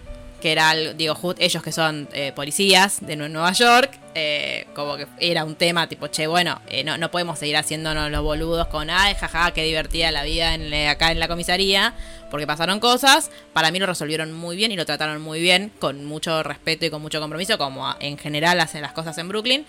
Que 0.42 0.52
era, 0.52 0.70
algo- 0.70 0.94
digo, 0.94 1.18
ellos 1.40 1.64
que 1.64 1.72
son 1.72 2.08
eh, 2.14 2.32
policías 2.36 3.00
de 3.06 3.18
Nue- 3.18 3.30
Nueva 3.30 3.52
York, 3.54 3.92
eh, 4.14 4.68
como 4.76 4.98
que 4.98 5.08
era 5.20 5.44
un 5.46 5.56
tema 5.56 5.88
tipo, 5.90 6.08
che, 6.08 6.28
bueno, 6.28 6.62
eh, 6.70 6.84
no, 6.84 6.98
no 6.98 7.10
podemos 7.12 7.40
seguir 7.40 7.58
haciéndonos 7.58 8.12
los 8.12 8.22
boludos 8.24 8.68
con, 8.68 8.90
ay, 8.90 9.16
jaja, 9.16 9.52
qué 9.52 9.64
divertida 9.64 10.12
la 10.12 10.24
vida 10.24 10.54
en, 10.54 10.74
acá 10.88 11.12
en 11.12 11.20
la 11.20 11.28
comisaría, 11.28 11.94
porque 12.30 12.46
pasaron 12.48 12.80
cosas. 12.80 13.32
Para 13.54 13.72
mí 13.72 13.80
lo 13.80 13.86
resolvieron 13.88 14.32
muy 14.34 14.56
bien 14.56 14.72
y 14.72 14.76
lo 14.76 14.86
trataron 14.86 15.22
muy 15.22 15.40
bien, 15.42 15.72
con 15.80 16.06
mucho 16.06 16.44
respeto 16.44 16.86
y 16.86 16.90
con 16.90 17.02
mucho 17.02 17.20
compromiso, 17.20 17.58
como 17.58 17.96
en 18.00 18.18
general 18.18 18.60
hacen 18.60 18.82
las 18.82 18.92
cosas 18.94 19.18
en 19.18 19.28
Brooklyn. 19.30 19.66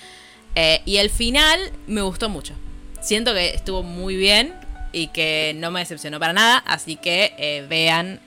Y 0.84 0.96
el 0.96 1.08
final 1.10 1.60
me 1.86 2.00
gustó 2.02 2.28
mucho. 2.28 2.54
Siento 3.00 3.32
que 3.32 3.50
estuvo 3.50 3.82
muy 3.84 4.16
bien 4.16 4.54
y 4.90 5.06
que 5.08 5.52
no 5.56 5.70
me 5.70 5.80
decepcionó 5.80 6.18
para 6.18 6.32
nada. 6.32 6.58
Así 6.66 6.96
que 6.96 7.64
vean, 7.68 8.20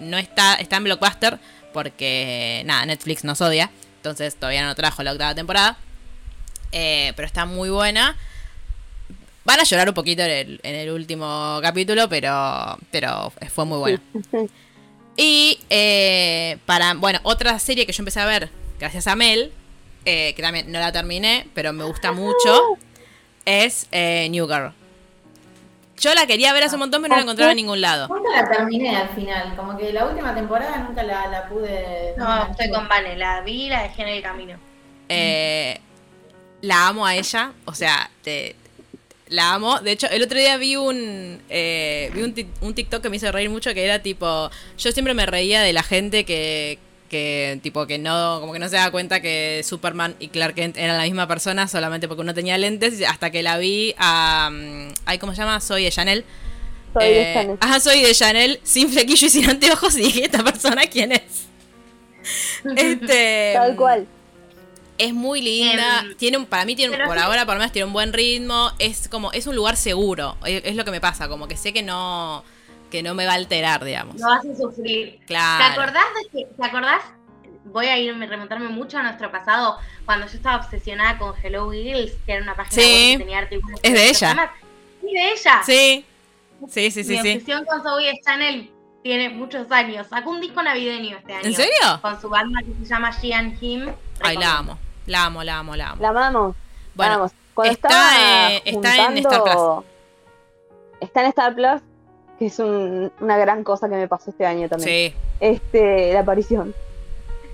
no 0.00 0.16
está, 0.18 0.54
está 0.54 0.76
en 0.76 0.84
Blockbuster 0.84 1.38
porque 1.72 2.62
nada, 2.64 2.86
Netflix 2.86 3.24
nos 3.24 3.40
odia. 3.40 3.70
Entonces 3.96 4.34
todavía 4.34 4.64
no 4.64 4.74
trajo 4.74 5.02
la 5.02 5.12
octava 5.12 5.34
temporada. 5.34 5.78
Eh, 6.72 7.12
pero 7.16 7.26
está 7.26 7.44
muy 7.44 7.70
buena. 7.70 8.16
Van 9.44 9.60
a 9.60 9.64
llorar 9.64 9.88
un 9.88 9.94
poquito 9.94 10.22
en 10.22 10.30
el, 10.30 10.60
en 10.62 10.74
el 10.74 10.90
último 10.90 11.58
capítulo, 11.62 12.08
pero, 12.08 12.78
pero 12.90 13.32
fue 13.52 13.64
muy 13.64 13.78
buena. 13.78 14.00
Y 15.16 15.58
eh, 15.68 16.58
para, 16.64 16.94
bueno, 16.94 17.20
otra 17.24 17.58
serie 17.58 17.84
que 17.84 17.92
yo 17.92 18.00
empecé 18.00 18.20
a 18.20 18.26
ver 18.26 18.50
gracias 18.78 19.06
a 19.06 19.16
Mel, 19.16 19.52
eh, 20.04 20.32
que 20.34 20.42
también 20.42 20.70
no 20.72 20.78
la 20.78 20.90
terminé, 20.92 21.46
pero 21.54 21.72
me 21.72 21.84
gusta 21.84 22.12
mucho, 22.12 22.78
es 23.44 23.88
New 23.92 24.46
Girl. 24.46 24.72
Yo 26.02 26.12
la 26.14 26.26
quería 26.26 26.52
ver 26.52 26.64
hace 26.64 26.74
un 26.74 26.80
montón, 26.80 27.00
pero 27.00 27.10
no 27.12 27.16
la 27.16 27.22
encontraba 27.22 27.52
en 27.52 27.56
ningún 27.56 27.80
lado. 27.80 28.08
Nunca 28.08 28.42
la 28.42 28.50
terminé 28.50 28.96
al 28.96 29.08
final, 29.10 29.54
como 29.56 29.76
que 29.78 29.92
la 29.92 30.04
última 30.04 30.34
temporada 30.34 30.78
nunca 30.78 31.02
la, 31.04 31.28
la 31.28 31.48
pude... 31.48 32.14
No, 32.16 32.46
estoy 32.50 32.70
con 32.70 32.88
Vane, 32.88 33.16
la 33.16 33.40
vi 33.42 33.66
y 33.66 33.68
la 33.68 33.84
dejé 33.84 34.02
en 34.02 34.08
el 34.08 34.22
camino. 34.22 34.58
Eh, 35.08 35.78
la 36.62 36.88
amo 36.88 37.06
a 37.06 37.14
ella, 37.14 37.52
o 37.66 37.74
sea, 37.74 38.10
te- 38.22 38.56
la 39.28 39.54
amo. 39.54 39.78
De 39.80 39.92
hecho, 39.92 40.08
el 40.10 40.22
otro 40.24 40.38
día 40.38 40.56
vi 40.56 40.74
un 40.76 41.40
eh, 41.48 42.10
vi 42.14 42.22
un, 42.22 42.34
un 42.62 42.74
TikTok 42.74 43.00
que 43.02 43.08
me 43.08 43.16
hizo 43.16 43.30
reír 43.30 43.48
mucho 43.48 43.72
que 43.72 43.84
era 43.84 44.00
tipo, 44.00 44.50
yo 44.78 44.90
siempre 44.92 45.14
me 45.14 45.24
reía 45.24 45.60
de 45.62 45.72
la 45.72 45.82
gente 45.84 46.24
que 46.24 46.78
que 47.12 47.60
tipo 47.62 47.86
que 47.86 47.98
no 47.98 48.40
como 48.40 48.52
que 48.52 48.58
no 48.58 48.68
se 48.68 48.76
da 48.76 48.90
cuenta 48.90 49.20
que 49.20 49.62
Superman 49.64 50.16
y 50.18 50.28
Clark 50.28 50.54
Kent 50.56 50.76
eran 50.78 50.96
la 50.96 51.04
misma 51.04 51.28
persona 51.28 51.68
solamente 51.68 52.08
porque 52.08 52.22
uno 52.22 52.34
tenía 52.34 52.58
lentes 52.58 53.00
hasta 53.06 53.30
que 53.30 53.42
la 53.44 53.58
vi 53.58 53.94
a 53.98 54.50
mm, 54.50 54.88
ay 55.04 55.18
cómo 55.18 55.32
se 55.34 55.42
llama 55.42 55.60
soy 55.60 55.84
de 55.84 55.90
Chanel 55.92 56.24
Soy 56.94 57.14
de 57.14 57.22
Eh, 57.22 57.34
Chanel. 57.34 57.58
Ajá, 57.60 57.80
soy 57.80 58.02
de 58.02 58.14
Chanel, 58.14 58.60
sin 58.64 58.90
flequillo 58.90 59.26
y 59.26 59.30
sin 59.30 59.48
anteojos, 59.54 59.96
y 59.96 60.02
dije, 60.02 60.24
¿esta 60.26 60.44
persona 60.44 60.82
quién 60.86 61.12
es? 61.12 61.48
este, 62.76 63.52
Tal 63.54 63.76
cual. 63.76 64.06
Es 64.98 65.12
muy 65.14 65.40
linda. 65.40 66.00
Em, 66.00 66.16
tiene 66.16 66.36
un, 66.36 66.46
para 66.46 66.64
mí 66.64 66.76
tiene 66.76 66.98
por 66.98 67.16
sí. 67.16 67.22
ahora 67.24 67.44
por 67.46 67.54
lo 67.54 67.60
menos 67.60 67.72
tiene 67.72 67.86
un 67.86 67.92
buen 67.92 68.12
ritmo. 68.12 68.70
Es 68.78 69.08
como, 69.08 69.32
es 69.32 69.46
un 69.46 69.56
lugar 69.56 69.76
seguro. 69.76 70.36
Es, 70.44 70.62
es 70.64 70.76
lo 70.76 70.84
que 70.84 70.90
me 70.90 71.00
pasa. 71.00 71.28
Como 71.28 71.48
que 71.48 71.56
sé 71.56 71.72
que 71.72 71.82
no, 71.82 72.44
que 72.92 73.02
no 73.02 73.14
me 73.14 73.24
va 73.26 73.32
a 73.32 73.36
alterar, 73.36 73.82
digamos. 73.82 74.16
No 74.16 74.28
vas 74.28 74.44
a 74.44 74.54
sufrir. 74.54 75.18
¿Te 75.20 75.24
Claro. 75.26 75.64
acordás 75.72 76.04
de 76.22 76.28
que, 76.30 76.44
te 76.54 76.64
acordás? 76.66 77.02
Voy 77.64 77.86
a 77.86 77.96
irme, 77.98 78.26
remontarme 78.26 78.68
mucho 78.68 78.98
a 78.98 79.02
nuestro 79.02 79.30
pasado, 79.32 79.78
cuando 80.04 80.26
yo 80.26 80.34
estaba 80.34 80.56
obsesionada 80.56 81.16
con 81.18 81.32
Hello 81.42 81.70
Girls, 81.70 82.12
que 82.26 82.32
era 82.34 82.42
una 82.42 82.54
página 82.54 82.82
Sí. 82.82 82.90
web 82.90 83.12
que 83.12 83.18
tenía 83.24 83.38
artículos. 83.38 83.80
Es 83.82 83.92
de 83.94 84.08
ella. 84.10 84.52
Sí, 85.00 85.06
de 85.14 85.32
ella. 85.32 85.62
Sí. 85.64 86.04
Sí, 86.68 86.90
sí, 86.90 87.02
sí, 87.04 87.16
Mi 87.16 87.22
sí. 87.22 87.28
obsesión 87.32 87.64
con 87.64 87.82
Zoe 87.82 88.12
Chanel 88.24 88.70
tiene 89.02 89.30
muchos 89.30 89.70
años. 89.72 90.06
Sacó 90.08 90.30
un 90.30 90.40
disco 90.40 90.62
navideño 90.62 91.16
este 91.16 91.32
año. 91.32 91.46
¿En 91.46 91.54
serio? 91.54 91.72
Con 92.02 92.20
su 92.20 92.28
banda 92.28 92.60
que 92.60 92.72
se 92.74 92.84
llama 92.84 93.10
She 93.10 93.32
and 93.32 93.56
Him. 93.60 93.90
Ay, 94.20 94.36
la 94.36 94.58
amo. 94.58 94.78
La 95.06 95.24
amo, 95.24 95.42
la 95.42 95.58
amo, 95.58 95.74
la 95.76 95.90
amo. 95.90 96.02
La 96.02 96.08
amamos. 96.10 96.56
Bueno, 96.94 97.10
la 97.10 97.14
amamos. 97.16 97.32
Cuando 97.54 97.72
está, 97.72 97.88
estaba 97.88 98.52
eh, 98.52 98.62
está 98.66 99.06
en 99.08 99.16
Star 99.18 99.32
juntando- 99.40 99.84
Está 101.00 101.20
en 101.22 101.26
Star 101.28 101.54
Plus, 101.54 101.82
que 102.42 102.46
es 102.46 102.58
un- 102.58 103.12
una 103.20 103.38
gran 103.38 103.62
cosa 103.62 103.88
que 103.88 103.94
me 103.94 104.08
pasó 104.08 104.30
este 104.30 104.44
año 104.44 104.68
también. 104.68 105.12
Sí, 105.12 105.14
Este, 105.38 106.12
la 106.12 106.20
aparición. 106.20 106.74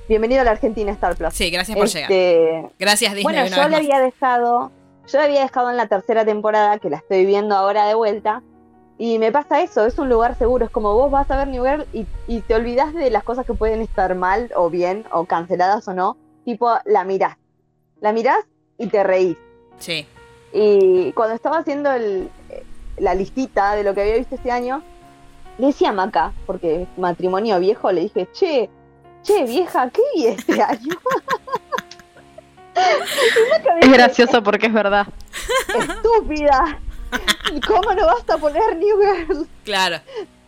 Bienvenido 0.09 0.41
a 0.41 0.45
la 0.45 0.53
Argentina 0.53 0.91
Star 0.93 1.15
Plus. 1.15 1.35
sí, 1.35 1.51
gracias 1.51 1.77
por 1.77 1.87
llegar. 1.89 2.11
Este, 2.11 2.71
Gracias, 2.79 3.11
Disney. 3.15 3.23
Bueno, 3.23 3.45
yo 3.55 3.57
más. 3.69 3.75
había 3.75 4.01
dejado, 4.01 4.71
yo 5.07 5.19
la 5.19 5.25
había 5.27 5.43
dejado 5.43 5.69
en 5.71 5.77
la 5.77 5.89
tercera 5.89 6.25
temporada, 6.25 6.79
que 6.79 6.89
la 6.89 6.97
estoy 6.97 7.27
viendo 7.27 7.55
ahora 7.55 7.85
de 7.87 7.93
vuelta, 7.97 8.41
y 8.97 9.19
me 9.19 9.31
pasa 9.31 9.61
eso, 9.61 9.85
es 9.85 9.99
un 9.99 10.09
lugar 10.09 10.39
seguro, 10.39 10.65
es 10.65 10.71
como 10.71 10.95
vos 10.95 11.11
vas 11.11 11.31
a 11.31 11.37
ver 11.37 11.49
New 11.49 11.65
Girl 11.67 11.87
y, 11.93 12.07
y 12.27 12.41
te 12.41 12.55
olvidás 12.55 12.95
de 12.95 13.11
las 13.11 13.25
cosas 13.25 13.45
que 13.45 13.53
pueden 13.53 13.83
estar 13.83 14.15
mal 14.15 14.51
o 14.57 14.71
bien, 14.71 15.05
o 15.13 15.27
canceladas 15.27 15.87
o 15.87 15.93
no, 15.93 16.17
tipo, 16.47 16.71
la 16.87 17.05
mirás, 17.05 17.37
la 18.01 18.13
mirás 18.15 18.39
y 18.79 18.87
te 18.87 19.05
reís. 19.05 19.37
Sí. 19.81 20.07
Y 20.55 21.13
cuando 21.13 21.35
estaba 21.35 21.59
haciendo 21.59 21.93
el- 21.93 22.31
la 23.01 23.15
listita 23.15 23.75
de 23.75 23.83
lo 23.85 23.95
que 23.95 24.03
había 24.03 24.17
visto 24.17 24.35
este 24.35 24.51
año, 24.51 24.83
le 25.59 25.69
decía 25.69 25.91
a 25.91 25.93
Maca, 25.93 26.33
porque 26.47 26.83
es 26.83 26.89
matrimonio 26.97 27.59
viejo, 27.61 27.91
le 27.93 28.03
dije, 28.03 28.29
che, 28.33 28.69
che, 29.23 29.45
vieja, 29.45 29.91
¿qué 29.91 30.03
vi 30.15 30.27
este 30.27 30.63
año? 30.63 30.95
Y 33.81 33.85
Es 33.87 33.93
gracioso 33.93 34.43
porque 34.43 34.67
es 34.67 34.73
verdad. 34.73 35.07
estúpida. 35.79 36.79
¿Cómo 37.67 37.95
no 37.95 38.07
vas 38.07 38.29
a 38.29 38.39
poner 38.39 38.77
New 38.77 38.99
Girl? 39.01 39.49
Claro. 39.65 40.01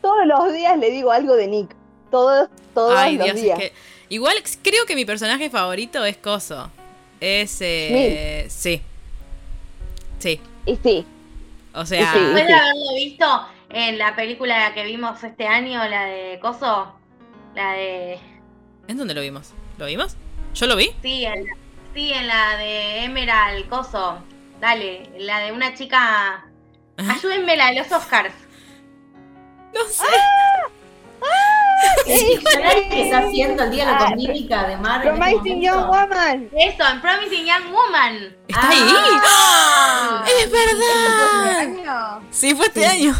Todos 0.02 0.26
los 0.26 0.52
días 0.52 0.78
le 0.78 0.90
digo 0.90 1.10
algo 1.10 1.34
de 1.34 1.46
Nick. 1.48 1.74
Todos, 2.10 2.48
todos 2.74 2.94
Ay, 2.96 3.16
los 3.16 3.24
Dios, 3.26 3.36
es 3.36 3.42
días. 3.42 3.58
que. 3.58 3.72
Igual 4.10 4.36
creo 4.62 4.84
que 4.86 4.94
mi 4.96 5.04
personaje 5.04 5.50
favorito 5.50 6.04
es 6.04 6.16
Coso. 6.16 6.70
Es. 7.20 7.58
Eh, 7.60 8.46
sí. 8.48 8.82
Sí. 10.18 10.40
Y 10.66 10.76
sí, 10.76 11.06
O 11.74 11.86
sea. 11.86 12.12
Sí. 12.12 12.18
Después 12.18 12.46
de 12.46 12.54
haberlo 12.54 12.94
visto 12.94 13.46
en 13.70 13.98
la 13.98 14.16
película 14.16 14.74
que 14.74 14.84
vimos 14.84 15.22
este 15.22 15.46
año, 15.46 15.86
la 15.88 16.04
de 16.04 16.38
Coso, 16.40 16.94
la 17.54 17.72
de... 17.72 18.18
¿En 18.88 18.96
dónde 18.96 19.14
lo 19.14 19.20
vimos? 19.20 19.52
¿Lo 19.78 19.86
vimos? 19.86 20.16
¿Yo 20.54 20.66
lo 20.66 20.76
vi? 20.76 20.90
Sí, 21.02 21.24
en 21.24 21.44
la, 21.44 21.56
sí, 21.94 22.12
en 22.12 22.26
la 22.26 22.56
de 22.56 23.04
Emerald 23.04 23.68
Coso. 23.68 24.18
Dale, 24.60 25.10
la 25.18 25.40
de 25.40 25.52
una 25.52 25.74
chica... 25.74 26.44
Ayúdenme, 26.96 27.56
la 27.56 27.68
de 27.68 27.76
los 27.76 27.92
Oscars. 27.92 28.34
No 29.72 29.84
sé. 29.84 30.04
¿Sabés 32.06 32.86
qué 32.90 33.02
está 33.04 33.18
haciendo 33.18 33.62
el 33.64 33.70
diálogo 33.70 34.04
con 34.04 34.16
mímica 34.16 34.66
de 34.66 34.76
Mar? 34.76 35.06
este 35.06 35.16
Promising 35.16 35.60
Young? 35.60 35.86
Woman. 35.86 36.48
Eso, 36.56 36.82
en 36.92 37.00
Promising 37.00 37.46
Young 37.46 37.72
Woman. 37.72 38.36
¿Está 38.48 38.68
ahí? 38.68 38.78
Ah. 39.24 40.24
¡Es 40.26 40.50
verdad! 40.50 42.18
Sí, 42.30 42.54
fue 42.54 42.66
este 42.66 42.86
año. 42.86 43.14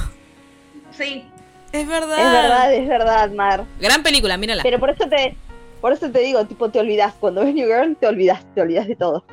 Sí. 0.97 1.25
Es 1.73 1.87
verdad. 1.87 2.19
Es 2.19 2.33
verdad, 2.33 2.75
es 2.75 2.89
verdad, 2.89 3.31
Mar. 3.31 3.65
Gran 3.81 4.03
película, 4.03 4.37
mírala. 4.37 4.63
Pero 4.63 4.79
por 4.79 4.91
eso 4.91 5.09
te, 5.09 5.37
por 5.81 5.93
eso 5.93 6.11
te 6.11 6.19
digo, 6.21 6.45
tipo, 6.47 6.69
te 6.71 6.81
olvidas. 6.81 7.15
Cuando 7.21 7.45
ves 7.45 7.55
New 7.55 7.67
Girl, 7.67 7.97
te 7.97 8.07
olvidas, 8.07 8.45
te 8.55 8.61
olvidas 8.61 8.87
de 8.87 8.97
todo. 8.97 9.25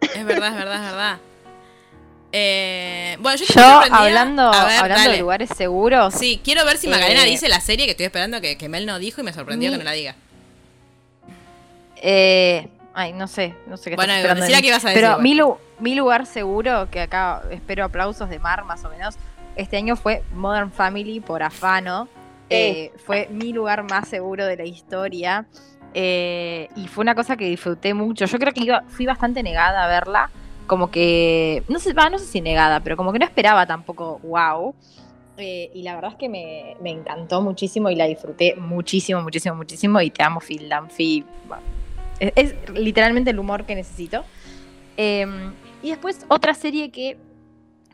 Es 0.00 0.24
verdad, 0.24 0.48
es 0.48 0.54
verdad, 0.54 0.74
es 0.74 0.90
verdad. 0.92 1.18
Eh, 2.30 3.16
bueno, 3.20 3.38
yo, 3.38 3.46
Yo, 3.54 3.80
hablando, 3.90 4.50
ver, 4.50 4.60
hablando 4.60 4.94
dale. 5.02 5.12
de 5.12 5.18
lugares 5.20 5.48
seguros, 5.56 6.12
Sí, 6.14 6.40
quiero 6.44 6.64
ver 6.66 6.76
si 6.76 6.86
Macarena 6.86 7.24
Eh, 7.24 7.30
dice 7.30 7.48
la 7.48 7.60
serie 7.60 7.86
que 7.86 7.92
estoy 7.92 8.04
esperando 8.06 8.40
que, 8.42 8.58
que 8.58 8.68
Mel 8.68 8.84
no 8.84 8.98
dijo 8.98 9.22
y 9.22 9.24
me 9.24 9.32
sorprendió 9.32 9.70
Mi- 9.70 9.74
que 9.74 9.78
no 9.78 9.84
la 9.84 9.92
diga. 9.92 10.14
eh, 11.96 12.68
ay, 12.94 13.12
no 13.12 13.26
sé, 13.26 13.54
no 13.66 13.76
sé 13.76 13.90
qué 13.90 13.96
Bueno, 13.96 14.12
que 14.12 14.20
ibas 14.20 14.32
a 14.84 14.88
decir. 14.88 14.94
Pero 14.94 15.06
igual. 15.08 15.22
mi, 15.22 15.34
lu- 15.34 15.58
mi 15.80 15.94
lugar 15.94 16.26
seguro, 16.26 16.88
que 16.90 17.00
acá 17.00 17.42
espero 17.50 17.84
aplausos 17.84 18.28
de 18.28 18.38
Mar 18.38 18.64
más 18.64 18.84
o 18.84 18.90
menos, 18.90 19.16
este 19.56 19.76
año 19.76 19.96
fue 19.96 20.22
Modern 20.34 20.70
Family 20.70 21.20
por 21.20 21.42
Afano. 21.42 22.08
Eh, 22.50 22.92
fue 23.04 23.28
mi 23.30 23.52
lugar 23.52 23.82
más 23.90 24.08
seguro 24.08 24.46
de 24.46 24.56
la 24.56 24.64
historia. 24.64 25.46
eh, 25.94 26.68
y 26.76 26.86
fue 26.86 27.00
una 27.02 27.14
cosa 27.14 27.36
que 27.38 27.46
disfruté 27.46 27.94
mucho. 27.94 28.26
Yo 28.26 28.38
creo 28.38 28.52
que 28.52 28.60
iba, 28.62 28.82
fui 28.88 29.06
bastante 29.06 29.42
negada 29.42 29.84
a 29.84 29.88
verla. 29.88 30.30
Como 30.68 30.92
que, 30.92 31.64
no 31.66 31.80
sé, 31.80 31.92
va, 31.92 32.08
no 32.08 32.20
sé 32.20 32.26
si 32.26 32.40
negada, 32.40 32.78
pero 32.80 32.96
como 32.96 33.12
que 33.12 33.18
no 33.18 33.24
esperaba 33.24 33.66
tampoco 33.66 34.20
wow. 34.22 34.72
Eh, 35.36 35.70
y 35.74 35.82
la 35.82 35.96
verdad 35.96 36.12
es 36.12 36.16
que 36.16 36.28
me, 36.28 36.76
me 36.80 36.90
encantó 36.90 37.42
muchísimo 37.42 37.90
y 37.90 37.96
la 37.96 38.06
disfruté 38.06 38.54
muchísimo, 38.54 39.20
muchísimo, 39.20 39.56
muchísimo. 39.56 40.00
Y 40.00 40.10
te 40.10 40.22
amo, 40.22 40.38
Phil 40.38 40.68
Dunphy. 40.68 41.24
Es, 42.20 42.54
literalmente 42.72 43.30
el 43.30 43.40
humor 43.40 43.64
que 43.64 43.74
necesito. 43.74 44.24
Eh, 44.96 45.26
y 45.82 45.90
después 45.90 46.24
otra 46.28 46.54
serie 46.54 46.90
que 46.90 47.16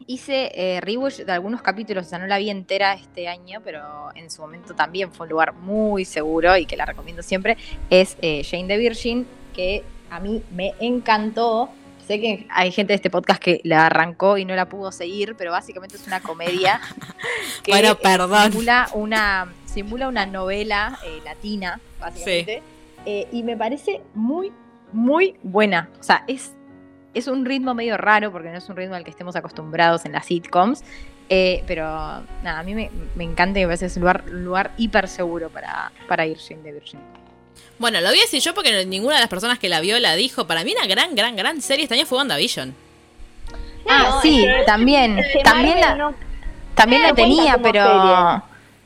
hice 0.06 0.50
eh, 0.54 0.80
rewatch 0.80 1.20
de 1.20 1.32
algunos 1.32 1.62
capítulos, 1.62 2.06
o 2.06 2.08
sea, 2.08 2.18
no 2.18 2.26
la 2.26 2.38
vi 2.38 2.50
entera 2.50 2.94
este 2.94 3.28
año, 3.28 3.60
pero 3.64 3.82
en 4.14 4.30
su 4.30 4.42
momento 4.42 4.74
también 4.74 5.12
fue 5.12 5.24
un 5.26 5.30
lugar 5.30 5.54
muy 5.54 6.04
seguro 6.04 6.56
y 6.56 6.66
que 6.66 6.76
la 6.76 6.84
recomiendo 6.84 7.22
siempre, 7.22 7.56
es 7.90 8.16
eh, 8.20 8.42
Jane 8.44 8.68
the 8.68 8.76
Virgin, 8.76 9.26
que 9.54 9.82
a 10.10 10.20
mí 10.20 10.42
me 10.52 10.74
encantó. 10.80 11.70
Sé 12.06 12.20
que 12.20 12.46
hay 12.50 12.70
gente 12.70 12.92
de 12.92 12.96
este 12.96 13.08
podcast 13.10 13.40
que 13.42 13.60
la 13.64 13.86
arrancó 13.86 14.36
y 14.36 14.44
no 14.44 14.54
la 14.54 14.68
pudo 14.68 14.92
seguir, 14.92 15.36
pero 15.36 15.52
básicamente 15.52 15.96
es 15.96 16.06
una 16.06 16.20
comedia 16.20 16.80
que 17.62 17.72
Bueno, 17.72 17.96
perdón. 17.96 18.52
simula 18.52 18.88
una 18.94 19.52
simula 19.64 20.08
una 20.08 20.26
novela 20.26 20.98
eh, 21.04 21.20
latina, 21.24 21.80
básicamente. 22.00 22.62
Eh, 23.06 23.26
y 23.32 23.42
me 23.42 23.56
parece 23.56 24.02
muy, 24.14 24.52
muy 24.92 25.34
buena. 25.42 25.88
O 25.98 26.02
sea, 26.02 26.24
es, 26.28 26.54
es 27.14 27.26
un 27.26 27.44
ritmo 27.44 27.74
medio 27.74 27.96
raro 27.96 28.30
porque 28.30 28.50
no 28.50 28.58
es 28.58 28.68
un 28.68 28.76
ritmo 28.76 28.94
al 28.94 29.02
que 29.04 29.10
estemos 29.10 29.34
acostumbrados 29.36 30.04
en 30.04 30.12
las 30.12 30.26
sitcoms. 30.26 30.84
eh, 31.30 31.64
pero 31.66 31.84
nada, 32.42 32.58
a 32.58 32.62
mí 32.62 32.74
me, 32.74 32.90
me 33.14 33.24
encanta 33.24 33.58
y 33.58 33.62
me 33.62 33.68
parece 33.68 33.86
que 33.86 33.90
es 33.90 33.96
un 33.96 34.02
lugar, 34.02 34.24
un 34.30 34.44
lugar 34.44 34.72
hiper 34.76 35.08
seguro 35.08 35.48
para, 35.48 35.90
para 36.06 36.26
ir 36.26 36.38
Jane 36.38 36.62
de 36.62 36.72
Virgin. 36.72 37.00
Bueno, 37.78 38.00
lo 38.00 38.08
voy 38.08 38.18
a 38.18 38.22
decir 38.22 38.40
yo 38.40 38.54
porque 38.54 38.84
ninguna 38.86 39.14
de 39.16 39.20
las 39.20 39.28
personas 39.28 39.58
que 39.58 39.68
la 39.68 39.80
vio 39.80 39.98
la 39.98 40.14
dijo. 40.14 40.46
Para 40.46 40.64
mí 40.64 40.72
una 40.76 40.86
gran, 40.86 41.14
gran, 41.14 41.36
gran 41.36 41.60
serie 41.60 41.84
este 41.84 41.94
año 41.96 42.06
fue 42.06 42.18
WandaVision. 42.18 42.74
Ah, 43.88 44.20
sí, 44.22 44.46
también. 44.66 45.18
Es 45.18 45.26
que 45.32 45.40
También 45.40 45.80
la, 45.80 45.94
no- 45.94 46.14
también 46.74 47.02
no 47.02 47.08
la 47.08 47.14
tenía, 47.14 47.58
pero. 47.58 47.84
serie. 47.84 48.42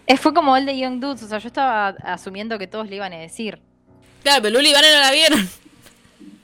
es- 0.06 0.20
Fue 0.20 0.34
como 0.34 0.56
el 0.56 0.66
de 0.66 0.78
Young 0.78 1.00
Dudes. 1.00 1.22
O 1.22 1.28
sea, 1.28 1.38
yo 1.38 1.46
estaba 1.48 1.88
asumiendo 2.02 2.58
que 2.58 2.66
todos 2.66 2.88
le 2.88 2.96
iban 2.96 3.12
a 3.12 3.18
decir. 3.18 3.60
Claro, 4.22 4.42
pero 4.42 4.56
Luli 4.56 4.70
y 4.70 4.72
Vane 4.72 4.92
no 4.92 5.00
la 5.00 5.10
vieron. 5.12 5.48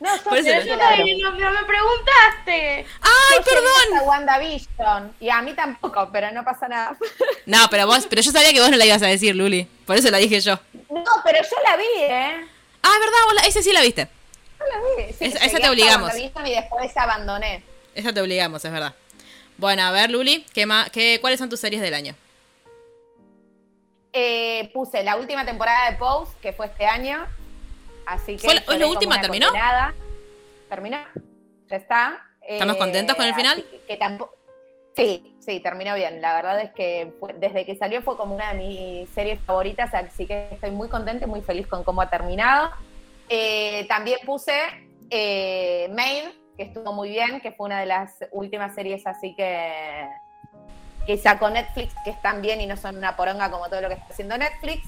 No, 0.01 0.17
yo 0.17 0.23
Yo 0.65 0.77
todavía 0.77 1.15
no, 1.23 1.31
no 1.31 1.51
me 1.53 1.65
preguntaste. 1.65 2.87
¡Ay, 3.01 3.37
yo 3.37 3.43
perdón! 3.43 3.95
hasta 3.95 4.03
WandaVision. 4.03 5.15
Y 5.21 5.31
a 5.31 5.41
mí 5.43 5.55
tampoco, 5.55 6.11
pero 6.13 6.31
no 6.33 6.45
pasa 6.45 6.69
nada. 6.69 6.97
No, 7.47 7.59
pero 7.71 7.87
vos, 7.87 8.07
pero 8.09 8.23
yo 8.23 8.31
sabía 8.33 8.53
que 8.53 8.61
vos 8.61 8.71
no 8.71 8.77
la 8.79 8.87
ibas 8.87 9.03
a 9.03 9.07
decir, 9.07 9.37
Luli. 9.37 9.69
Por 9.87 9.97
eso 9.97 10.11
la 10.11 10.17
dije 10.19 10.41
yo. 10.41 10.59
No, 10.91 11.05
pero 11.23 11.39
yo 11.43 11.57
la 11.63 11.77
vi, 11.77 11.85
¿eh? 12.01 12.47
Ah, 12.83 12.91
es 12.95 13.01
verdad, 13.01 13.19
vos 13.27 13.35
la, 13.35 13.41
ese 13.43 13.63
sí 13.63 13.73
la 13.73 13.83
viste. 13.83 14.09
Yo 14.59 14.65
la 14.67 14.79
vi. 15.07 15.13
Sí, 15.13 15.25
Esa- 15.27 15.35
llegué 15.41 15.47
esa 15.47 15.59
te 15.59 15.69
obligamos. 15.69 16.17
Y 16.17 16.31
después 16.55 16.97
abandoné. 16.97 17.63
Esa 17.95 18.13
te 18.13 18.21
obligamos, 18.23 18.65
es 18.65 18.73
verdad. 18.73 18.95
Bueno, 19.59 19.83
a 19.83 19.91
ver, 19.91 20.11
Luli, 20.11 20.45
¿qué 20.55 20.65
más, 20.67 20.91
qué, 20.91 21.19
¿cuáles 21.21 21.39
son 21.39 21.49
tus 21.51 21.61
series 21.61 21.83
del 21.83 21.93
año? 21.95 22.15
Eh, 24.13 24.71
puse 24.73 25.03
la 25.03 25.17
última 25.17 25.45
temporada 25.45 25.91
de 25.91 25.97
Pose, 25.97 26.33
que 26.41 26.53
fue 26.53 26.67
este 26.67 26.87
año. 26.87 27.27
Así 28.07 28.37
que. 28.37 28.61
¿Fue 28.61 28.79
la- 28.79 28.87
última? 28.87 29.21
¿Terminó? 29.21 29.47
condenada. 29.49 29.95
Terminó. 30.69 30.99
Ya 31.69 31.77
está. 31.77 32.21
¿Estamos 32.41 32.77
contentos 32.77 33.17
con 33.17 33.27
el 33.27 33.35
final? 33.35 33.65
que- 33.71 33.81
que 33.87 33.97
tampoco- 33.97 34.35
Sí, 34.97 35.37
sí, 35.41 35.59
terminó 35.61 35.95
bien. 35.97 36.21
La 36.21 36.35
verdad 36.37 36.61
es 36.61 36.71
que 36.73 37.13
desde 37.39 37.67
que 37.67 37.75
salió 37.75 38.01
fue 38.03 38.17
como 38.17 38.35
una 38.35 38.53
de 38.53 38.59
mis 38.59 39.09
series 39.11 39.41
favoritas, 39.41 39.93
así 39.93 40.25
que 40.27 40.49
estoy 40.53 40.71
muy 40.71 40.89
contenta 40.89 41.25
y 41.25 41.29
muy 41.29 41.41
feliz 41.43 41.67
con 41.67 41.83
cómo 41.83 42.01
ha 42.01 42.09
terminado. 42.11 42.71
Eh, 43.29 43.87
también 43.89 44.19
puse 44.25 44.53
eh, 45.11 45.89
Maid, 45.93 46.25
que 46.57 46.63
estuvo 46.65 46.93
muy 46.93 47.09
bien, 47.09 47.41
que 47.41 47.51
fue 47.53 47.67
una 47.67 47.81
de 47.81 47.87
las 47.87 48.13
últimas 48.31 48.75
series 48.75 49.05
así 49.07 49.35
que, 49.35 50.07
que 51.07 51.19
sacó 51.19 51.51
Netflix, 51.51 51.93
que 52.05 52.11
están 52.11 52.41
bien 52.41 52.61
y 52.61 52.67
no 52.67 52.77
son 52.77 52.97
una 52.97 53.17
poronga 53.17 53.51
como 53.51 53.69
todo 53.69 53.81
lo 53.81 53.89
que 53.89 53.95
está 53.95 54.07
haciendo 54.11 54.39
Netflix. 54.39 54.87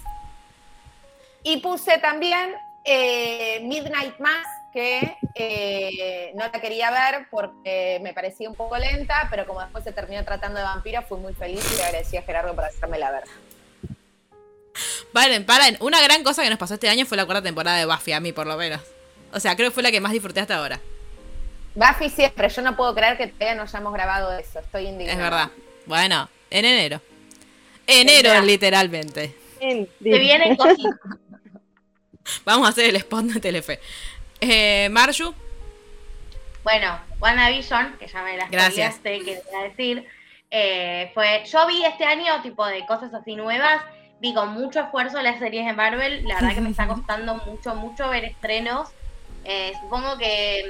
Y 1.43 1.57
puse 1.59 1.99
también 1.99 2.55
eh, 2.87 3.61
Midnight 3.63 4.19
Mass, 4.21 4.47
que 4.73 5.17
eh, 5.35 6.33
no 6.35 6.45
la 6.45 6.61
quería 6.61 6.91
ver 6.91 7.27
porque 7.31 7.99
me 8.03 8.13
parecía 8.13 8.49
un 8.49 8.55
poco 8.55 8.79
lenta, 8.79 9.27
pero 9.31 9.47
como 9.47 9.61
después 9.61 9.83
se 9.85 9.93
terminó 9.93 10.25
tratando 10.25 10.59
de 10.59 10.65
vampiros, 10.65 11.05
fui 11.07 11.19
muy 11.19 11.35
feliz 11.35 11.65
y 11.73 11.77
le 11.77 11.85
agradecí 11.85 12.17
a 12.17 12.23
Gerardo 12.23 12.55
por 12.55 12.65
hacérmela 12.65 13.11
ver. 13.11 13.25
Paren, 15.13 15.45
paren. 15.45 15.77
Una 15.81 16.01
gran 16.01 16.23
cosa 16.23 16.43
que 16.43 16.51
nos 16.51 16.59
pasó 16.59 16.75
este 16.75 16.89
año 16.89 17.07
fue 17.07 17.17
la 17.17 17.25
cuarta 17.25 17.43
temporada 17.43 17.79
de 17.79 17.87
Buffy, 17.87 18.13
a 18.13 18.21
mí 18.21 18.33
por 18.33 18.47
lo 18.47 18.57
menos. 18.57 18.81
O 19.33 19.41
sea, 19.41 19.57
creo 19.57 19.71
que 19.71 19.75
fue 19.75 19.83
la 19.83 19.91
que 19.91 20.01
más 20.01 20.13
disfruté 20.13 20.41
hasta 20.41 20.57
ahora. 20.57 20.81
Buffy 21.75 22.09
siempre, 22.09 22.49
yo 22.49 22.63
no 22.63 22.77
puedo 22.77 22.95
creer 22.95 23.17
que 23.17 23.27
todavía 23.27 23.55
no 23.55 23.63
hayamos 23.63 23.93
grabado 23.93 24.33
eso, 24.39 24.61
estoy 24.61 24.87
indignada. 24.87 25.13
Es 25.13 25.19
verdad. 25.19 25.51
Bueno, 25.87 26.29
en 26.51 26.65
enero. 26.65 27.01
Enero, 27.87 28.41
literalmente. 28.43 29.35
Se 29.59 29.89
vienen 30.01 30.57
cositas. 30.57 30.93
Vamos 32.45 32.67
a 32.67 32.71
hacer 32.71 32.87
el 32.87 32.97
spot 32.97 33.25
de 33.25 33.41
Telefe. 33.41 33.81
Eh, 34.41 34.89
Marju, 34.91 35.35
Bueno, 36.63 36.99
WandaVision, 37.21 37.97
que 37.99 38.07
ya 38.09 38.23
me 38.23 38.37
las 38.37 38.51
Gracias. 38.51 38.97
spoileaste, 38.97 39.25
que 39.25 39.37
te 39.41 39.51
iba 39.51 39.61
a 39.61 39.65
decir, 39.65 40.07
eh, 40.51 41.11
fue, 41.15 41.45
yo 41.47 41.67
vi 41.67 41.85
este 41.85 42.05
año 42.05 42.43
tipo 42.43 42.67
de 42.67 42.85
cosas 42.87 43.15
así 43.15 43.37
nuevas, 43.37 43.83
vi 44.21 44.35
con 44.35 44.51
mucho 44.51 44.81
esfuerzo 44.81 45.21
las 45.23 45.39
series 45.39 45.65
de 45.67 45.73
Marvel, 45.73 46.27
la 46.27 46.35
verdad 46.37 46.55
que 46.55 46.61
me 46.61 46.71
está 46.71 46.87
costando 46.89 47.37
mucho, 47.47 47.75
mucho 47.77 48.09
ver 48.09 48.25
estrenos. 48.25 48.89
Eh, 49.45 49.73
supongo 49.81 50.19
que 50.19 50.65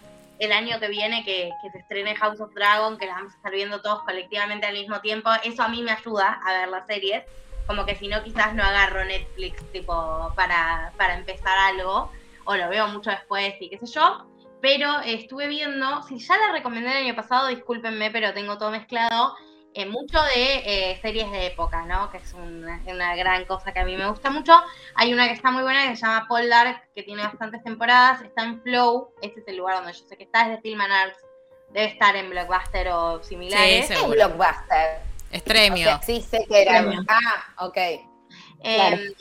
mm, 0.00 0.42
el 0.42 0.52
año 0.52 0.80
que 0.80 0.88
viene 0.88 1.24
que, 1.24 1.50
que 1.62 1.70
se 1.70 1.78
estrene 1.78 2.16
House 2.16 2.40
of 2.40 2.54
Dragon, 2.54 2.96
que 2.96 3.06
la 3.06 3.14
vamos 3.14 3.34
a 3.34 3.36
estar 3.36 3.52
viendo 3.52 3.82
todos 3.82 4.02
colectivamente 4.04 4.66
al 4.66 4.74
mismo 4.74 5.00
tiempo, 5.02 5.30
eso 5.44 5.62
a 5.62 5.68
mí 5.68 5.82
me 5.82 5.92
ayuda 5.92 6.40
a 6.44 6.52
ver 6.54 6.68
las 6.68 6.86
series, 6.86 7.22
como 7.66 7.86
que 7.86 7.96
si 7.96 8.08
no 8.08 8.22
quizás 8.22 8.54
no 8.54 8.62
agarro 8.62 9.04
Netflix 9.04 9.64
tipo 9.72 10.32
para, 10.36 10.92
para 10.96 11.16
empezar 11.16 11.56
algo, 11.58 12.10
o 12.44 12.56
lo 12.56 12.68
veo 12.68 12.88
mucho 12.88 13.10
después 13.10 13.54
y 13.60 13.70
qué 13.70 13.78
sé 13.78 13.86
yo 13.86 14.26
pero 14.64 15.02
eh, 15.02 15.12
estuve 15.12 15.46
viendo, 15.46 16.02
si 16.04 16.18
ya 16.18 16.38
la 16.38 16.52
recomendé 16.52 16.90
el 16.90 16.96
año 17.04 17.14
pasado, 17.14 17.48
discúlpenme, 17.48 18.10
pero 18.10 18.32
tengo 18.32 18.56
todo 18.56 18.70
mezclado, 18.70 19.36
eh, 19.74 19.84
mucho 19.84 20.18
de 20.22 20.92
eh, 20.92 20.98
series 21.02 21.30
de 21.30 21.48
época, 21.48 21.84
¿no? 21.84 22.10
Que 22.10 22.16
es 22.16 22.32
una, 22.32 22.80
una 22.86 23.14
gran 23.14 23.44
cosa 23.44 23.74
que 23.74 23.80
a 23.80 23.84
mí 23.84 23.94
me 23.94 24.08
gusta 24.08 24.30
mucho. 24.30 24.54
Hay 24.94 25.12
una 25.12 25.26
que 25.26 25.34
está 25.34 25.50
muy 25.50 25.62
buena 25.64 25.86
que 25.86 25.96
se 25.96 26.06
llama 26.06 26.24
Paul 26.26 26.48
Dark, 26.48 26.80
que 26.94 27.02
tiene 27.02 27.24
bastantes 27.24 27.62
temporadas, 27.62 28.22
está 28.22 28.42
en 28.42 28.62
Flow, 28.62 29.12
este 29.20 29.40
es 29.40 29.48
el 29.48 29.58
lugar 29.58 29.76
donde 29.76 29.92
yo 29.92 30.06
sé 30.06 30.16
que 30.16 30.24
está, 30.24 30.44
es 30.44 30.48
de 30.48 30.62
Film 30.62 30.80
and 30.80 30.92
Arts, 30.94 31.18
debe 31.68 31.86
estar 31.88 32.16
en 32.16 32.30
Blockbuster 32.30 32.88
o 32.88 33.22
similares. 33.22 33.86
Sí, 33.86 33.92
Es 33.92 33.98
seguro. 33.98 34.14
Blockbuster. 34.14 35.13
Extremio. 35.34 35.86
O 35.86 35.90
sea, 35.90 36.02
sí 36.02 36.20
sé 36.22 36.44
que 36.48 36.62
era. 36.62 36.78
Extremio. 36.78 37.04
Ah, 37.08 37.64
ok. 37.66 37.76
Eh, 38.66 39.12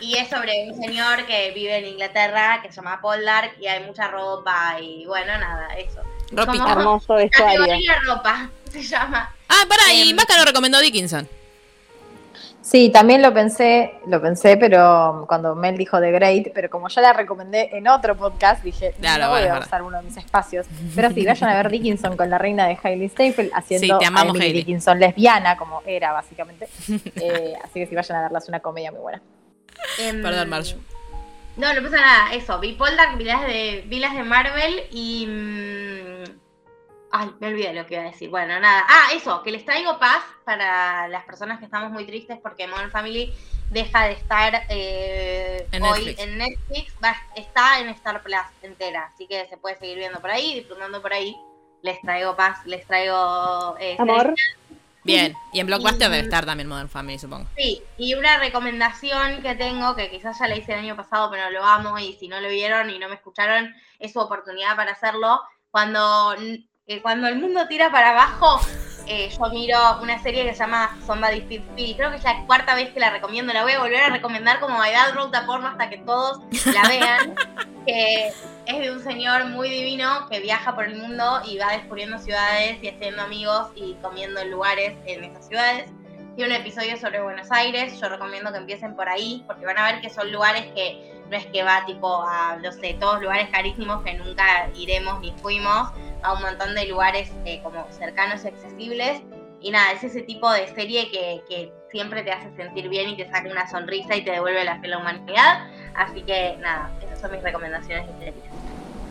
y 0.00 0.16
es 0.16 0.28
sobre 0.30 0.70
un 0.70 0.80
señor 0.82 1.26
que 1.26 1.50
vive 1.50 1.76
en 1.76 1.86
Inglaterra, 1.86 2.60
que 2.62 2.70
se 2.70 2.76
llama 2.76 2.98
Paul 3.02 3.22
Dark, 3.24 3.52
y 3.60 3.66
hay 3.66 3.84
mucha 3.84 4.08
ropa, 4.08 4.78
y 4.80 5.04
bueno, 5.04 5.36
nada, 5.38 5.68
eso. 5.76 6.00
Ropita. 6.32 6.64
Como- 6.64 6.68
Hermoso 6.80 7.14
vestuario. 7.14 7.58
Categoría 7.60 7.98
ropa, 8.06 8.50
se 8.72 8.82
llama. 8.82 9.34
Ah, 9.48 9.64
pará, 9.68 9.92
y 9.92 10.08
Em. 10.10 10.16
Maca 10.16 10.38
lo 10.38 10.44
recomendó 10.46 10.80
Dickinson. 10.80 11.28
Sí, 12.66 12.90
también 12.90 13.22
lo 13.22 13.32
pensé, 13.32 13.94
lo 14.08 14.20
pensé, 14.20 14.56
pero 14.56 15.24
cuando 15.28 15.54
Mel 15.54 15.76
dijo 15.76 16.00
The 16.00 16.10
Great, 16.10 16.48
pero 16.52 16.68
como 16.68 16.88
ya 16.88 17.00
la 17.00 17.12
recomendé 17.12 17.70
en 17.72 17.86
otro 17.86 18.16
podcast, 18.16 18.64
dije, 18.64 18.92
Claro, 18.98 19.26
no 19.26 19.30
voy 19.30 19.42
a 19.42 19.60
usar 19.60 19.82
uno 19.82 19.98
de 19.98 20.02
mis 20.02 20.16
espacios. 20.16 20.66
Pero 20.96 21.10
sí, 21.12 21.24
vayan 21.24 21.50
a 21.50 21.56
ver 21.58 21.70
Dickinson 21.70 22.16
con 22.16 22.28
la 22.28 22.38
reina 22.38 22.66
de 22.66 22.76
Hailey 22.82 23.08
Staples 23.08 23.52
haciendo 23.54 23.86
Sí, 23.86 24.00
te 24.00 24.04
amamos, 24.04 24.30
a 24.30 24.30
Emily 24.30 24.46
Hailey. 24.46 24.62
Dickinson 24.62 24.98
lesbiana, 24.98 25.56
como 25.56 25.80
era 25.86 26.10
básicamente. 26.10 26.68
Eh, 27.14 27.54
así 27.62 27.80
que 27.80 27.86
sí, 27.86 27.94
vayan 27.94 28.18
a 28.18 28.22
verla, 28.22 28.38
es 28.38 28.48
una 28.48 28.58
comedia 28.58 28.90
muy 28.90 29.00
buena. 29.00 29.22
Em, 30.00 30.20
Perdón, 30.20 30.48
Marju. 30.48 30.76
No, 31.56 31.72
no 31.72 31.82
pasa 31.82 31.96
nada, 31.96 32.34
eso. 32.34 32.58
Vi 32.58 32.72
Poldark, 32.72 33.16
vi 33.16 33.24
las 33.24 33.46
de, 33.46 33.84
vi 33.86 34.00
las 34.00 34.14
de 34.14 34.24
Marvel 34.24 34.82
y. 34.90 35.26
ay, 37.16 37.32
me 37.40 37.48
olvidé 37.48 37.72
lo 37.72 37.86
que 37.86 37.94
iba 37.94 38.02
a 38.04 38.10
decir. 38.10 38.28
Bueno, 38.30 38.58
nada. 38.60 38.84
Ah, 38.88 39.08
eso, 39.14 39.42
que 39.42 39.50
les 39.50 39.64
traigo 39.64 39.98
paz 39.98 40.22
para 40.44 41.08
las 41.08 41.24
personas 41.24 41.58
que 41.58 41.64
estamos 41.64 41.90
muy 41.90 42.04
tristes 42.06 42.38
porque 42.42 42.66
Modern 42.66 42.90
Family 42.90 43.32
deja 43.70 44.04
de 44.04 44.12
estar 44.12 44.62
eh, 44.68 45.66
En 45.72 45.82
hoy 45.82 46.04
Netflix. 46.04 46.20
en 46.20 46.38
Netflix. 46.38 46.94
Va- 47.04 47.22
está 47.34 47.80
en 47.80 47.88
Star 47.90 48.22
Plus 48.22 48.36
entera, 48.62 49.10
así 49.12 49.26
que 49.26 49.46
se 49.48 49.56
puede 49.56 49.76
seguir 49.78 49.98
viendo 49.98 50.20
por 50.20 50.30
ahí, 50.30 50.54
disfrutando 50.54 51.02
por 51.02 51.12
ahí. 51.12 51.36
Les 51.82 52.00
traigo 52.00 52.36
paz, 52.36 52.64
les 52.66 52.86
traigo. 52.86 53.76
eh, 53.78 53.96
Amor. 53.98 54.34
Bien. 55.04 55.36
Y 55.52 55.60
en 55.60 55.66
Blockbuster 55.68 56.08
Y- 56.08 56.10
debe 56.10 56.24
estar 56.24 56.44
también 56.44 56.68
Modern 56.68 56.88
Family, 56.88 57.18
supongo. 57.18 57.46
Sí, 57.56 57.80
y 57.96 58.14
una 58.14 58.38
recomendación 58.38 59.40
que 59.40 59.54
tengo, 59.54 59.94
que 59.94 60.10
quizás 60.10 60.36
ya 60.40 60.48
la 60.48 60.56
hice 60.56 60.72
el 60.72 60.80
año 60.80 60.96
pasado, 60.96 61.30
pero 61.30 61.48
lo 61.50 61.62
amo, 61.64 61.96
y 61.98 62.14
si 62.14 62.26
no 62.26 62.40
lo 62.40 62.48
vieron 62.48 62.90
y 62.90 62.98
no 62.98 63.08
me 63.08 63.14
escucharon, 63.14 63.72
es 64.00 64.12
su 64.12 64.18
oportunidad 64.18 64.74
para 64.74 64.92
hacerlo. 64.92 65.40
Cuando, 65.70 66.34
eh, 66.88 67.02
cuando 67.02 67.26
el 67.26 67.36
mundo 67.36 67.66
tira 67.66 67.90
para 67.90 68.10
abajo, 68.10 68.60
eh, 69.08 69.28
yo 69.28 69.48
miro 69.50 69.76
una 70.00 70.22
serie 70.22 70.44
que 70.44 70.52
se 70.52 70.60
llama 70.60 70.96
Somebody 71.04 71.40
Feed. 71.42 71.96
Creo 71.96 72.10
que 72.10 72.16
es 72.16 72.24
la 72.24 72.46
cuarta 72.46 72.76
vez 72.76 72.90
que 72.90 73.00
la 73.00 73.10
recomiendo. 73.10 73.52
La 73.52 73.64
voy 73.64 73.72
a 73.72 73.80
volver 73.80 74.02
a 74.02 74.10
recomendar 74.10 74.60
como 74.60 74.78
My 74.78 74.92
Dad 74.92 75.12
Wrote 75.14 75.36
a 75.36 75.46
Porno 75.46 75.66
hasta 75.66 75.90
que 75.90 75.98
todos 75.98 76.42
la 76.66 76.88
vean. 76.88 77.34
que 77.86 78.28
es 78.66 78.78
de 78.80 78.90
un 78.90 79.02
señor 79.02 79.46
muy 79.46 79.68
divino 79.68 80.28
que 80.30 80.40
viaja 80.40 80.74
por 80.74 80.84
el 80.84 80.96
mundo 80.96 81.40
y 81.44 81.58
va 81.58 81.72
descubriendo 81.72 82.18
ciudades 82.18 82.78
y 82.82 82.88
haciendo 82.88 83.22
amigos 83.22 83.68
y 83.74 83.94
comiendo 83.94 84.40
en 84.40 84.50
lugares 84.52 84.96
en 85.06 85.24
esas 85.24 85.48
ciudades. 85.48 85.90
Tiene 86.36 86.54
un 86.54 86.60
episodio 86.60 86.96
sobre 86.98 87.22
Buenos 87.22 87.50
Aires, 87.50 87.98
yo 87.98 88.08
recomiendo 88.08 88.52
que 88.52 88.58
empiecen 88.58 88.94
por 88.94 89.08
ahí, 89.08 89.42
porque 89.46 89.64
van 89.64 89.78
a 89.78 89.90
ver 89.90 90.00
que 90.02 90.10
son 90.10 90.30
lugares 90.30 90.66
que 90.74 91.15
no 91.30 91.36
es 91.36 91.46
que 91.46 91.62
va 91.62 91.84
tipo 91.86 92.22
a, 92.22 92.56
no 92.62 92.72
sé, 92.72 92.96
todos 93.00 93.20
lugares 93.20 93.48
carísimos 93.50 94.02
que 94.04 94.14
nunca 94.14 94.68
iremos 94.74 95.20
ni 95.20 95.32
fuimos, 95.42 95.90
a 96.22 96.32
un 96.32 96.42
montón 96.42 96.74
de 96.74 96.86
lugares 96.86 97.30
eh, 97.44 97.60
como 97.62 97.84
cercanos 97.90 98.44
y 98.44 98.48
accesibles. 98.48 99.22
Y 99.60 99.70
nada, 99.70 99.92
es 99.92 100.04
ese 100.04 100.22
tipo 100.22 100.50
de 100.52 100.68
serie 100.74 101.10
que, 101.10 101.42
que 101.48 101.72
siempre 101.90 102.22
te 102.22 102.30
hace 102.30 102.54
sentir 102.56 102.88
bien 102.88 103.08
y 103.08 103.16
te 103.16 103.28
saca 103.30 103.50
una 103.50 103.68
sonrisa 103.68 104.14
y 104.14 104.22
te 104.22 104.30
devuelve 104.32 104.62
la 104.64 104.78
fe 104.80 104.86
a 104.86 104.90
la 104.90 104.98
humanidad. 104.98 105.66
Así 105.94 106.22
que 106.22 106.56
nada, 106.60 106.90
esas 107.02 107.20
son 107.20 107.32
mis 107.32 107.42
recomendaciones 107.42 108.06
de 108.06 108.12
series. 108.18 108.44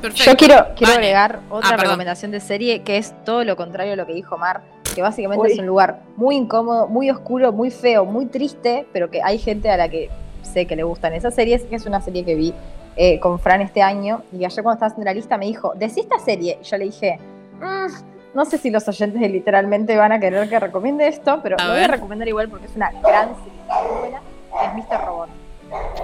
Perfecto. 0.02 0.32
Yo 0.32 0.38
quiero, 0.38 0.68
quiero 0.76 0.94
Vale. 0.94 1.08
agregar 1.08 1.40
otra 1.50 1.72
Ah, 1.72 1.78
recomendación 1.78 2.32
de 2.32 2.40
serie 2.40 2.84
que 2.84 2.98
es 2.98 3.14
todo 3.24 3.44
lo 3.44 3.56
contrario 3.56 3.94
a 3.94 3.96
lo 3.96 4.06
que 4.06 4.14
dijo 4.14 4.38
Mar, 4.38 4.62
que 4.94 5.02
básicamente 5.02 5.42
Uy. 5.48 5.54
es 5.54 5.60
un 5.60 5.66
lugar 5.66 6.02
muy 6.16 6.36
incómodo, 6.36 6.88
muy 6.88 7.10
oscuro, 7.10 7.52
muy 7.52 7.72
feo, 7.72 8.06
muy 8.06 8.28
triste, 8.28 8.86
pero 8.94 9.10
que 9.10 9.24
hay 9.24 9.40
gente 9.40 9.72
a 9.72 9.78
la 9.78 9.90
que 9.90 10.10
sé 10.46 10.66
que 10.66 10.76
le 10.76 10.84
gustan 10.84 11.14
esas 11.14 11.36
series, 11.36 11.64
que 11.64 11.76
es 11.76 11.86
una 11.86 12.02
serie 12.02 12.24
que 12.24 12.36
vi 12.36 12.54
eh, 12.96 13.20
con 13.20 13.40
Fran 13.40 13.62
este 13.62 13.82
año. 13.82 14.24
Y 14.32 14.46
ayer 14.46 14.64
cuando 14.64 14.74
estaba 14.76 14.88
haciendo 14.92 15.06
la 15.06 15.14
lista 15.14 15.38
me 15.38 15.46
dijo, 15.48 15.74
decí 15.76 16.00
esta 16.00 16.18
serie. 16.20 16.58
Y 16.62 16.64
yo 16.66 16.78
le 16.78 16.86
dije, 16.86 17.20
"Mm, 17.60 18.36
no 18.36 18.46
sé 18.46 18.58
si 18.58 18.70
los 18.70 18.88
oyentes 18.88 19.20
de 19.20 19.30
literalmente 19.30 19.96
van 19.98 20.12
a 20.12 20.20
querer 20.20 20.48
que 20.50 20.60
recomiende 20.60 21.08
esto, 21.08 21.40
pero 21.44 21.58
A 21.60 21.66
lo 21.66 21.74
voy 21.74 21.84
a 21.84 21.88
recomendar 21.88 22.28
igual 22.28 22.50
porque 22.50 22.66
es 22.68 22.76
una 22.76 22.92
gran 22.92 23.36
serie 23.36 23.60
muy 23.90 24.00
buena, 24.00 24.22
que 24.60 24.66
es 24.80 24.90
Mr. 24.90 25.06
Robot. 25.06 25.30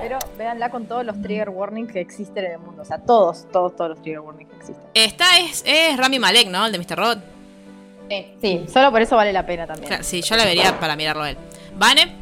Pero 0.01 0.17
véanla 0.37 0.69
con 0.69 0.85
todos 0.85 1.05
los 1.05 1.21
trigger 1.21 1.49
warnings 1.49 1.91
que 1.93 2.01
existen 2.01 2.45
en 2.45 2.51
el 2.53 2.59
mundo. 2.59 2.81
O 2.81 2.85
sea, 2.85 2.97
todos, 2.97 3.47
todos, 3.51 3.75
todos 3.75 3.91
los 3.91 4.01
trigger 4.01 4.21
warnings 4.21 4.49
que 4.49 4.57
existen. 4.57 4.85
Esta 4.93 5.25
es, 5.39 5.63
es 5.65 5.95
Rami 5.97 6.19
Malek, 6.19 6.49
¿no? 6.49 6.65
El 6.65 6.71
de 6.71 6.79
Mr. 6.79 6.97
Robot. 6.97 7.19
Sí, 8.09 8.35
sí, 8.41 8.65
solo 8.67 8.91
por 8.91 9.01
eso 9.01 9.15
vale 9.15 9.31
la 9.31 9.45
pena 9.45 9.65
también. 9.67 9.87
Claro, 9.87 10.03
sí, 10.03 10.21
yo 10.21 10.35
la 10.35 10.43
vería 10.43 10.77
para 10.79 10.95
mirarlo 10.97 11.23
a 11.23 11.29
él. 11.29 11.37
¿Vane? 11.77 12.20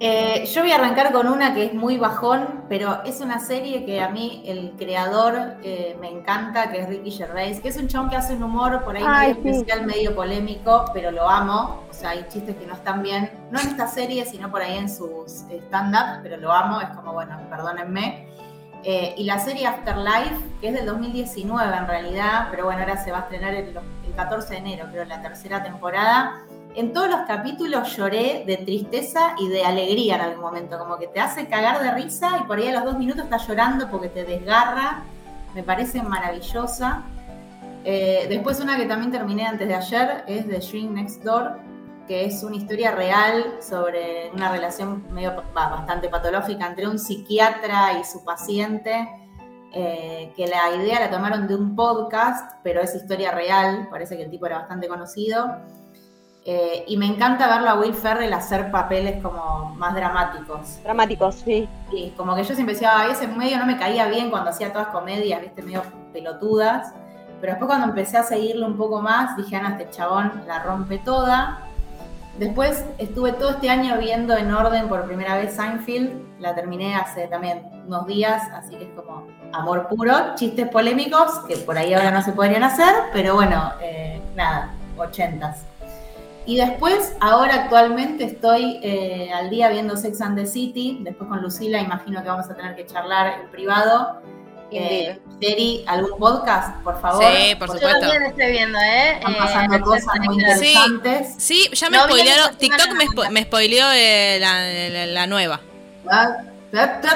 Eh, 0.00 0.46
yo 0.54 0.62
voy 0.62 0.70
a 0.70 0.76
arrancar 0.76 1.12
con 1.12 1.26
una 1.26 1.54
que 1.54 1.64
es 1.64 1.74
muy 1.74 1.96
bajón, 1.96 2.64
pero 2.68 3.02
es 3.04 3.20
una 3.20 3.40
serie 3.40 3.84
que 3.84 4.00
a 4.00 4.08
mí 4.08 4.44
el 4.46 4.74
creador 4.78 5.56
eh, 5.64 5.96
me 6.00 6.08
encanta, 6.08 6.70
que 6.70 6.80
es 6.80 6.88
Ricky 6.88 7.10
Gervais, 7.10 7.60
que 7.60 7.68
es 7.68 7.76
un 7.78 7.88
chabón 7.88 8.08
que 8.08 8.16
hace 8.16 8.34
un 8.34 8.44
humor 8.44 8.84
por 8.84 8.96
ahí 8.96 9.02
Ay, 9.04 9.34
medio 9.34 9.42
sí. 9.42 9.48
especial, 9.50 9.86
medio 9.86 10.14
polémico, 10.14 10.84
pero 10.94 11.10
lo 11.10 11.28
amo. 11.28 11.82
O 11.90 11.92
sea, 11.92 12.10
hay 12.10 12.24
chistes 12.28 12.54
que 12.54 12.64
no 12.66 12.74
están 12.74 13.02
bien, 13.02 13.30
no 13.50 13.58
en 13.58 13.66
esta 13.66 13.88
serie, 13.88 14.24
sino 14.24 14.50
por 14.52 14.62
ahí 14.62 14.78
en 14.78 14.88
sus 14.88 15.42
eh, 15.50 15.60
stand-up, 15.66 16.20
pero 16.22 16.36
lo 16.36 16.52
amo, 16.52 16.80
es 16.80 16.90
como, 16.90 17.12
bueno, 17.12 17.36
perdónenme. 17.50 18.28
Eh, 18.84 19.14
y 19.16 19.24
la 19.24 19.40
serie 19.40 19.66
Afterlife, 19.66 20.36
que 20.60 20.68
es 20.68 20.74
del 20.74 20.86
2019 20.86 21.76
en 21.76 21.86
realidad, 21.88 22.46
pero 22.52 22.66
bueno, 22.66 22.82
ahora 22.82 22.96
se 23.02 23.10
va 23.10 23.18
a 23.18 23.20
estrenar 23.22 23.52
el, 23.52 23.76
el 23.76 24.14
14 24.14 24.54
de 24.54 24.58
enero, 24.58 24.86
creo, 24.92 25.04
la 25.06 25.20
tercera 25.20 25.60
temporada. 25.64 26.44
En 26.78 26.92
todos 26.92 27.10
los 27.10 27.22
capítulos 27.22 27.96
lloré 27.96 28.44
de 28.46 28.56
tristeza 28.58 29.34
y 29.36 29.48
de 29.48 29.64
alegría 29.64 30.14
en 30.14 30.20
algún 30.20 30.42
momento, 30.42 30.78
como 30.78 30.96
que 30.96 31.08
te 31.08 31.18
hace 31.18 31.48
cagar 31.48 31.82
de 31.82 31.90
risa 31.90 32.38
y 32.40 32.46
por 32.46 32.56
ahí 32.56 32.68
a 32.68 32.74
los 32.74 32.84
dos 32.84 32.96
minutos 32.96 33.24
estás 33.24 33.48
llorando 33.48 33.90
porque 33.90 34.08
te 34.08 34.24
desgarra. 34.24 35.02
Me 35.56 35.64
parece 35.64 36.00
maravillosa. 36.04 37.02
Eh, 37.82 38.26
después 38.28 38.60
una 38.60 38.76
que 38.76 38.86
también 38.86 39.10
terminé 39.10 39.44
antes 39.44 39.66
de 39.66 39.74
ayer 39.74 40.22
es 40.28 40.46
The 40.48 40.60
Shrink 40.60 40.92
Next 40.92 41.24
Door, 41.24 41.58
que 42.06 42.26
es 42.26 42.44
una 42.44 42.54
historia 42.54 42.92
real 42.92 43.56
sobre 43.60 44.30
una 44.32 44.52
relación 44.52 45.04
medio 45.12 45.42
bastante 45.52 46.08
patológica 46.08 46.64
entre 46.64 46.86
un 46.86 47.00
psiquiatra 47.00 47.98
y 47.98 48.04
su 48.04 48.24
paciente, 48.24 49.08
eh, 49.72 50.32
que 50.36 50.46
la 50.46 50.76
idea 50.76 51.00
la 51.00 51.10
tomaron 51.10 51.48
de 51.48 51.56
un 51.56 51.74
podcast, 51.74 52.52
pero 52.62 52.80
es 52.82 52.94
historia 52.94 53.32
real, 53.32 53.88
parece 53.90 54.16
que 54.16 54.22
el 54.22 54.30
tipo 54.30 54.46
era 54.46 54.58
bastante 54.60 54.86
conocido. 54.86 55.56
Eh, 56.50 56.84
y 56.86 56.96
me 56.96 57.04
encanta 57.04 57.46
verlo 57.46 57.68
a 57.68 57.74
Will 57.74 57.92
Ferrell 57.92 58.32
hacer 58.32 58.70
papeles 58.70 59.22
como 59.22 59.74
más 59.76 59.94
dramáticos. 59.94 60.82
Dramáticos, 60.82 61.34
sí. 61.44 61.68
Y 61.92 62.08
como 62.12 62.34
que 62.34 62.42
yo 62.42 62.54
siempre 62.54 62.72
decía, 62.72 62.98
a 62.98 63.06
veces 63.06 63.36
medio 63.36 63.58
no 63.58 63.66
me 63.66 63.76
caía 63.76 64.06
bien 64.06 64.30
cuando 64.30 64.48
hacía 64.48 64.72
todas 64.72 64.88
comedias, 64.88 65.42
viste, 65.42 65.60
medio 65.62 65.82
pelotudas. 66.10 66.94
Pero 67.42 67.52
después 67.52 67.66
cuando 67.68 67.88
empecé 67.88 68.16
a 68.16 68.22
seguirlo 68.22 68.66
un 68.66 68.78
poco 68.78 69.02
más, 69.02 69.36
dije, 69.36 69.56
Ana, 69.56 69.76
este 69.76 69.90
chabón 69.90 70.44
la 70.46 70.62
rompe 70.62 70.96
toda. 70.96 71.66
Después 72.38 72.82
estuve 72.96 73.32
todo 73.32 73.50
este 73.50 73.68
año 73.68 73.98
viendo 73.98 74.34
en 74.34 74.50
orden 74.50 74.88
por 74.88 75.04
primera 75.04 75.36
vez 75.36 75.54
Seinfeld. 75.54 76.40
La 76.40 76.54
terminé 76.54 76.96
hace 76.96 77.26
también 77.26 77.62
unos 77.86 78.06
días, 78.06 78.42
así 78.54 78.74
que 78.74 78.84
es 78.84 78.90
como 78.96 79.26
amor 79.52 79.86
puro, 79.88 80.34
chistes 80.34 80.66
polémicos 80.68 81.40
que 81.46 81.58
por 81.58 81.76
ahí 81.76 81.92
ahora 81.92 82.10
no 82.10 82.22
se 82.22 82.32
podrían 82.32 82.62
hacer, 82.62 82.94
pero 83.12 83.34
bueno, 83.34 83.72
eh, 83.82 84.22
nada, 84.34 84.70
ochentas. 84.96 85.67
Y 86.48 86.56
después, 86.56 87.12
ahora 87.20 87.54
actualmente 87.56 88.24
estoy 88.24 88.80
eh, 88.82 89.30
al 89.34 89.50
día 89.50 89.68
viendo 89.68 89.98
Sex 89.98 90.18
and 90.22 90.34
the 90.38 90.46
City. 90.46 90.96
Después 91.02 91.28
con 91.28 91.42
Lucila, 91.42 91.78
imagino 91.78 92.22
que 92.22 92.28
vamos 92.30 92.48
a 92.48 92.56
tener 92.56 92.74
que 92.74 92.86
charlar 92.86 93.40
en 93.42 93.48
privado. 93.50 94.22
Eh, 94.70 95.18
¿algún 95.86 96.18
podcast, 96.18 96.82
por 96.82 96.98
favor? 97.02 97.22
Sí, 97.22 97.54
por 97.56 97.68
Porque 97.68 97.82
Yo 97.82 97.88
supuesto. 97.88 98.00
también 98.12 98.30
estoy 98.30 98.50
viendo, 98.50 98.78
¿eh? 98.78 99.10
Están 99.12 99.32
Eh, 99.32 99.36
pasando 99.38 99.80
cosas 99.82 100.14
muy 100.24 100.34
Sí, 100.36 100.40
interesantes. 100.40 101.34
sí, 101.36 101.68
ya 101.72 101.90
me 101.90 101.96
No 101.98 102.04
spoilearon. 102.04 102.56
TikTok 102.56 102.92
me, 102.94 103.04
spo- 103.06 103.30
me 103.30 103.42
spoileó 103.42 103.84
eh, 103.92 104.38
la, 104.40 104.88
la- 104.88 105.06
la 105.06 105.26
nueva. 105.26 105.60
Ah, 106.10 106.34
ah, 106.74 107.10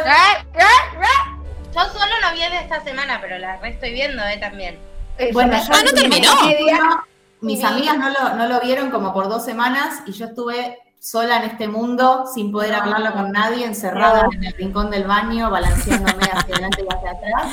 ah. 0.59 1.39
Yo 1.75 1.81
solo 1.85 2.13
no 2.23 2.33
vi 2.35 2.41
de 2.41 2.59
esta 2.61 2.85
semana, 2.85 3.19
pero 3.23 3.39
la 3.39 3.57
re 3.57 3.71
estoy 3.71 3.93
viendo, 3.93 4.23
¿eh? 4.27 4.37
También. 4.37 4.79
Bueno, 5.33 5.57
yo 5.57 5.73
Ah, 5.73 5.81
¿no 5.85 5.93
terminó? 5.93 6.33
Mis 7.43 7.63
amigas 7.65 7.99
no 7.99 8.09
lo, 8.09 8.35
no 8.37 8.47
lo 8.47 8.61
vieron 8.61 8.91
como 8.91 9.13
por 9.13 9.29
dos 9.29 9.45
semanas 9.45 10.03
y 10.07 10.13
yo 10.13 10.27
estuve 10.27 10.79
sola 11.01 11.39
en 11.39 11.51
este 11.51 11.67
mundo 11.67 12.25
sin 12.33 12.53
poder 12.53 12.75
hablarlo 12.75 13.13
con 13.13 13.33
nadie, 13.33 13.67
encerrada 13.67 14.27
en 14.33 14.45
el 14.45 14.53
rincón 14.55 14.91
del 14.91 15.05
baño, 15.05 15.51
balanceándome 15.51 16.23
hacia 16.25 16.55
adelante 16.55 16.85
y 16.89 16.95
hacia 16.95 17.11
atrás. 17.11 17.53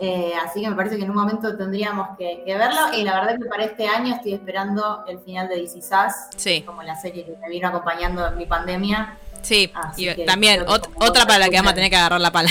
Eh, 0.00 0.32
así 0.44 0.60
que 0.60 0.68
me 0.68 0.74
parece 0.74 0.96
que 0.96 1.04
en 1.04 1.10
un 1.10 1.16
momento 1.16 1.56
tendríamos 1.56 2.08
que, 2.18 2.42
que 2.44 2.56
verlo. 2.58 2.92
Y 2.92 3.04
la 3.04 3.20
verdad 3.20 3.38
que 3.38 3.44
para 3.48 3.64
este 3.64 3.86
año 3.86 4.16
estoy 4.16 4.34
esperando 4.34 5.04
el 5.06 5.20
final 5.20 5.48
de 5.48 5.60
Is 5.60 5.74
Us, 5.76 6.14
Sí, 6.36 6.62
como 6.62 6.82
la 6.82 6.96
serie 6.96 7.24
que 7.24 7.36
me 7.40 7.48
vino 7.48 7.68
acompañando 7.68 8.26
en 8.26 8.36
mi 8.36 8.46
pandemia. 8.46 9.16
sí. 9.42 9.70
Así 9.72 10.08
Y 10.08 10.24
también, 10.26 10.62
ot- 10.66 10.88
otra 10.96 11.24
para 11.24 11.38
la 11.38 11.48
que 11.48 11.56
vamos 11.56 11.70
a 11.70 11.74
tener 11.76 11.88
que 11.88 11.96
agarrar 11.96 12.20
la 12.20 12.32
pala. 12.32 12.50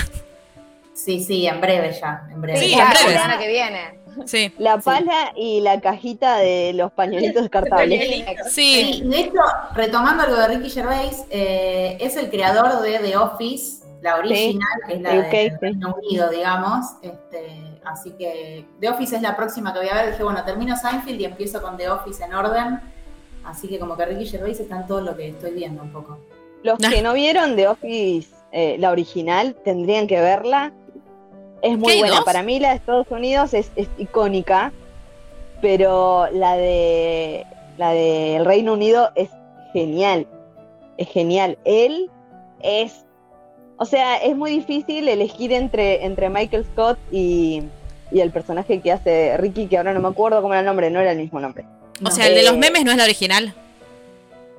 Sí, 0.94 1.22
sí, 1.24 1.45
en 1.48 1.60
breve 1.60 1.98
ya, 1.99 2.24
en 2.32 2.40
breve. 2.41 2.60
Sí, 2.60 2.68
Sí, 2.68 2.74
en 2.74 2.80
la 2.80 2.86
breve. 2.91 3.12
semana 3.14 3.38
que 3.38 3.48
viene. 3.48 3.99
Sí, 4.26 4.54
La 4.58 4.78
pala 4.78 5.34
y 5.36 5.62
la 5.62 5.80
cajita 5.82 6.38
de 6.38 6.74
los 6.74 6.92
pañuelitos 6.92 7.44
descartables. 7.44 8.26
sí. 8.50 9.02
Sí, 9.02 9.04
de 9.06 9.20
hecho, 9.20 9.42
retomando 9.74 10.28
lo 10.28 10.38
de 10.38 10.48
Ricky 10.48 10.70
Gervais, 10.70 11.26
eh, 11.30 11.98
es 12.00 12.16
el 12.18 12.30
creador 12.30 12.82
de 12.82 13.00
The 13.00 13.18
Office, 13.18 13.84
la 14.02 14.18
original, 14.18 14.68
que 14.88 14.94
es 14.96 15.02
la 15.02 15.10
de 15.12 15.22
de. 15.22 15.58
Reino 15.62 15.96
Unido, 15.96 16.30
digamos. 16.30 16.86
Este, 17.02 17.80
así 17.86 18.12
que 18.12 18.66
The 18.80 18.90
Office 18.90 19.16
es 19.16 19.22
la 19.22 19.36
próxima 19.36 19.74
que 19.74 19.80
voy 19.80 19.90
a 19.90 19.96
ver. 19.96 20.12
Dije, 20.12 20.24
bueno, 20.24 20.44
termino 20.44 20.76
Seinfeld 20.76 21.22
y 21.22 21.26
empiezo 21.26 21.62
con 21.62 21.78
The 21.78 21.90
Office 21.90 22.24
en 22.24 22.34
orden. 22.34 22.80
Así 23.44 23.68
que 23.68 23.80
como 23.80 23.96
que 23.96 24.06
Ricky 24.06 24.26
Gervais 24.26 24.60
está 24.60 24.78
en 24.82 24.88
todo 24.88 25.02
lo 25.02 25.16
que 25.16 25.30
estoy 25.30 25.52
viendo 25.52 25.82
un 25.82 25.92
poco. 25.92 26.20
Los 26.64 26.78
que 26.78 27.02
no 27.02 27.14
vieron 27.14 27.56
The 27.56 27.68
Office, 27.68 28.30
eh, 28.52 28.78
la 28.80 28.92
original, 28.92 29.56
tendrían 29.64 30.08
que 30.08 30.20
verla. 30.20 30.72
Es 31.62 31.72
¿Qué 31.72 31.78
muy 31.78 32.00
buena. 32.00 32.16
dos? 32.18 32.26
Para 32.26 32.44
mí 32.44 32.60
la 32.60 32.70
de 32.70 32.76
Estados 32.76 33.08
Unidos 33.10 33.54
es, 33.54 33.72
es 33.76 33.88
icónica, 33.98 34.72
pero 35.62 36.28
la 36.34 36.56
de 36.58 37.46
la 37.78 37.92
del 37.92 38.46
Reino 38.46 38.74
Unido 38.74 39.12
es 39.16 39.30
genial. 39.74 40.28
Es 40.98 41.08
genial. 41.10 41.58
Él 41.66 42.10
es, 42.62 43.06
o 43.78 43.86
sea, 43.86 44.18
es 44.18 44.36
muy 44.36 44.52
difícil 44.52 45.08
elegir 45.08 45.52
entre, 45.54 46.06
entre 46.06 46.30
Michael 46.30 46.66
Scott 46.74 46.98
y, 47.12 47.64
y 48.12 48.20
el 48.20 48.32
personaje 48.32 48.82
que 48.82 48.92
hace 48.92 49.38
Ricky, 49.38 49.68
que 49.68 49.78
ahora 49.78 49.94
no 49.94 50.00
me 50.02 50.10
acuerdo 50.10 50.42
cómo 50.42 50.54
era 50.54 50.60
el 50.62 50.66
nombre, 50.66 50.90
no 50.90 51.00
era 51.00 51.12
el 51.12 51.18
mismo 51.18 51.40
nombre. 51.40 51.64
O 52.04 52.10
sea, 52.12 52.28
el 52.28 52.36
de 52.36 52.44
los 52.44 52.54
Eh, 52.54 52.58
memes 52.58 52.84
no 52.84 52.92
es 52.92 52.98
la 52.98 53.04
original. 53.04 53.54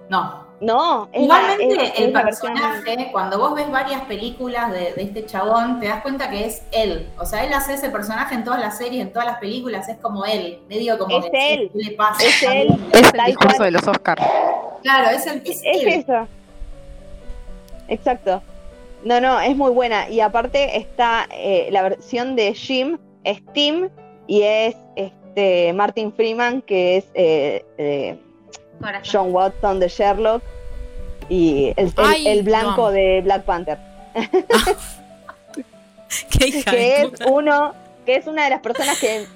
No. 0.09 0.45
No, 0.63 1.09
es 1.13 1.19
la- 1.19 1.25
Igualmente, 1.25 1.75
es- 1.85 1.99
el 1.99 2.05
es 2.07 2.13
la 2.13 2.23
versión- 2.23 2.55
personaje, 2.55 3.09
cuando 3.11 3.37
vos 3.39 3.55
ves 3.55 3.69
varias 3.71 4.03
películas 4.03 4.71
de, 4.71 4.93
de 4.93 5.03
este 5.03 5.27
chabón, 5.27 5.81
te 5.81 5.89
das 5.89 6.03
cuenta 6.03 6.31
que 6.31 6.47
es 6.47 6.63
él. 6.71 7.09
O 7.19 7.27
sea, 7.27 7.45
él 7.45 7.53
hace 7.53 7.75
ese 7.75 7.91
personaje 7.91 8.37
en 8.37 8.45
todas 8.45 8.61
las 8.61 8.79
series, 8.79 9.03
en 9.03 9.13
todas 9.13 9.27
las 9.27 9.39
películas, 9.39 9.89
es 9.89 9.97
como 9.97 10.25
él, 10.25 10.61
medio 10.69 10.97
como 10.99 11.19
Es 11.19 11.29
que, 11.31 11.55
él. 11.55 11.71
¿qué 11.73 11.79
le 11.91 11.97
pasa? 11.97 12.25
Es 12.25 12.43
él. 12.45 12.69
Es 12.93 13.13
el 13.13 13.25
discurso 13.27 13.57
cual. 13.57 13.67
de 13.67 13.71
los 13.73 13.89
Oscars. 13.89 14.23
Claro, 14.83 15.11
es, 15.11 15.27
el, 15.27 15.39
es 15.45 15.49
Es 15.49 15.63
él. 15.65 15.89
eso. 15.89 16.29
Exacto. 17.89 18.43
No, 19.05 19.21
no, 19.21 19.41
es 19.41 19.57
muy 19.57 19.71
buena. 19.73 20.09
Y 20.09 20.21
aparte 20.21 20.77
está 20.77 21.27
eh, 21.33 21.69
la 21.73 21.83
versión 21.83 22.37
de 22.37 22.55
Jim, 22.55 22.99
es 23.25 23.43
Tim, 23.53 23.89
y 24.29 24.43
es 24.43 24.77
este 24.95 25.73
Martin 25.73 26.13
Freeman, 26.13 26.63
que 26.63 26.99
es 26.99 27.05
eh, 27.15 27.65
eh, 27.79 28.17
Corazón. 28.81 29.11
John 29.13 29.33
Watson 29.35 29.81
de 29.81 29.89
Sherlock, 29.89 30.43
y 31.29 31.73
el, 31.77 31.87
el- 31.87 31.93
Ay, 31.97 32.27
el 32.29 32.39
lo 32.39 32.45
blanco 32.45 32.91
de 32.91 33.21
Black 33.23 33.43
Panther. 33.45 33.79
Qué 36.39 36.47
hija 36.49 36.71
que 36.71 36.77
de 36.77 37.03
es 37.03 37.09
puta. 37.11 37.27
uno, 37.29 37.75
que 38.05 38.17
es 38.17 38.27
una 38.27 38.45
de 38.45 38.51
las 38.51 38.61
personas 38.61 38.99
que 38.99 39.27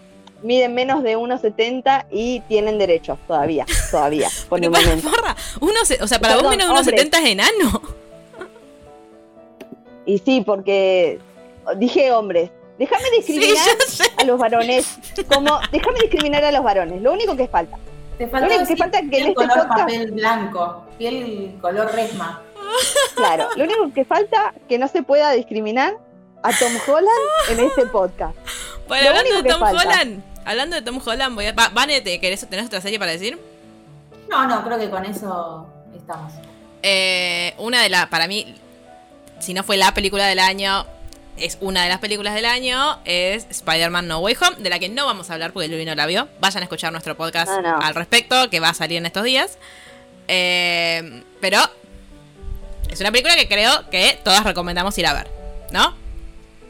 miden 0.42 0.74
menos 0.74 1.02
de 1.02 1.16
1,70 1.16 2.06
y 2.10 2.40
tienen 2.40 2.78
derechos 2.78 3.18
todavía, 3.26 3.64
todavía, 3.90 4.28
por 4.48 4.62
el 4.62 4.70
momento. 4.70 5.08
porra, 5.10 5.34
uno 5.60 5.84
se- 5.84 6.02
o 6.02 6.06
sea, 6.06 6.18
para 6.18 6.34
vos 6.36 6.50
menos 6.50 6.66
de 6.66 6.72
unos 6.72 6.80
hombres. 6.80 7.00
70 7.00 7.18
es 7.18 7.26
enano. 7.30 7.82
Y 10.04 10.18
sí, 10.18 10.42
porque 10.46 11.18
dije 11.76 12.12
hombres. 12.12 12.50
Déjame 12.78 13.04
discriminar 13.16 13.56
a 14.18 14.24
los 14.24 14.38
varones. 14.38 14.86
Como, 15.32 15.58
déjame 15.72 15.98
discriminar 16.00 16.44
a 16.44 16.52
los 16.52 16.62
varones. 16.62 17.00
Lo 17.00 17.12
único 17.14 17.34
que 17.34 17.48
falta. 17.48 17.78
Te 18.18 18.24
Lo 18.24 18.30
falta 18.30 18.46
único 18.46 18.58
que 18.58 18.60
decir 18.64 18.78
falta 18.78 18.98
es 18.98 19.10
que 19.10 19.16
en 19.18 19.22
este 19.28 19.34
color 19.34 19.50
podcast- 19.50 19.68
papel 19.68 20.10
blanco, 20.12 20.84
piel 20.98 21.58
color 21.60 21.92
resma. 21.92 22.42
Claro, 23.14 23.48
lo 23.56 23.64
único 23.64 23.92
que 23.92 24.04
falta 24.04 24.54
que 24.68 24.78
no 24.78 24.88
se 24.88 25.02
pueda 25.02 25.30
discriminar 25.32 25.94
a 26.42 26.50
Tom 26.50 26.72
Holland 26.86 27.10
en 27.50 27.60
este 27.60 27.86
podcast. 27.86 28.36
Bueno, 28.88 29.04
Lo 29.04 29.10
hablando 29.10 29.30
único 29.30 29.36
de 29.36 29.42
que 29.42 29.50
Tom 29.50 29.60
falta. 29.60 29.82
Holland, 29.82 30.22
hablando 30.44 30.76
de 30.76 30.82
Tom 30.82 31.00
Holland, 31.04 31.34
voy 31.34 31.46
a. 31.46 31.52
Va, 31.52 31.68
Vane, 31.70 32.00
¿te 32.00 32.18
querés, 32.20 32.46
¿tenés 32.48 32.66
otra 32.66 32.80
serie 32.80 32.98
para 32.98 33.12
decir? 33.12 33.38
No, 34.30 34.46
no, 34.46 34.64
creo 34.64 34.78
que 34.78 34.90
con 34.90 35.04
eso 35.04 35.66
estamos. 35.96 36.32
eh, 36.82 37.54
una 37.58 37.82
de 37.82 37.88
las, 37.88 38.06
para 38.06 38.26
mí, 38.28 38.54
si 39.40 39.54
no 39.54 39.62
fue 39.62 39.76
la 39.76 39.92
película 39.94 40.26
del 40.26 40.38
año, 40.38 40.86
es 41.38 41.58
una 41.60 41.82
de 41.82 41.88
las 41.88 41.98
películas 41.98 42.34
del 42.34 42.44
año, 42.46 42.98
es 43.04 43.46
Spider-Man 43.50 44.08
No 44.08 44.18
Way 44.20 44.36
Home, 44.40 44.56
de 44.58 44.70
la 44.70 44.78
que 44.78 44.88
no 44.88 45.06
vamos 45.06 45.30
a 45.30 45.34
hablar 45.34 45.52
porque 45.52 45.68
Luis 45.68 45.84
no 45.86 45.94
la 45.94 46.06
vio. 46.06 46.28
Vayan 46.40 46.62
a 46.62 46.64
escuchar 46.64 46.92
nuestro 46.92 47.16
podcast 47.16 47.50
No, 47.50 47.62
no. 47.62 47.78
al 47.80 47.94
respecto, 47.94 48.48
que 48.50 48.60
va 48.60 48.70
a 48.70 48.74
salir 48.74 48.98
en 48.98 49.06
estos 49.06 49.24
días. 49.24 49.58
Eh, 50.28 51.22
pero 51.40 51.58
es 52.90 53.00
una 53.00 53.10
película 53.12 53.36
que 53.36 53.48
creo 53.48 53.70
que 53.90 54.18
todas 54.24 54.44
recomendamos 54.44 54.96
ir 54.98 55.06
a 55.06 55.12
ver, 55.14 55.28
¿no? 55.72 55.94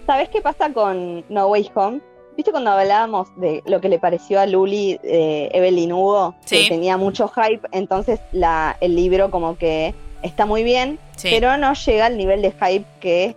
¿Sabes 0.06 0.28
qué 0.28 0.40
pasa 0.40 0.72
con 0.72 1.24
No 1.28 1.46
Way 1.48 1.70
Home? 1.74 2.00
¿Viste 2.36 2.50
cuando 2.50 2.70
hablábamos 2.70 3.28
de 3.36 3.62
lo 3.66 3.80
que 3.80 3.88
le 3.88 3.98
pareció 3.98 4.38
a 4.40 4.46
Luli 4.46 4.98
de 5.02 5.48
Evelyn 5.54 5.92
Hugo? 5.92 6.34
Sí. 6.44 6.64
Que 6.64 6.68
tenía 6.68 6.96
mucho 6.98 7.28
hype, 7.28 7.66
entonces 7.72 8.20
la, 8.32 8.76
el 8.80 8.94
libro 8.94 9.30
como 9.30 9.56
que 9.56 9.94
está 10.22 10.44
muy 10.44 10.62
bien, 10.62 10.98
Sí. 11.16 11.28
pero 11.30 11.56
no 11.56 11.72
llega 11.72 12.06
al 12.06 12.18
nivel 12.18 12.42
de 12.42 12.52
hype 12.52 12.84
que 13.00 13.36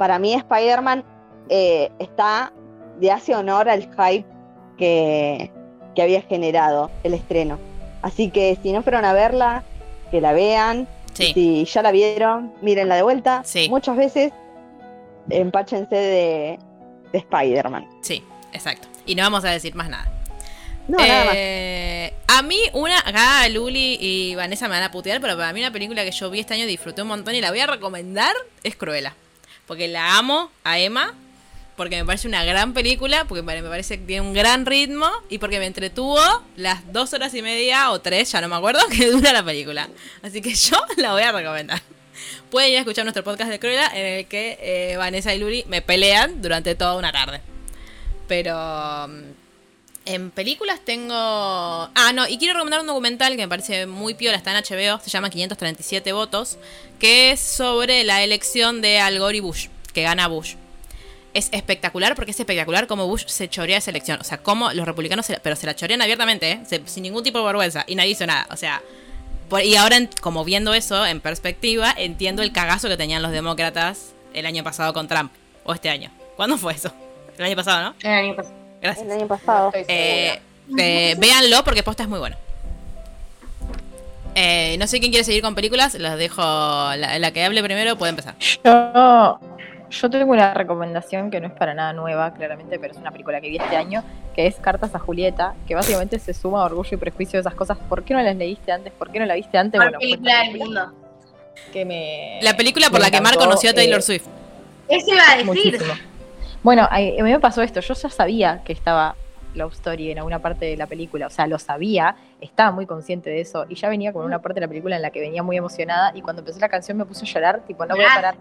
para 0.00 0.18
mí 0.18 0.32
Spider-Man 0.32 1.04
eh, 1.50 1.90
está, 1.98 2.54
le 2.98 3.12
hace 3.12 3.36
honor 3.36 3.68
al 3.68 3.82
hype 3.82 4.24
que, 4.78 5.50
que 5.94 6.00
había 6.00 6.22
generado 6.22 6.90
el 7.02 7.12
estreno. 7.12 7.58
Así 8.00 8.30
que 8.30 8.56
si 8.62 8.72
no 8.72 8.82
fueron 8.82 9.04
a 9.04 9.12
verla, 9.12 9.62
que 10.10 10.22
la 10.22 10.32
vean. 10.32 10.88
Sí. 11.12 11.32
Si 11.34 11.64
ya 11.66 11.82
la 11.82 11.92
vieron, 11.92 12.54
mírenla 12.62 12.94
de 12.94 13.02
vuelta. 13.02 13.42
Sí. 13.44 13.68
Muchas 13.68 13.94
veces 13.98 14.32
empáchense 15.28 15.94
de, 15.94 16.58
de 17.12 17.18
Spider-Man. 17.18 17.86
Sí, 18.00 18.24
exacto. 18.54 18.88
Y 19.04 19.14
no 19.16 19.24
vamos 19.24 19.44
a 19.44 19.50
decir 19.50 19.74
más 19.74 19.90
nada. 19.90 20.10
No, 20.88 20.96
nada 20.96 21.24
más. 21.26 21.34
Eh, 21.36 22.14
A 22.26 22.40
mí, 22.40 22.58
una, 22.72 23.00
acá 23.00 23.46
Luli 23.50 23.98
y 24.00 24.34
Vanessa 24.34 24.66
me 24.66 24.76
van 24.76 24.84
a 24.84 24.90
putear, 24.90 25.20
pero 25.20 25.36
para 25.36 25.52
mí 25.52 25.60
una 25.60 25.70
película 25.70 26.04
que 26.04 26.10
yo 26.10 26.30
vi 26.30 26.40
este 26.40 26.54
año 26.54 26.64
disfruté 26.64 27.02
un 27.02 27.08
montón 27.08 27.34
y 27.34 27.42
la 27.42 27.50
voy 27.50 27.60
a 27.60 27.66
recomendar 27.66 28.34
es 28.64 28.76
Cruella. 28.76 29.14
Porque 29.70 29.86
la 29.86 30.18
amo 30.18 30.50
a 30.64 30.80
Emma, 30.80 31.14
porque 31.76 31.94
me 31.94 32.04
parece 32.04 32.26
una 32.26 32.42
gran 32.42 32.74
película, 32.74 33.24
porque 33.28 33.42
me 33.42 33.62
parece 33.62 34.00
que 34.00 34.04
tiene 34.04 34.22
un 34.22 34.34
gran 34.34 34.66
ritmo 34.66 35.08
y 35.28 35.38
porque 35.38 35.60
me 35.60 35.66
entretuvo 35.66 36.18
las 36.56 36.92
dos 36.92 37.12
horas 37.12 37.32
y 37.34 37.40
media 37.40 37.92
o 37.92 38.00
tres, 38.00 38.32
ya 38.32 38.40
no 38.40 38.48
me 38.48 38.56
acuerdo, 38.56 38.80
que 38.90 39.08
dura 39.12 39.32
la 39.32 39.44
película. 39.44 39.88
Así 40.22 40.42
que 40.42 40.56
yo 40.56 40.76
la 40.96 41.12
voy 41.12 41.22
a 41.22 41.30
recomendar. 41.30 41.80
Pueden 42.50 42.72
ir 42.72 42.78
a 42.78 42.80
escuchar 42.80 43.04
nuestro 43.04 43.22
podcast 43.22 43.48
de 43.48 43.60
Cruella 43.60 43.86
en 43.94 44.06
el 44.06 44.26
que 44.26 44.58
eh, 44.60 44.96
Vanessa 44.96 45.32
y 45.32 45.38
Luli 45.38 45.64
me 45.68 45.82
pelean 45.82 46.42
durante 46.42 46.74
toda 46.74 46.96
una 46.96 47.12
tarde. 47.12 47.40
Pero 48.26 49.06
mm, 49.06 49.22
en 50.06 50.30
películas 50.30 50.80
tengo. 50.84 51.14
Ah, 51.14 52.12
no, 52.14 52.26
y 52.26 52.38
quiero 52.38 52.54
recomendar 52.54 52.80
un 52.80 52.86
documental 52.86 53.32
que 53.36 53.42
me 53.42 53.48
parece 53.48 53.86
muy 53.86 54.14
piola, 54.14 54.36
está 54.36 54.50
en 54.56 54.62
HBO, 54.64 55.00
se 55.02 55.10
llama 55.10 55.30
537 55.30 56.12
votos, 56.12 56.58
que 56.98 57.32
es 57.32 57.40
sobre 57.40 58.04
la 58.04 58.22
elección 58.22 58.80
de 58.80 58.98
Al 58.98 59.18
Gore 59.18 59.36
y 59.36 59.40
Bush, 59.40 59.68
que 59.92 60.02
gana 60.02 60.26
Bush. 60.28 60.54
Es 61.32 61.48
espectacular 61.52 62.16
porque 62.16 62.32
es 62.32 62.40
espectacular 62.40 62.86
cómo 62.88 63.06
Bush 63.06 63.24
se 63.26 63.48
chorea 63.48 63.78
esa 63.78 63.90
elección. 63.90 64.18
O 64.20 64.24
sea, 64.24 64.38
cómo 64.38 64.72
los 64.72 64.84
republicanos, 64.84 65.26
se 65.26 65.34
la- 65.34 65.38
pero 65.38 65.54
se 65.54 65.64
la 65.66 65.76
chorean 65.76 66.02
abiertamente, 66.02 66.50
¿eh? 66.50 66.60
Se- 66.68 66.82
sin 66.86 67.04
ningún 67.04 67.22
tipo 67.22 67.38
de 67.38 67.44
vergüenza. 67.44 67.84
Y 67.86 67.94
nadie 67.94 68.10
hizo 68.10 68.26
nada. 68.26 68.48
O 68.50 68.56
sea, 68.56 68.82
y 69.64 69.76
ahora, 69.76 69.96
como 70.20 70.44
viendo 70.44 70.74
eso 70.74 71.06
en 71.06 71.20
perspectiva, 71.20 71.94
entiendo 71.96 72.42
el 72.42 72.50
cagazo 72.52 72.88
que 72.88 72.96
tenían 72.96 73.22
los 73.22 73.30
demócratas 73.30 74.12
el 74.34 74.44
año 74.46 74.64
pasado 74.64 74.92
con 74.92 75.06
Trump. 75.06 75.30
O 75.62 75.72
este 75.72 75.88
año. 75.88 76.10
¿Cuándo 76.34 76.58
fue 76.58 76.72
eso? 76.72 76.92
El 77.38 77.44
año 77.44 77.54
pasado, 77.56 77.82
¿no? 77.90 77.94
El 78.02 78.10
año 78.26 78.34
pasado. 78.36 78.59
Gracias. 78.80 79.06
El 79.06 79.12
año 79.12 79.26
pasado. 79.26 79.72
Eh, 79.74 80.40
eh, 80.78 81.14
véanlo 81.18 81.62
porque 81.64 81.82
posta 81.82 82.02
es 82.02 82.08
muy 82.08 82.18
bueno. 82.18 82.36
Eh, 84.34 84.76
no 84.78 84.86
sé 84.86 85.00
quién 85.00 85.10
quiere 85.10 85.24
seguir 85.24 85.42
con 85.42 85.54
películas, 85.54 85.94
los 85.94 86.16
dejo. 86.16 86.42
La, 86.42 87.18
la 87.18 87.30
que 87.32 87.44
hable 87.44 87.62
primero 87.62 87.96
puede 87.96 88.10
empezar. 88.10 88.36
Yo, 88.64 89.40
yo 89.90 90.10
tengo 90.10 90.32
una 90.32 90.54
recomendación 90.54 91.30
que 91.30 91.40
no 91.40 91.48
es 91.48 91.52
para 91.52 91.74
nada 91.74 91.92
nueva, 91.92 92.32
claramente, 92.32 92.78
pero 92.78 92.92
es 92.92 92.98
una 92.98 93.10
película 93.10 93.40
que 93.40 93.48
vi 93.48 93.56
este 93.56 93.76
año, 93.76 94.04
que 94.34 94.46
es 94.46 94.56
Cartas 94.56 94.94
a 94.94 94.98
Julieta, 94.98 95.54
que 95.66 95.74
básicamente 95.74 96.18
se 96.18 96.32
suma 96.32 96.62
a 96.62 96.66
Orgullo 96.66 96.90
y 96.92 96.96
Prejuicio 96.96 97.38
de 97.38 97.40
esas 97.40 97.54
cosas. 97.54 97.76
¿Por 97.88 98.04
qué 98.04 98.14
no 98.14 98.22
las 98.22 98.36
leíste 98.36 98.70
antes? 98.70 98.92
¿Por 98.92 99.10
qué 99.10 99.18
no 99.18 99.26
la 99.26 99.34
viste 99.34 99.58
antes? 99.58 99.78
Bueno, 99.78 99.98
pues 99.98 100.10
película 100.10 100.40
del 100.42 100.58
mundo. 100.58 100.92
que 101.72 101.84
me, 101.84 102.38
La 102.42 102.56
película 102.56 102.86
por 102.88 103.00
me 103.00 103.06
la 103.06 103.10
que 103.10 103.20
Mar 103.20 103.34
conoció 103.34 103.70
a 103.70 103.74
Taylor 103.74 103.98
eh, 103.98 104.02
Swift. 104.02 104.26
Eso 104.88 105.12
iba 105.12 105.22
a 105.24 105.30
decir. 105.36 105.46
Muchísimo. 105.46 106.09
Bueno, 106.62 106.82
a 106.90 106.96
a 106.96 106.98
mí 107.00 107.22
me 107.22 107.40
pasó 107.40 107.62
esto. 107.62 107.80
Yo 107.80 107.94
ya 107.94 108.08
sabía 108.10 108.62
que 108.64 108.72
estaba 108.72 109.14
Love 109.54 109.72
Story 109.72 110.10
en 110.12 110.18
alguna 110.18 110.38
parte 110.40 110.66
de 110.66 110.76
la 110.76 110.86
película. 110.86 111.26
O 111.26 111.30
sea, 111.30 111.46
lo 111.46 111.58
sabía, 111.58 112.16
estaba 112.40 112.70
muy 112.70 112.86
consciente 112.86 113.30
de 113.30 113.40
eso. 113.40 113.66
Y 113.68 113.74
ya 113.76 113.88
venía 113.88 114.12
con 114.12 114.24
una 114.24 114.40
parte 114.40 114.56
de 114.60 114.66
la 114.66 114.68
película 114.68 114.96
en 114.96 115.02
la 115.02 115.10
que 115.10 115.20
venía 115.20 115.42
muy 115.42 115.56
emocionada. 115.56 116.12
Y 116.14 116.20
cuando 116.22 116.40
empezó 116.40 116.58
la 116.60 116.68
canción 116.68 116.96
me 116.98 117.04
puse 117.04 117.24
a 117.24 117.28
llorar, 117.28 117.60
tipo, 117.66 117.84
no 117.86 117.96
voy 117.96 118.04
a 118.04 118.14
parar. 118.14 118.34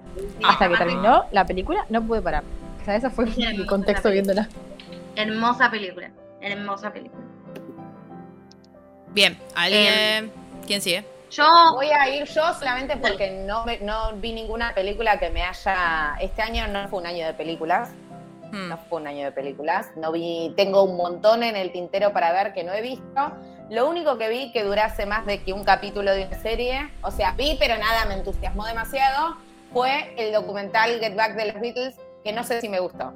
Hasta 0.43 0.69
que 0.69 0.75
terminó 0.77 1.25
la 1.31 1.45
película, 1.45 1.85
no 1.89 2.01
pude 2.03 2.21
parar. 2.21 2.43
O 2.81 2.85
sea, 2.85 2.95
ese 2.95 3.09
fue 3.09 3.27
Sí, 3.27 3.45
mi 3.57 3.65
contexto 3.65 4.09
la 4.09 4.13
viéndola. 4.13 4.49
Hermosa 5.15 5.71
película. 5.71 6.11
Hermosa 6.41 6.91
película. 6.91 7.23
Bien, 9.13 9.37
¿alguien. 9.55 10.31
¿Quién 10.67 10.81
sigue? 10.81 11.03
Yo, 11.31 11.43
Voy 11.73 11.87
a 11.87 12.09
ir 12.15 12.25
yo 12.25 12.53
solamente 12.53 12.97
porque 12.97 13.43
no, 13.45 13.63
me- 13.65 13.79
no 13.79 14.13
vi 14.15 14.33
ninguna 14.33 14.73
película 14.73 15.19
que 15.19 15.29
me 15.29 15.43
haya. 15.43 16.15
Este 16.21 16.41
año 16.41 16.67
no 16.67 16.87
fue 16.89 16.99
un 16.99 17.05
año 17.07 17.25
de 17.25 17.33
películas. 17.33 17.91
Hmm. 18.51 18.69
No 18.69 18.77
fue 18.77 19.01
un 19.01 19.07
año 19.07 19.25
de 19.25 19.31
películas. 19.31 19.87
No 19.95 20.11
vi. 20.11 20.53
Tengo 20.55 20.83
un 20.83 20.97
montón 20.97 21.43
en 21.43 21.55
el 21.55 21.71
tintero 21.71 22.13
para 22.13 22.31
ver 22.31 22.53
que 22.53 22.63
no 22.63 22.73
he 22.73 22.81
visto. 22.81 23.31
Lo 23.69 23.87
único 23.87 24.17
que 24.17 24.29
vi 24.29 24.51
que 24.51 24.63
durase 24.63 25.05
más 25.05 25.25
de 25.27 25.43
que 25.43 25.53
un 25.53 25.63
capítulo 25.63 26.11
de 26.11 26.25
una 26.25 26.41
serie, 26.41 26.91
o 27.03 27.11
sea, 27.11 27.33
vi, 27.33 27.55
pero 27.59 27.77
nada 27.77 28.05
me 28.05 28.15
entusiasmó 28.15 28.65
demasiado, 28.65 29.35
fue 29.71 30.15
el 30.17 30.33
documental 30.33 30.99
Get 30.99 31.15
Back 31.15 31.35
de 31.35 31.51
los 31.51 31.61
Beatles, 31.61 31.95
que 32.23 32.33
no 32.33 32.43
sé 32.43 32.61
si 32.61 32.67
me 32.67 32.79
gustó. 32.79 33.13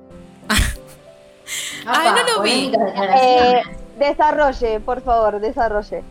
Ay, 1.88 2.10
no 2.12 2.36
lo 2.36 2.42
vi. 2.44 2.72
Eh, 3.20 3.64
desarrolle, 3.98 4.80
por 4.80 5.02
favor, 5.02 5.40
desarrolle. 5.40 6.04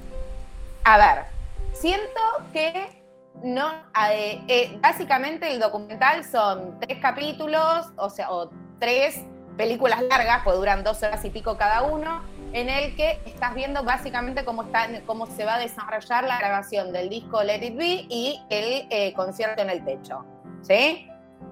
A 0.84 0.98
ver, 0.98 1.24
siento 1.72 2.20
que 2.52 3.00
no, 3.44 3.70
eh, 4.10 4.42
eh, 4.48 4.78
básicamente 4.80 5.52
el 5.52 5.60
documental 5.60 6.24
son 6.24 6.80
tres 6.80 6.98
capítulos, 7.00 7.86
o 7.96 8.10
sea, 8.10 8.30
o 8.30 8.50
tres 8.82 9.14
películas 9.56 10.02
largas, 10.02 10.40
pues 10.42 10.56
duran 10.56 10.82
dos 10.82 11.00
horas 11.04 11.24
y 11.24 11.30
pico 11.30 11.56
cada 11.56 11.82
uno, 11.82 12.20
en 12.52 12.68
el 12.68 12.96
que 12.96 13.20
estás 13.24 13.54
viendo 13.54 13.84
básicamente 13.84 14.44
cómo, 14.44 14.64
está, 14.64 14.88
cómo 15.06 15.26
se 15.26 15.44
va 15.44 15.54
a 15.54 15.58
desarrollar 15.60 16.24
la 16.24 16.36
grabación 16.40 16.92
del 16.92 17.08
disco 17.08 17.44
Let 17.44 17.64
It 17.64 17.76
Be 17.76 18.06
y 18.08 18.42
el 18.50 18.88
eh, 18.90 19.12
concierto 19.14 19.62
en 19.62 19.70
el 19.70 19.84
techo, 19.84 20.24
¿sí? 20.62 21.08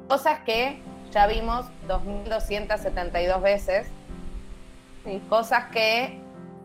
Cosas 0.08 0.40
que 0.40 0.82
ya 1.12 1.28
vimos 1.28 1.66
2.272 1.86 3.40
veces, 3.40 3.86
¿sí? 5.04 5.22
cosas 5.28 5.66
que 5.66 6.20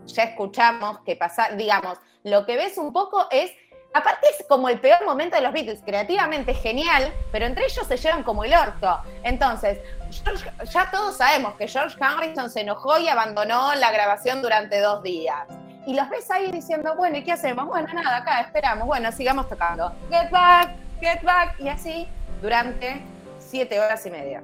ya 0.07 0.23
escuchamos 0.23 0.97
que 1.01 1.15
pasar, 1.15 1.57
digamos, 1.57 1.99
lo 2.23 2.47
que 2.47 2.55
ves 2.57 2.79
un 2.79 2.91
poco 2.91 3.27
es, 3.29 3.51
aparte 3.95 4.27
es 4.37 4.45
como 4.47 4.69
el 4.69 4.79
peor 4.79 5.03
momento 5.05 5.35
de 5.37 5.41
los 5.41 5.53
Beatles, 5.53 5.79
creativamente 5.83 6.53
genial, 6.53 7.11
pero 7.31 7.45
entre 7.45 7.65
ellos 7.65 7.87
se 7.87 7.97
llevan 7.97 8.23
como 8.23 8.43
el 8.43 8.53
orto. 8.53 8.99
Entonces, 9.23 9.79
George- 10.23 10.51
ya 10.71 10.91
todos 10.91 11.17
sabemos 11.17 11.55
que 11.55 11.67
George 11.67 11.97
Harrison 11.99 12.49
se 12.49 12.61
enojó 12.61 12.99
y 12.99 13.07
abandonó 13.07 13.73
la 13.75 13.91
grabación 13.91 14.41
durante 14.41 14.79
dos 14.79 15.01
días. 15.01 15.47
Y 15.87 15.93
los 15.95 16.09
ves 16.09 16.29
ahí 16.31 16.51
diciendo, 16.51 16.95
bueno, 16.95 17.17
¿y 17.17 17.23
qué 17.23 17.31
hacemos? 17.31 17.65
Bueno, 17.67 17.87
nada, 17.93 18.17
acá 18.17 18.41
esperamos, 18.41 18.87
bueno, 18.87 19.11
sigamos 19.11 19.47
tocando. 19.47 19.91
Get 20.09 20.29
back, 20.31 20.71
get 20.99 21.21
back, 21.23 21.59
y 21.59 21.69
así 21.69 22.07
durante 22.41 23.01
siete 23.39 23.79
horas 23.79 24.05
y 24.05 24.09
media. 24.09 24.41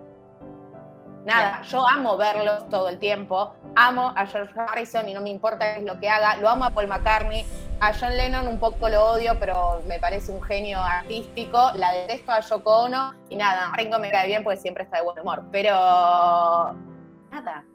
Nada, 1.26 1.62
yo 1.64 1.88
amo 1.88 2.18
verlos 2.18 2.68
todo 2.70 2.90
el 2.90 2.98
tiempo, 2.98 3.54
amo 3.76 4.12
a 4.16 4.26
George 4.26 4.54
Harrison 4.60 5.08
y 5.08 5.14
no 5.14 5.22
me 5.22 5.30
importa 5.30 5.74
qué 5.74 5.80
es 5.80 5.86
lo 5.86 6.00
que 6.00 6.10
haga, 6.10 6.38
lo 6.38 6.50
amo 6.50 6.66
a 6.66 6.72
Paul 6.72 6.88
McCartney, 6.88 7.46
a 7.80 7.94
John 7.94 8.16
Lennon 8.18 8.48
un 8.48 8.60
poco 8.60 8.90
lo 8.90 9.12
odio, 9.12 9.38
pero 9.40 9.82
me 9.88 10.00
parece 10.00 10.32
un 10.32 10.42
genio 10.42 10.80
artístico, 10.80 11.72
la 11.76 11.92
detesto 11.92 12.32
a 12.32 12.40
Yoko 12.40 12.84
Ono. 12.84 13.14
Y 13.30 13.36
nada, 13.36 13.72
Ringo 13.76 14.00
me 14.00 14.12
cae 14.12 14.28
bien 14.28 14.44
porque 14.44 14.60
siempre 14.60 14.84
está 14.84 14.98
de 14.98 15.04
buen 15.04 15.20
humor, 15.20 15.44
pero 15.52 15.74
nada, 17.32 17.66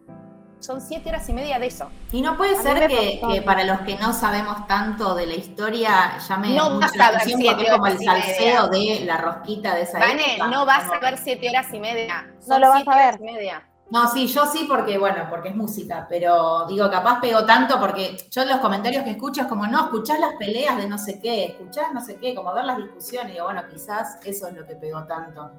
son 0.60 0.80
siete 0.80 1.10
horas 1.10 1.28
y 1.28 1.32
media 1.32 1.58
de 1.58 1.66
eso. 1.66 1.88
Y 2.12 2.22
no 2.22 2.36
puede 2.36 2.56
ser 2.56 2.88
que, 2.88 3.42
para 3.44 3.64
los 3.64 3.80
que 3.80 3.96
no 3.96 4.12
sabemos 4.12 4.66
tanto 4.66 5.14
de 5.14 5.26
la 5.26 5.34
historia 5.34 6.18
llame 6.28 6.54
No 6.54 6.70
mucho 6.70 6.88
la 6.96 7.06
atención 7.08 7.40
porque 7.44 7.64
es 7.64 7.70
como 7.72 7.86
el 7.86 7.98
salseo 7.98 8.68
de 8.68 9.00
la 9.04 9.16
rosquita 9.18 9.74
de 9.74 9.82
esa 9.82 9.98
Vane, 9.98 10.34
época. 10.34 10.48
no 10.50 10.66
vas 10.66 10.90
a 10.90 10.98
ver 10.98 11.18
siete 11.18 11.48
horas 11.50 11.66
y 11.72 11.78
media, 11.80 12.26
No 12.48 12.54
son 12.54 12.60
lo 12.60 12.68
vas 12.68 12.76
siete 12.76 12.90
a 12.90 12.96
ver. 12.96 13.06
horas 13.06 13.20
y 13.20 13.24
media. 13.24 13.68
No, 13.88 14.08
sí, 14.08 14.26
yo 14.26 14.46
sí 14.46 14.66
porque, 14.68 14.98
bueno, 14.98 15.28
porque 15.30 15.50
es 15.50 15.54
música, 15.56 16.06
pero 16.08 16.66
digo, 16.66 16.90
capaz 16.90 17.20
pegó 17.20 17.44
tanto 17.46 17.78
porque 17.78 18.16
yo 18.32 18.44
los 18.44 18.56
comentarios 18.56 19.04
que 19.04 19.10
escucho 19.12 19.42
es 19.42 19.46
como, 19.46 19.64
no, 19.68 19.84
escuchás 19.84 20.18
las 20.18 20.34
peleas 20.34 20.76
de 20.76 20.88
no 20.88 20.98
sé 20.98 21.20
qué, 21.20 21.44
escuchás 21.44 21.92
no 21.94 22.00
sé 22.00 22.16
qué, 22.16 22.34
como 22.34 22.52
ver 22.52 22.64
las 22.64 22.78
discusiones, 22.78 23.32
digo, 23.34 23.44
bueno, 23.44 23.62
quizás 23.70 24.18
eso 24.24 24.48
es 24.48 24.54
lo 24.54 24.66
que 24.66 24.74
pegó 24.74 25.04
tanto. 25.04 25.52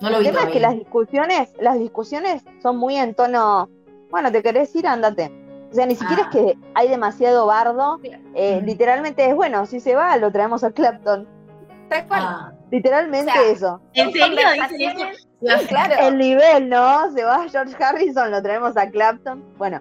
No 0.00 0.08
lo 0.10 0.18
El 0.18 0.22
vi 0.24 0.28
tema 0.30 0.42
es 0.42 0.50
que 0.50 0.60
las 0.60 0.74
discusiones, 0.74 1.50
las 1.60 1.76
discusiones 1.78 2.44
son 2.62 2.76
muy 2.76 2.94
en 2.96 3.14
tono, 3.16 3.68
bueno, 4.14 4.30
te 4.30 4.42
querés 4.44 4.74
ir, 4.76 4.86
ándate. 4.86 5.32
O 5.70 5.74
sea, 5.74 5.86
ni 5.86 5.96
siquiera 5.96 6.22
Ah. 6.22 6.28
es 6.32 6.36
que 6.38 6.58
hay 6.74 6.88
demasiado 6.88 7.46
bardo. 7.46 7.98
eh. 8.34 8.60
Literalmente 8.64 9.26
es, 9.28 9.34
bueno, 9.34 9.66
si 9.66 9.80
se 9.80 9.96
va, 9.96 10.16
lo 10.18 10.30
traemos 10.30 10.62
a 10.62 10.70
Clapton. 10.70 11.26
Tal 11.88 12.06
cual. 12.06 12.20
Ah, 12.24 12.52
Literalmente 12.70 13.30
O 13.30 13.34
sea, 13.34 13.50
eso. 13.50 13.80
¿En 13.92 14.12
serio 14.12 14.36
dicen 14.54 14.98
eso? 14.98 15.66
Claro. 15.68 15.94
El 16.00 16.18
nivel, 16.18 16.68
¿no? 16.68 17.10
Se 17.12 17.24
va 17.24 17.46
George 17.48 17.74
Harrison, 17.82 18.30
lo 18.30 18.40
traemos 18.40 18.76
a 18.76 18.88
Clapton. 18.88 19.44
Bueno, 19.58 19.80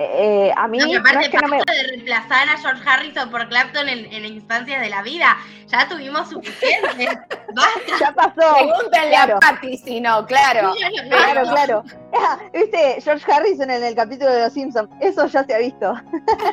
eh, 0.00 0.52
a 0.56 0.68
mí 0.68 0.78
No, 0.78 0.86
no 0.86 0.98
aparte 1.00 1.24
es 1.24 1.28
que 1.30 1.38
no 1.38 1.48
me... 1.48 1.56
de 1.58 1.82
reemplazar 1.90 2.48
a 2.48 2.56
George 2.56 2.82
Harrison 2.88 3.30
por 3.30 3.48
Clapton 3.48 3.88
en, 3.88 4.04
en 4.12 4.24
instancias 4.26 4.80
de 4.80 4.88
la 4.90 5.02
vida. 5.02 5.36
Ya 5.66 5.88
tuvimos 5.88 6.28
suficiente. 6.30 7.08
Basta. 7.54 7.98
Ya 8.00 8.12
pasó. 8.12 8.54
Pregúntenle 8.54 9.08
Claro. 9.10 9.36
a 9.36 9.40
Patty 9.40 9.76
si 9.76 10.00
no, 10.00 10.24
claro. 10.26 10.72
Claro, 11.08 11.42
claro. 11.50 11.84
Ah, 12.14 12.38
¿Viste? 12.54 13.00
George 13.02 13.30
Harrison 13.30 13.70
en 13.70 13.82
el 13.84 13.94
capítulo 13.94 14.32
de 14.32 14.42
Los 14.44 14.52
Simpsons. 14.52 14.88
Eso 15.00 15.26
ya 15.26 15.44
se 15.44 15.54
ha 15.54 15.58
visto. 15.58 15.94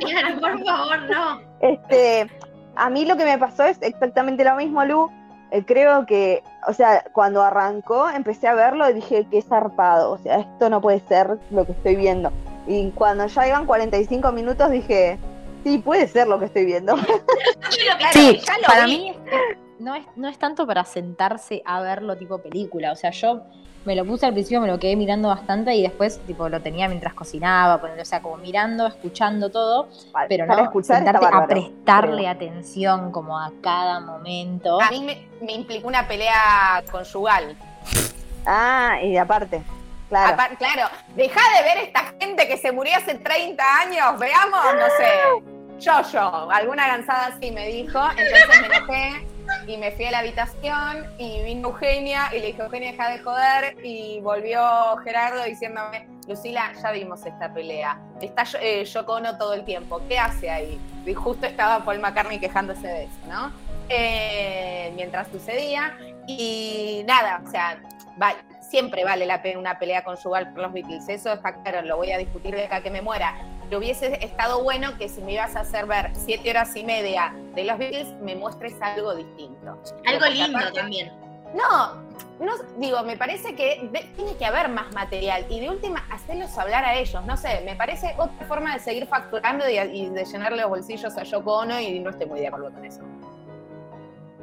Claro, 0.01 0.39
por 0.41 0.65
favor, 0.65 0.99
no. 1.03 1.41
Este, 1.61 2.29
a 2.75 2.89
mí 2.89 3.05
lo 3.05 3.15
que 3.15 3.25
me 3.25 3.37
pasó 3.37 3.63
es 3.65 3.77
exactamente 3.81 4.43
lo 4.43 4.55
mismo, 4.55 4.83
Lu. 4.85 5.11
Eh, 5.51 5.63
creo 5.63 6.05
que, 6.07 6.43
o 6.67 6.73
sea, 6.73 7.03
cuando 7.13 7.43
arrancó, 7.43 8.09
empecé 8.09 8.47
a 8.47 8.55
verlo 8.55 8.89
y 8.89 8.93
dije, 8.93 9.27
qué 9.29 9.41
zarpado. 9.43 10.11
O 10.11 10.17
sea, 10.17 10.37
esto 10.39 10.69
no 10.69 10.81
puede 10.81 10.99
ser 11.07 11.37
lo 11.51 11.65
que 11.65 11.71
estoy 11.73 11.95
viendo. 11.95 12.31
Y 12.67 12.91
cuando 12.91 13.27
ya 13.27 13.47
iban 13.47 13.65
45 13.65 14.31
minutos, 14.31 14.71
dije, 14.71 15.19
sí, 15.63 15.77
puede 15.79 16.07
ser 16.07 16.27
lo 16.27 16.39
que 16.39 16.45
estoy 16.45 16.65
viendo. 16.65 16.95
Sí, 18.11 18.39
para 18.65 18.87
mí 18.87 19.13
no, 19.79 19.95
es, 19.95 20.05
no 20.15 20.29
es 20.29 20.37
tanto 20.37 20.65
para 20.65 20.85
sentarse 20.85 21.61
a 21.65 21.81
verlo 21.81 22.15
tipo 22.15 22.37
película. 22.37 22.91
O 22.91 22.95
sea, 22.95 23.11
yo 23.11 23.41
me 23.85 23.95
lo 23.95 24.05
puse 24.05 24.25
al 24.25 24.33
principio, 24.33 24.61
me 24.61 24.67
lo 24.67 24.79
quedé 24.79 24.95
mirando 24.95 25.27
bastante 25.27 25.75
y 25.75 25.81
después 25.81 26.19
tipo 26.25 26.47
lo 26.49 26.61
tenía 26.61 26.87
mientras 26.87 27.13
cocinaba, 27.13 27.79
ponerlo, 27.79 28.01
o 28.01 28.05
sea, 28.05 28.21
como 28.21 28.37
mirando, 28.37 28.87
escuchando 28.87 29.49
todo, 29.51 29.89
pero 30.27 30.45
no 30.45 30.63
escuchar 30.63 30.97
sentarte 30.97 31.25
a 31.31 31.45
prestarle 31.45 32.27
atención 32.27 33.11
como 33.11 33.37
a 33.37 33.51
cada 33.61 33.99
momento. 33.99 34.81
A 34.81 34.89
mí 34.89 35.01
me, 35.01 35.27
me 35.41 35.53
implicó 35.53 35.87
una 35.87 36.07
pelea 36.07 36.83
conyugal. 36.91 37.55
Ah, 38.45 38.97
y 39.03 39.17
aparte, 39.17 39.63
claro. 40.09 40.37
Claro, 40.57 40.89
deja 41.15 41.41
de 41.57 41.63
ver 41.63 41.77
esta 41.85 42.13
gente 42.19 42.47
que 42.47 42.57
se 42.57 42.71
murió 42.71 42.95
hace 42.97 43.15
30 43.15 43.63
años, 43.81 44.19
veamos, 44.19 44.65
no 44.75 44.85
sé, 44.97 45.79
yo, 45.79 46.01
yo, 46.11 46.51
alguna 46.51 46.87
gansada 46.87 47.27
así 47.35 47.51
me 47.51 47.67
dijo, 47.67 47.99
entonces 48.17 48.61
me 48.61 48.75
enojé 48.75 49.27
y 49.67 49.77
me 49.77 49.91
fui 49.91 50.05
a 50.05 50.11
la 50.11 50.19
habitación 50.19 51.05
y 51.17 51.43
vino 51.43 51.67
Eugenia 51.69 52.29
y 52.33 52.39
le 52.39 52.47
dije, 52.47 52.61
Eugenia, 52.61 52.91
deja 52.91 53.09
de 53.09 53.19
joder 53.19 53.77
y 53.83 54.19
volvió 54.21 54.61
Gerardo 55.03 55.43
diciéndome, 55.43 56.07
Lucila, 56.27 56.71
ya 56.81 56.91
vimos 56.91 57.25
esta 57.25 57.53
pelea, 57.53 57.99
está 58.21 58.43
eh, 58.61 58.85
Yoko 58.85 59.13
Ono 59.13 59.37
todo 59.37 59.53
el 59.53 59.65
tiempo, 59.65 60.01
¿qué 60.07 60.17
hace 60.17 60.49
ahí? 60.49 60.79
Y 61.05 61.13
justo 61.13 61.45
estaba 61.45 61.83
Paul 61.83 61.99
McCartney 61.99 62.39
quejándose 62.39 62.87
de 62.87 63.03
eso, 63.03 63.13
¿no? 63.27 63.51
Eh, 63.89 64.91
mientras 64.95 65.27
sucedía 65.27 65.95
y 66.27 67.03
nada, 67.05 67.41
o 67.45 67.51
sea, 67.51 67.77
va- 68.21 68.33
siempre 68.69 69.03
vale 69.03 69.25
la 69.25 69.41
pena 69.41 69.59
una 69.59 69.79
pelea 69.79 70.03
conyugal 70.03 70.51
por 70.53 70.63
los 70.63 70.73
Beatles, 70.73 71.07
eso 71.09 71.31
está 71.33 71.53
claro, 71.63 71.81
lo 71.83 71.97
voy 71.97 72.11
a 72.11 72.17
discutir 72.17 72.55
de 72.55 72.65
acá 72.65 72.81
que 72.81 72.89
me 72.91 73.01
muera. 73.01 73.35
Pero 73.65 73.79
hubiese 73.79 74.23
estado 74.23 74.63
bueno 74.63 74.97
que 74.97 75.09
si 75.09 75.21
me 75.21 75.33
ibas 75.33 75.55
a 75.55 75.61
hacer 75.61 75.85
ver 75.87 76.11
siete 76.13 76.51
horas 76.51 76.75
y 76.75 76.83
media 76.83 77.33
de 77.55 77.63
los 77.63 77.77
Beatles, 77.77 78.07
me 78.21 78.35
muestres 78.35 78.75
algo 78.81 79.15
distinto. 79.15 79.79
Algo 80.05 80.25
lindo 80.27 80.57
aparte- 80.57 80.79
también. 80.79 81.11
No, 81.53 81.95
no, 82.39 82.51
digo, 82.77 83.01
me 83.03 83.15
parece 83.15 83.55
que 83.55 83.87
de- 83.91 84.11
tiene 84.15 84.35
que 84.35 84.45
haber 84.45 84.67
más 84.67 84.91
material 84.93 85.45
y 85.49 85.61
de 85.61 85.69
última, 85.69 86.05
hacerlos 86.11 86.57
hablar 86.57 86.83
a 86.83 86.95
ellos, 86.95 87.23
no 87.25 87.37
sé, 87.37 87.61
me 87.65 87.75
parece 87.75 88.13
otra 88.17 88.45
forma 88.45 88.73
de 88.73 88.79
seguir 88.81 89.07
facturando 89.07 89.67
y, 89.69 89.77
y 89.77 90.09
de 90.09 90.25
llenarle 90.25 90.61
los 90.61 90.69
bolsillos 90.69 91.17
a 91.17 91.23
Yoko 91.23 91.59
Ono 91.59 91.79
y 91.79 91.99
no 91.99 92.09
estoy 92.09 92.27
muy 92.27 92.41
de 92.41 92.47
acuerdo 92.47 92.71
con 92.73 92.83
eso. 92.83 93.01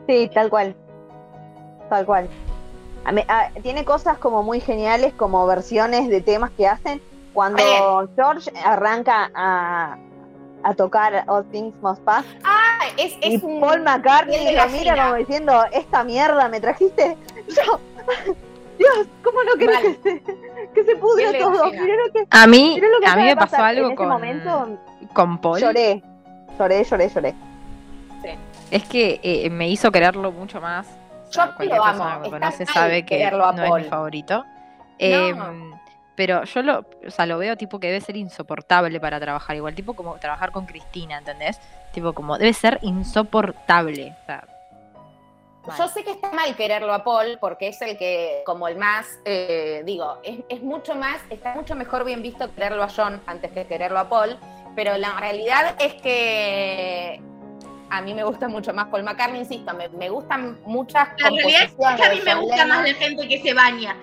Sí, 0.09 0.29
tal 0.33 0.49
cual. 0.49 0.75
Tal 1.91 2.07
cual. 2.07 2.29
A 3.05 3.13
me- 3.13 3.25
a- 3.29 3.51
tiene 3.63 3.85
cosas 3.85 4.19
como 4.19 4.43
muy 4.43 4.61
geniales, 4.61 5.13
como 5.15 5.47
versiones 5.47 6.09
de 6.09 6.21
temas 6.21 6.51
que 6.57 6.67
hacen. 6.67 7.01
Cuando 7.35 7.63
George 8.15 8.51
arranca 8.65 9.31
a, 9.35 9.97
a 10.63 10.75
tocar 10.75 11.25
All 11.29 11.45
Things 11.47 11.75
Must 11.81 12.03
Pass 12.03 12.27
Ah, 12.45 12.79
es, 12.99 13.15
y 13.23 13.37
es 13.37 13.43
un 13.43 13.59
Paul 13.61 13.81
McCartney 13.83 14.55
lo 14.55 14.69
mira 14.69 14.95
como 15.05 15.15
diciendo, 15.17 15.65
esta 15.73 16.05
mierda 16.05 16.49
me 16.49 16.61
trajiste. 16.61 17.17
Yo, 17.49 17.81
Dios, 18.79 19.07
¿cómo 19.25 19.43
no 19.45 19.55
querés 19.57 19.83
Mal. 19.83 19.97
que 20.03 20.11
se, 20.11 20.23
que 20.75 20.85
se 20.85 20.95
de 20.95 21.39
todo? 21.39 21.63
gallina. 21.71 21.83
Mirá 21.83 21.95
lo 22.07 22.13
que, 22.13 22.27
A 22.31 22.47
mí, 22.47 22.73
mirá 22.75 22.89
lo 22.89 23.01
que 23.01 23.07
a 23.07 23.17
mí 23.17 23.23
me 23.23 23.37
pasó 23.37 23.57
algo 23.57 23.81
en 23.87 23.93
ese 23.93 23.97
con, 23.97 24.09
momento 24.09 24.79
con 25.15 25.39
Paul. 25.39 25.59
lloré, 25.61 26.03
lloré, 26.59 26.85
lloré, 26.85 27.09
lloré. 27.09 27.35
Es 28.71 28.85
que 28.85 29.21
eh, 29.23 29.49
me 29.51 29.69
hizo 29.69 29.91
quererlo 29.91 30.33
mucho 30.33 30.61
más. 30.61 30.87
Yo 31.33 31.55
cualquier 31.55 31.79
lo 31.79 31.85
persona 31.85 32.15
amo, 32.15 32.25
está 32.25 32.39
conoce 32.39 32.65
mal 32.65 32.75
sabe 32.75 33.05
que 33.05 33.25
a 33.25 33.31
no 33.31 33.53
es 33.53 33.71
Paul. 33.71 33.83
mi 33.83 33.89
favorito. 33.89 34.45
Eh, 34.99 35.35
pero 36.15 36.45
yo 36.45 36.63
lo, 36.63 36.85
o 37.07 37.11
sea, 37.11 37.27
lo 37.27 37.39
veo 37.39 37.57
tipo 37.57 37.81
que 37.81 37.89
debe 37.89 38.01
ser 38.01 38.17
insoportable 38.17 39.01
para 39.01 39.19
trabajar. 39.19 39.57
Igual 39.57 39.75
tipo 39.75 39.95
como 39.95 40.17
trabajar 40.19 40.53
con 40.53 40.67
Cristina, 40.67 41.19
¿entendés? 41.19 41.59
Tipo 41.93 42.13
como 42.13 42.39
debe 42.39 42.53
ser 42.53 42.79
insoportable. 42.83 44.15
O 44.23 44.27
sea, 44.27 44.45
mal. 45.67 45.79
Yo 45.79 45.89
sé 45.89 46.05
que 46.05 46.11
está 46.11 46.31
mal 46.33 46.55
quererlo 46.55 46.93
a 46.93 47.03
Paul 47.05 47.39
porque 47.41 47.69
es 47.69 47.81
el 47.83 47.97
que, 47.97 48.43
como 48.45 48.69
el 48.69 48.77
más, 48.77 49.07
eh, 49.25 49.83
digo, 49.87 50.19
es, 50.23 50.41
es 50.49 50.63
mucho 50.63 50.95
más, 50.95 51.21
está 51.31 51.55
mucho 51.55 51.75
mejor 51.75 52.05
bien 52.05 52.23
visto 52.23 52.53
quererlo 52.55 52.83
a 52.83 52.89
John 52.89 53.21
antes 53.27 53.51
que 53.53 53.67
quererlo 53.67 53.99
a 53.99 54.09
Paul, 54.09 54.37
pero 54.75 54.97
la 54.99 55.19
realidad 55.19 55.77
es 55.79 55.95
que 55.95 57.21
a 57.93 58.01
mí 58.01 58.15
me 58.15 58.25
gusta 58.25 58.49
mucho 58.49 58.73
más 58.73 58.89
Paul 58.89 59.03
McCartney, 59.03 59.41
insisto, 59.41 59.75
me, 59.75 59.87
me 59.91 60.09
gustan 60.09 60.59
muchas 60.65 61.09
La 61.19 61.29
realidad 61.29 61.65
es 61.65 61.73
que 61.75 62.05
a 62.05 62.11
mí 62.11 62.21
me 62.25 62.35
gusta 62.37 62.67
más 62.67 62.89
la 62.89 62.95
gente 62.95 63.29
que 63.29 63.43
se 63.43 63.53
baña. 63.53 63.95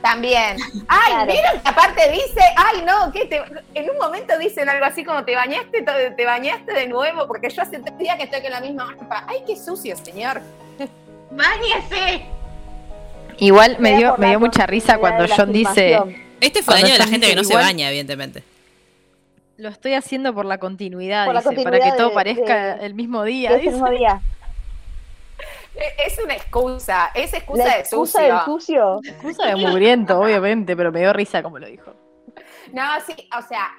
También. 0.00 0.56
Ay, 0.86 1.12
Claro. 1.12 1.32
¿vieron 1.32 1.60
que 1.60 1.68
aparte 1.68 2.10
dice, 2.12 2.40
ay 2.56 2.84
no, 2.86 3.10
que 3.10 3.24
te, 3.24 3.42
en 3.74 3.90
un 3.90 3.98
momento 3.98 4.38
dicen 4.38 4.68
algo 4.68 4.84
así 4.84 5.02
como 5.02 5.24
te 5.24 5.34
bañaste, 5.34 5.82
te, 5.82 6.10
te 6.12 6.24
bañaste 6.24 6.74
de 6.74 6.86
nuevo, 6.86 7.26
porque 7.26 7.50
yo 7.50 7.62
hace 7.62 7.80
tres 7.80 7.98
días 7.98 8.16
que 8.18 8.24
estoy 8.24 8.40
con 8.40 8.52
la 8.52 8.60
misma 8.60 8.92
ropa. 8.92 9.24
Ay, 9.26 9.42
qué 9.44 9.56
sucio, 9.56 9.96
señor. 9.96 10.40
¡Báñese! 11.32 12.26
Igual 13.38 13.78
me 13.80 13.96
dio, 13.96 14.16
me 14.16 14.28
dio 14.28 14.38
mucha 14.38 14.64
risa 14.64 14.98
cuando 14.98 15.26
John 15.34 15.52
dice. 15.52 15.98
Este 16.40 16.62
fue 16.62 16.74
el 16.76 16.82
Cuando 16.82 16.86
año 16.86 16.92
de 16.92 16.98
la 16.98 17.06
gente 17.06 17.26
que 17.26 17.34
no 17.34 17.42
se 17.42 17.54
baña, 17.54 17.88
evidentemente. 17.88 18.44
Lo 19.56 19.68
estoy 19.68 19.94
haciendo 19.94 20.34
por 20.34 20.44
la 20.44 20.58
continuidad, 20.58 21.26
Por 21.26 21.34
la 21.34 21.40
dice, 21.42 21.62
para 21.62 21.78
que 21.80 21.92
todo 21.92 22.08
de- 22.08 22.14
parezca 22.14 22.76
de- 22.76 22.86
el 22.86 22.94
mismo 22.94 23.22
día. 23.24 23.50
Ese 23.50 23.58
dice. 23.58 23.70
mismo 23.72 23.90
día. 23.90 24.20
E- 25.76 26.06
Es 26.06 26.18
una 26.22 26.34
excusa, 26.34 27.10
es 27.14 27.32
excusa 27.34 27.64
La 27.66 27.74
de 27.74 27.80
excusa 27.80 28.18
sucio. 28.20 28.34
del 28.34 28.44
sucio. 28.44 29.00
Excusa 29.04 29.46
de 29.48 29.56
mugriento, 29.56 30.18
obviamente, 30.20 30.76
pero 30.76 30.92
me 30.92 31.00
dio 31.00 31.12
risa 31.12 31.42
como 31.42 31.58
lo 31.58 31.66
dijo. 31.66 31.92
No, 32.72 32.82
sí, 33.06 33.14
o 33.36 33.42
sea, 33.42 33.70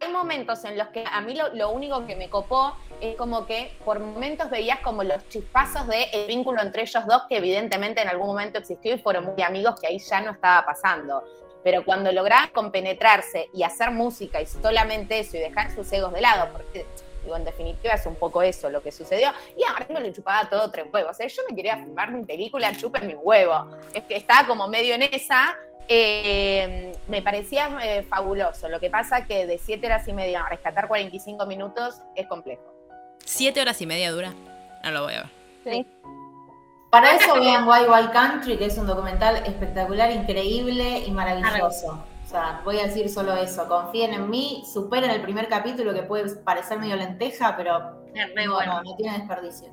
hay 0.00 0.12
momentos 0.12 0.64
en 0.64 0.78
los 0.78 0.88
que 0.88 1.04
a 1.10 1.20
mí 1.20 1.34
lo, 1.34 1.52
lo 1.54 1.70
único 1.70 2.06
que 2.06 2.16
me 2.16 2.28
copó 2.30 2.74
es 3.00 3.16
como 3.16 3.46
que 3.46 3.76
por 3.84 3.98
momentos 4.00 4.48
veías 4.50 4.80
como 4.80 5.02
los 5.04 5.28
chispazos 5.28 5.86
de 5.88 6.04
el 6.12 6.26
vínculo 6.28 6.62
entre 6.62 6.82
ellos 6.82 7.04
dos, 7.06 7.22
que 7.28 7.36
evidentemente 7.38 8.00
en 8.00 8.08
algún 8.08 8.28
momento 8.28 8.58
existió 8.58 8.94
y 8.94 8.98
fueron 8.98 9.24
muy 9.26 9.42
amigos 9.42 9.78
que 9.80 9.88
ahí 9.88 9.98
ya 9.98 10.20
no 10.20 10.30
estaba 10.32 10.64
pasando. 10.64 11.22
Pero 11.62 11.84
cuando 11.84 12.10
lograban 12.12 12.50
compenetrarse 12.50 13.48
y 13.52 13.62
hacer 13.62 13.90
música 13.90 14.40
y 14.40 14.46
solamente 14.46 15.18
eso 15.18 15.36
y 15.36 15.40
dejar 15.40 15.74
sus 15.74 15.92
egos 15.92 16.12
de 16.12 16.20
lado, 16.20 16.48
porque 16.52 16.86
digo, 17.22 17.36
en 17.36 17.44
definitiva 17.44 17.94
es 17.94 18.06
un 18.06 18.16
poco 18.16 18.42
eso 18.42 18.70
lo 18.70 18.82
que 18.82 18.92
sucedió, 18.92 19.30
y 19.56 19.64
a 19.64 19.72
Marino 19.72 20.00
le 20.00 20.12
chupaba 20.12 20.48
todo 20.48 20.70
tres 20.70 20.86
huevos. 20.92 21.12
O 21.12 21.14
sea, 21.14 21.26
yo 21.26 21.42
me 21.48 21.54
quería 21.54 21.76
filmar 21.76 22.12
mi 22.12 22.24
película, 22.24 22.74
chupen 22.76 23.06
mi 23.06 23.14
huevo. 23.14 23.66
Es 23.92 24.04
que 24.04 24.16
estaba 24.16 24.46
como 24.46 24.68
medio 24.68 24.94
en 24.94 25.02
esa, 25.02 25.56
eh, 25.88 26.92
me 27.08 27.20
parecía 27.20 27.68
eh, 27.82 28.02
fabuloso. 28.04 28.68
Lo 28.68 28.80
que 28.80 28.90
pasa 28.90 29.26
que 29.26 29.46
de 29.46 29.58
7 29.58 29.86
horas 29.86 30.06
y 30.08 30.12
media 30.12 30.42
a 30.42 30.48
rescatar 30.48 30.88
45 30.88 31.46
minutos 31.46 31.96
es 32.14 32.26
complejo. 32.26 32.62
Siete 33.24 33.60
horas 33.60 33.80
y 33.80 33.86
media 33.86 34.10
dura. 34.10 34.32
No 34.82 34.90
lo 34.92 35.02
voy 35.02 35.14
a 35.14 35.22
ver. 35.64 35.86
Para 36.90 37.14
eso 37.14 37.34
vean 37.34 37.68
Wild 37.68 37.88
Wild 37.88 38.10
Country, 38.10 38.56
que 38.56 38.66
es 38.66 38.76
un 38.76 38.86
documental 38.86 39.36
espectacular, 39.46 40.10
increíble 40.10 41.04
y 41.06 41.10
maravilloso. 41.12 42.04
O 42.24 42.28
sea, 42.28 42.60
voy 42.64 42.78
a 42.80 42.86
decir 42.86 43.08
solo 43.08 43.34
eso. 43.36 43.68
Confíen 43.68 44.12
en 44.12 44.28
mí, 44.28 44.64
superen 44.72 45.10
el 45.10 45.20
primer 45.20 45.48
capítulo 45.48 45.94
que 45.94 46.02
puede 46.02 46.34
parecer 46.36 46.78
medio 46.78 46.96
lenteja, 46.96 47.56
pero 47.56 47.80
no, 48.14 48.54
bueno. 48.54 48.82
no, 48.82 48.96
tiene 48.96 49.18
desperdicio. 49.18 49.68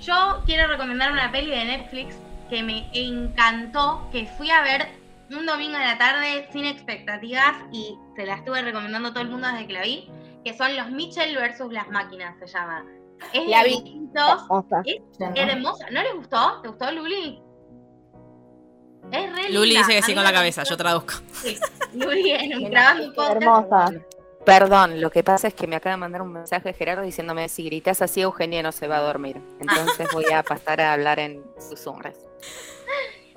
Yo 0.00 0.42
quiero 0.44 0.68
recomendar 0.68 1.12
una 1.12 1.30
peli 1.30 1.50
de 1.50 1.64
Netflix 1.64 2.16
que 2.50 2.62
me 2.62 2.88
encantó, 2.92 4.08
que 4.10 4.26
fui 4.26 4.50
a 4.50 4.62
ver 4.62 4.88
un 5.30 5.46
domingo 5.46 5.76
a 5.76 5.80
la 5.80 5.98
tarde 5.98 6.48
sin 6.52 6.64
expectativas 6.64 7.54
y 7.72 7.96
se 8.14 8.26
la 8.26 8.34
estuve 8.34 8.62
recomendando 8.62 9.08
a 9.08 9.12
todo 9.12 9.22
el 9.22 9.30
mundo 9.30 9.48
desde 9.48 9.66
que 9.66 9.72
la 9.72 9.82
vi, 9.82 10.08
que 10.44 10.56
son 10.56 10.76
los 10.76 10.90
Mitchell 10.90 11.34
versus 11.36 11.72
las 11.72 11.88
máquinas, 11.88 12.36
se 12.38 12.46
llama. 12.46 12.84
Es 13.32 13.48
La 13.48 13.62
de 13.62 13.68
vi. 13.68 14.08
es 15.34 15.48
hermosa. 15.48 15.86
¿No 15.90 16.02
les 16.02 16.14
gustó? 16.14 16.60
¿Te 16.62 16.68
gustó 16.68 16.90
Luli? 16.92 17.40
Es 19.12 19.32
re 19.36 19.50
Luli 19.52 19.68
linda. 19.70 19.80
dice 19.80 19.92
que 19.92 19.98
A 19.98 20.02
sí 20.02 20.14
con 20.14 20.24
la 20.24 20.32
cabeza, 20.32 20.62
yo 20.64 20.76
traduzco. 20.76 21.14
Sí, 21.32 21.56
Luli 21.94 22.32
en 22.32 22.64
un 22.64 22.70
trabajo 22.70 23.22
hermosa. 23.30 23.92
Perdón, 24.44 25.00
lo 25.00 25.10
que 25.10 25.24
pasa 25.24 25.48
es 25.48 25.54
que 25.54 25.66
me 25.66 25.74
acaba 25.76 25.94
de 25.96 26.00
mandar 26.00 26.22
un 26.22 26.32
mensaje 26.32 26.72
Gerardo 26.72 27.02
diciéndome 27.02 27.48
si 27.48 27.64
gritas 27.64 28.00
así 28.00 28.20
Eugenia 28.20 28.62
no 28.62 28.70
se 28.70 28.86
va 28.86 28.98
a 28.98 29.00
dormir. 29.00 29.40
Entonces 29.60 30.08
voy 30.12 30.26
a 30.32 30.42
pasar 30.44 30.80
a 30.80 30.92
hablar 30.92 31.18
en 31.18 31.42
susurros. 31.58 32.14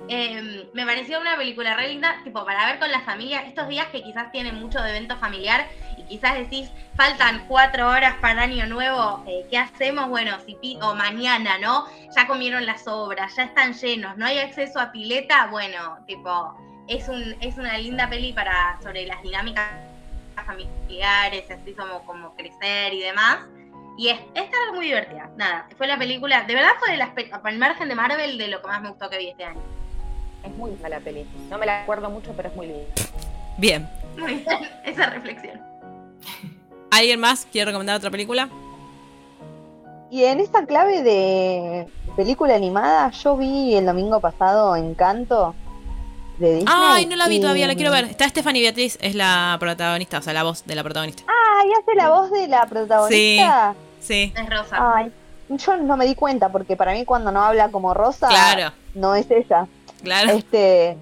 Eh, 0.08 0.70
me 0.72 0.86
pareció 0.86 1.20
una 1.20 1.36
película 1.36 1.76
re 1.76 1.88
linda, 1.88 2.20
tipo, 2.24 2.44
para 2.44 2.64
ver 2.66 2.78
con 2.78 2.90
la 2.90 3.00
familia, 3.02 3.40
estos 3.42 3.68
días 3.68 3.88
que 3.88 4.02
quizás 4.02 4.32
tienen 4.32 4.54
mucho 4.54 4.80
de 4.80 4.90
evento 4.90 5.16
familiar 5.18 5.66
quizás 6.10 6.34
decís, 6.34 6.70
faltan 6.96 7.46
cuatro 7.46 7.88
horas 7.88 8.16
para 8.20 8.42
Año 8.42 8.66
Nuevo, 8.66 9.22
eh, 9.28 9.46
¿qué 9.48 9.56
hacemos? 9.56 10.08
Bueno, 10.08 10.36
si 10.44 10.58
o 10.82 10.94
mañana, 10.94 11.56
¿no? 11.58 11.86
Ya 12.16 12.26
comieron 12.26 12.66
las 12.66 12.88
obras, 12.88 13.36
ya 13.36 13.44
están 13.44 13.74
llenos, 13.74 14.16
no 14.16 14.26
hay 14.26 14.40
acceso 14.40 14.80
a 14.80 14.90
pileta, 14.90 15.46
bueno, 15.46 15.98
tipo, 16.08 16.58
es, 16.88 17.08
un, 17.08 17.36
es 17.40 17.56
una 17.56 17.78
linda 17.78 18.10
peli 18.10 18.32
para 18.32 18.76
sobre 18.82 19.06
las 19.06 19.22
dinámicas 19.22 19.70
familiares, 20.44 21.48
así 21.48 21.72
como, 21.74 22.04
como 22.04 22.34
crecer 22.34 22.92
y 22.92 23.02
demás. 23.02 23.38
Y 23.96 24.08
es, 24.08 24.18
está 24.34 24.56
muy 24.74 24.86
divertida. 24.86 25.30
Nada, 25.36 25.68
fue 25.76 25.86
la 25.86 25.96
película, 25.96 26.42
de 26.42 26.54
verdad 26.54 26.70
fue 26.80 26.90
de 26.90 26.96
las 26.96 27.10
al 27.44 27.58
margen 27.58 27.88
de 27.88 27.94
Marvel 27.94 28.36
de 28.36 28.48
lo 28.48 28.60
que 28.60 28.66
más 28.66 28.82
me 28.82 28.88
gustó 28.88 29.08
que 29.08 29.18
vi 29.18 29.28
este 29.28 29.44
año. 29.44 29.62
Es 30.42 30.50
muy 30.56 30.72
linda 30.72 30.88
la 30.88 30.98
peli. 30.98 31.24
No 31.48 31.58
me 31.58 31.66
la 31.66 31.82
acuerdo 31.82 32.10
mucho, 32.10 32.32
pero 32.34 32.48
es 32.48 32.56
muy 32.56 32.66
linda. 32.66 32.94
Bien. 33.58 33.88
Muy 34.16 34.34
bien, 34.36 34.68
esa 34.84 35.06
reflexión. 35.10 35.69
¿Alguien 36.90 37.20
más 37.20 37.46
quiere 37.50 37.66
recomendar 37.66 37.96
otra 37.96 38.10
película? 38.10 38.48
Y 40.10 40.24
en 40.24 40.40
esta 40.40 40.66
clave 40.66 41.02
de 41.02 41.86
película 42.16 42.54
animada, 42.56 43.10
yo 43.10 43.36
vi 43.36 43.74
el 43.76 43.86
domingo 43.86 44.18
pasado 44.20 44.74
Encanto 44.74 45.54
de 46.38 46.54
Disney. 46.56 46.74
Ay, 46.76 47.06
no 47.06 47.14
la 47.16 47.28
vi 47.28 47.36
y- 47.36 47.40
todavía, 47.40 47.68
la 47.68 47.76
quiero 47.76 47.92
ver. 47.92 48.06
Está 48.06 48.28
Stephanie 48.28 48.62
Beatriz, 48.62 48.98
es 49.00 49.14
la 49.14 49.56
protagonista, 49.60 50.18
o 50.18 50.22
sea, 50.22 50.32
la 50.32 50.42
voz 50.42 50.64
de 50.66 50.74
la 50.74 50.82
protagonista. 50.82 51.22
Ah, 51.28 51.62
y 51.64 51.72
hace 51.72 51.94
la 51.96 52.10
voz 52.10 52.30
de 52.32 52.48
la 52.48 52.66
protagonista. 52.66 53.74
Sí. 54.00 54.32
Es 54.36 54.50
Rosa. 54.50 54.94
Ay, 54.96 55.12
yo 55.50 55.76
no 55.76 55.96
me 55.96 56.06
di 56.06 56.14
cuenta 56.16 56.48
porque 56.48 56.76
para 56.76 56.92
mí 56.92 57.04
cuando 57.04 57.30
no 57.30 57.42
habla 57.42 57.68
como 57.70 57.94
Rosa, 57.94 58.26
Claro, 58.28 58.72
no 58.94 59.14
es 59.14 59.30
ella. 59.30 59.68
claro. 60.02 60.30
Este, 60.32 60.96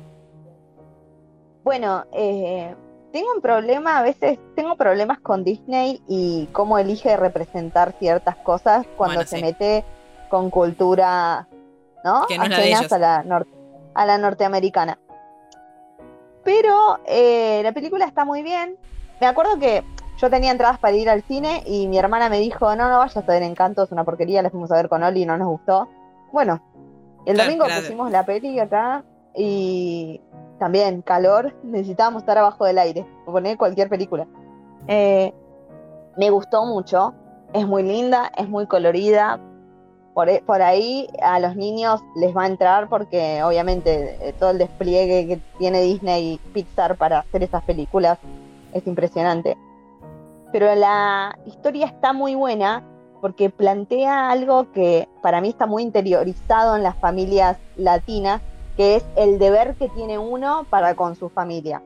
bueno, 1.65 2.05
eh, 2.13 2.75
tengo 3.19 3.33
un 3.35 3.41
problema, 3.41 3.99
a 3.99 4.03
veces 4.03 4.39
tengo 4.55 4.77
problemas 4.77 5.19
con 5.19 5.43
Disney 5.43 6.01
y 6.07 6.47
cómo 6.53 6.79
elige 6.79 7.17
representar 7.17 7.93
ciertas 7.99 8.37
cosas 8.37 8.87
cuando 8.97 9.17
Bueno, 9.17 9.29
se 9.29 9.37
sí. 9.39 9.43
mete 9.43 9.85
con 10.29 10.51
cultura, 10.51 11.49
¿no? 12.05 12.27
Que 12.29 12.39
no 12.39 12.45
es 12.45 12.51
la 12.51 12.57
de 12.59 12.63
Ajenas 12.63 12.81
ellos. 12.83 12.93
a 12.93 12.99
la, 12.99 13.45
a 13.95 14.07
la 14.07 14.19
norteamericana. 14.19 14.99
Pero 16.45 17.01
eh, 17.07 17.61
la 17.65 17.73
película 17.73 18.05
está 18.05 18.25
muy 18.25 18.43
bien. 18.43 18.77
Me 19.21 19.27
acuerdo 19.27 19.59
que 19.59 19.83
yo 20.19 20.31
tenía 20.31 20.53
entradas 20.53 20.79
para 20.79 20.97
ir 20.97 21.11
al 21.11 21.23
cine 21.23 21.63
y 21.67 21.89
mi 21.89 21.99
hermana 21.99 22.29
me 22.29 22.39
dijo, 22.39 22.75
no, 22.77 22.89
no 22.89 22.99
vayas 22.99 23.17
a 23.17 23.21
ver 23.23 23.43
Encanto, 23.43 23.83
es 23.83 23.91
una 23.91 24.05
porquería, 24.05 24.43
la 24.43 24.51
fuimos 24.51 24.71
a 24.71 24.77
ver 24.77 24.89
con 24.89 25.03
Oli 25.03 25.23
y 25.23 25.27
no 25.27 25.37
nos 25.37 25.49
gustó. 25.49 25.89
Bueno, 26.33 26.61
el 27.27 27.35
Claro, 27.35 27.49
domingo 27.49 27.65
claro. 27.67 27.81
pusimos 27.83 28.11
la 28.13 28.25
peli 28.25 28.61
acá 28.61 29.03
y 29.35 30.21
también 30.59 31.03
calor, 31.03 31.55
necesitábamos 31.63 32.23
estar 32.23 32.39
abajo 32.39 32.65
del 32.65 32.79
aire, 32.79 33.07
poner 33.25 33.57
cualquier 33.57 33.89
película. 33.89 34.27
Eh, 34.87 35.33
me 36.17 36.31
gustó 36.31 36.65
mucho, 36.67 37.15
es 37.53 37.67
muy 37.67 37.83
linda, 37.83 38.31
es 38.37 38.49
muy 38.49 38.67
colorida. 38.67 39.41
Por, 40.15 40.29
e- 40.29 40.43
por 40.45 40.63
ahí 40.63 41.07
a 41.23 41.39
los 41.39 41.55
niños 41.55 42.01
les 42.17 42.37
va 42.37 42.43
a 42.43 42.47
entrar 42.49 42.89
porque 42.89 43.41
obviamente 43.45 44.19
eh, 44.21 44.33
todo 44.33 44.51
el 44.51 44.59
despliegue 44.59 45.29
que 45.29 45.41
tiene 45.59 45.81
Disney 45.83 46.33
y 46.35 46.39
Pixar 46.53 46.97
para 46.97 47.21
hacer 47.21 47.45
esas 47.45 47.63
películas 47.63 48.19
es 48.73 48.85
impresionante. 48.87 49.57
Pero 50.51 50.75
la 50.75 51.39
historia 51.47 51.87
está 51.87 52.13
muy 52.13 52.35
buena 52.35 52.83
porque 53.21 53.51
plantea 53.51 54.31
algo 54.31 54.73
que 54.73 55.09
para 55.23 55.41
mí 55.41 55.51
está 55.51 55.67
muy 55.67 55.83
interiorizado 55.83 56.77
en 56.77 56.83
las 56.83 56.97
familias 56.97 57.57
latinas, 57.77 58.41
que 58.79 58.95
es 58.95 59.05
el 59.17 59.41
deber 59.41 59.75
que 59.75 59.89
tiene 59.89 60.19
uno 60.19 60.65
para 60.71 60.95
con 60.95 61.17
su 61.17 61.29
familia. 61.31 61.83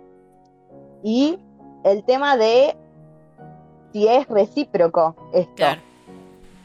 Y 1.03 1.39
el 1.85 2.05
tema 2.05 2.37
de 2.37 2.77
si 3.93 4.07
es 4.07 4.29
recíproco 4.29 5.17
esto, 5.33 5.55
Claro. 5.55 5.81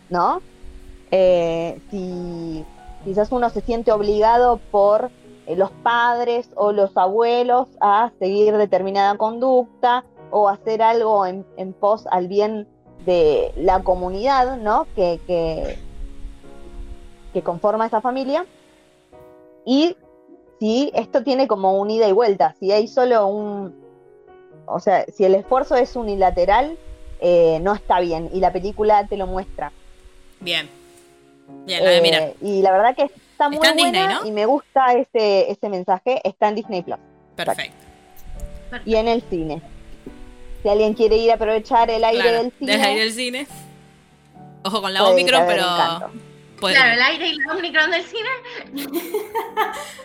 ¿no? 0.09 0.41
Eh, 1.11 1.79
si 1.89 2.65
quizás 3.05 3.31
uno 3.31 3.49
se 3.49 3.61
siente 3.61 3.93
obligado 3.93 4.59
por 4.69 5.11
eh, 5.45 5.55
los 5.55 5.71
padres 5.71 6.49
o 6.55 6.73
los 6.73 6.97
abuelos 6.97 7.69
a 7.79 8.11
seguir 8.19 8.57
determinada 8.57 9.15
conducta 9.15 10.03
o 10.29 10.49
hacer 10.49 10.81
algo 10.81 11.25
en, 11.25 11.45
en 11.55 11.71
pos 11.71 12.05
al 12.11 12.27
bien 12.27 12.67
de 13.05 13.53
la 13.55 13.81
comunidad, 13.81 14.57
¿no? 14.57 14.87
Que, 14.93 15.21
que, 15.25 15.79
que 17.31 17.41
conforma 17.43 17.85
esa 17.85 18.01
familia. 18.01 18.45
Y 19.65 19.95
si 20.59 20.91
esto 20.95 21.23
tiene 21.23 21.47
como 21.47 21.79
un 21.79 21.89
ida 21.91 22.07
y 22.07 22.11
vuelta, 22.11 22.55
si 22.59 22.71
hay 22.71 22.87
solo 22.87 23.27
un, 23.27 23.75
o 24.65 24.79
sea, 24.79 25.05
si 25.05 25.23
el 25.25 25.35
esfuerzo 25.35 25.75
es 25.75 25.95
unilateral, 25.95 26.77
eh, 27.19 27.59
no 27.61 27.73
está 27.73 27.99
bien 27.99 28.29
y 28.33 28.39
la 28.39 28.51
película 28.51 29.05
te 29.07 29.17
lo 29.17 29.27
muestra. 29.27 29.71
Bien. 30.39 30.69
Bien, 31.65 31.83
la 31.83 31.89
de 31.91 31.97
Eh, 31.97 32.01
mirar. 32.01 32.33
y 32.41 32.61
la 32.61 32.71
verdad 32.71 32.95
que 32.95 33.03
está 33.03 33.47
muy 33.49 33.55
Está 33.57 33.69
en 33.71 33.77
buena 33.77 33.99
Disney, 33.99 34.15
¿no? 34.21 34.27
y 34.27 34.31
me 34.31 34.45
gusta 34.45 34.93
ese, 34.93 35.49
ese 35.51 35.69
mensaje. 35.69 36.21
Está 36.27 36.49
en 36.49 36.55
Disney 36.55 36.81
Plus 36.81 36.97
Perfecto. 37.35 37.73
y 38.85 38.95
en 38.95 39.07
el 39.07 39.21
cine. 39.29 39.61
Si 40.63 40.69
alguien 40.69 40.93
quiere 40.95 41.17
ir 41.17 41.31
a 41.31 41.35
aprovechar 41.35 41.89
el 41.89 42.03
aire 42.03 42.21
Claro, 42.21 42.43
del 42.43 42.51
cine, 42.59 42.71
Desde 42.71 42.85
aire 42.87 43.01
del 43.01 43.13
cine. 43.13 43.47
Ojo 44.65 44.81
con 44.81 44.93
la 44.93 45.05
Omicron, 45.07 45.43
a 45.43 45.47
pero. 45.47 46.26
Puede- 46.59 46.75
Claro, 46.75 46.93
el 46.93 47.01
aire 47.01 47.27
y 47.29 47.35
la 47.39 47.53
Omicron 47.53 47.91
del 47.91 48.03
cine. 48.03 48.29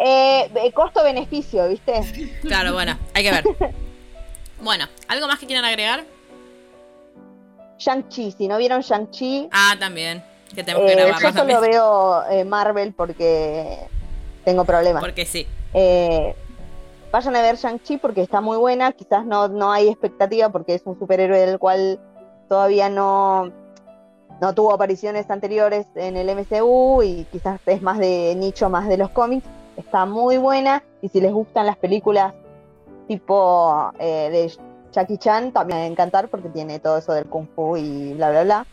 Eh, 0.05 0.73
costo-beneficio, 0.75 1.69
¿viste? 1.69 2.01
Claro, 2.43 2.73
bueno, 2.73 2.99
hay 3.15 3.23
que 3.25 3.31
ver. 3.31 3.45
Bueno, 4.61 4.85
¿algo 5.09 5.27
más 5.27 5.41
que 5.41 5.47
quieran 5.47 5.65
agregar? 5.65 6.05
Shang-Chi, 7.79 8.31
si 8.31 8.47
no 8.47 8.59
vieron 8.59 8.81
Shang-Chi, 8.81 9.49
Ah, 9.51 9.75
también. 9.79 10.23
Que 10.55 10.63
tenemos 10.63 10.87
que 10.87 10.93
eh, 10.93 11.07
yo 11.09 11.19
solo 11.19 11.33
también. 11.33 11.61
veo 11.63 12.23
eh, 12.31 12.45
Marvel 12.45 12.93
porque 12.93 13.79
tengo 14.45 14.65
problemas. 14.65 15.03
Porque 15.03 15.27
sí. 15.27 15.47
Eh, 15.75 16.37
vayan 17.11 17.35
a 17.35 17.43
ver 17.43 17.57
Shang-Chi 17.57 17.97
porque 17.97 18.23
está 18.23 18.41
muy 18.41 18.57
buena. 18.57 18.93
Quizás 18.93 19.25
no, 19.27 19.49
no 19.49 19.73
hay 19.73 19.89
expectativa 19.89 20.51
porque 20.51 20.75
es 20.77 20.83
un 20.85 20.97
superhéroe 20.97 21.41
del 21.45 21.59
cual 21.59 21.99
todavía 22.49 22.89
no, 22.89 23.51
no 24.43 24.53
tuvo 24.57 24.75
apariciones 24.75 25.31
anteriores 25.31 25.87
en 25.95 26.17
el 26.17 26.29
MCU 26.37 27.01
y 27.05 27.29
quizás 27.31 27.61
es 27.65 27.81
más 27.81 28.01
de 28.01 28.35
nicho, 28.37 28.69
más 28.69 28.89
de 28.89 28.97
los 28.97 29.11
cómics. 29.11 29.47
Está 29.77 30.05
muy 30.05 30.37
buena 30.37 30.83
y 31.01 31.09
si 31.11 31.21
les 31.21 31.33
gustan 31.33 31.65
las 31.65 31.77
películas 31.77 32.35
tipo 33.07 33.93
eh, 34.01 34.31
de 34.33 34.53
Jackie 34.91 35.17
Chan, 35.19 35.53
también 35.53 35.79
va 35.79 35.83
a 35.85 35.87
encantar 35.87 36.27
porque 36.27 36.49
tiene 36.49 36.81
todo 36.81 36.99
eso 36.99 37.13
del 37.13 37.27
kung 37.27 37.47
fu 37.55 37.77
y 37.77 38.15
bla, 38.15 38.31
bla, 38.31 38.43
bla. 38.43 38.67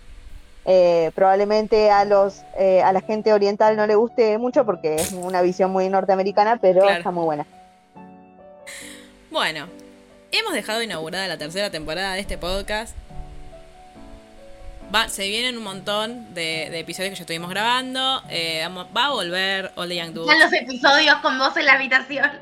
Eh, 0.65 1.11
probablemente 1.13 1.91
a 1.91 2.03
los 2.03 2.41
eh, 2.57 2.81
a 2.81 2.91
la 2.91 3.01
gente 3.01 3.31
oriental 3.31 3.77
no 3.77 3.85
le 3.85 3.93
guste 3.93 4.39
mucho 4.39 4.65
porque 4.65 4.95
es 4.95 5.11
una 5.11 5.43
visión 5.43 5.69
muy 5.69 5.87
norteamericana, 5.87 6.57
pero 6.59 6.81
Claro. 6.81 6.97
está 6.97 7.11
muy 7.11 7.25
buena. 7.25 7.45
Bueno, 9.29 9.67
hemos 10.31 10.53
dejado 10.53 10.81
inaugurada 10.81 11.27
la 11.27 11.37
tercera 11.37 11.69
temporada 11.69 12.15
de 12.15 12.21
este 12.21 12.39
podcast. 12.39 12.95
Va, 14.93 15.07
se 15.07 15.27
vienen 15.27 15.57
un 15.57 15.63
montón 15.63 16.33
de, 16.33 16.69
de 16.71 16.79
episodios 16.79 17.11
que 17.11 17.15
ya 17.17 17.21
estuvimos 17.23 17.49
grabando. 17.49 18.23
Eh, 18.29 18.67
va 18.95 19.05
a 19.05 19.09
volver 19.11 19.71
All 19.75 19.87
the 19.87 19.95
Young 19.95 20.13
Dudes. 20.13 20.35
Ya 20.35 20.43
los 20.43 20.53
episodios 20.53 21.15
con 21.17 21.37
vos 21.37 21.55
en 21.57 21.65
la 21.65 21.73
habitación. 21.73 22.31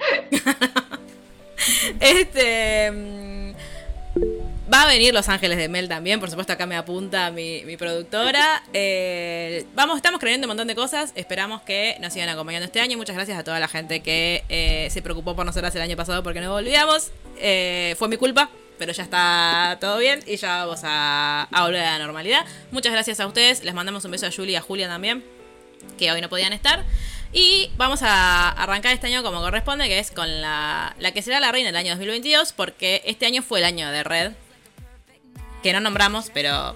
Este. 1.99 2.91
mm, 2.91 3.37
Va 4.71 4.81
a 4.81 4.87
venir 4.87 5.13
Los 5.13 5.29
Ángeles 5.29 5.57
de 5.57 5.69
Mel 5.69 5.87
también, 5.87 6.19
por 6.19 6.29
supuesto 6.29 6.51
acá 6.51 6.65
me 6.65 6.75
apunta 6.75 7.31
mi, 7.31 7.63
mi 7.63 7.77
productora. 7.77 8.61
Eh, 8.73 9.65
vamos, 9.73 9.95
estamos 9.95 10.19
creyendo 10.19 10.45
un 10.45 10.49
montón 10.49 10.67
de 10.67 10.75
cosas, 10.75 11.13
esperamos 11.15 11.61
que 11.61 11.95
nos 12.01 12.11
sigan 12.11 12.27
acompañando 12.27 12.65
este 12.65 12.81
año. 12.81 12.97
Muchas 12.97 13.15
gracias 13.15 13.39
a 13.39 13.45
toda 13.45 13.61
la 13.61 13.69
gente 13.69 14.01
que 14.01 14.43
eh, 14.49 14.89
se 14.91 15.01
preocupó 15.01 15.37
por 15.37 15.45
nosotras 15.45 15.73
el 15.75 15.81
año 15.81 15.95
pasado 15.95 16.21
porque 16.21 16.41
no 16.41 16.51
volvíamos. 16.51 17.11
Eh, 17.39 17.95
fue 17.97 18.09
mi 18.09 18.17
culpa, 18.17 18.49
pero 18.77 18.91
ya 18.93 19.03
está 19.03 19.77
todo 19.79 19.97
bien 19.97 20.23
y 20.25 20.37
ya 20.37 20.65
vamos 20.65 20.81
a, 20.83 21.47
a 21.51 21.63
volver 21.63 21.81
a 21.81 21.97
la 21.97 22.05
normalidad. 22.05 22.45
Muchas 22.71 22.91
gracias 22.91 23.19
a 23.19 23.27
ustedes, 23.27 23.63
les 23.63 23.73
mandamos 23.73 24.03
un 24.05 24.11
beso 24.11 24.27
a 24.27 24.31
Julie 24.31 24.53
y 24.53 24.55
a 24.55 24.61
Julia 24.61 24.87
también, 24.87 25.23
que 25.97 26.11
hoy 26.11 26.21
no 26.21 26.29
podían 26.29 26.53
estar. 26.53 26.83
Y 27.33 27.69
vamos 27.77 28.01
a 28.03 28.49
arrancar 28.49 28.93
este 28.93 29.07
año 29.07 29.21
como 29.21 29.41
corresponde, 29.41 29.87
que 29.87 29.99
es 29.99 30.11
con 30.11 30.41
la, 30.41 30.95
la 30.97 31.11
que 31.11 31.21
será 31.21 31.39
la 31.39 31.51
reina 31.51 31.67
del 31.67 31.75
año 31.75 31.91
2022, 31.91 32.53
porque 32.53 33.01
este 33.05 33.25
año 33.25 33.41
fue 33.41 33.59
el 33.59 33.65
año 33.65 33.91
de 33.91 34.03
Red, 34.03 34.31
que 35.61 35.73
no 35.73 35.79
nombramos, 35.79 36.31
pero 36.33 36.75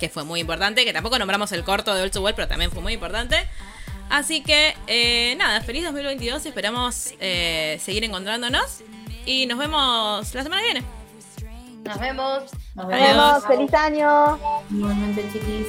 que 0.00 0.08
fue 0.08 0.24
muy 0.24 0.40
importante, 0.40 0.84
que 0.84 0.92
tampoco 0.92 1.18
nombramos 1.18 1.52
el 1.52 1.62
corto 1.62 1.94
de 1.94 2.10
Too 2.10 2.22
Well, 2.22 2.34
pero 2.34 2.48
también 2.48 2.72
fue 2.72 2.82
muy 2.82 2.94
importante. 2.94 3.36
Así 4.10 4.42
que, 4.42 4.74
eh, 4.88 5.34
nada, 5.38 5.60
feliz 5.62 5.84
2022, 5.84 6.44
esperamos 6.44 7.14
eh, 7.20 7.78
seguir 7.82 8.04
encontrándonos 8.04 8.82
y 9.24 9.46
nos 9.46 9.58
vemos 9.58 10.34
la 10.34 10.42
semana 10.42 10.60
que 10.62 10.72
viene. 10.72 11.01
Nos 11.84 11.98
vemos. 11.98 12.44
Nos 12.74 12.86
vemos, 12.86 13.46
feliz 13.46 13.74
año. 13.74 14.38
Igualmente, 14.70 15.28
chiquis. 15.32 15.68